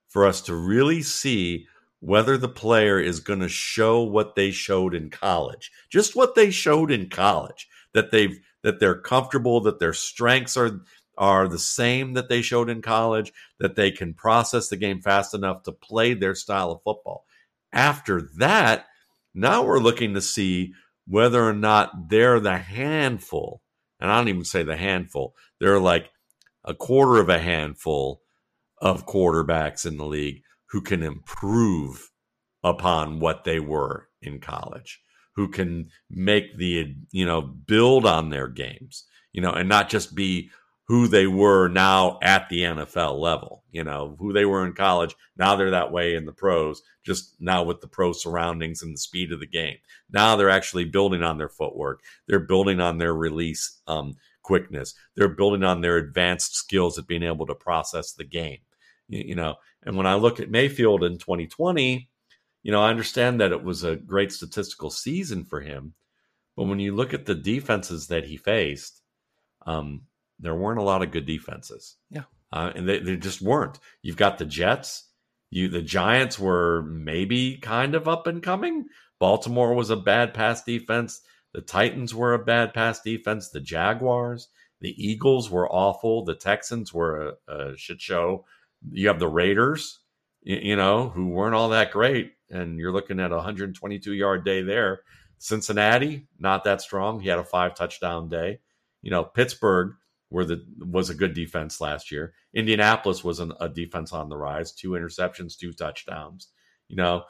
for 0.08 0.26
us 0.26 0.40
to 0.42 0.56
really 0.56 1.02
see 1.02 1.68
whether 2.00 2.38
the 2.38 2.50
player 2.50 3.00
is 3.00 3.20
going 3.20 3.40
to 3.40 3.50
show 3.50 4.02
what 4.02 4.36
they 4.36 4.52
showed 4.52 4.96
in 4.96 5.10
college. 5.10 5.72
Just 5.90 6.16
what 6.16 6.36
they 6.36 6.52
showed 6.52 6.90
in 6.92 7.10
college 7.10 7.68
that 7.94 8.12
they've 8.12 8.40
that 8.64 8.80
they're 8.80 9.02
comfortable 9.02 9.60
that 9.62 9.80
their 9.80 9.94
strengths 9.94 10.56
are 10.56 10.80
are 11.18 11.48
the 11.48 11.60
same 11.60 12.14
that 12.14 12.30
they 12.30 12.42
showed 12.42 12.70
in 12.70 12.82
college 12.82 13.32
that 13.60 13.76
they 13.76 13.92
can 13.92 14.14
process 14.14 14.70
the 14.70 14.78
game 14.78 15.02
fast 15.02 15.34
enough 15.34 15.64
to 15.64 15.72
play 15.72 16.14
their 16.14 16.36
style 16.36 16.72
of 16.72 16.82
football 16.84 17.26
after 17.72 18.22
that 18.38 18.88
now 19.34 19.64
we're 19.64 19.80
looking 19.80 20.14
to 20.14 20.22
see 20.22 20.74
whether 21.08 21.44
or 21.44 21.54
not 21.54 22.10
they're 22.10 22.40
the 22.40 22.58
handful 22.58 23.62
and 24.04 24.12
I 24.12 24.18
don't 24.18 24.28
even 24.28 24.44
say 24.44 24.64
the 24.64 24.76
handful. 24.76 25.34
they're 25.60 25.80
like 25.80 26.10
a 26.66 26.74
quarter 26.74 27.22
of 27.22 27.30
a 27.30 27.40
handful 27.40 28.22
of 28.82 29.06
quarterbacks 29.06 29.86
in 29.86 29.98
the 29.98 30.06
league 30.06 30.44
who 30.68 30.82
can 30.82 31.02
improve 31.02 32.12
upon 32.64 33.20
what 33.20 33.46
they 33.46 33.60
were 33.60 34.10
in 34.22 34.40
college, 34.40 35.02
who 35.36 35.48
can 35.48 35.90
make 36.10 36.58
the, 36.58 36.96
you 37.12 37.26
know, 37.26 37.42
build 37.42 38.06
on 38.06 38.30
their 38.30 38.48
games, 38.48 39.06
you 39.32 39.42
know, 39.42 39.52
and 39.52 39.70
not 39.70 39.90
just 39.90 40.16
be 40.16 40.52
who 40.86 41.08
they 41.08 41.28
were 41.28 41.70
now 41.70 42.20
at 42.22 42.50
the 42.50 42.60
NFL 42.60 43.18
level, 43.18 43.64
you 43.72 43.84
know, 43.84 44.16
who 44.20 44.34
they 44.34 44.46
were 44.46 44.66
in 44.66 44.74
college. 44.74 45.16
Now 45.38 45.56
they're 45.56 45.72
that 45.72 45.92
way 45.92 46.16
in 46.16 46.26
the 46.26 46.34
pros, 46.34 46.82
just 47.06 47.36
now 47.40 47.64
with 47.64 47.80
the 47.80 47.88
pro 47.88 48.12
surroundings 48.12 48.82
and 48.82 48.94
the 48.94 49.00
speed 49.00 49.32
of 49.32 49.40
the 49.40 49.48
game. 49.48 49.78
Now 50.12 50.36
they're 50.36 50.50
actually 50.50 50.86
building 50.86 51.24
on 51.24 51.38
their 51.38 51.50
footwork. 51.50 52.02
They're 52.28 52.40
building 52.40 52.82
on 52.82 52.98
their 52.98 53.14
release 53.14 53.82
um, 53.88 54.16
quickness. 54.42 54.94
They're 55.16 55.30
building 55.30 55.64
on 55.64 55.80
their 55.80 55.98
advanced 55.98 56.56
skills 56.56 57.00
at 57.00 57.08
being 57.08 57.24
able 57.24 57.46
to 57.46 57.56
process 57.56 58.12
the 58.12 58.26
game, 58.26 58.60
you, 59.08 59.24
you 59.28 59.36
know. 59.36 59.56
And 59.84 59.96
when 59.96 60.06
I 60.06 60.16
look 60.16 60.42
at 60.42 60.52
Mayfield 60.52 61.04
in 61.04 61.18
2020, 61.18 62.10
you 62.64 62.72
know, 62.72 62.82
I 62.82 62.90
understand 62.90 63.40
that 63.40 63.52
it 63.52 63.64
was 63.64 63.84
a 63.84 63.96
great 63.96 64.32
statistical 64.34 64.90
season 64.90 65.46
for 65.46 65.62
him. 65.62 65.94
But 66.56 66.66
when 66.66 66.80
you 66.80 66.94
look 66.94 67.14
at 67.14 67.26
the 67.26 67.36
defenses 67.36 68.08
that 68.08 68.26
he 68.26 68.38
faced, 68.38 69.02
um, 69.66 70.04
there 70.40 70.56
weren't 70.56 70.80
a 70.80 70.84
lot 70.84 71.02
of 71.02 71.12
good 71.12 71.26
defenses. 71.26 71.96
Yeah. 72.10 72.24
Uh, 72.52 72.72
and 72.76 72.88
they, 72.88 73.00
they 73.00 73.18
just 73.18 73.42
weren't. 73.42 73.80
You've 74.02 74.18
got 74.18 74.38
the 74.38 74.46
Jets. 74.46 75.10
You 75.50 75.70
the 75.70 75.82
Giants 75.82 76.40
were 76.40 76.84
maybe 76.84 77.58
kind 77.58 77.96
of 77.96 78.08
up 78.08 78.28
and 78.28 78.42
coming. 78.42 78.86
Baltimore 79.20 79.74
was 79.74 79.90
a 79.90 79.96
bad 79.96 80.34
pass 80.34 80.64
defense. 80.64 81.22
The 81.54 81.62
Titans 81.62 82.14
were 82.14 82.34
a 82.34 82.44
bad 82.44 82.74
pass 82.74 83.02
defense. 83.02 83.50
The 83.50 83.60
Jaguars, 83.60 84.50
the 84.82 84.94
Eagles 84.98 85.50
were 85.50 85.72
awful. 85.72 86.26
The 86.26 86.36
Texans 86.36 86.94
were 86.94 87.36
a, 87.48 87.54
a 87.54 87.78
shit 87.78 88.02
show. 88.02 88.46
You 88.92 89.08
have 89.08 89.20
the 89.20 89.28
Raiders, 89.28 90.00
you, 90.42 90.58
you 90.58 90.76
know, 90.76 91.10
who 91.10 91.30
weren't 91.30 91.56
all 91.56 91.70
that 91.70 91.92
great. 91.92 92.34
And 92.50 92.80
you're 92.80 92.92
looking 92.92 93.20
at 93.20 93.32
a 93.32 93.36
122 93.36 94.14
yard 94.14 94.44
day 94.44 94.62
there. 94.62 95.02
Cincinnati, 95.38 96.28
not 96.40 96.64
that 96.64 96.82
strong. 96.82 97.20
He 97.20 97.30
had 97.30 97.40
a 97.40 97.44
five 97.44 97.76
touchdown 97.76 98.30
day. 98.30 98.60
You 99.02 99.12
know, 99.12 99.24
Pittsburgh, 99.24 99.94
were 100.34 100.44
the 100.44 100.66
was 100.80 101.12
a 101.12 101.16
good 101.16 101.36
defense 101.36 101.80
last 101.80 102.12
year. 102.12 102.34
Indianapolis 102.56 103.24
was 103.24 103.40
an, 103.40 103.54
a 103.62 103.70
defense 103.70 104.12
on 104.12 104.30
the 104.30 104.36
rise, 104.36 104.74
two 104.74 104.92
interceptions, 104.92 105.56
two 105.56 105.72
touchdowns. 105.72 106.50
You 106.90 106.96
know, 106.98 107.24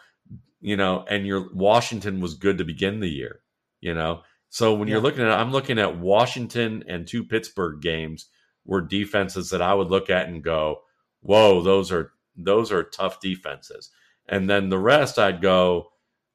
you 0.62 0.78
know, 0.78 1.06
and 1.10 1.28
your 1.28 1.54
Washington 1.54 2.22
was 2.22 2.36
good 2.36 2.58
to 2.58 2.64
begin 2.64 3.02
the 3.02 3.10
year. 3.10 3.42
You 3.82 3.94
know, 3.94 4.22
so 4.50 4.74
when 4.74 4.88
yeah. 4.88 4.94
you're 4.94 5.04
looking 5.04 5.24
at, 5.24 5.32
I'm 5.32 5.52
looking 5.52 5.80
at 5.80 6.00
Washington 6.00 6.86
and 6.88 7.06
two 7.06 7.26
Pittsburgh 7.26 7.82
games 7.82 8.28
were 8.66 8.80
defenses 8.80 9.50
that 9.50 9.62
I 9.62 9.74
would 9.74 9.90
look 9.90 10.10
at 10.10 10.30
and 10.30 10.42
go, 10.42 10.84
"Whoa, 11.20 11.62
those 11.62 11.92
are 11.92 12.14
those 12.38 12.72
are 12.72 12.84
tough 12.84 13.20
defenses." 13.20 13.90
And 14.30 14.50
then 14.50 14.70
the 14.70 14.80
rest, 14.80 15.20
I'd 15.20 15.42
go, 15.42 15.90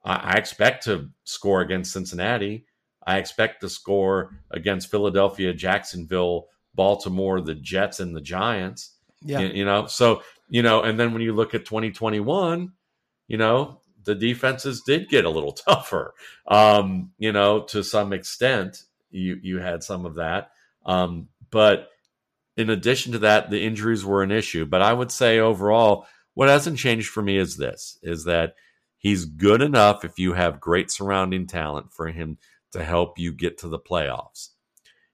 I, 0.05 0.17
I 0.17 0.33
expect 0.35 0.85
to 0.85 1.09
score 1.25 1.63
against 1.63 1.95
Cincinnati. 1.95 2.67
I 3.07 3.17
expect 3.17 3.63
to 3.63 3.71
score 3.71 4.43
against 4.51 4.91
Philadelphia, 4.91 5.55
Jacksonville, 5.55 6.49
Baltimore, 6.79 7.41
the 7.41 7.57
Jets, 7.57 7.99
and 7.99 8.15
the 8.15 8.21
Giants. 8.21 8.95
Yeah. 9.21 9.41
You, 9.41 9.49
you, 9.49 9.65
know, 9.65 9.87
so, 9.87 10.23
you 10.49 10.63
know, 10.63 10.83
and 10.83 10.99
then 10.99 11.13
when 11.13 11.23
you 11.23 11.35
look 11.35 11.53
at 11.53 11.65
2021, 11.67 12.73
you 13.27 13.37
know, 13.37 13.81
the 14.05 14.15
defenses 14.15 14.83
did 14.87 15.09
get 15.09 15.25
a 15.25 15.31
little 15.31 15.53
tougher. 15.67 16.15
Um, 16.47 17.11
you 17.19 17.33
know, 17.33 17.65
to 17.65 17.83
some 17.83 18.13
extent, 18.13 18.85
you 19.11 19.39
you 19.43 19.59
had 19.59 19.83
some 19.83 20.07
of 20.07 20.15
that. 20.15 20.53
Um, 20.87 21.29
but 21.51 21.89
in 22.57 22.71
addition 22.71 23.13
to 23.13 23.19
that, 23.21 23.51
the 23.51 23.65
injuries 23.65 24.05
were 24.05 24.23
an 24.23 24.31
issue. 24.31 24.65
But 24.65 24.83
I 24.83 24.93
would 24.93 25.11
say 25.11 25.41
overall, 25.41 26.07
what 26.35 26.49
hasn't 26.49 26.79
changed 26.79 27.09
for 27.09 27.23
me 27.23 27.39
is 27.39 27.57
this 27.57 27.99
is 28.03 28.25
that 28.25 28.55
he's 28.99 29.25
good 29.25 29.63
enough 29.63 30.05
if 30.05 30.17
you 30.19 30.35
have 30.35 30.61
great 30.61 30.93
surrounding 30.93 31.49
talent 31.49 31.93
for 31.93 32.07
him 32.09 32.39
to 32.73 32.85
help 32.85 33.19
you 33.19 33.33
get 33.33 33.59
to 33.59 33.69
the 33.69 33.79
playoffs. 33.81 34.51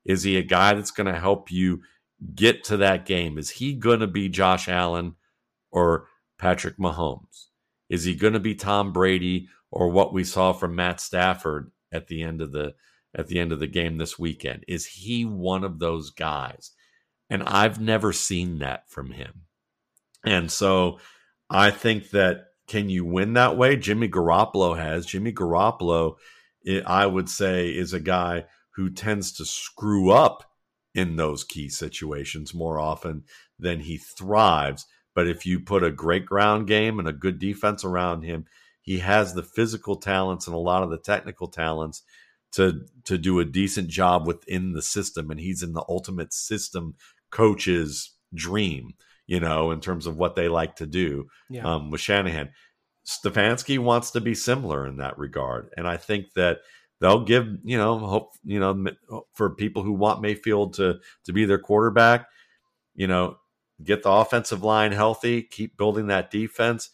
Is 0.04 0.22
he 0.22 0.36
a 0.36 0.42
guy 0.42 0.74
that's 0.74 0.90
going 0.90 1.12
to 1.12 1.18
help 1.18 1.50
you 1.50 1.82
get 2.34 2.64
to 2.64 2.76
that 2.78 3.06
game? 3.06 3.38
Is 3.38 3.50
he 3.50 3.74
going 3.74 4.00
to 4.00 4.06
be 4.06 4.28
Josh 4.28 4.68
Allen 4.68 5.14
or 5.70 6.06
Patrick 6.38 6.78
Mahomes? 6.78 7.46
Is 7.88 8.04
he 8.04 8.14
going 8.14 8.32
to 8.32 8.40
be 8.40 8.54
Tom 8.54 8.92
Brady 8.92 9.48
or 9.70 9.88
what 9.88 10.12
we 10.12 10.24
saw 10.24 10.52
from 10.52 10.76
Matt 10.76 11.00
Stafford 11.00 11.70
at 11.92 12.08
the 12.08 12.22
end 12.22 12.40
of 12.40 12.52
the 12.52 12.74
at 13.16 13.28
the 13.28 13.38
end 13.38 13.52
of 13.52 13.60
the 13.60 13.66
game 13.66 13.98
this 13.98 14.18
weekend? 14.18 14.64
Is 14.66 14.86
he 14.86 15.24
one 15.24 15.64
of 15.64 15.78
those 15.78 16.10
guys? 16.10 16.72
And 17.30 17.42
I've 17.44 17.80
never 17.80 18.12
seen 18.12 18.58
that 18.58 18.88
from 18.90 19.12
him. 19.12 19.42
And 20.24 20.50
so 20.50 20.98
I 21.48 21.70
think 21.70 22.10
that 22.10 22.46
can 22.66 22.88
you 22.88 23.04
win 23.04 23.34
that 23.34 23.56
way? 23.56 23.76
Jimmy 23.76 24.08
Garoppolo 24.08 24.76
has. 24.76 25.06
Jimmy 25.06 25.32
Garoppolo, 25.32 26.16
I 26.86 27.06
would 27.06 27.28
say, 27.28 27.68
is 27.68 27.92
a 27.92 28.00
guy 28.00 28.46
who 28.76 28.90
tends 28.90 29.32
to 29.32 29.44
screw 29.44 30.10
up 30.10 30.50
in 30.94 31.16
those 31.16 31.44
key 31.44 31.68
situations 31.68 32.54
more 32.54 32.78
often 32.78 33.24
than 33.58 33.80
he 33.80 33.96
thrives. 33.96 34.86
But 35.14 35.28
if 35.28 35.46
you 35.46 35.60
put 35.60 35.84
a 35.84 35.90
great 35.90 36.26
ground 36.26 36.66
game 36.66 36.98
and 36.98 37.08
a 37.08 37.12
good 37.12 37.38
defense 37.38 37.84
around 37.84 38.22
him, 38.22 38.46
he 38.80 38.98
has 38.98 39.34
the 39.34 39.42
physical 39.42 39.96
talents 39.96 40.46
and 40.46 40.54
a 40.54 40.58
lot 40.58 40.82
of 40.82 40.90
the 40.90 40.98
technical 40.98 41.48
talents 41.48 42.02
to 42.52 42.86
to 43.04 43.18
do 43.18 43.40
a 43.40 43.44
decent 43.44 43.88
job 43.88 44.26
within 44.26 44.72
the 44.72 44.82
system. 44.82 45.30
And 45.30 45.40
he's 45.40 45.62
in 45.62 45.72
the 45.72 45.84
ultimate 45.88 46.32
system 46.32 46.94
coach's 47.30 48.12
dream, 48.34 48.94
you 49.26 49.40
know, 49.40 49.70
in 49.70 49.80
terms 49.80 50.06
of 50.06 50.16
what 50.16 50.36
they 50.36 50.48
like 50.48 50.76
to 50.76 50.86
do 50.86 51.28
yeah. 51.48 51.64
um, 51.64 51.90
with 51.90 52.00
Shanahan. 52.00 52.50
Stefanski 53.06 53.78
wants 53.78 54.12
to 54.12 54.20
be 54.20 54.34
similar 54.34 54.86
in 54.86 54.96
that 54.98 55.18
regard. 55.18 55.70
And 55.76 55.86
I 55.86 55.96
think 55.96 56.32
that 56.34 56.58
they'll 57.00 57.24
give 57.24 57.46
you 57.64 57.76
know 57.76 57.98
hope 57.98 58.32
you 58.44 58.60
know 58.60 59.24
for 59.34 59.50
people 59.50 59.82
who 59.82 59.92
want 59.92 60.22
Mayfield 60.22 60.74
to 60.74 61.00
to 61.24 61.32
be 61.32 61.44
their 61.44 61.58
quarterback, 61.58 62.26
you 62.94 63.06
know, 63.06 63.36
get 63.82 64.02
the 64.02 64.10
offensive 64.10 64.62
line 64.62 64.92
healthy, 64.92 65.42
keep 65.42 65.76
building 65.76 66.06
that 66.08 66.30
defense, 66.30 66.90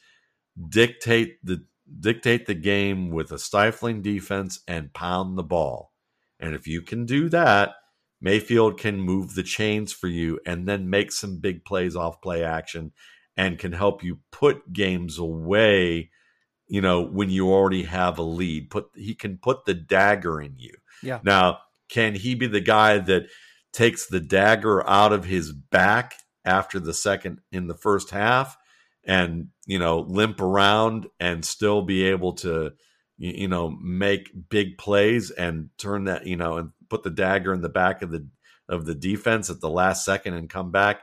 dictate 0.69 1.45
the 1.45 1.65
dictate 2.01 2.47
the 2.47 2.55
game 2.55 3.11
with 3.11 3.33
a 3.33 3.39
stifling 3.39 4.03
defense 4.03 4.61
and 4.69 4.93
pound 4.93 5.37
the 5.37 5.43
ball. 5.43 5.93
And 6.39 6.55
if 6.55 6.67
you 6.67 6.83
can 6.83 7.05
do 7.05 7.29
that, 7.31 7.75
Mayfield 8.21 8.79
can 8.79 9.01
move 9.01 9.35
the 9.35 9.43
chains 9.43 9.93
for 9.93 10.07
you 10.09 10.39
and 10.47 10.69
then 10.69 10.91
make 10.91 11.11
some 11.13 11.39
big 11.39 11.65
plays 11.65 11.97
off 11.97 12.21
play 12.21 12.45
action 12.45 12.93
and 13.37 13.59
can 13.59 13.73
help 13.73 14.05
you 14.05 14.21
put 14.31 14.73
games 14.73 15.19
away, 15.19 16.11
you 16.71 16.81
know, 16.81 17.03
when 17.03 17.29
you 17.31 17.53
already 17.53 17.83
have 17.83 18.19
a 18.19 18.23
lead. 18.23 18.71
Put 18.71 18.87
he 18.95 19.15
can 19.15 19.37
put 19.37 19.65
the 19.65 19.75
dagger 19.75 20.41
in 20.41 20.55
you. 20.57 20.73
Yeah. 21.03 21.19
Now, 21.25 21.59
can 21.91 22.15
he 22.15 22.37
be 22.37 22.47
the 22.47 22.61
guy 22.61 22.99
that 22.99 23.27
takes 23.73 24.07
the 24.07 24.21
dagger 24.21 24.89
out 24.89 25.13
of 25.13 25.25
his 25.25 25.53
back 25.53 26.15
after 26.45 26.79
the 26.79 26.95
second 26.95 27.41
in 27.51 27.67
the 27.67 27.75
first 27.75 28.11
half 28.11 28.57
and, 29.05 29.49
you 29.67 29.79
know, 29.79 30.01
limp 30.01 30.41
around 30.41 31.09
and 31.19 31.45
still 31.45 31.83
be 31.83 32.05
able 32.05 32.33
to 32.35 32.73
you 33.19 33.49
know 33.49 33.69
make 33.83 34.31
big 34.49 34.79
plays 34.79 35.31
and 35.31 35.69
turn 35.77 36.05
that, 36.05 36.27
you 36.27 36.37
know, 36.37 36.57
and 36.57 36.71
put 36.89 37.03
the 37.03 37.11
dagger 37.11 37.53
in 37.53 37.63
the 37.63 37.69
back 37.69 38.01
of 38.01 38.13
the 38.13 38.27
of 38.69 38.87
the 38.87 38.95
defense 38.95 39.51
at 39.51 39.61
the 39.61 39.69
last 39.69 40.05
second 40.05 40.35
and 40.35 40.49
come 40.49 40.71
back. 40.71 41.03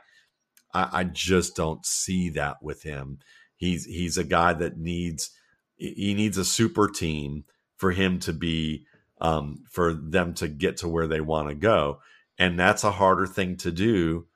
I, 0.72 0.88
I 0.92 1.04
just 1.04 1.54
don't 1.54 1.84
see 1.84 2.30
that 2.30 2.62
with 2.62 2.82
him. 2.82 3.18
He's 3.56 3.84
he's 3.84 4.16
a 4.16 4.24
guy 4.24 4.54
that 4.54 4.78
needs 4.78 5.30
he 5.78 6.14
needs 6.14 6.36
a 6.36 6.44
super 6.44 6.88
team 6.88 7.44
for 7.76 7.92
him 7.92 8.18
to 8.20 8.32
be 8.32 8.84
um, 9.20 9.64
for 9.70 9.94
them 9.94 10.34
to 10.34 10.48
get 10.48 10.78
to 10.78 10.88
where 10.88 11.06
they 11.06 11.20
want 11.20 11.48
to 11.48 11.54
go, 11.54 12.00
and 12.38 12.58
that's 12.58 12.84
a 12.84 12.92
harder 12.92 13.26
thing 13.26 13.56
to 13.58 13.70
do, 13.70 14.26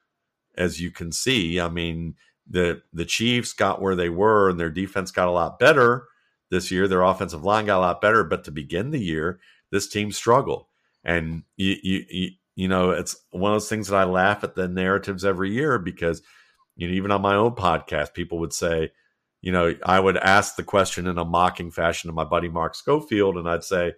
as 0.56 0.80
you 0.80 0.90
can 0.90 1.12
see. 1.12 1.60
I 1.60 1.68
mean, 1.68 2.14
the 2.48 2.82
the 2.92 3.04
Chiefs 3.04 3.52
got 3.52 3.82
where 3.82 3.96
they 3.96 4.08
were, 4.08 4.48
and 4.48 4.58
their 4.58 4.70
defense 4.70 5.10
got 5.10 5.28
a 5.28 5.32
lot 5.32 5.58
better 5.58 6.06
this 6.50 6.70
year. 6.70 6.88
Their 6.88 7.02
offensive 7.02 7.44
line 7.44 7.66
got 7.66 7.78
a 7.78 7.80
lot 7.80 8.00
better, 8.00 8.24
but 8.24 8.44
to 8.44 8.50
begin 8.50 8.90
the 8.90 9.00
year, 9.00 9.40
this 9.70 9.88
team 9.88 10.12
struggled. 10.12 10.66
And 11.04 11.42
you, 11.56 11.76
you, 11.82 12.04
you, 12.08 12.30
you 12.54 12.68
know, 12.68 12.90
it's 12.90 13.16
one 13.30 13.52
of 13.52 13.56
those 13.56 13.68
things 13.68 13.88
that 13.88 13.96
I 13.96 14.04
laugh 14.04 14.44
at 14.44 14.54
the 14.54 14.68
narratives 14.68 15.24
every 15.24 15.50
year 15.50 15.78
because, 15.78 16.22
you 16.76 16.86
know, 16.86 16.94
even 16.94 17.10
on 17.10 17.22
my 17.22 17.34
own 17.34 17.52
podcast, 17.52 18.14
people 18.14 18.38
would 18.38 18.52
say, 18.52 18.92
you 19.42 19.52
know, 19.52 19.74
I 19.84 20.00
would 20.00 20.16
ask 20.16 20.56
the 20.56 20.62
question 20.62 21.06
in 21.06 21.18
a 21.18 21.24
mocking 21.24 21.70
fashion 21.70 22.08
to 22.08 22.14
my 22.14 22.24
buddy 22.24 22.48
Mark 22.48 22.74
Schofield, 22.74 23.36
and 23.36 23.48
I'd 23.48 23.64
say, 23.64 23.92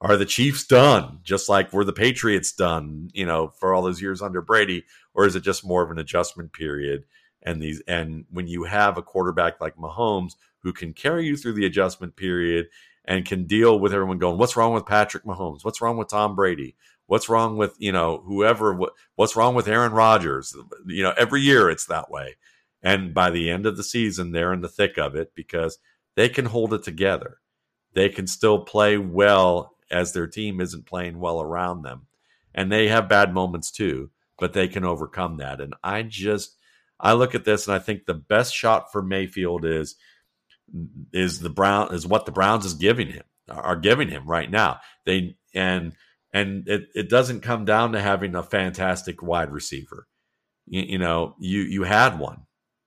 are 0.00 0.16
the 0.16 0.26
Chiefs 0.26 0.66
done? 0.66 1.20
Just 1.22 1.48
like 1.48 1.72
were 1.72 1.84
the 1.84 1.92
Patriots 1.92 2.52
done, 2.52 3.08
you 3.14 3.24
know, 3.24 3.52
for 3.60 3.72
all 3.72 3.82
those 3.82 4.02
years 4.02 4.20
under 4.20 4.42
Brady, 4.42 4.84
or 5.14 5.24
is 5.24 5.36
it 5.36 5.44
just 5.44 5.64
more 5.64 5.84
of 5.84 5.92
an 5.92 6.00
adjustment 6.00 6.52
period? 6.52 7.04
And 7.44 7.62
these, 7.62 7.80
and 7.86 8.24
when 8.30 8.48
you 8.48 8.64
have 8.64 8.98
a 8.98 9.02
quarterback 9.02 9.60
like 9.60 9.76
Mahomes 9.76 10.32
who 10.64 10.72
can 10.72 10.92
carry 10.92 11.26
you 11.26 11.36
through 11.36 11.54
the 11.54 11.66
adjustment 11.66 12.16
period 12.16 12.66
and 13.04 13.24
can 13.24 13.44
deal 13.44 13.78
with 13.78 13.94
everyone 13.94 14.18
going, 14.18 14.38
what's 14.38 14.56
wrong 14.56 14.74
with 14.74 14.86
Patrick 14.86 15.24
Mahomes? 15.24 15.64
What's 15.64 15.80
wrong 15.80 15.96
with 15.96 16.08
Tom 16.08 16.34
Brady? 16.34 16.76
What's 17.06 17.28
wrong 17.28 17.56
with, 17.56 17.74
you 17.78 17.92
know, 17.92 18.22
whoever, 18.24 18.74
what, 18.74 18.92
what's 19.16 19.36
wrong 19.36 19.54
with 19.54 19.68
Aaron 19.68 19.92
Rodgers? 19.92 20.56
You 20.86 21.02
know, 21.04 21.14
every 21.16 21.40
year 21.40 21.68
it's 21.70 21.86
that 21.86 22.10
way. 22.10 22.36
And 22.82 23.14
by 23.14 23.30
the 23.30 23.50
end 23.50 23.66
of 23.66 23.76
the 23.76 23.84
season, 23.84 24.32
they're 24.32 24.52
in 24.52 24.60
the 24.60 24.68
thick 24.68 24.98
of 24.98 25.14
it 25.14 25.32
because 25.34 25.78
they 26.16 26.28
can 26.28 26.46
hold 26.46 26.74
it 26.74 26.82
together. 26.82 27.38
They 27.94 28.08
can 28.08 28.26
still 28.26 28.64
play 28.64 28.98
well 28.98 29.76
as 29.90 30.12
their 30.12 30.26
team 30.26 30.60
isn't 30.60 30.86
playing 30.86 31.18
well 31.18 31.40
around 31.40 31.82
them. 31.82 32.06
And 32.54 32.70
they 32.70 32.88
have 32.88 33.08
bad 33.08 33.32
moments 33.32 33.70
too, 33.70 34.10
but 34.38 34.52
they 34.52 34.68
can 34.68 34.84
overcome 34.84 35.36
that. 35.38 35.60
And 35.60 35.74
I 35.82 36.02
just, 36.02 36.56
I 36.98 37.12
look 37.12 37.34
at 37.34 37.44
this 37.44 37.66
and 37.66 37.74
I 37.74 37.78
think 37.78 38.04
the 38.04 38.14
best 38.14 38.54
shot 38.54 38.90
for 38.90 39.02
Mayfield 39.02 39.64
is 39.64 39.96
is 41.12 41.40
the 41.40 41.50
Brown 41.50 41.94
is 41.94 42.06
what 42.06 42.24
the 42.24 42.32
Browns 42.32 42.64
is 42.64 42.74
giving 42.74 43.08
him 43.08 43.24
are 43.48 43.76
giving 43.76 44.08
him 44.08 44.26
right 44.26 44.50
now. 44.50 44.80
They 45.04 45.36
and 45.54 45.94
and 46.32 46.66
it, 46.68 46.88
it 46.94 47.10
doesn't 47.10 47.40
come 47.40 47.64
down 47.64 47.92
to 47.92 48.00
having 48.00 48.34
a 48.34 48.42
fantastic 48.42 49.22
wide 49.22 49.50
receiver. 49.50 50.06
You, 50.66 50.82
you 50.82 50.98
know, 50.98 51.36
you 51.38 51.60
you 51.62 51.82
had 51.82 52.18
one. 52.18 52.42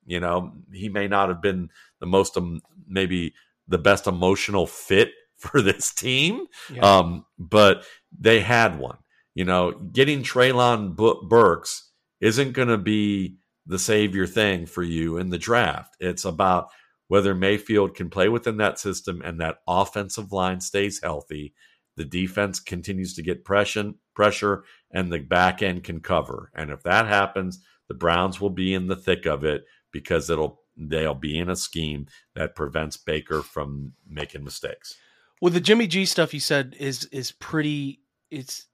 You 0.06 0.20
know, 0.20 0.54
he 0.72 0.90
may 0.90 1.08
not 1.08 1.30
have 1.30 1.42
been 1.42 1.70
the 2.00 2.06
most 2.06 2.38
um, 2.38 2.62
maybe 2.88 3.34
the 3.68 3.78
best 3.78 4.08
emotional 4.08 4.68
fit 4.68 5.12
for 5.38 5.62
this 5.62 5.94
team, 5.94 6.46
yeah. 6.72 6.82
um, 6.82 7.26
but 7.38 7.84
they 8.18 8.40
had 8.40 8.80
one. 8.80 8.98
You 9.34 9.44
know, 9.44 9.72
getting 9.72 10.24
Treylon 10.24 10.96
Burks 10.96 11.92
isn't 12.22 12.54
going 12.54 12.70
to 12.70 12.78
be 12.78 13.38
the 13.66 13.80
savior 13.80 14.26
thing 14.26 14.66
for 14.66 14.82
you 14.82 15.18
in 15.18 15.30
the 15.30 15.38
draft. 15.38 15.98
It's 16.00 16.24
about 16.24 16.70
whether 17.08 17.36
Mayfield 17.36 17.96
can 17.96 18.10
play 18.10 18.30
within 18.30 18.58
that 18.58 18.80
system 18.80 19.22
and 19.24 19.40
that 19.40 19.58
offensive 19.68 20.32
line 20.32 20.62
stays 20.62 21.02
healthy, 21.04 21.54
the 21.98 22.06
defense 22.06 22.60
continues 22.60 23.14
to 23.16 23.22
get 23.22 23.46
pressure, 23.46 23.94
pressure, 24.16 24.64
and 24.92 25.12
the 25.12 25.20
back 25.20 25.62
end 25.62 25.84
can 25.84 26.00
cover. 26.00 26.52
And 26.56 26.72
if 26.72 26.84
that 26.84 27.08
happens, 27.08 27.64
the 27.88 27.94
Browns 27.94 28.42
will 28.42 28.50
be 28.50 28.74
in 28.74 28.88
the 28.88 28.96
thick 28.96 29.26
of 29.26 29.44
it 29.44 29.66
because 29.96 30.30
it'll 30.30 30.60
they'll 30.76 31.14
be 31.14 31.40
in 31.40 31.50
a 31.50 31.56
scheme 31.56 32.06
that 32.34 32.54
prevents 32.54 32.98
Baker 32.98 33.42
from 33.42 33.94
making 34.06 34.44
mistakes. 34.44 34.94
Well, 35.42 35.54
the 35.54 35.62
Jimmy 35.62 35.88
G 35.88 36.04
stuff 36.04 36.34
you 36.34 36.42
said 36.42 36.76
is 36.78 37.06
is 37.14 37.32
pretty 37.32 38.02
it's 38.30 38.66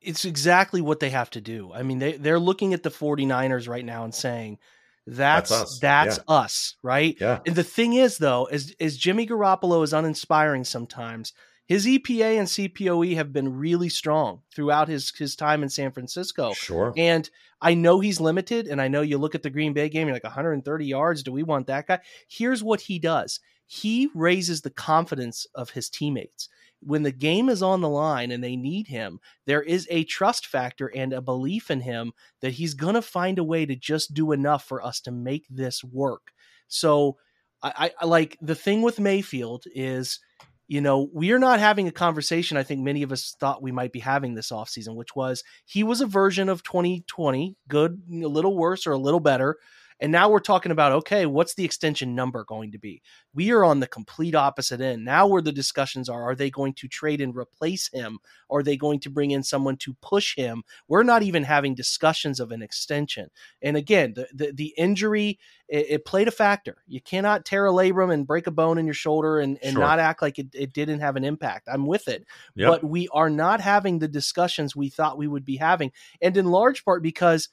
it's 0.00 0.24
exactly 0.24 0.80
what 0.80 1.00
they 1.00 1.10
have 1.10 1.30
to 1.30 1.40
do. 1.40 1.72
I 1.74 1.82
mean, 1.82 1.98
they 1.98 2.12
they're 2.12 2.38
looking 2.38 2.74
at 2.74 2.84
the 2.84 2.92
49ers 2.92 3.68
right 3.68 3.84
now 3.84 4.04
and 4.04 4.14
saying, 4.14 4.58
that's 5.04 5.50
that's 5.50 5.62
us, 5.62 5.78
that's 5.80 6.16
yeah. 6.18 6.22
us 6.28 6.76
right? 6.84 7.16
Yeah. 7.20 7.40
And 7.44 7.56
the 7.56 7.64
thing 7.64 7.94
is, 7.94 8.18
though, 8.18 8.46
is 8.46 8.76
is 8.78 8.96
Jimmy 8.96 9.26
Garoppolo 9.26 9.82
is 9.82 9.92
uninspiring 9.92 10.62
sometimes. 10.62 11.32
His 11.68 11.86
EPA 11.86 12.38
and 12.38 12.48
CPOE 12.48 13.14
have 13.14 13.32
been 13.32 13.58
really 13.58 13.88
strong 13.88 14.40
throughout 14.54 14.88
his 14.88 15.12
his 15.16 15.36
time 15.36 15.62
in 15.62 15.68
San 15.68 15.92
Francisco. 15.92 16.54
Sure. 16.54 16.92
And 16.96 17.28
I 17.60 17.74
know 17.74 18.00
he's 18.00 18.20
limited, 18.20 18.66
and 18.66 18.80
I 18.80 18.88
know 18.88 19.02
you 19.02 19.18
look 19.18 19.34
at 19.34 19.42
the 19.42 19.50
Green 19.50 19.74
Bay 19.74 19.88
game, 19.88 20.08
you're 20.08 20.16
like 20.16 20.24
130 20.24 20.86
yards. 20.86 21.22
Do 21.22 21.30
we 21.30 21.42
want 21.42 21.66
that 21.66 21.86
guy? 21.86 22.00
Here's 22.26 22.64
what 22.64 22.80
he 22.80 22.98
does. 22.98 23.40
He 23.66 24.08
raises 24.14 24.62
the 24.62 24.70
confidence 24.70 25.46
of 25.54 25.70
his 25.70 25.90
teammates 25.90 26.48
when 26.80 27.02
the 27.02 27.12
game 27.12 27.48
is 27.48 27.62
on 27.62 27.80
the 27.80 27.88
line 27.88 28.30
and 28.30 28.42
they 28.42 28.56
need 28.56 28.86
him, 28.86 29.20
there 29.46 29.62
is 29.62 29.86
a 29.90 30.04
trust 30.04 30.46
factor 30.46 30.86
and 30.94 31.12
a 31.12 31.20
belief 31.20 31.70
in 31.70 31.80
him 31.80 32.12
that 32.40 32.52
he's 32.52 32.74
going 32.74 32.94
to 32.94 33.02
find 33.02 33.38
a 33.38 33.44
way 33.44 33.66
to 33.66 33.74
just 33.74 34.14
do 34.14 34.32
enough 34.32 34.64
for 34.64 34.84
us 34.84 35.00
to 35.00 35.10
make 35.10 35.46
this 35.50 35.82
work. 35.82 36.32
So, 36.68 37.16
I, 37.60 37.90
I 38.00 38.04
like 38.04 38.38
the 38.40 38.54
thing 38.54 38.82
with 38.82 39.00
Mayfield 39.00 39.64
is, 39.74 40.20
you 40.68 40.82
know, 40.82 41.08
we 41.12 41.32
are 41.32 41.38
not 41.38 41.58
having 41.58 41.88
a 41.88 41.92
conversation 41.92 42.58
I 42.58 42.62
think 42.62 42.82
many 42.82 43.02
of 43.02 43.10
us 43.10 43.34
thought 43.40 43.62
we 43.62 43.72
might 43.72 43.90
be 43.90 44.00
having 44.00 44.34
this 44.34 44.50
offseason, 44.52 44.94
which 44.94 45.16
was 45.16 45.42
he 45.64 45.82
was 45.82 46.02
a 46.02 46.06
version 46.06 46.48
of 46.50 46.62
2020, 46.62 47.56
good, 47.66 48.02
a 48.12 48.28
little 48.28 48.56
worse 48.56 48.86
or 48.86 48.92
a 48.92 48.98
little 48.98 49.20
better 49.20 49.56
and 50.00 50.12
now 50.12 50.28
we're 50.28 50.40
talking 50.40 50.72
about 50.72 50.92
okay, 50.92 51.26
what's 51.26 51.54
the 51.54 51.64
extension 51.64 52.14
number 52.14 52.44
going 52.44 52.72
to 52.72 52.78
be? 52.78 53.02
We 53.34 53.50
are 53.52 53.64
on 53.64 53.80
the 53.80 53.86
complete 53.86 54.34
opposite 54.34 54.80
end. 54.80 55.04
Now 55.04 55.26
where 55.26 55.42
the 55.42 55.52
discussions 55.52 56.08
are, 56.08 56.22
are 56.22 56.34
they 56.34 56.50
going 56.50 56.74
to 56.74 56.88
trade 56.88 57.20
and 57.20 57.36
replace 57.36 57.88
him? 57.88 58.18
Are 58.50 58.62
they 58.62 58.76
going 58.76 59.00
to 59.00 59.10
bring 59.10 59.30
in 59.30 59.42
someone 59.42 59.76
to 59.78 59.94
push 60.00 60.36
him? 60.36 60.62
We're 60.86 61.02
not 61.02 61.22
even 61.22 61.42
having 61.44 61.74
discussions 61.74 62.40
of 62.40 62.52
an 62.52 62.62
extension. 62.62 63.28
And 63.62 63.76
again, 63.76 64.14
the 64.14 64.28
the, 64.32 64.52
the 64.52 64.74
injury 64.76 65.38
it, 65.68 65.86
it, 65.90 66.04
played 66.04 66.28
a 66.28 66.32
factor. 66.32 66.78
You 66.86 67.00
cannot 67.00 67.44
tear 67.44 67.66
a 67.66 67.70
labrum 67.70 68.12
and 68.12 68.26
break 68.26 68.46
a 68.46 68.50
bone 68.50 68.78
in 68.78 68.86
your 68.86 68.94
shoulder 68.94 69.38
and, 69.38 69.58
and 69.62 69.74
sure. 69.74 69.82
not 69.82 69.98
act 69.98 70.22
like 70.22 70.38
it, 70.38 70.48
it 70.54 70.72
didn't 70.72 71.00
have 71.00 71.16
an 71.16 71.24
impact. 71.24 71.68
I'm 71.70 71.86
with 71.86 72.08
it. 72.08 72.24
Yep. 72.54 72.68
But 72.68 72.84
we 72.84 73.08
are 73.12 73.28
not 73.28 73.60
having 73.60 73.98
the 73.98 74.08
discussions 74.08 74.74
we 74.74 74.88
thought 74.88 75.18
we 75.18 75.28
would 75.28 75.44
be 75.44 75.56
having. 75.56 75.92
And 76.22 76.36
in 76.36 76.46
large 76.46 76.84
part 76.84 77.02
because 77.02 77.50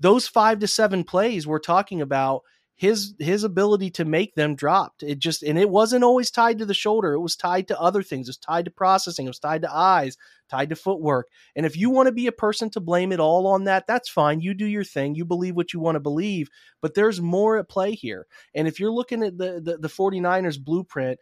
those 0.00 0.28
five 0.28 0.58
to 0.60 0.66
seven 0.66 1.04
plays 1.04 1.46
we're 1.46 1.58
talking 1.58 2.00
about 2.00 2.42
his 2.76 3.14
his 3.20 3.44
ability 3.44 3.90
to 3.90 4.04
make 4.04 4.34
them 4.34 4.56
dropped. 4.56 5.02
It 5.02 5.20
just 5.20 5.42
and 5.42 5.58
it 5.58 5.70
wasn't 5.70 6.02
always 6.02 6.30
tied 6.30 6.58
to 6.58 6.66
the 6.66 6.74
shoulder. 6.74 7.12
It 7.12 7.20
was 7.20 7.36
tied 7.36 7.68
to 7.68 7.80
other 7.80 8.02
things. 8.02 8.26
It 8.26 8.30
was 8.30 8.36
tied 8.38 8.64
to 8.64 8.70
processing. 8.70 9.26
It 9.26 9.30
was 9.30 9.38
tied 9.38 9.62
to 9.62 9.72
eyes 9.72 10.16
tied 10.50 10.68
to 10.68 10.76
footwork. 10.76 11.28
And 11.56 11.64
if 11.64 11.76
you 11.76 11.88
want 11.90 12.06
to 12.06 12.12
be 12.12 12.26
a 12.26 12.32
person 12.32 12.68
to 12.70 12.80
blame 12.80 13.12
it 13.12 13.20
all 13.20 13.46
on 13.46 13.64
that 13.64 13.86
that's 13.86 14.08
fine. 14.08 14.40
You 14.40 14.54
do 14.54 14.66
your 14.66 14.84
thing. 14.84 15.14
You 15.14 15.24
believe 15.24 15.56
what 15.56 15.72
you 15.72 15.80
want 15.80 15.96
to 15.96 16.00
believe. 16.00 16.50
But 16.82 16.94
there's 16.94 17.20
more 17.20 17.58
at 17.58 17.68
play 17.68 17.92
here. 17.92 18.26
And 18.54 18.68
if 18.68 18.78
you're 18.80 18.92
looking 18.92 19.22
at 19.22 19.38
the 19.38 19.60
the, 19.62 19.78
the 19.78 19.88
49ers 19.88 20.62
blueprint 20.62 21.20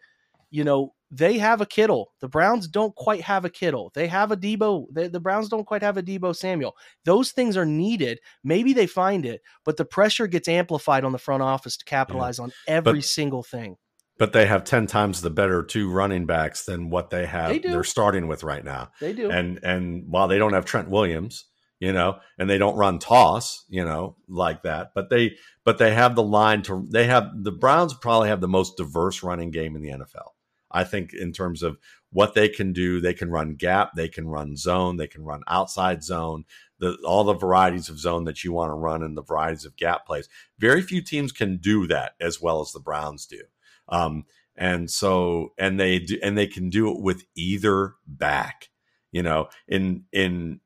you 0.53 0.63
know 0.63 0.93
they 1.09 1.37
have 1.39 1.61
a 1.61 1.65
Kittle. 1.65 2.11
The 2.21 2.29
Browns 2.29 2.67
don't 2.67 2.95
quite 2.95 3.21
have 3.21 3.43
a 3.43 3.49
Kittle. 3.49 3.91
They 3.93 4.07
have 4.07 4.31
a 4.31 4.37
Deebo. 4.37 4.85
They, 4.91 5.07
the 5.07 5.19
Browns 5.19 5.49
don't 5.49 5.65
quite 5.65 5.81
have 5.81 5.97
a 5.97 6.03
Deebo 6.03 6.35
Samuel. 6.35 6.75
Those 7.05 7.31
things 7.31 7.57
are 7.57 7.65
needed. 7.65 8.19
Maybe 8.43 8.71
they 8.73 8.87
find 8.87 9.25
it, 9.25 9.41
but 9.65 9.77
the 9.77 9.85
pressure 9.85 10.27
gets 10.27 10.47
amplified 10.47 11.03
on 11.03 11.11
the 11.11 11.17
front 11.17 11.43
office 11.43 11.75
to 11.77 11.85
capitalize 11.85 12.37
yeah. 12.37 12.45
on 12.45 12.51
every 12.67 12.99
but, 12.99 13.03
single 13.03 13.43
thing. 13.43 13.77
But 14.19 14.33
they 14.33 14.45
have 14.45 14.63
ten 14.63 14.85
times 14.85 15.21
the 15.21 15.31
better 15.31 15.63
two 15.63 15.89
running 15.89 16.27
backs 16.27 16.65
than 16.65 16.91
what 16.91 17.09
they 17.09 17.25
have. 17.25 17.49
They 17.49 17.59
they're 17.59 17.83
starting 17.83 18.27
with 18.27 18.43
right 18.43 18.63
now. 18.63 18.91
They 19.01 19.13
do. 19.13 19.31
And 19.31 19.59
and 19.63 20.05
while 20.07 20.27
they 20.27 20.37
don't 20.37 20.53
have 20.53 20.65
Trent 20.65 20.89
Williams, 20.89 21.45
you 21.79 21.93
know, 21.93 22.19
and 22.37 22.47
they 22.47 22.59
don't 22.59 22.77
run 22.77 22.99
toss, 22.99 23.65
you 23.69 23.83
know, 23.83 24.17
like 24.27 24.61
that, 24.63 24.91
but 24.93 25.09
they 25.09 25.35
but 25.65 25.79
they 25.79 25.95
have 25.95 26.15
the 26.15 26.23
line 26.23 26.61
to. 26.63 26.87
They 26.91 27.05
have 27.05 27.31
the 27.35 27.51
Browns 27.51 27.95
probably 27.95 28.29
have 28.29 28.41
the 28.41 28.47
most 28.47 28.77
diverse 28.77 29.23
running 29.23 29.49
game 29.49 29.75
in 29.75 29.81
the 29.81 29.89
NFL 29.89 30.29
I 30.73 30.83
think 30.83 31.13
in 31.13 31.31
terms 31.31 31.63
of 31.63 31.77
what 32.11 32.33
they 32.33 32.49
can 32.49 32.73
do, 32.73 32.99
they 33.01 33.13
can 33.13 33.29
run 33.29 33.55
gap, 33.55 33.91
they 33.95 34.07
can 34.07 34.27
run 34.27 34.55
zone, 34.55 34.97
they 34.97 35.07
can 35.07 35.23
run 35.23 35.41
outside 35.47 36.03
zone. 36.03 36.45
the 36.79 36.97
all 37.05 37.23
the 37.23 37.33
varieties 37.33 37.89
of 37.89 37.99
zone 37.99 38.25
that 38.25 38.43
you 38.43 38.51
want 38.51 38.69
to 38.69 38.75
run 38.75 39.03
and 39.03 39.15
the 39.17 39.23
varieties 39.23 39.65
of 39.65 39.75
gap 39.75 40.05
plays. 40.05 40.27
Very 40.59 40.81
few 40.81 41.01
teams 41.01 41.31
can 41.31 41.57
do 41.57 41.87
that 41.87 42.13
as 42.19 42.41
well 42.41 42.61
as 42.61 42.71
the 42.71 42.79
Browns 42.79 43.25
do. 43.25 43.41
Um, 43.89 44.25
and 44.55 44.89
so 44.89 45.53
and 45.57 45.79
they 45.79 45.99
do 45.99 46.19
and 46.21 46.37
they 46.37 46.47
can 46.47 46.69
do 46.69 46.91
it 46.91 47.01
with 47.01 47.23
either 47.35 47.95
back. 48.07 48.69
You 49.11 49.23
know, 49.23 49.49
in 49.67 50.05
in 50.11 50.59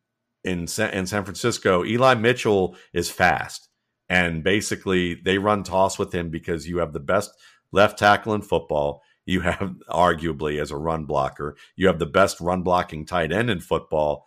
in 0.44 0.68
San, 0.68 0.92
in 0.94 1.08
San 1.08 1.24
Francisco, 1.26 1.84
Eli 1.86 2.16
Mitchell 2.16 2.76
is 2.94 3.10
fast, 3.10 3.70
and 4.10 4.44
basically 4.44 5.16
they 5.16 5.38
run 5.38 5.64
toss 5.64 6.00
with 6.00 6.14
him 6.14 6.30
because 6.30 6.68
you 6.68 6.78
have 6.80 6.94
the 6.94 7.00
best 7.00 7.32
left 7.72 8.00
tackle 8.00 8.34
in 8.34 8.42
football. 8.42 9.02
You 9.28 9.42
have 9.42 9.76
arguably 9.90 10.60
as 10.60 10.72
a 10.72 10.78
run 10.78 11.06
blocker, 11.06 11.56
you 11.76 11.88
have 11.88 12.00
the 12.00 12.06
best 12.08 12.42
run 12.42 12.64
blocking 12.64 13.06
tight 13.06 13.32
end 13.32 13.50
in 13.50 13.60
football, 13.60 14.26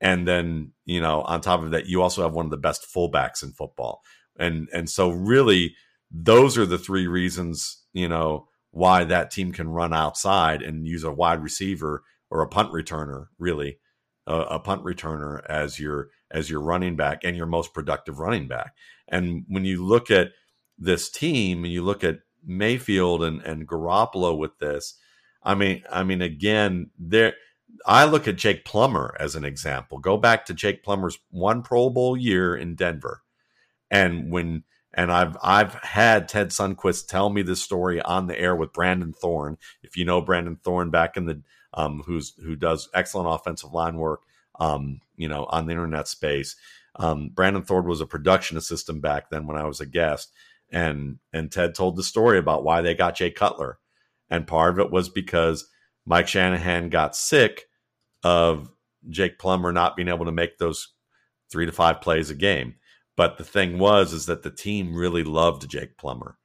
and 0.00 0.28
then 0.28 0.72
you 0.84 1.00
know 1.00 1.22
on 1.22 1.40
top 1.40 1.62
of 1.62 1.72
that, 1.72 1.86
you 1.86 2.02
also 2.02 2.22
have 2.22 2.34
one 2.34 2.44
of 2.44 2.50
the 2.50 2.56
best 2.56 2.86
fullbacks 2.94 3.42
in 3.42 3.52
football, 3.52 4.02
and 4.38 4.68
and 4.72 4.88
so 4.88 5.08
really 5.10 5.74
those 6.10 6.56
are 6.56 6.66
the 6.66 6.78
three 6.78 7.08
reasons 7.08 7.82
you 7.92 8.06
know 8.06 8.46
why 8.70 9.04
that 9.04 9.30
team 9.30 9.52
can 9.52 9.68
run 9.68 9.94
outside 9.94 10.60
and 10.60 10.86
use 10.86 11.04
a 11.04 11.12
wide 11.12 11.42
receiver 11.42 12.02
or 12.28 12.42
a 12.42 12.48
punt 12.48 12.72
returner, 12.72 13.28
really, 13.38 13.78
a, 14.26 14.58
punt 14.58 14.82
returner 14.82 15.40
as 15.48 15.78
your 15.78 16.08
as 16.32 16.50
your 16.50 16.60
running 16.60 16.96
back 16.96 17.22
and 17.22 17.36
your 17.36 17.46
most 17.46 17.72
productive 17.72 18.18
running 18.18 18.48
back. 18.48 18.74
And 19.06 19.44
when 19.48 19.64
you 19.64 19.84
look 19.84 20.10
at 20.10 20.32
this 20.76 21.08
team 21.08 21.62
and 21.62 21.72
you 21.72 21.82
look 21.82 22.02
at 22.02 22.20
Mayfield 22.46 23.22
and 23.22 23.42
and 23.42 23.68
Garoppolo 23.68 24.36
with 24.36 24.58
this, 24.58 24.94
I 25.42 25.54
mean, 25.54 25.82
I 25.90 26.04
mean, 26.04 26.22
again, 26.22 26.90
there. 26.98 27.34
I 27.86 28.04
look 28.04 28.28
at 28.28 28.36
Jake 28.36 28.64
Plummer 28.64 29.16
as 29.18 29.34
an 29.34 29.44
example. 29.44 29.98
Go 29.98 30.16
back 30.16 30.46
to 30.46 30.54
Jake 30.54 30.84
Plummer's 30.84 31.18
one 31.30 31.62
Pro 31.62 31.90
Bowl 31.90 32.16
year 32.16 32.56
in 32.56 32.76
Denver, 32.76 33.22
and 33.90 34.30
when 34.30 34.64
and 34.92 35.12
I've 35.12 35.36
I've 35.42 35.74
had 35.74 36.28
Ted 36.28 36.50
Sundquist 36.50 37.08
tell 37.08 37.30
me 37.30 37.42
this 37.42 37.62
story 37.62 38.00
on 38.00 38.26
the 38.26 38.38
air 38.38 38.54
with 38.54 38.72
Brandon 38.72 39.12
Thorn. 39.12 39.58
If 39.82 39.96
you 39.96 40.04
know 40.04 40.20
Brandon 40.20 40.56
Thorn 40.62 40.90
back 40.90 41.16
in 41.16 41.26
the 41.26 41.42
um, 41.74 42.02
who's 42.06 42.34
who 42.42 42.56
does 42.56 42.88
excellent 42.94 43.28
offensive 43.28 43.72
line 43.72 43.96
work, 43.96 44.22
um, 44.60 45.00
you 45.16 45.28
know, 45.28 45.44
on 45.46 45.66
the 45.66 45.72
internet 45.72 46.08
space. 46.08 46.56
Um, 46.96 47.30
Brandon 47.34 47.62
Thorn 47.62 47.86
was 47.86 48.00
a 48.00 48.06
production 48.06 48.56
assistant 48.56 49.02
back 49.02 49.28
then 49.30 49.46
when 49.46 49.56
I 49.56 49.64
was 49.64 49.80
a 49.80 49.86
guest, 49.86 50.32
and 50.74 51.18
and 51.32 51.50
Ted 51.50 51.74
told 51.74 51.96
the 51.96 52.02
story 52.02 52.36
about 52.36 52.64
why 52.64 52.82
they 52.82 52.94
got 52.94 53.16
Jay 53.16 53.30
Cutler, 53.30 53.78
and 54.28 54.46
part 54.46 54.72
of 54.72 54.80
it 54.80 54.90
was 54.90 55.08
because 55.08 55.66
Mike 56.04 56.28
Shanahan 56.28 56.90
got 56.90 57.16
sick 57.16 57.62
of 58.22 58.70
Jake 59.08 59.38
Plummer 59.38 59.72
not 59.72 59.96
being 59.96 60.08
able 60.08 60.24
to 60.26 60.32
make 60.32 60.58
those 60.58 60.92
three 61.50 61.64
to 61.64 61.72
five 61.72 62.00
plays 62.00 62.28
a 62.28 62.34
game. 62.34 62.74
But 63.16 63.38
the 63.38 63.44
thing 63.44 63.78
was 63.78 64.12
is 64.12 64.26
that 64.26 64.42
the 64.42 64.50
team 64.50 64.94
really 64.94 65.22
loved 65.22 65.70
Jake 65.70 65.96
Plummer 65.96 66.36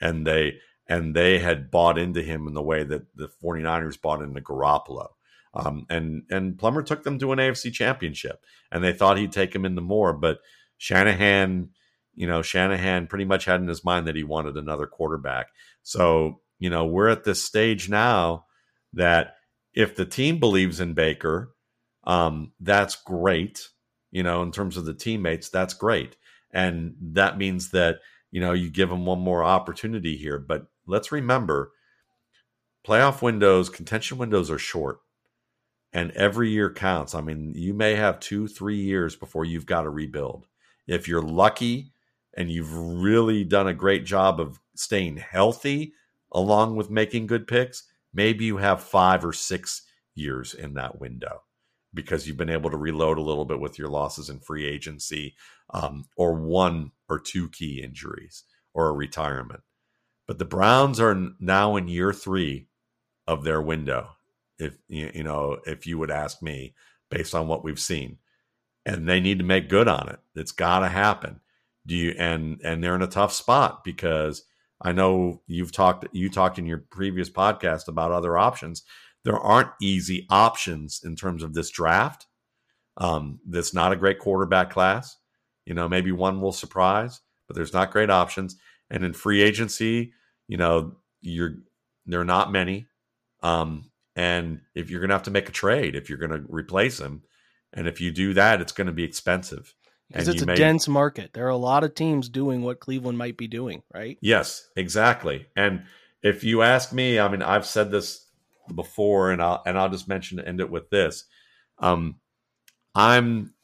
and 0.00 0.26
they 0.26 0.58
and 0.86 1.16
they 1.16 1.38
had 1.38 1.70
bought 1.70 1.98
into 1.98 2.22
him 2.22 2.46
in 2.46 2.54
the 2.54 2.62
way 2.62 2.84
that 2.84 3.16
the 3.16 3.28
49ers 3.42 4.00
bought 4.00 4.22
into 4.22 4.40
Garoppolo. 4.40 5.08
Um, 5.54 5.86
and 5.90 6.22
and 6.30 6.58
Plummer 6.58 6.82
took 6.82 7.02
them 7.02 7.18
to 7.18 7.32
an 7.32 7.38
AFC 7.38 7.72
championship 7.72 8.44
and 8.70 8.84
they 8.84 8.92
thought 8.92 9.18
he'd 9.18 9.32
take 9.32 9.54
him 9.54 9.64
into 9.64 9.80
more, 9.82 10.12
but 10.12 10.38
Shanahan, 10.78 11.70
you 12.14 12.26
know, 12.26 12.42
Shanahan 12.42 13.06
pretty 13.06 13.24
much 13.24 13.44
had 13.44 13.60
in 13.60 13.68
his 13.68 13.84
mind 13.84 14.06
that 14.06 14.16
he 14.16 14.24
wanted 14.24 14.56
another 14.56 14.86
quarterback. 14.86 15.48
So, 15.82 16.40
you 16.58 16.70
know, 16.70 16.84
we're 16.84 17.08
at 17.08 17.24
this 17.24 17.44
stage 17.44 17.88
now 17.88 18.46
that 18.92 19.36
if 19.74 19.96
the 19.96 20.04
team 20.04 20.38
believes 20.38 20.80
in 20.80 20.94
Baker, 20.94 21.54
um, 22.04 22.52
that's 22.60 22.96
great 22.96 23.68
you 24.12 24.22
know, 24.22 24.42
in 24.42 24.52
terms 24.52 24.76
of 24.76 24.84
the 24.84 24.94
teammates, 24.94 25.48
that's 25.48 25.74
great. 25.74 26.16
And 26.52 26.94
that 27.00 27.38
means 27.38 27.70
that, 27.70 28.00
you 28.30 28.40
know, 28.40 28.52
you 28.52 28.70
give 28.70 28.90
them 28.90 29.06
one 29.06 29.18
more 29.18 29.42
opportunity 29.42 30.16
here. 30.16 30.38
But 30.38 30.66
let's 30.86 31.10
remember 31.10 31.72
playoff 32.86 33.22
windows, 33.22 33.70
contention 33.70 34.18
windows 34.18 34.50
are 34.50 34.58
short. 34.58 35.00
And 35.94 36.10
every 36.12 36.50
year 36.50 36.72
counts. 36.72 37.14
I 37.14 37.20
mean, 37.20 37.52
you 37.54 37.74
may 37.74 37.94
have 37.94 38.20
two, 38.20 38.46
three 38.48 38.80
years 38.80 39.16
before 39.16 39.44
you've 39.44 39.66
got 39.66 39.82
to 39.82 39.90
rebuild. 39.90 40.46
If 40.86 41.08
you're 41.08 41.22
lucky 41.22 41.92
and 42.34 42.50
you've 42.50 42.74
really 42.74 43.44
done 43.44 43.68
a 43.68 43.74
great 43.74 44.04
job 44.04 44.40
of 44.40 44.60
staying 44.74 45.16
healthy 45.18 45.92
along 46.32 46.76
with 46.76 46.90
making 46.90 47.26
good 47.26 47.46
picks, 47.46 47.84
maybe 48.14 48.44
you 48.44 48.56
have 48.56 48.82
five 48.82 49.24
or 49.24 49.32
six 49.32 49.82
years 50.14 50.54
in 50.54 50.74
that 50.74 51.00
window 51.00 51.42
because 51.94 52.26
you've 52.26 52.38
been 52.38 52.50
able 52.50 52.70
to 52.70 52.76
reload 52.76 53.18
a 53.18 53.22
little 53.22 53.44
bit 53.44 53.60
with 53.60 53.78
your 53.78 53.88
losses 53.88 54.30
in 54.30 54.40
free 54.40 54.66
agency 54.66 55.34
um, 55.70 56.06
or 56.16 56.34
one 56.34 56.90
or 57.08 57.18
two 57.18 57.48
key 57.50 57.82
injuries 57.82 58.44
or 58.72 58.88
a 58.88 58.92
retirement. 58.92 59.60
But 60.26 60.38
the 60.38 60.44
Browns 60.44 61.00
are 61.00 61.30
now 61.38 61.76
in 61.76 61.88
year 61.88 62.12
three 62.12 62.68
of 63.26 63.44
their 63.44 63.60
window. 63.60 64.08
If 64.58 64.78
you 64.88 65.22
know, 65.22 65.58
if 65.66 65.86
you 65.86 65.98
would 65.98 66.10
ask 66.10 66.40
me, 66.40 66.74
based 67.10 67.34
on 67.34 67.48
what 67.48 67.64
we've 67.64 67.80
seen, 67.80 68.18
and 68.86 69.08
they 69.08 69.20
need 69.20 69.38
to 69.38 69.44
make 69.44 69.68
good 69.68 69.88
on 69.88 70.08
it. 70.08 70.18
It's 70.34 70.52
got 70.52 70.80
to 70.80 70.88
happen. 70.88 71.40
Do 71.86 71.96
you 71.96 72.14
and 72.18 72.60
and 72.62 72.82
they're 72.82 72.94
in 72.94 73.02
a 73.02 73.08
tough 73.08 73.32
spot 73.32 73.82
because 73.84 74.44
I 74.80 74.92
know 74.92 75.42
you've 75.46 75.72
talked 75.72 76.06
you 76.12 76.30
talked 76.30 76.58
in 76.58 76.66
your 76.66 76.84
previous 76.90 77.30
podcast 77.30 77.88
about 77.88 78.12
other 78.12 78.38
options 78.38 78.82
there 79.24 79.38
aren't 79.38 79.70
easy 79.80 80.26
options 80.30 81.02
in 81.04 81.16
terms 81.16 81.42
of 81.42 81.54
this 81.54 81.70
draft. 81.70 82.26
Um, 82.96 83.40
that's 83.48 83.72
not 83.72 83.92
a 83.92 83.96
great 83.96 84.18
quarterback 84.18 84.70
class. 84.70 85.16
You 85.64 85.74
know, 85.74 85.88
maybe 85.88 86.12
one 86.12 86.40
will 86.40 86.52
surprise, 86.52 87.20
but 87.46 87.54
there's 87.54 87.72
not 87.72 87.92
great 87.92 88.10
options. 88.10 88.56
And 88.90 89.04
in 89.04 89.12
free 89.12 89.42
agency, 89.42 90.12
you 90.48 90.56
know, 90.56 90.96
you're 91.20 91.54
there 92.04 92.20
are 92.20 92.24
not 92.24 92.52
many. 92.52 92.86
Um, 93.42 93.90
and 94.16 94.60
if 94.74 94.90
you're 94.90 95.00
going 95.00 95.10
to 95.10 95.14
have 95.14 95.22
to 95.24 95.30
make 95.30 95.48
a 95.48 95.52
trade, 95.52 95.94
if 95.94 96.08
you're 96.08 96.18
going 96.18 96.32
to 96.32 96.44
replace 96.48 96.98
him, 96.98 97.22
and 97.72 97.86
if 97.86 98.00
you 98.00 98.10
do 98.10 98.34
that, 98.34 98.60
it's 98.60 98.72
going 98.72 98.88
to 98.88 98.92
be 98.92 99.04
expensive. 99.04 99.74
Because 100.12 100.28
it's 100.28 100.42
a 100.42 100.46
may, 100.46 100.54
dense 100.54 100.88
market. 100.88 101.32
There 101.32 101.46
are 101.46 101.50
a 101.50 101.56
lot 101.56 101.84
of 101.84 101.94
teams 101.94 102.28
doing 102.28 102.62
what 102.62 102.80
Cleveland 102.80 103.18
might 103.18 103.36
be 103.36 103.48
doing, 103.48 103.82
right? 103.92 104.18
Yes, 104.20 104.68
exactly. 104.76 105.46
And 105.56 105.84
if 106.22 106.44
you 106.44 106.62
ask 106.62 106.92
me, 106.92 107.18
I 107.18 107.28
mean, 107.28 107.42
I've 107.42 107.66
said 107.66 107.90
this 107.90 108.26
before, 108.74 109.30
and 109.32 109.42
I'll 109.42 109.62
and 109.66 109.78
I'll 109.78 109.90
just 109.90 110.08
mention 110.08 110.38
to 110.38 110.46
end 110.46 110.60
it 110.60 110.70
with 110.70 110.90
this. 110.90 111.24
Um, 111.78 112.16
I'm, 112.94 113.54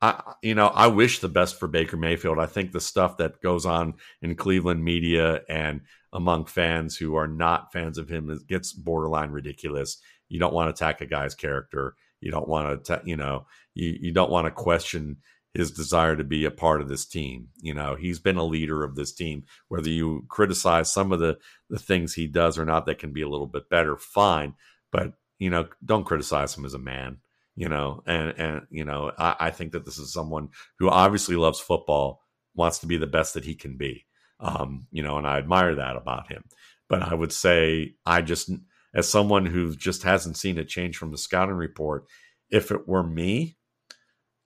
I 0.00 0.34
you 0.42 0.54
know 0.54 0.66
I 0.66 0.88
wish 0.88 1.18
the 1.18 1.28
best 1.28 1.58
for 1.58 1.68
Baker 1.68 1.96
Mayfield. 1.96 2.38
I 2.38 2.46
think 2.46 2.72
the 2.72 2.80
stuff 2.80 3.16
that 3.18 3.40
goes 3.40 3.66
on 3.66 3.94
in 4.20 4.34
Cleveland 4.36 4.84
media 4.84 5.42
and 5.48 5.82
among 6.12 6.44
fans 6.46 6.96
who 6.96 7.14
are 7.14 7.28
not 7.28 7.72
fans 7.72 7.98
of 7.98 8.08
him 8.08 8.38
gets 8.48 8.72
borderline 8.72 9.30
ridiculous. 9.30 9.98
You 10.28 10.38
don't 10.38 10.54
want 10.54 10.68
to 10.68 10.84
attack 10.84 11.00
a 11.00 11.06
guy's 11.06 11.34
character. 11.34 11.94
You 12.20 12.30
don't 12.30 12.48
want 12.48 12.84
to, 12.84 13.02
you 13.04 13.16
know, 13.16 13.46
you, 13.74 13.96
you 14.00 14.12
don't 14.12 14.30
want 14.30 14.46
to 14.46 14.50
question 14.50 15.16
his 15.54 15.70
desire 15.70 16.16
to 16.16 16.24
be 16.24 16.44
a 16.44 16.50
part 16.50 16.80
of 16.80 16.88
this 16.88 17.04
team. 17.04 17.48
You 17.60 17.74
know, 17.74 17.94
he's 17.94 18.18
been 18.18 18.36
a 18.36 18.44
leader 18.44 18.82
of 18.84 18.96
this 18.96 19.12
team. 19.12 19.44
Whether 19.68 19.90
you 19.90 20.24
criticize 20.28 20.92
some 20.92 21.12
of 21.12 21.20
the 21.20 21.38
the 21.68 21.78
things 21.78 22.14
he 22.14 22.26
does 22.26 22.58
or 22.58 22.64
not 22.64 22.86
that 22.86 22.98
can 22.98 23.12
be 23.12 23.22
a 23.22 23.28
little 23.28 23.46
bit 23.46 23.68
better, 23.68 23.96
fine. 23.96 24.54
But 24.90 25.14
you 25.38 25.50
know, 25.50 25.68
don't 25.84 26.04
criticize 26.04 26.56
him 26.56 26.64
as 26.64 26.74
a 26.74 26.78
man. 26.78 27.18
You 27.54 27.68
know, 27.68 28.02
and 28.06 28.34
and 28.38 28.66
you 28.70 28.84
know, 28.84 29.12
I, 29.18 29.36
I 29.38 29.50
think 29.50 29.72
that 29.72 29.84
this 29.84 29.98
is 29.98 30.12
someone 30.12 30.48
who 30.78 30.88
obviously 30.88 31.36
loves 31.36 31.60
football, 31.60 32.22
wants 32.54 32.78
to 32.78 32.86
be 32.86 32.96
the 32.96 33.06
best 33.06 33.34
that 33.34 33.44
he 33.44 33.54
can 33.54 33.76
be. 33.76 34.06
Um, 34.40 34.86
you 34.90 35.02
know, 35.02 35.18
and 35.18 35.26
I 35.26 35.38
admire 35.38 35.74
that 35.76 35.96
about 35.96 36.32
him. 36.32 36.44
But 36.88 37.02
I 37.02 37.14
would 37.14 37.32
say 37.32 37.94
I 38.06 38.22
just 38.22 38.50
as 38.94 39.08
someone 39.08 39.46
who 39.46 39.74
just 39.76 40.02
hasn't 40.02 40.36
seen 40.36 40.58
a 40.58 40.64
change 40.64 40.96
from 40.96 41.10
the 41.10 41.18
scouting 41.18 41.54
report, 41.54 42.06
if 42.50 42.70
it 42.70 42.86
were 42.86 43.02
me, 43.02 43.56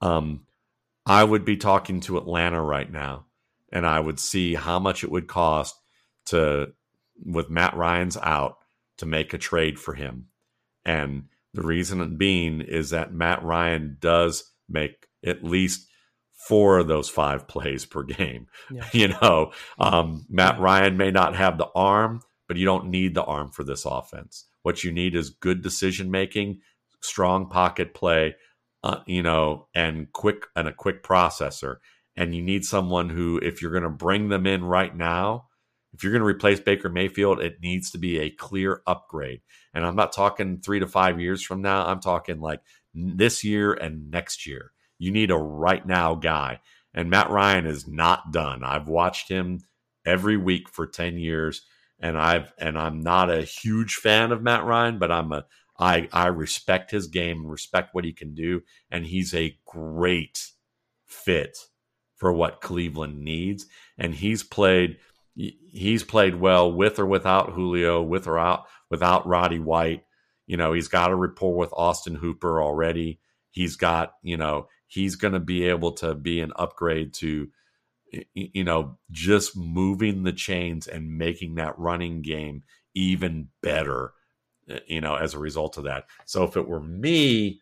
um, 0.01 0.46
I 1.07 1.23
would 1.23 1.45
be 1.45 1.57
talking 1.57 2.01
to 2.01 2.19
Atlanta 2.19 2.61
right 2.61 2.91
now 2.91 3.27
and 3.73 3.87
I 3.87 4.01
would 4.01 4.19
see 4.19 4.55
how 4.55 4.79
much 4.79 5.05
it 5.05 5.11
would 5.11 5.29
cost 5.29 5.77
to, 6.27 6.73
with 7.25 7.51
Matt 7.51 7.77
Ryan's 7.77 8.17
out, 8.17 8.59
to 8.99 9.07
make 9.07 9.35
a 9.35 9.39
trade 9.39 9.79
for 9.79 9.95
him. 9.95 10.29
And 10.85 11.25
the 11.53 11.63
reason 11.63 12.17
being 12.17 12.61
is 12.61 12.91
that 12.91 13.13
Matt 13.13 13.43
Ryan 13.43 13.99
does 14.01 14.51
make 14.69 15.07
at 15.25 15.45
least 15.45 15.87
four 16.33 16.79
of 16.79 16.89
those 16.89 17.09
five 17.09 17.47
plays 17.49 17.85
per 17.85 18.03
game. 18.03 18.47
Yeah. 18.71 18.85
You 18.93 19.09
know, 19.09 19.53
um, 19.79 20.25
Matt 20.29 20.57
yeah. 20.57 20.63
Ryan 20.63 20.97
may 20.97 21.11
not 21.11 21.37
have 21.37 21.59
the 21.59 21.69
arm, 21.75 22.23
but 22.49 22.57
you 22.57 22.65
don't 22.65 22.89
need 22.89 23.15
the 23.15 23.25
arm 23.25 23.51
for 23.51 23.65
this 23.65 23.85
offense. 23.85 24.47
What 24.63 24.83
you 24.83 24.93
need 24.93 25.15
is 25.15 25.31
good 25.31 25.63
decision 25.63 26.11
making, 26.11 26.61
strong 27.01 27.49
pocket 27.49 27.95
play, 27.95 28.35
uh, 28.87 29.01
you 29.05 29.21
know, 29.21 29.67
and 29.75 30.13
quick 30.13 30.47
and 30.55 30.69
a 30.69 30.73
quick 30.73 31.03
processor. 31.03 31.79
And 32.17 32.35
you 32.35 32.41
need 32.41 32.65
someone 32.65 33.11
who, 33.11 33.39
if 33.43 33.61
you're 33.61 33.73
going 33.73 33.83
to 33.83 33.91
bring 33.91 34.29
them 34.29 34.47
in 34.47 34.65
right 34.65 34.95
now, 34.95 35.49
if 35.93 36.05
you're 36.05 36.13
going 36.13 36.21
to 36.21 36.27
replace 36.27 36.61
Baker 36.61 36.89
Mayfield, 36.89 37.41
it 37.41 37.61
needs 37.61 37.91
to 37.91 37.99
be 37.99 38.21
a 38.21 38.31
clear 38.31 38.83
upgrade. 38.87 39.41
And 39.75 39.85
I'm 39.85 39.97
not 39.97 40.13
talking 40.13 40.61
three 40.61 40.79
to 40.79 40.87
five 40.87 41.21
years 41.21 41.43
from 41.43 41.63
now. 41.63 41.85
I'm 41.85 42.01
talking 42.01 42.41
like 42.41 42.61
this 42.95 43.43
year 43.43 43.73
and 43.73 44.09
next 44.09 44.47
year. 44.47 44.71
You 44.99 45.11
need 45.11 45.33
a 45.33 45.37
right 45.37 45.85
now 45.85 46.15
guy. 46.15 46.61
And 46.95 47.11
Matt 47.11 47.31
Ryan 47.31 47.67
is 47.67 47.89
not 47.89 48.33
done. 48.33 48.63
I've 48.63 48.89
watched 48.89 49.29
him 49.29 49.61
every 50.07 50.37
week 50.37 50.69
for 50.69 50.87
10 50.87 51.19
years 51.19 51.63
and 51.99 52.17
I've 52.17 52.53
and 52.59 52.79
I'm 52.79 53.01
not 53.01 53.31
a 53.31 53.43
huge 53.43 53.95
fan 53.95 54.31
of 54.31 54.43
Matt 54.43 54.65
Ryan, 54.65 54.99
but 54.99 55.11
I'm 55.11 55.33
a 55.33 55.47
I 55.79 56.09
I 56.13 56.29
respect 56.29 56.91
his 56.91 57.07
game 57.07 57.43
and 57.43 57.51
respect 57.51 57.95
what 57.95 58.05
he 58.05 58.13
can 58.13 58.35
do 58.35 58.63
and 58.91 59.07
he's 59.07 59.35
a 59.35 59.59
great 59.67 60.51
fit 61.05 61.59
for 62.17 62.33
what 62.33 62.61
Cleveland 62.61 63.23
needs 63.23 63.67
and 63.99 64.15
he's 64.15 64.43
played 64.43 64.99
he's 65.37 66.03
played 66.03 66.37
well 66.37 66.73
with 66.73 66.99
or 66.99 67.07
without 67.07 67.53
Julio, 67.53 68.03
with 68.03 68.27
or 68.27 68.39
out 68.39 68.65
without 68.91 69.27
Roddy 69.27 69.59
White. 69.59 70.05
You 70.47 70.57
know, 70.57 70.73
he's 70.73 70.89
got 70.89 71.11
a 71.11 71.15
rapport 71.15 71.57
with 71.57 71.73
Austin 71.73 72.15
Hooper 72.15 72.63
already. 72.63 73.21
He's 73.51 73.77
got, 73.77 74.15
you 74.23 74.37
know, 74.37 74.69
he's 74.87 75.17
going 75.17 75.35
to 75.35 75.41
be 75.41 75.65
able 75.65 75.93
to 75.93 76.15
be 76.15 76.41
an 76.41 76.53
upgrade 76.57 77.13
to 77.15 77.49
you 78.35 78.65
know 78.65 78.97
just 79.11 79.57
moving 79.57 80.23
the 80.23 80.33
chains 80.33 80.87
and 80.87 81.19
making 81.19 81.57
that 81.57 81.79
running 81.79 82.23
game 82.23 82.63
even 82.95 83.49
better 83.63 84.13
you 84.87 85.01
know 85.01 85.15
as 85.15 85.35
a 85.35 85.39
result 85.39 85.77
of 85.77 85.85
that 85.85 86.05
so 86.25 86.45
if 86.45 86.57
it 86.57 86.67
were 86.67 86.81
me 86.81 87.61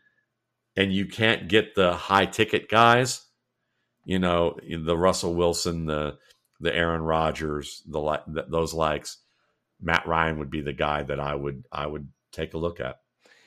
and 0.77 0.93
you 0.93 1.07
can't 1.07 1.49
get 1.49 1.75
the 1.75 1.95
high 1.95 2.27
ticket 2.27 2.69
guys 2.69 3.27
you 4.05 4.19
know 4.19 4.57
the 4.69 4.97
russell 4.97 5.35
wilson 5.35 5.87
the 5.87 6.17
the 6.61 6.75
aaron 6.75 7.03
rodgers 7.03 7.83
the 7.87 8.45
those 8.49 8.73
likes 8.73 9.19
matt 9.81 10.07
ryan 10.07 10.39
would 10.39 10.51
be 10.51 10.61
the 10.61 10.73
guy 10.73 11.03
that 11.03 11.21
i 11.21 11.35
would 11.35 11.65
i 11.71 11.87
would 11.87 12.09
take 12.33 12.55
a 12.55 12.59
look 12.59 12.81
at 12.81 13.01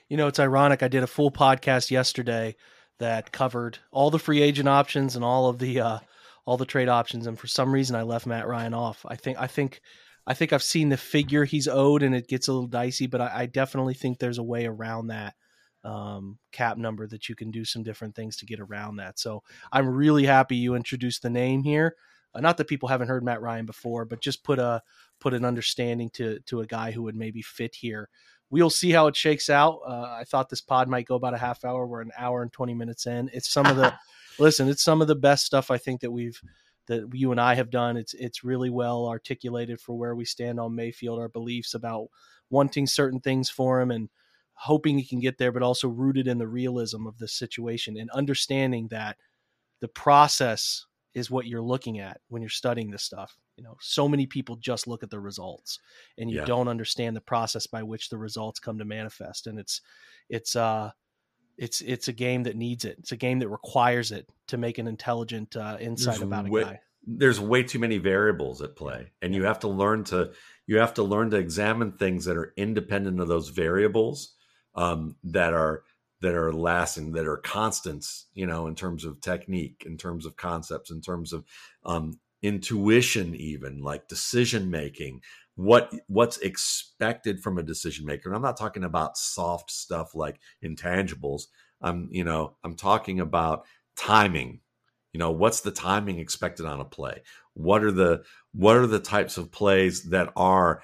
you 0.08 0.18
know 0.18 0.28
it's 0.28 0.40
ironic 0.40 0.84
i 0.84 0.88
did 0.88 1.04
a 1.04 1.08
full 1.08 1.32
podcast 1.32 1.90
yesterday 1.90 2.56
that 3.00 3.32
covered 3.32 3.78
all 3.92 4.10
the 4.10 4.20
free 4.20 4.42
agent 4.42 4.68
options 4.68 5.16
and 5.16 5.24
all 5.24 5.48
of 5.50 5.60
the 5.60 5.80
uh, 5.80 6.00
all 6.46 6.58
the 6.58 6.66
trade 6.66 6.90
options. 6.90 7.28
And 7.28 7.38
for 7.38 7.48
some 7.48 7.72
reason, 7.72 7.96
I 7.96 8.04
left 8.04 8.26
Matt 8.26 8.48
Ryan 8.48 8.74
off. 8.74 9.06
I 9.08 9.16
think 9.16 9.38
I 9.40 9.48
think 9.48 9.82
I 10.28 10.34
think 10.34 10.54
I've 10.54 10.64
seen 10.64 10.90
the 10.90 10.98
figure 10.98 11.46
he's 11.46 11.68
owed, 11.68 12.04
and 12.04 12.14
it 12.14 12.28
gets 12.28 12.48
a 12.48 12.54
little 12.54 12.68
dicey. 12.68 13.08
But 13.08 13.22
I, 13.22 13.32
I 13.34 13.46
definitely 13.46 13.94
think 13.94 14.20
there's 14.20 14.38
a 14.38 14.44
way 14.44 14.66
around 14.66 15.08
that 15.08 15.36
um, 15.84 16.38
cap 16.52 16.78
number 16.78 17.08
that 17.08 17.30
you 17.30 17.36
can 17.36 17.50
do 17.50 17.66
some 17.66 17.84
different 17.84 18.16
things 18.16 18.38
to 18.38 18.46
get 18.46 18.60
around 18.60 18.98
that. 18.98 19.18
So 19.20 19.44
I'm 19.72 19.88
really 19.88 20.26
happy 20.26 20.58
you 20.58 20.76
introduced 20.76 21.24
the 21.24 21.30
name 21.30 21.64
here. 21.64 21.96
Uh, 22.36 22.42
not 22.42 22.58
that 22.58 22.68
people 22.68 22.90
haven't 22.90 23.08
heard 23.08 23.24
Matt 23.24 23.42
Ryan 23.42 23.66
before, 23.66 24.06
but 24.06 24.22
just 24.22 24.44
put 24.44 24.60
a 24.60 24.84
put 25.20 25.34
an 25.34 25.46
understanding 25.46 26.10
to 26.12 26.40
to 26.48 26.60
a 26.62 26.68
guy 26.68 26.92
who 26.92 27.04
would 27.04 27.16
maybe 27.16 27.42
fit 27.42 27.74
here 27.74 28.10
we'll 28.50 28.70
see 28.70 28.92
how 28.92 29.08
it 29.08 29.16
shakes 29.16 29.50
out. 29.50 29.80
Uh, 29.86 30.18
I 30.20 30.24
thought 30.26 30.50
this 30.50 30.62
pod 30.62 30.88
might 30.88 31.08
go 31.08 31.16
about 31.16 31.34
a 31.34 31.38
half 31.38 31.66
hour. 31.66 31.86
We're 31.86 32.02
an 32.02 32.12
hour 32.18 32.42
and 32.42 32.52
20 32.52 32.74
minutes 32.74 33.06
in. 33.06 33.30
It's 33.34 33.50
some 33.50 33.66
of 33.66 33.76
the, 33.76 33.94
listen, 34.40 34.70
it's 34.70 34.84
some 34.84 35.02
of 35.02 35.08
the 35.08 35.16
best 35.16 35.46
stuff 35.46 35.72
I 35.72 35.78
think 35.78 36.02
that 36.02 36.12
we've, 36.12 36.40
that 36.88 37.10
you 37.14 37.32
and 37.32 37.40
I 37.40 37.56
have 37.56 37.70
done. 37.70 37.98
It's, 37.98 38.14
it's 38.14 38.44
really 38.44 38.70
well 38.70 39.08
articulated 39.08 39.80
for 39.80 39.98
where 39.98 40.16
we 40.16 40.26
stand 40.26 40.60
on 40.60 40.76
Mayfield, 40.76 41.20
our 41.20 41.30
beliefs 41.30 41.74
about 41.74 42.08
wanting 42.50 42.88
certain 42.88 43.20
things 43.20 43.50
for 43.50 43.80
him 43.80 43.92
and 43.92 44.10
hoping 44.54 44.98
he 44.98 45.06
can 45.06 45.20
get 45.20 45.38
there, 45.38 45.52
but 45.52 45.62
also 45.62 45.88
rooted 45.88 46.28
in 46.28 46.38
the 46.38 46.48
realism 46.48 47.06
of 47.06 47.18
the 47.20 47.28
situation 47.28 47.98
and 47.98 48.10
understanding 48.12 48.88
that 48.88 49.18
the 49.82 49.88
process 49.88 50.86
is 51.14 51.32
what 51.32 51.46
you're 51.48 51.62
looking 51.62 52.00
at 52.00 52.22
when 52.30 52.42
you're 52.42 52.50
studying 52.50 52.92
this 52.92 53.04
stuff. 53.04 53.38
You 53.56 53.64
know, 53.64 53.76
so 53.80 54.08
many 54.08 54.28
people 54.28 54.56
just 54.58 54.88
look 54.88 55.04
at 55.04 55.10
the 55.10 55.20
results 55.20 55.80
and 56.18 56.30
you 56.30 56.38
yeah. 56.38 56.46
don't 56.46 56.68
understand 56.68 57.16
the 57.16 57.22
process 57.22 57.66
by 57.66 57.82
which 57.82 58.10
the 58.10 58.18
results 58.18 58.60
come 58.60 58.78
to 58.78 58.86
manifest. 58.86 59.48
And 59.48 59.58
it's 59.58 59.82
it's 60.30 60.56
uh 60.56 60.92
it's 61.58 61.82
it's 61.82 62.08
a 62.08 62.14
game 62.14 62.44
that 62.44 62.56
needs 62.56 62.86
it. 62.86 62.98
It's 63.00 63.12
a 63.12 63.18
game 63.18 63.40
that 63.40 63.50
requires 63.50 64.12
it 64.12 64.30
to 64.48 64.58
make 64.58 64.78
an 64.78 64.88
intelligent 64.88 65.56
uh, 65.56 65.78
insight 65.80 66.16
there's 66.16 66.22
about 66.22 66.50
way, 66.50 66.62
a 66.62 66.66
guy. 66.66 66.80
There's 67.06 67.40
way 67.40 67.64
too 67.64 67.80
many 67.80 67.98
variables 67.98 68.62
at 68.62 68.76
play, 68.76 69.12
and 69.22 69.34
you 69.34 69.44
have 69.44 69.60
to 69.60 69.68
learn 69.68 70.04
to 70.06 70.32
you 70.68 70.78
have 70.78 70.94
to 70.96 71.04
learn 71.04 71.32
to 71.32 71.38
examine 71.38 71.94
things 71.94 72.26
that 72.26 72.38
are 72.38 72.54
independent 72.58 73.20
of 73.20 73.28
those 73.28 73.50
variables 73.50 74.36
um, 74.76 75.16
that 75.24 75.54
are 75.54 75.84
that 76.22 76.34
are 76.34 76.52
lasting, 76.52 77.12
that 77.14 77.28
are 77.28 77.38
constants, 77.38 78.26
you 78.34 78.46
know, 78.48 78.68
in 78.68 78.76
terms 78.76 79.06
of 79.06 79.22
technique, 79.22 79.84
in 79.86 79.98
terms 79.98 80.26
of 80.26 80.36
concepts, 80.36 80.90
in 80.90 81.02
terms 81.02 81.32
of 81.32 81.46
um, 81.86 82.20
intuition, 82.42 83.36
even 83.36 83.82
like 83.82 84.08
decision 84.08 84.72
making, 84.72 85.22
what 85.58 85.92
what's 86.08 86.38
expected 86.38 87.42
from 87.42 87.58
a 87.58 87.64
decision 87.64 88.06
maker. 88.06 88.30
And 88.30 88.36
I'm 88.36 88.44
not 88.44 88.58
talking 88.58 88.84
about 88.84 89.18
soft 89.18 89.72
stuff 89.72 90.14
like 90.14 90.40
intangibles. 90.64 91.48
I'm, 91.82 92.08
you 92.12 92.24
know, 92.24 92.56
I'm 92.64 92.76
talking 92.76 93.20
about 93.20 93.66
timing. 93.98 94.62
You 95.14 95.20
know, 95.20 95.32
what's 95.32 95.62
the 95.62 95.72
timing 95.72 96.20
expected 96.20 96.68
on 96.68 96.80
a 96.80 96.86
play? 96.86 97.24
What 97.56 97.84
are 97.84 97.92
the 97.92 98.24
what 98.54 98.78
are 98.78 98.86
the 98.86 99.00
types 99.00 99.38
of 99.38 99.52
plays 99.52 100.04
that 100.10 100.32
are 100.36 100.84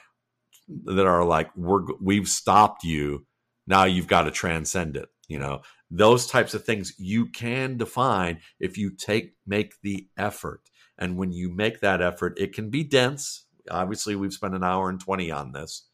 that 0.86 1.06
are 1.06 1.24
like 1.24 1.56
we're 1.56 1.86
we've 2.02 2.28
stopped 2.28 2.84
you 2.84 3.26
now 3.68 3.84
you've 3.84 4.08
got 4.08 4.24
to 4.24 4.32
transcend 4.32 4.96
it 4.96 5.10
you 5.28 5.38
know 5.38 5.62
those 5.92 6.26
types 6.26 6.54
of 6.54 6.64
things 6.64 6.94
you 6.98 7.26
can 7.28 7.78
define 7.78 8.40
if 8.60 8.78
you 8.78 8.90
take 8.90 9.34
make 9.46 9.74
the 9.82 10.08
effort 10.18 10.62
and 10.98 11.18
when 11.18 11.32
you 11.32 11.50
make 11.50 11.82
that 11.82 12.02
effort 12.02 12.34
it 12.38 12.54
can 12.54 12.70
be 12.70 12.84
dense 12.84 13.46
obviously 13.70 14.16
we've 14.16 14.34
spent 14.34 14.56
an 14.56 14.64
hour 14.64 14.90
and 14.90 15.00
20 15.00 15.32
on 15.32 15.52
this. 15.52 15.88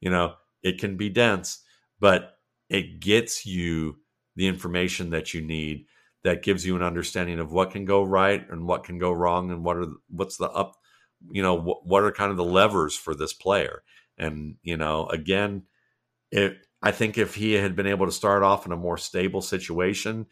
You 0.00 0.10
know 0.10 0.34
it 0.62 0.78
can 0.78 0.96
be 0.96 1.08
dense 1.08 1.62
but 2.00 2.38
it 2.68 3.00
gets 3.00 3.46
you 3.46 3.96
the 4.34 4.46
information 4.46 5.10
that 5.10 5.32
you 5.32 5.40
need 5.40 5.86
that 6.24 6.42
gives 6.42 6.66
you 6.66 6.76
an 6.76 6.82
understanding 6.82 7.38
of 7.38 7.52
what 7.52 7.70
can 7.70 7.84
go 7.84 8.02
right 8.02 8.44
and 8.50 8.66
what 8.66 8.84
can 8.84 8.98
go 8.98 9.12
wrong 9.12 9.50
and 9.50 9.64
what 9.64 9.76
are 9.76 9.86
what's 10.08 10.36
the 10.36 10.50
up 10.50 10.74
you 11.30 11.42
know 11.42 11.54
what, 11.54 11.86
what 11.86 12.02
are 12.02 12.12
kind 12.12 12.30
of 12.30 12.36
the 12.36 12.44
levers 12.44 12.96
for 12.96 13.14
this 13.14 13.32
player. 13.32 13.82
And 14.18 14.56
you 14.62 14.76
know 14.76 15.06
again 15.06 15.62
it 16.30 16.58
I 16.82 16.90
think 16.90 17.18
if 17.18 17.34
he 17.34 17.54
had 17.54 17.74
been 17.74 17.86
able 17.86 18.06
to 18.06 18.12
start 18.12 18.42
off 18.42 18.66
in 18.66 18.72
a 18.72 18.76
more 18.76 18.98
stable 18.98 19.42
situation 19.42 20.26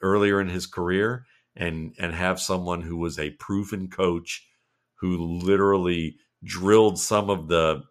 earlier 0.00 0.40
in 0.40 0.48
his 0.48 0.66
career 0.66 1.26
and 1.56 1.94
and 1.98 2.14
have 2.14 2.40
someone 2.40 2.82
who 2.82 2.96
was 2.96 3.18
a 3.18 3.30
proven 3.30 3.88
coach 3.88 4.46
who 4.96 5.16
literally 5.42 6.16
drilled 6.44 6.98
some 6.98 7.30
of 7.30 7.48
the 7.48 7.82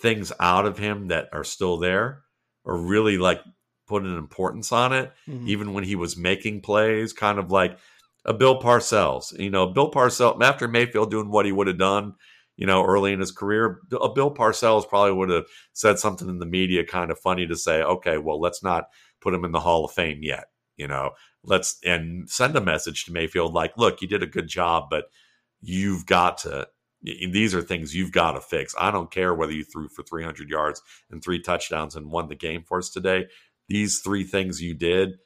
things 0.00 0.32
out 0.40 0.66
of 0.66 0.78
him 0.78 1.08
that 1.08 1.28
are 1.32 1.44
still 1.44 1.78
there 1.78 2.22
or 2.64 2.76
really 2.76 3.18
like 3.18 3.40
put 3.86 4.02
an 4.02 4.16
importance 4.16 4.72
on 4.72 4.92
it 4.92 5.12
mm-hmm. 5.28 5.48
even 5.48 5.72
when 5.72 5.84
he 5.84 5.96
was 5.96 6.16
making 6.16 6.60
plays 6.60 7.12
kind 7.12 7.38
of 7.38 7.50
like 7.50 7.78
a 8.24 8.34
Bill 8.34 8.60
Parcells 8.60 9.38
you 9.38 9.50
know 9.50 9.66
Bill 9.66 9.90
Parcells 9.90 10.42
after 10.42 10.68
Mayfield 10.68 11.10
doing 11.10 11.30
what 11.30 11.46
he 11.46 11.52
would 11.52 11.66
have 11.66 11.78
done 11.78 12.14
you 12.56 12.66
know, 12.66 12.84
early 12.84 13.12
in 13.12 13.20
his 13.20 13.32
career, 13.32 13.80
a 14.00 14.08
Bill 14.08 14.34
Parcells 14.34 14.88
probably 14.88 15.12
would 15.12 15.28
have 15.28 15.44
said 15.72 15.98
something 15.98 16.28
in 16.28 16.38
the 16.38 16.46
media 16.46 16.84
kind 16.84 17.10
of 17.10 17.18
funny 17.18 17.46
to 17.46 17.56
say, 17.56 17.82
okay, 17.82 18.18
well, 18.18 18.40
let's 18.40 18.62
not 18.62 18.86
put 19.20 19.34
him 19.34 19.44
in 19.44 19.52
the 19.52 19.60
Hall 19.60 19.84
of 19.84 19.92
Fame 19.92 20.20
yet. 20.22 20.46
You 20.76 20.88
know, 20.88 21.12
let's 21.44 21.78
and 21.84 22.28
send 22.28 22.56
a 22.56 22.60
message 22.60 23.04
to 23.04 23.12
Mayfield 23.12 23.52
like, 23.52 23.76
look, 23.76 24.00
you 24.00 24.08
did 24.08 24.22
a 24.22 24.26
good 24.26 24.48
job, 24.48 24.84
but 24.90 25.04
you've 25.60 26.06
got 26.06 26.38
to. 26.38 26.68
These 27.06 27.54
are 27.54 27.62
things 27.62 27.94
you've 27.94 28.12
got 28.12 28.32
to 28.32 28.40
fix. 28.40 28.74
I 28.78 28.90
don't 28.90 29.10
care 29.10 29.32
whether 29.32 29.52
you 29.52 29.64
threw 29.64 29.88
for 29.88 30.02
300 30.02 30.50
yards 30.50 30.82
and 31.10 31.22
three 31.22 31.40
touchdowns 31.40 31.94
and 31.94 32.10
won 32.10 32.28
the 32.28 32.34
game 32.34 32.64
for 32.64 32.78
us 32.78 32.90
today. 32.90 33.26
These 33.68 34.00
three 34.00 34.24
things 34.24 34.60
you 34.60 34.74
did 34.74 35.18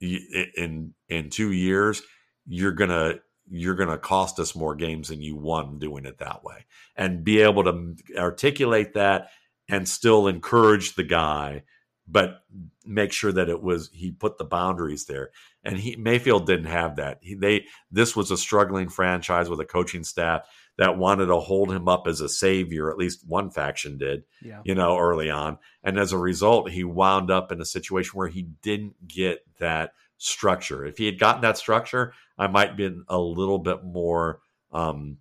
in 0.00 0.94
in 1.08 1.30
two 1.30 1.52
years, 1.52 2.02
you're 2.46 2.72
gonna 2.72 3.14
you're 3.50 3.74
to 3.74 3.98
cost 3.98 4.38
us 4.38 4.54
more 4.54 4.74
games 4.74 5.08
than 5.08 5.20
you 5.20 5.36
won 5.36 5.78
doing 5.78 6.04
it 6.04 6.18
that 6.18 6.44
way. 6.44 6.64
And 6.96 7.24
be 7.24 7.40
able 7.40 7.64
to 7.64 7.96
articulate 8.16 8.94
that 8.94 9.28
and 9.68 9.88
still 9.88 10.26
encourage 10.26 10.94
the 10.94 11.02
guy, 11.02 11.62
but 12.06 12.42
make 12.84 13.12
sure 13.12 13.32
that 13.32 13.48
it 13.48 13.62
was 13.62 13.90
he 13.92 14.10
put 14.10 14.38
the 14.38 14.44
boundaries 14.44 15.06
there. 15.06 15.30
And 15.64 15.78
he 15.78 15.96
Mayfield 15.96 16.46
didn't 16.46 16.66
have 16.66 16.96
that. 16.96 17.18
He, 17.22 17.34
they 17.34 17.66
this 17.90 18.14
was 18.14 18.30
a 18.30 18.36
struggling 18.36 18.88
franchise 18.88 19.48
with 19.48 19.60
a 19.60 19.64
coaching 19.64 20.04
staff 20.04 20.42
that 20.78 20.96
wanted 20.96 21.26
to 21.26 21.38
hold 21.38 21.70
him 21.70 21.88
up 21.88 22.06
as 22.06 22.20
a 22.20 22.28
savior. 22.28 22.90
At 22.90 22.96
least 22.96 23.24
one 23.26 23.50
faction 23.50 23.98
did, 23.98 24.24
yeah. 24.42 24.60
you 24.64 24.74
know, 24.74 24.98
early 24.98 25.30
on. 25.30 25.58
And 25.84 25.98
as 25.98 26.12
a 26.12 26.18
result, 26.18 26.70
he 26.70 26.84
wound 26.84 27.30
up 27.30 27.52
in 27.52 27.60
a 27.60 27.66
situation 27.66 28.12
where 28.14 28.28
he 28.28 28.42
didn't 28.62 29.06
get 29.06 29.40
that 29.58 29.92
structure. 30.16 30.84
If 30.84 30.98
he 30.98 31.06
had 31.06 31.18
gotten 31.18 31.42
that 31.42 31.58
structure, 31.58 32.14
I 32.38 32.46
might 32.46 32.76
been 32.76 33.04
a 33.08 33.18
little 33.18 33.58
bit 33.58 33.84
more 33.84 34.40
um, 34.72 35.18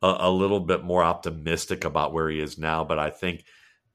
a, 0.00 0.16
a, 0.20 0.30
little 0.30 0.60
bit 0.60 0.82
more 0.82 1.02
optimistic 1.02 1.84
about 1.84 2.12
where 2.12 2.28
he 2.30 2.40
is 2.40 2.58
now. 2.58 2.84
But 2.84 2.98
I 2.98 3.10
think 3.10 3.44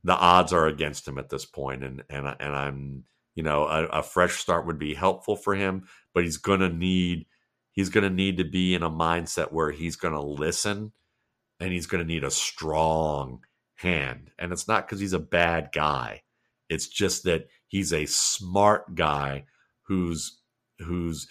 the 0.04 0.16
odds 0.16 0.54
are 0.54 0.68
against 0.68 1.08
him 1.08 1.18
at 1.18 1.30
this 1.30 1.46
point, 1.46 1.84
and 1.84 2.04
and 2.10 2.28
and 2.40 2.56
I'm 2.56 3.04
you 3.34 3.44
know 3.44 3.64
a, 3.64 3.86
a 3.88 4.04
fresh 4.04 4.38
start 4.38 4.68
would 4.68 4.80
be 4.80 4.94
helpful 4.94 5.36
for 5.36 5.56
him, 5.56 5.88
but 6.14 6.24
he's 6.24 6.38
going 6.38 6.60
to 6.60 6.70
need 6.70 7.26
he's 7.78 7.90
going 7.90 8.04
to 8.04 8.10
need 8.10 8.38
to 8.38 8.44
be 8.44 8.74
in 8.74 8.82
a 8.82 8.90
mindset 8.90 9.54
where 9.54 9.72
he's 9.72 9.96
going 9.96 10.16
to 10.16 10.20
listen, 10.22 10.92
and 11.60 11.72
he's 11.72 11.86
going 11.86 12.04
to 12.04 12.08
need 12.12 12.24
a 12.24 12.32
strong 12.32 13.42
hand. 13.76 14.32
And 14.40 14.52
it's 14.52 14.68
not 14.68 14.88
because 14.88 15.00
he's 15.00 15.14
a 15.14 15.20
bad 15.20 15.70
guy; 15.72 16.24
it's 16.70 16.88
just 16.88 17.24
that 17.24 17.48
he's 17.68 17.94
a 17.94 18.08
smart 18.08 18.96
guy 18.96 19.46
who's 19.84 20.42
who's 20.80 21.28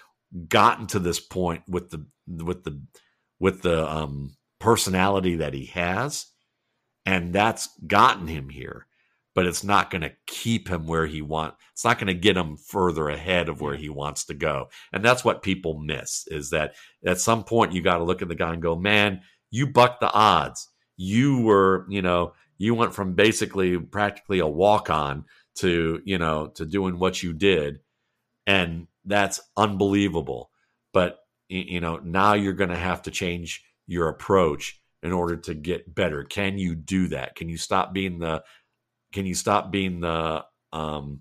gotten 0.48 0.86
to 0.86 1.00
this 1.00 1.20
point 1.20 1.64
with 1.68 1.90
the 1.90 2.06
with 2.26 2.62
the 2.64 2.80
with 3.40 3.62
the 3.62 3.86
um, 3.86 4.36
personality 4.60 5.36
that 5.36 5.52
he 5.52 5.66
has, 5.66 6.26
and 7.04 7.34
that's 7.34 7.68
gotten 7.86 8.28
him 8.28 8.48
here. 8.50 8.86
But 9.36 9.46
it's 9.46 9.62
not 9.62 9.90
going 9.90 10.00
to 10.00 10.14
keep 10.26 10.66
him 10.66 10.86
where 10.86 11.06
he 11.06 11.22
wants. 11.22 11.58
It's 11.72 11.84
not 11.84 11.98
going 11.98 12.08
to 12.08 12.14
get 12.14 12.38
him 12.38 12.56
further 12.56 13.10
ahead 13.10 13.48
of 13.48 13.60
where 13.60 13.76
he 13.76 13.90
wants 13.90 14.24
to 14.24 14.34
go. 14.34 14.70
And 14.92 15.04
that's 15.04 15.24
what 15.24 15.42
people 15.42 15.78
miss 15.78 16.26
is 16.28 16.50
that 16.50 16.74
at 17.04 17.20
some 17.20 17.44
point 17.44 17.72
you 17.72 17.82
got 17.82 17.98
to 17.98 18.04
look 18.04 18.22
at 18.22 18.28
the 18.28 18.34
guy 18.34 18.54
and 18.54 18.62
go, 18.62 18.74
"Man, 18.74 19.20
you 19.50 19.66
bucked 19.66 20.00
the 20.00 20.10
odds. 20.10 20.68
You 20.96 21.42
were, 21.42 21.86
you 21.90 22.00
know, 22.00 22.32
you 22.56 22.74
went 22.74 22.94
from 22.94 23.12
basically 23.12 23.78
practically 23.78 24.38
a 24.38 24.46
walk 24.46 24.88
on 24.88 25.26
to, 25.56 26.00
you 26.04 26.16
know, 26.18 26.48
to 26.54 26.64
doing 26.64 26.98
what 26.98 27.22
you 27.22 27.34
did." 27.34 27.80
And 28.46 28.86
that's 29.04 29.40
unbelievable. 29.56 30.50
But 30.94 31.18
you 31.48 31.80
know, 31.80 31.98
now 31.98 32.32
you're 32.32 32.54
going 32.54 32.70
to 32.70 32.76
have 32.76 33.02
to 33.02 33.10
change 33.10 33.62
your 33.86 34.08
approach 34.08 34.80
in 35.02 35.12
order 35.12 35.36
to 35.36 35.54
get 35.54 35.94
better. 35.94 36.24
Can 36.24 36.58
you 36.58 36.74
do 36.74 37.08
that? 37.08 37.36
Can 37.36 37.48
you 37.48 37.58
stop 37.58 37.92
being 37.92 38.18
the 38.18 38.42
can 39.16 39.26
you 39.26 39.34
stop 39.34 39.72
being 39.72 40.00
the 40.00 40.44
um 40.72 41.20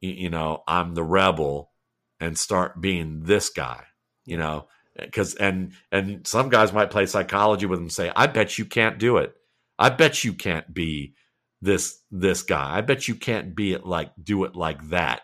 you 0.00 0.30
know, 0.30 0.62
I'm 0.68 0.94
the 0.94 1.04
rebel 1.04 1.72
and 2.20 2.38
start 2.38 2.80
being 2.80 3.24
this 3.24 3.50
guy, 3.50 3.84
you 4.24 4.36
know? 4.38 4.68
Cuz 5.12 5.34
and 5.34 5.72
and 5.92 6.26
some 6.26 6.48
guys 6.48 6.72
might 6.72 6.90
play 6.92 7.06
psychology 7.06 7.66
with 7.66 7.80
them 7.80 7.90
say, 7.90 8.12
"I 8.16 8.28
bet 8.28 8.58
you 8.58 8.64
can't 8.64 8.98
do 8.98 9.18
it. 9.18 9.34
I 9.78 9.90
bet 9.90 10.24
you 10.24 10.32
can't 10.34 10.72
be 10.72 11.14
this 11.60 12.00
this 12.10 12.42
guy. 12.42 12.78
I 12.78 12.80
bet 12.80 13.08
you 13.08 13.16
can't 13.16 13.54
be 13.56 13.72
it 13.74 13.84
like 13.86 14.12
do 14.22 14.44
it 14.44 14.56
like 14.56 14.88
that." 14.90 15.22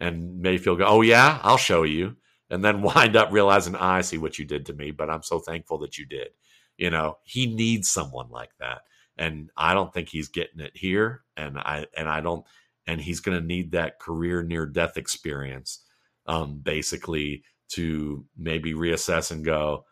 And 0.00 0.40
Mayfield 0.40 0.78
go, 0.80 0.86
"Oh 0.86 1.02
yeah, 1.02 1.40
I'll 1.42 1.56
show 1.58 1.84
you." 1.84 2.16
and 2.50 2.64
then 2.64 2.82
wind 2.94 3.16
up 3.16 3.32
realizing 3.32 3.74
I 3.76 4.00
see 4.02 4.18
what 4.18 4.38
you 4.38 4.44
did 4.44 4.66
to 4.66 4.72
me, 4.74 4.90
but 4.90 5.10
I'm 5.10 5.22
so 5.22 5.38
thankful 5.38 5.78
that 5.78 5.98
you 5.98 6.06
did. 6.06 6.28
You 6.76 6.90
know, 6.90 7.18
he 7.24 7.46
needs 7.46 7.90
someone 7.90 8.28
like 8.30 8.50
that. 8.60 8.82
And 9.16 9.50
I 9.56 9.74
don't 9.74 9.92
think 9.92 10.08
he's 10.08 10.28
getting 10.28 10.60
it 10.60 10.76
here. 10.76 11.24
And 11.36 11.58
I 11.58 11.86
and 11.96 12.08
I 12.08 12.20
don't 12.20 12.44
and 12.86 13.00
he's 13.00 13.20
gonna 13.20 13.40
need 13.40 13.72
that 13.72 13.98
career 13.98 14.42
near 14.42 14.66
death 14.66 14.96
experience, 14.96 15.84
um, 16.26 16.58
basically 16.62 17.44
to 17.68 18.24
maybe 18.36 18.74
reassess 18.74 19.30
and 19.30 19.44
go, 19.44 19.84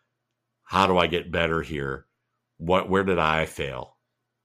how 0.64 0.86
do 0.86 0.98
I 0.98 1.06
get 1.06 1.32
better 1.32 1.62
here? 1.62 2.06
What 2.58 2.88
where 2.88 3.04
did 3.04 3.18
I 3.18 3.46
fail? 3.46 3.96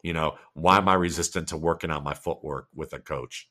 You 0.01 0.14
know, 0.14 0.38
why 0.53 0.77
am 0.77 0.88
I 0.88 0.93
resistant 0.93 1.49
to 1.49 1.57
working 1.57 1.91
on 1.91 2.03
my 2.03 2.14
footwork 2.14 2.68
with 2.73 2.93
a 2.93 2.99
coach? 2.99 3.49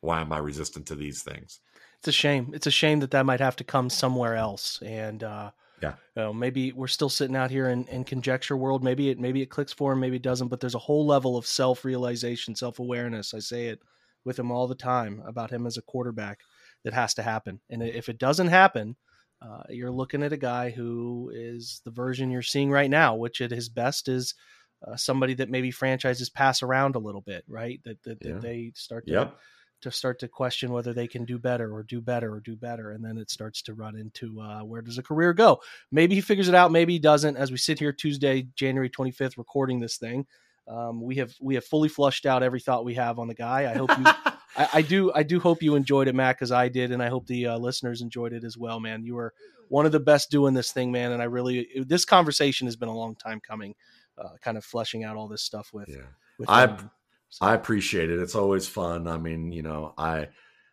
Why 0.00 0.20
am 0.20 0.32
I 0.32 0.38
resistant 0.38 0.86
to 0.86 0.94
these 0.94 1.22
things? 1.22 1.60
it's 2.02 2.08
a 2.08 2.12
shame. 2.12 2.50
It's 2.52 2.66
a 2.66 2.72
shame 2.72 2.98
that 2.98 3.12
that 3.12 3.26
might 3.26 3.38
have 3.38 3.54
to 3.54 3.64
come 3.64 3.88
somewhere 3.88 4.34
else. 4.34 4.82
And 4.82 5.22
uh, 5.22 5.52
yeah, 5.82 5.94
you 6.16 6.22
know, 6.22 6.32
maybe 6.32 6.72
we're 6.72 6.86
still 6.86 7.08
sitting 7.08 7.36
out 7.36 7.50
here 7.50 7.68
in, 7.68 7.86
in 7.88 8.04
conjecture 8.04 8.56
world. 8.56 8.84
Maybe 8.84 9.10
it 9.10 9.18
maybe 9.18 9.42
it 9.42 9.50
clicks 9.50 9.72
for 9.72 9.92
him, 9.92 10.00
maybe 10.00 10.16
it 10.16 10.22
doesn't. 10.22 10.48
But 10.48 10.60
there's 10.60 10.76
a 10.76 10.80
whole 10.80 11.06
level 11.06 11.36
of 11.36 11.46
self 11.46 11.84
realization, 11.84 12.54
self 12.54 12.78
awareness. 12.78 13.34
I 13.34 13.40
say 13.40 13.66
it 13.66 13.80
with 14.24 14.38
him 14.38 14.52
all 14.52 14.68
the 14.68 14.74
time 14.74 15.22
about 15.26 15.50
him 15.50 15.66
as 15.66 15.76
a 15.76 15.82
quarterback 15.82 16.40
that 16.84 16.94
has 16.94 17.14
to 17.14 17.22
happen. 17.22 17.60
And 17.70 17.82
if 17.82 18.08
it 18.08 18.18
doesn't 18.18 18.48
happen, 18.48 18.96
uh, 19.40 19.64
you're 19.68 19.90
looking 19.90 20.22
at 20.22 20.32
a 20.32 20.36
guy 20.36 20.70
who 20.70 21.32
is 21.34 21.80
the 21.84 21.90
version 21.90 22.30
you're 22.30 22.42
seeing 22.42 22.70
right 22.70 22.90
now, 22.90 23.16
which 23.16 23.40
at 23.40 23.50
his 23.50 23.68
best 23.68 24.06
is 24.06 24.34
uh, 24.86 24.96
somebody 24.96 25.34
that 25.34 25.50
maybe 25.50 25.72
franchises 25.72 26.30
pass 26.30 26.62
around 26.62 26.94
a 26.94 27.00
little 27.00 27.20
bit, 27.20 27.44
right? 27.48 27.80
That 27.84 28.00
that, 28.04 28.18
yeah. 28.20 28.34
that 28.34 28.42
they 28.42 28.72
start 28.76 29.06
to 29.06 29.12
yep 29.12 29.38
to 29.82 29.90
start 29.90 30.18
to 30.20 30.28
question 30.28 30.72
whether 30.72 30.92
they 30.92 31.06
can 31.06 31.24
do 31.24 31.38
better 31.38 31.72
or 31.72 31.82
do 31.82 32.00
better 32.00 32.32
or 32.32 32.40
do 32.40 32.56
better 32.56 32.92
and 32.92 33.04
then 33.04 33.18
it 33.18 33.30
starts 33.30 33.62
to 33.62 33.74
run 33.74 33.96
into 33.96 34.40
uh, 34.40 34.60
where 34.60 34.82
does 34.82 34.98
a 34.98 35.02
career 35.02 35.32
go? 35.32 35.60
Maybe 35.90 36.14
he 36.14 36.20
figures 36.20 36.48
it 36.48 36.54
out 36.54 36.72
maybe 36.72 36.94
he 36.94 36.98
doesn't. 36.98 37.36
As 37.36 37.50
we 37.50 37.56
sit 37.56 37.78
here 37.78 37.92
tuesday 37.92 38.46
january 38.54 38.90
25th 38.90 39.36
recording 39.36 39.80
this 39.80 39.96
thing 39.96 40.26
um, 40.68 41.02
we 41.02 41.16
have 41.16 41.34
we 41.40 41.54
have 41.54 41.64
fully 41.64 41.88
flushed 41.88 42.26
out 42.26 42.42
every 42.42 42.60
thought 42.60 42.84
we 42.84 42.94
have 42.94 43.18
on 43.18 43.28
the 43.28 43.34
guy. 43.34 43.70
I 43.70 43.76
hope 43.76 43.90
you 43.98 44.04
I, 44.54 44.68
I, 44.74 44.82
do 44.82 45.10
i 45.14 45.22
do 45.22 45.40
hope 45.40 45.62
you 45.62 45.76
enjoyed 45.76 46.08
it 46.08 46.14
matt 46.14 46.36
because 46.36 46.52
i 46.52 46.68
did 46.68 46.92
and 46.92 47.02
i 47.02 47.08
hope 47.08 47.26
the 47.26 47.46
uh, 47.46 47.58
listeners 47.58 48.02
enjoyed 48.02 48.32
it 48.32 48.44
as 48.44 48.58
well 48.58 48.80
man. 48.80 49.02
You 49.02 49.14
were 49.14 49.32
one 49.68 49.86
of 49.86 49.92
the 49.92 50.00
best 50.00 50.30
doing 50.30 50.52
this 50.52 50.72
thing 50.72 50.92
man 50.92 51.12
and 51.12 51.22
i 51.22 51.24
really 51.24 51.68
this 51.86 52.04
conversation 52.04 52.66
has 52.66 52.76
been 52.76 52.90
a 52.90 52.94
long 52.94 53.16
time 53.16 53.40
coming 53.40 53.74
uh, 54.18 54.36
kind 54.42 54.56
of 54.56 54.64
fleshing 54.64 55.04
out 55.04 55.16
all 55.16 55.28
this 55.28 55.42
stuff 55.42 55.70
with, 55.72 55.88
yeah. 55.88 56.02
with 56.38 56.48
I 56.48 56.64
um, 56.64 56.90
so. 57.32 57.46
I 57.46 57.54
appreciate 57.54 58.10
it. 58.10 58.18
It's 58.18 58.34
always 58.34 58.68
fun. 58.68 59.08
I 59.08 59.16
mean, 59.16 59.52
you 59.52 59.62
know, 59.62 59.94
I 59.96 60.28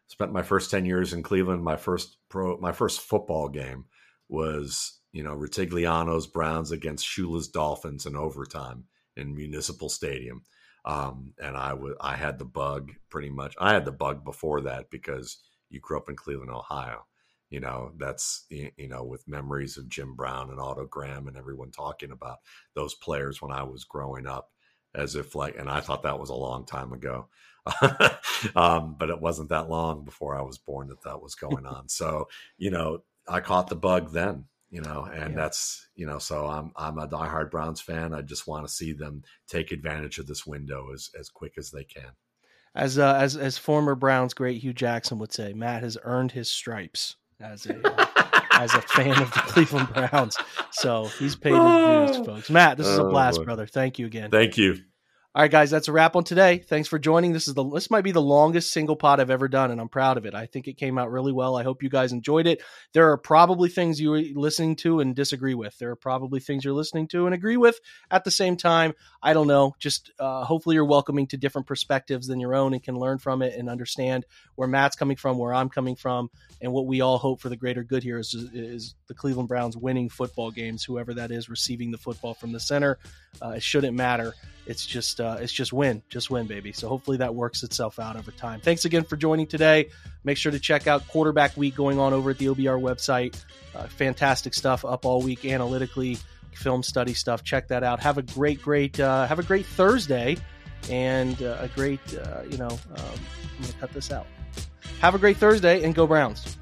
spent 0.08 0.34
my 0.34 0.42
first 0.42 0.70
10 0.70 0.84
years 0.86 1.14
in 1.14 1.24
Cleveland. 1.24 1.64
My 1.64 1.78
first 1.78 2.18
pro, 2.28 2.58
my 2.58 2.74
first 2.74 3.00
football 3.00 3.48
game 3.48 3.86
was, 4.28 5.00
you 5.14 5.24
know, 5.24 5.34
Rutigliano's 5.34 6.28
Browns 6.28 6.72
against 6.72 7.08
Shula's 7.08 7.48
Dolphins 7.48 8.06
in 8.06 8.18
overtime 8.18 8.84
in 9.16 9.34
Municipal 9.34 9.88
Stadium. 9.88 10.44
Um, 10.84 11.34
and 11.42 11.56
I 11.56 11.74
was, 11.76 11.96
I 12.02 12.18
had 12.18 12.38
the 12.38 12.46
bug 12.46 12.92
pretty 13.10 13.30
much. 13.30 13.56
I 13.58 13.74
had 13.74 13.86
the 13.86 13.94
bug 13.94 14.26
before 14.26 14.60
that 14.62 14.90
because 14.90 15.40
you 15.70 15.80
grew 15.80 15.96
up 15.96 16.10
in 16.10 16.18
Cleveland, 16.18 16.52
Ohio. 16.52 17.06
You 17.50 17.62
know, 17.62 17.94
that's, 17.98 18.48
you 18.50 18.90
know, 18.90 19.06
with 19.06 19.28
memories 19.30 19.78
of 19.78 19.88
Jim 19.88 20.14
Brown 20.14 20.50
and 20.50 20.60
Otto 20.60 20.88
Graham 20.88 21.30
and 21.30 21.38
everyone 21.38 21.72
talking 21.72 22.12
about 22.12 22.40
those 22.76 22.96
players 22.96 23.42
when 23.42 23.54
I 23.54 23.64
was 23.64 23.86
growing 23.86 24.28
up 24.28 24.50
as 24.96 25.16
if 25.16 25.36
like, 25.36 25.58
and 25.58 25.70
I 25.70 25.82
thought 25.82 26.04
that 26.04 26.20
was 26.20 26.30
a 26.30 26.36
long 26.36 26.66
time 26.66 26.94
ago. 26.94 27.28
um, 28.56 28.96
but 28.98 29.10
it 29.10 29.22
wasn't 29.22 29.50
that 29.50 29.70
long 29.70 30.04
before 30.04 30.36
I 30.36 30.42
was 30.42 30.58
born 30.58 30.88
that 30.88 31.04
that 31.04 31.22
was 31.22 31.36
going 31.36 31.66
on. 31.66 31.90
so, 31.90 32.28
you 32.58 32.72
know, 32.72 33.04
I 33.28 33.42
caught 33.42 33.68
the 33.68 33.76
bug 33.76 34.12
then, 34.12 34.46
you 34.70 34.82
know, 34.82 35.04
and 35.04 35.32
yeah. 35.34 35.42
that's, 35.42 35.88
you 35.96 36.08
know, 36.08 36.20
so 36.20 36.48
I'm, 36.48 36.72
I'm 36.76 36.98
a 36.98 37.08
diehard 37.08 37.52
Browns 37.52 37.82
fan. 37.82 38.14
I 38.14 38.22
just 38.22 38.48
want 38.48 38.68
to 38.68 38.74
see 38.74 38.94
them 38.94 39.24
take 39.48 39.72
advantage 39.72 40.18
of 40.18 40.28
this 40.28 40.46
window 40.46 40.92
as, 40.94 41.12
as 41.20 41.30
quick 41.30 41.54
as 41.58 41.70
they 41.70 41.84
can. 41.84 42.12
As, 42.76 42.98
uh, 42.98 43.16
as, 43.16 43.36
as 43.36 43.58
former 43.58 43.96
Browns 43.96 44.34
great 44.34 44.62
Hue 44.62 44.74
Jackson 44.74 45.20
would 45.20 45.34
say, 45.34 45.54
Matt 45.54 45.84
has 45.84 45.98
earned 46.04 46.32
his 46.32 46.50
stripes 46.50 47.16
as 47.40 47.66
a, 47.66 47.88
uh, 47.88 48.06
as 48.54 48.74
a 48.74 48.82
fan 48.82 49.22
of 49.22 49.32
the 49.34 49.40
Cleveland 49.42 49.94
Browns. 49.94 50.38
So 50.72 51.06
he's 51.20 51.36
paid 51.36 51.54
his 51.54 52.18
dues, 52.18 52.26
folks. 52.26 52.50
Matt, 52.50 52.78
this 52.78 52.88
is 52.88 52.98
a 52.98 53.04
oh, 53.04 53.10
blast, 53.10 53.44
brother. 53.44 53.66
Thank 53.66 54.00
you 54.00 54.06
again. 54.06 54.32
Thank 54.32 54.58
you. 54.58 54.84
All 55.36 55.44
right, 55.44 55.52
guys, 55.52 55.70
that's 55.70 55.88
a 55.88 55.92
wrap 55.92 56.16
on 56.16 56.24
today. 56.24 56.58
Thanks 56.58 56.88
for 56.88 56.98
joining. 56.98 57.34
This 57.34 57.48
is 57.48 57.54
the 57.54 57.64
this 57.64 57.92
might 57.92 58.04
be 58.04 58.12
the 58.12 58.20
longest 58.20 58.74
single 58.74 58.96
pod 58.96 59.20
I've 59.20 59.30
ever 59.30 59.48
done, 59.48 59.70
and 59.70 59.80
I'm 59.80 59.88
proud 59.88 60.18
of 60.18 60.26
it. 60.26 60.34
I 60.34 60.48
think 60.48 60.68
it 60.68 60.74
came 60.74 60.98
out 60.98 61.12
really 61.12 61.32
well. 61.32 61.56
I 61.56 61.62
hope 61.62 61.84
you 61.84 61.90
guys 61.90 62.12
enjoyed 62.12 62.48
it. 62.48 62.64
There 62.94 63.12
are 63.12 63.18
probably 63.18 63.70
things 63.70 64.02
you 64.02 64.12
are 64.16 64.24
listening 64.34 64.76
to 64.78 65.02
and 65.02 65.16
disagree 65.16 65.54
with. 65.54 65.78
There 65.78 65.92
are 65.92 65.96
probably 65.96 66.40
things 66.40 66.66
you're 66.66 66.74
listening 66.74 67.10
to 67.10 67.28
and 67.28 67.36
agree 67.36 67.58
with 67.58 67.80
at 68.10 68.24
the 68.24 68.32
same 68.32 68.58
time. 68.58 68.94
I 69.22 69.34
don't 69.34 69.46
know. 69.46 69.76
Just 69.78 70.10
uh, 70.18 70.46
hopefully 70.46 70.74
you're 70.74 70.84
welcoming 70.84 71.28
to 71.28 71.38
different 71.38 71.68
perspectives 71.68 72.26
than 72.26 72.40
your 72.40 72.56
own 72.56 72.74
and 72.74 72.82
can 72.82 72.98
learn 72.98 73.20
from 73.20 73.44
it 73.44 73.54
and 73.56 73.70
understand 73.70 74.26
where 74.56 74.68
Matt's 74.68 74.96
coming 74.96 75.16
from, 75.16 75.38
where 75.38 75.54
I'm 75.54 75.70
coming 75.70 75.96
from, 75.96 76.32
and 76.60 76.74
what 76.74 76.88
we 76.88 77.02
all 77.02 77.20
hope 77.20 77.40
for 77.40 77.50
the 77.50 77.56
greater 77.56 77.84
good 77.84 78.02
here 78.02 78.18
is, 78.18 78.34
is 78.34 78.96
the 79.06 79.14
Cleveland 79.14 79.48
Browns 79.48 79.78
winning 79.78 80.10
football 80.10 80.50
games. 80.50 80.84
Whoever 80.84 81.14
that 81.14 81.30
is 81.30 81.50
receiving 81.50 81.92
the 81.92 82.00
football 82.00 82.34
from 82.34 82.52
the 82.52 82.60
center, 82.60 82.98
uh, 83.44 83.50
it 83.50 83.62
shouldn't 83.62 83.96
matter 83.96 84.34
it's 84.70 84.86
just 84.86 85.19
uh, 85.20 85.38
it's 85.40 85.52
just 85.52 85.74
win, 85.74 86.02
just 86.10 86.30
win, 86.30 86.48
baby. 86.48 86.72
So 86.72 86.88
hopefully 86.88 87.18
that 87.18 87.34
works 87.36 87.64
itself 87.64 88.00
out 88.00 88.16
over 88.16 88.32
time. 88.32 88.60
Thanks 88.60 88.86
again 88.86 89.04
for 89.04 89.18
joining 89.18 89.48
today. 89.48 89.90
Make 90.24 90.38
sure 90.38 90.52
to 90.52 90.60
check 90.60 90.88
out 90.88 91.08
quarterback 91.08 91.56
week 91.58 91.76
going 91.76 92.00
on 92.00 92.14
over 92.14 92.32
at 92.32 92.38
the 92.38 92.48
OBR 92.48 92.82
website. 92.82 93.44
Uh, 93.76 93.88
fantastic 93.88 94.54
stuff 94.54 94.86
up 94.86 95.06
all 95.06 95.22
week 95.22 95.46
analytically, 95.46 96.18
film 96.54 96.84
study 96.84 97.14
stuff. 97.14 97.44
Check 97.44 97.68
that 97.70 97.84
out. 97.84 98.00
Have 98.00 98.18
a 98.18 98.24
great, 98.24 98.62
great, 98.62 99.00
uh, 99.00 99.28
have 99.28 99.40
a 99.40 99.44
great 99.44 99.66
Thursday, 99.66 100.38
and 100.90 101.42
uh, 101.42 101.58
a 101.60 101.68
great, 101.70 102.00
uh, 102.16 102.42
you 102.50 102.58
know, 102.58 102.68
um, 102.68 102.80
I'm 102.96 103.62
gonna 103.62 103.74
cut 103.80 103.92
this 103.94 104.12
out. 104.12 104.28
Have 105.02 105.16
a 105.16 105.20
great 105.20 105.38
Thursday 105.38 105.84
and 105.84 105.96
go 105.96 106.06
Browns. 106.06 106.58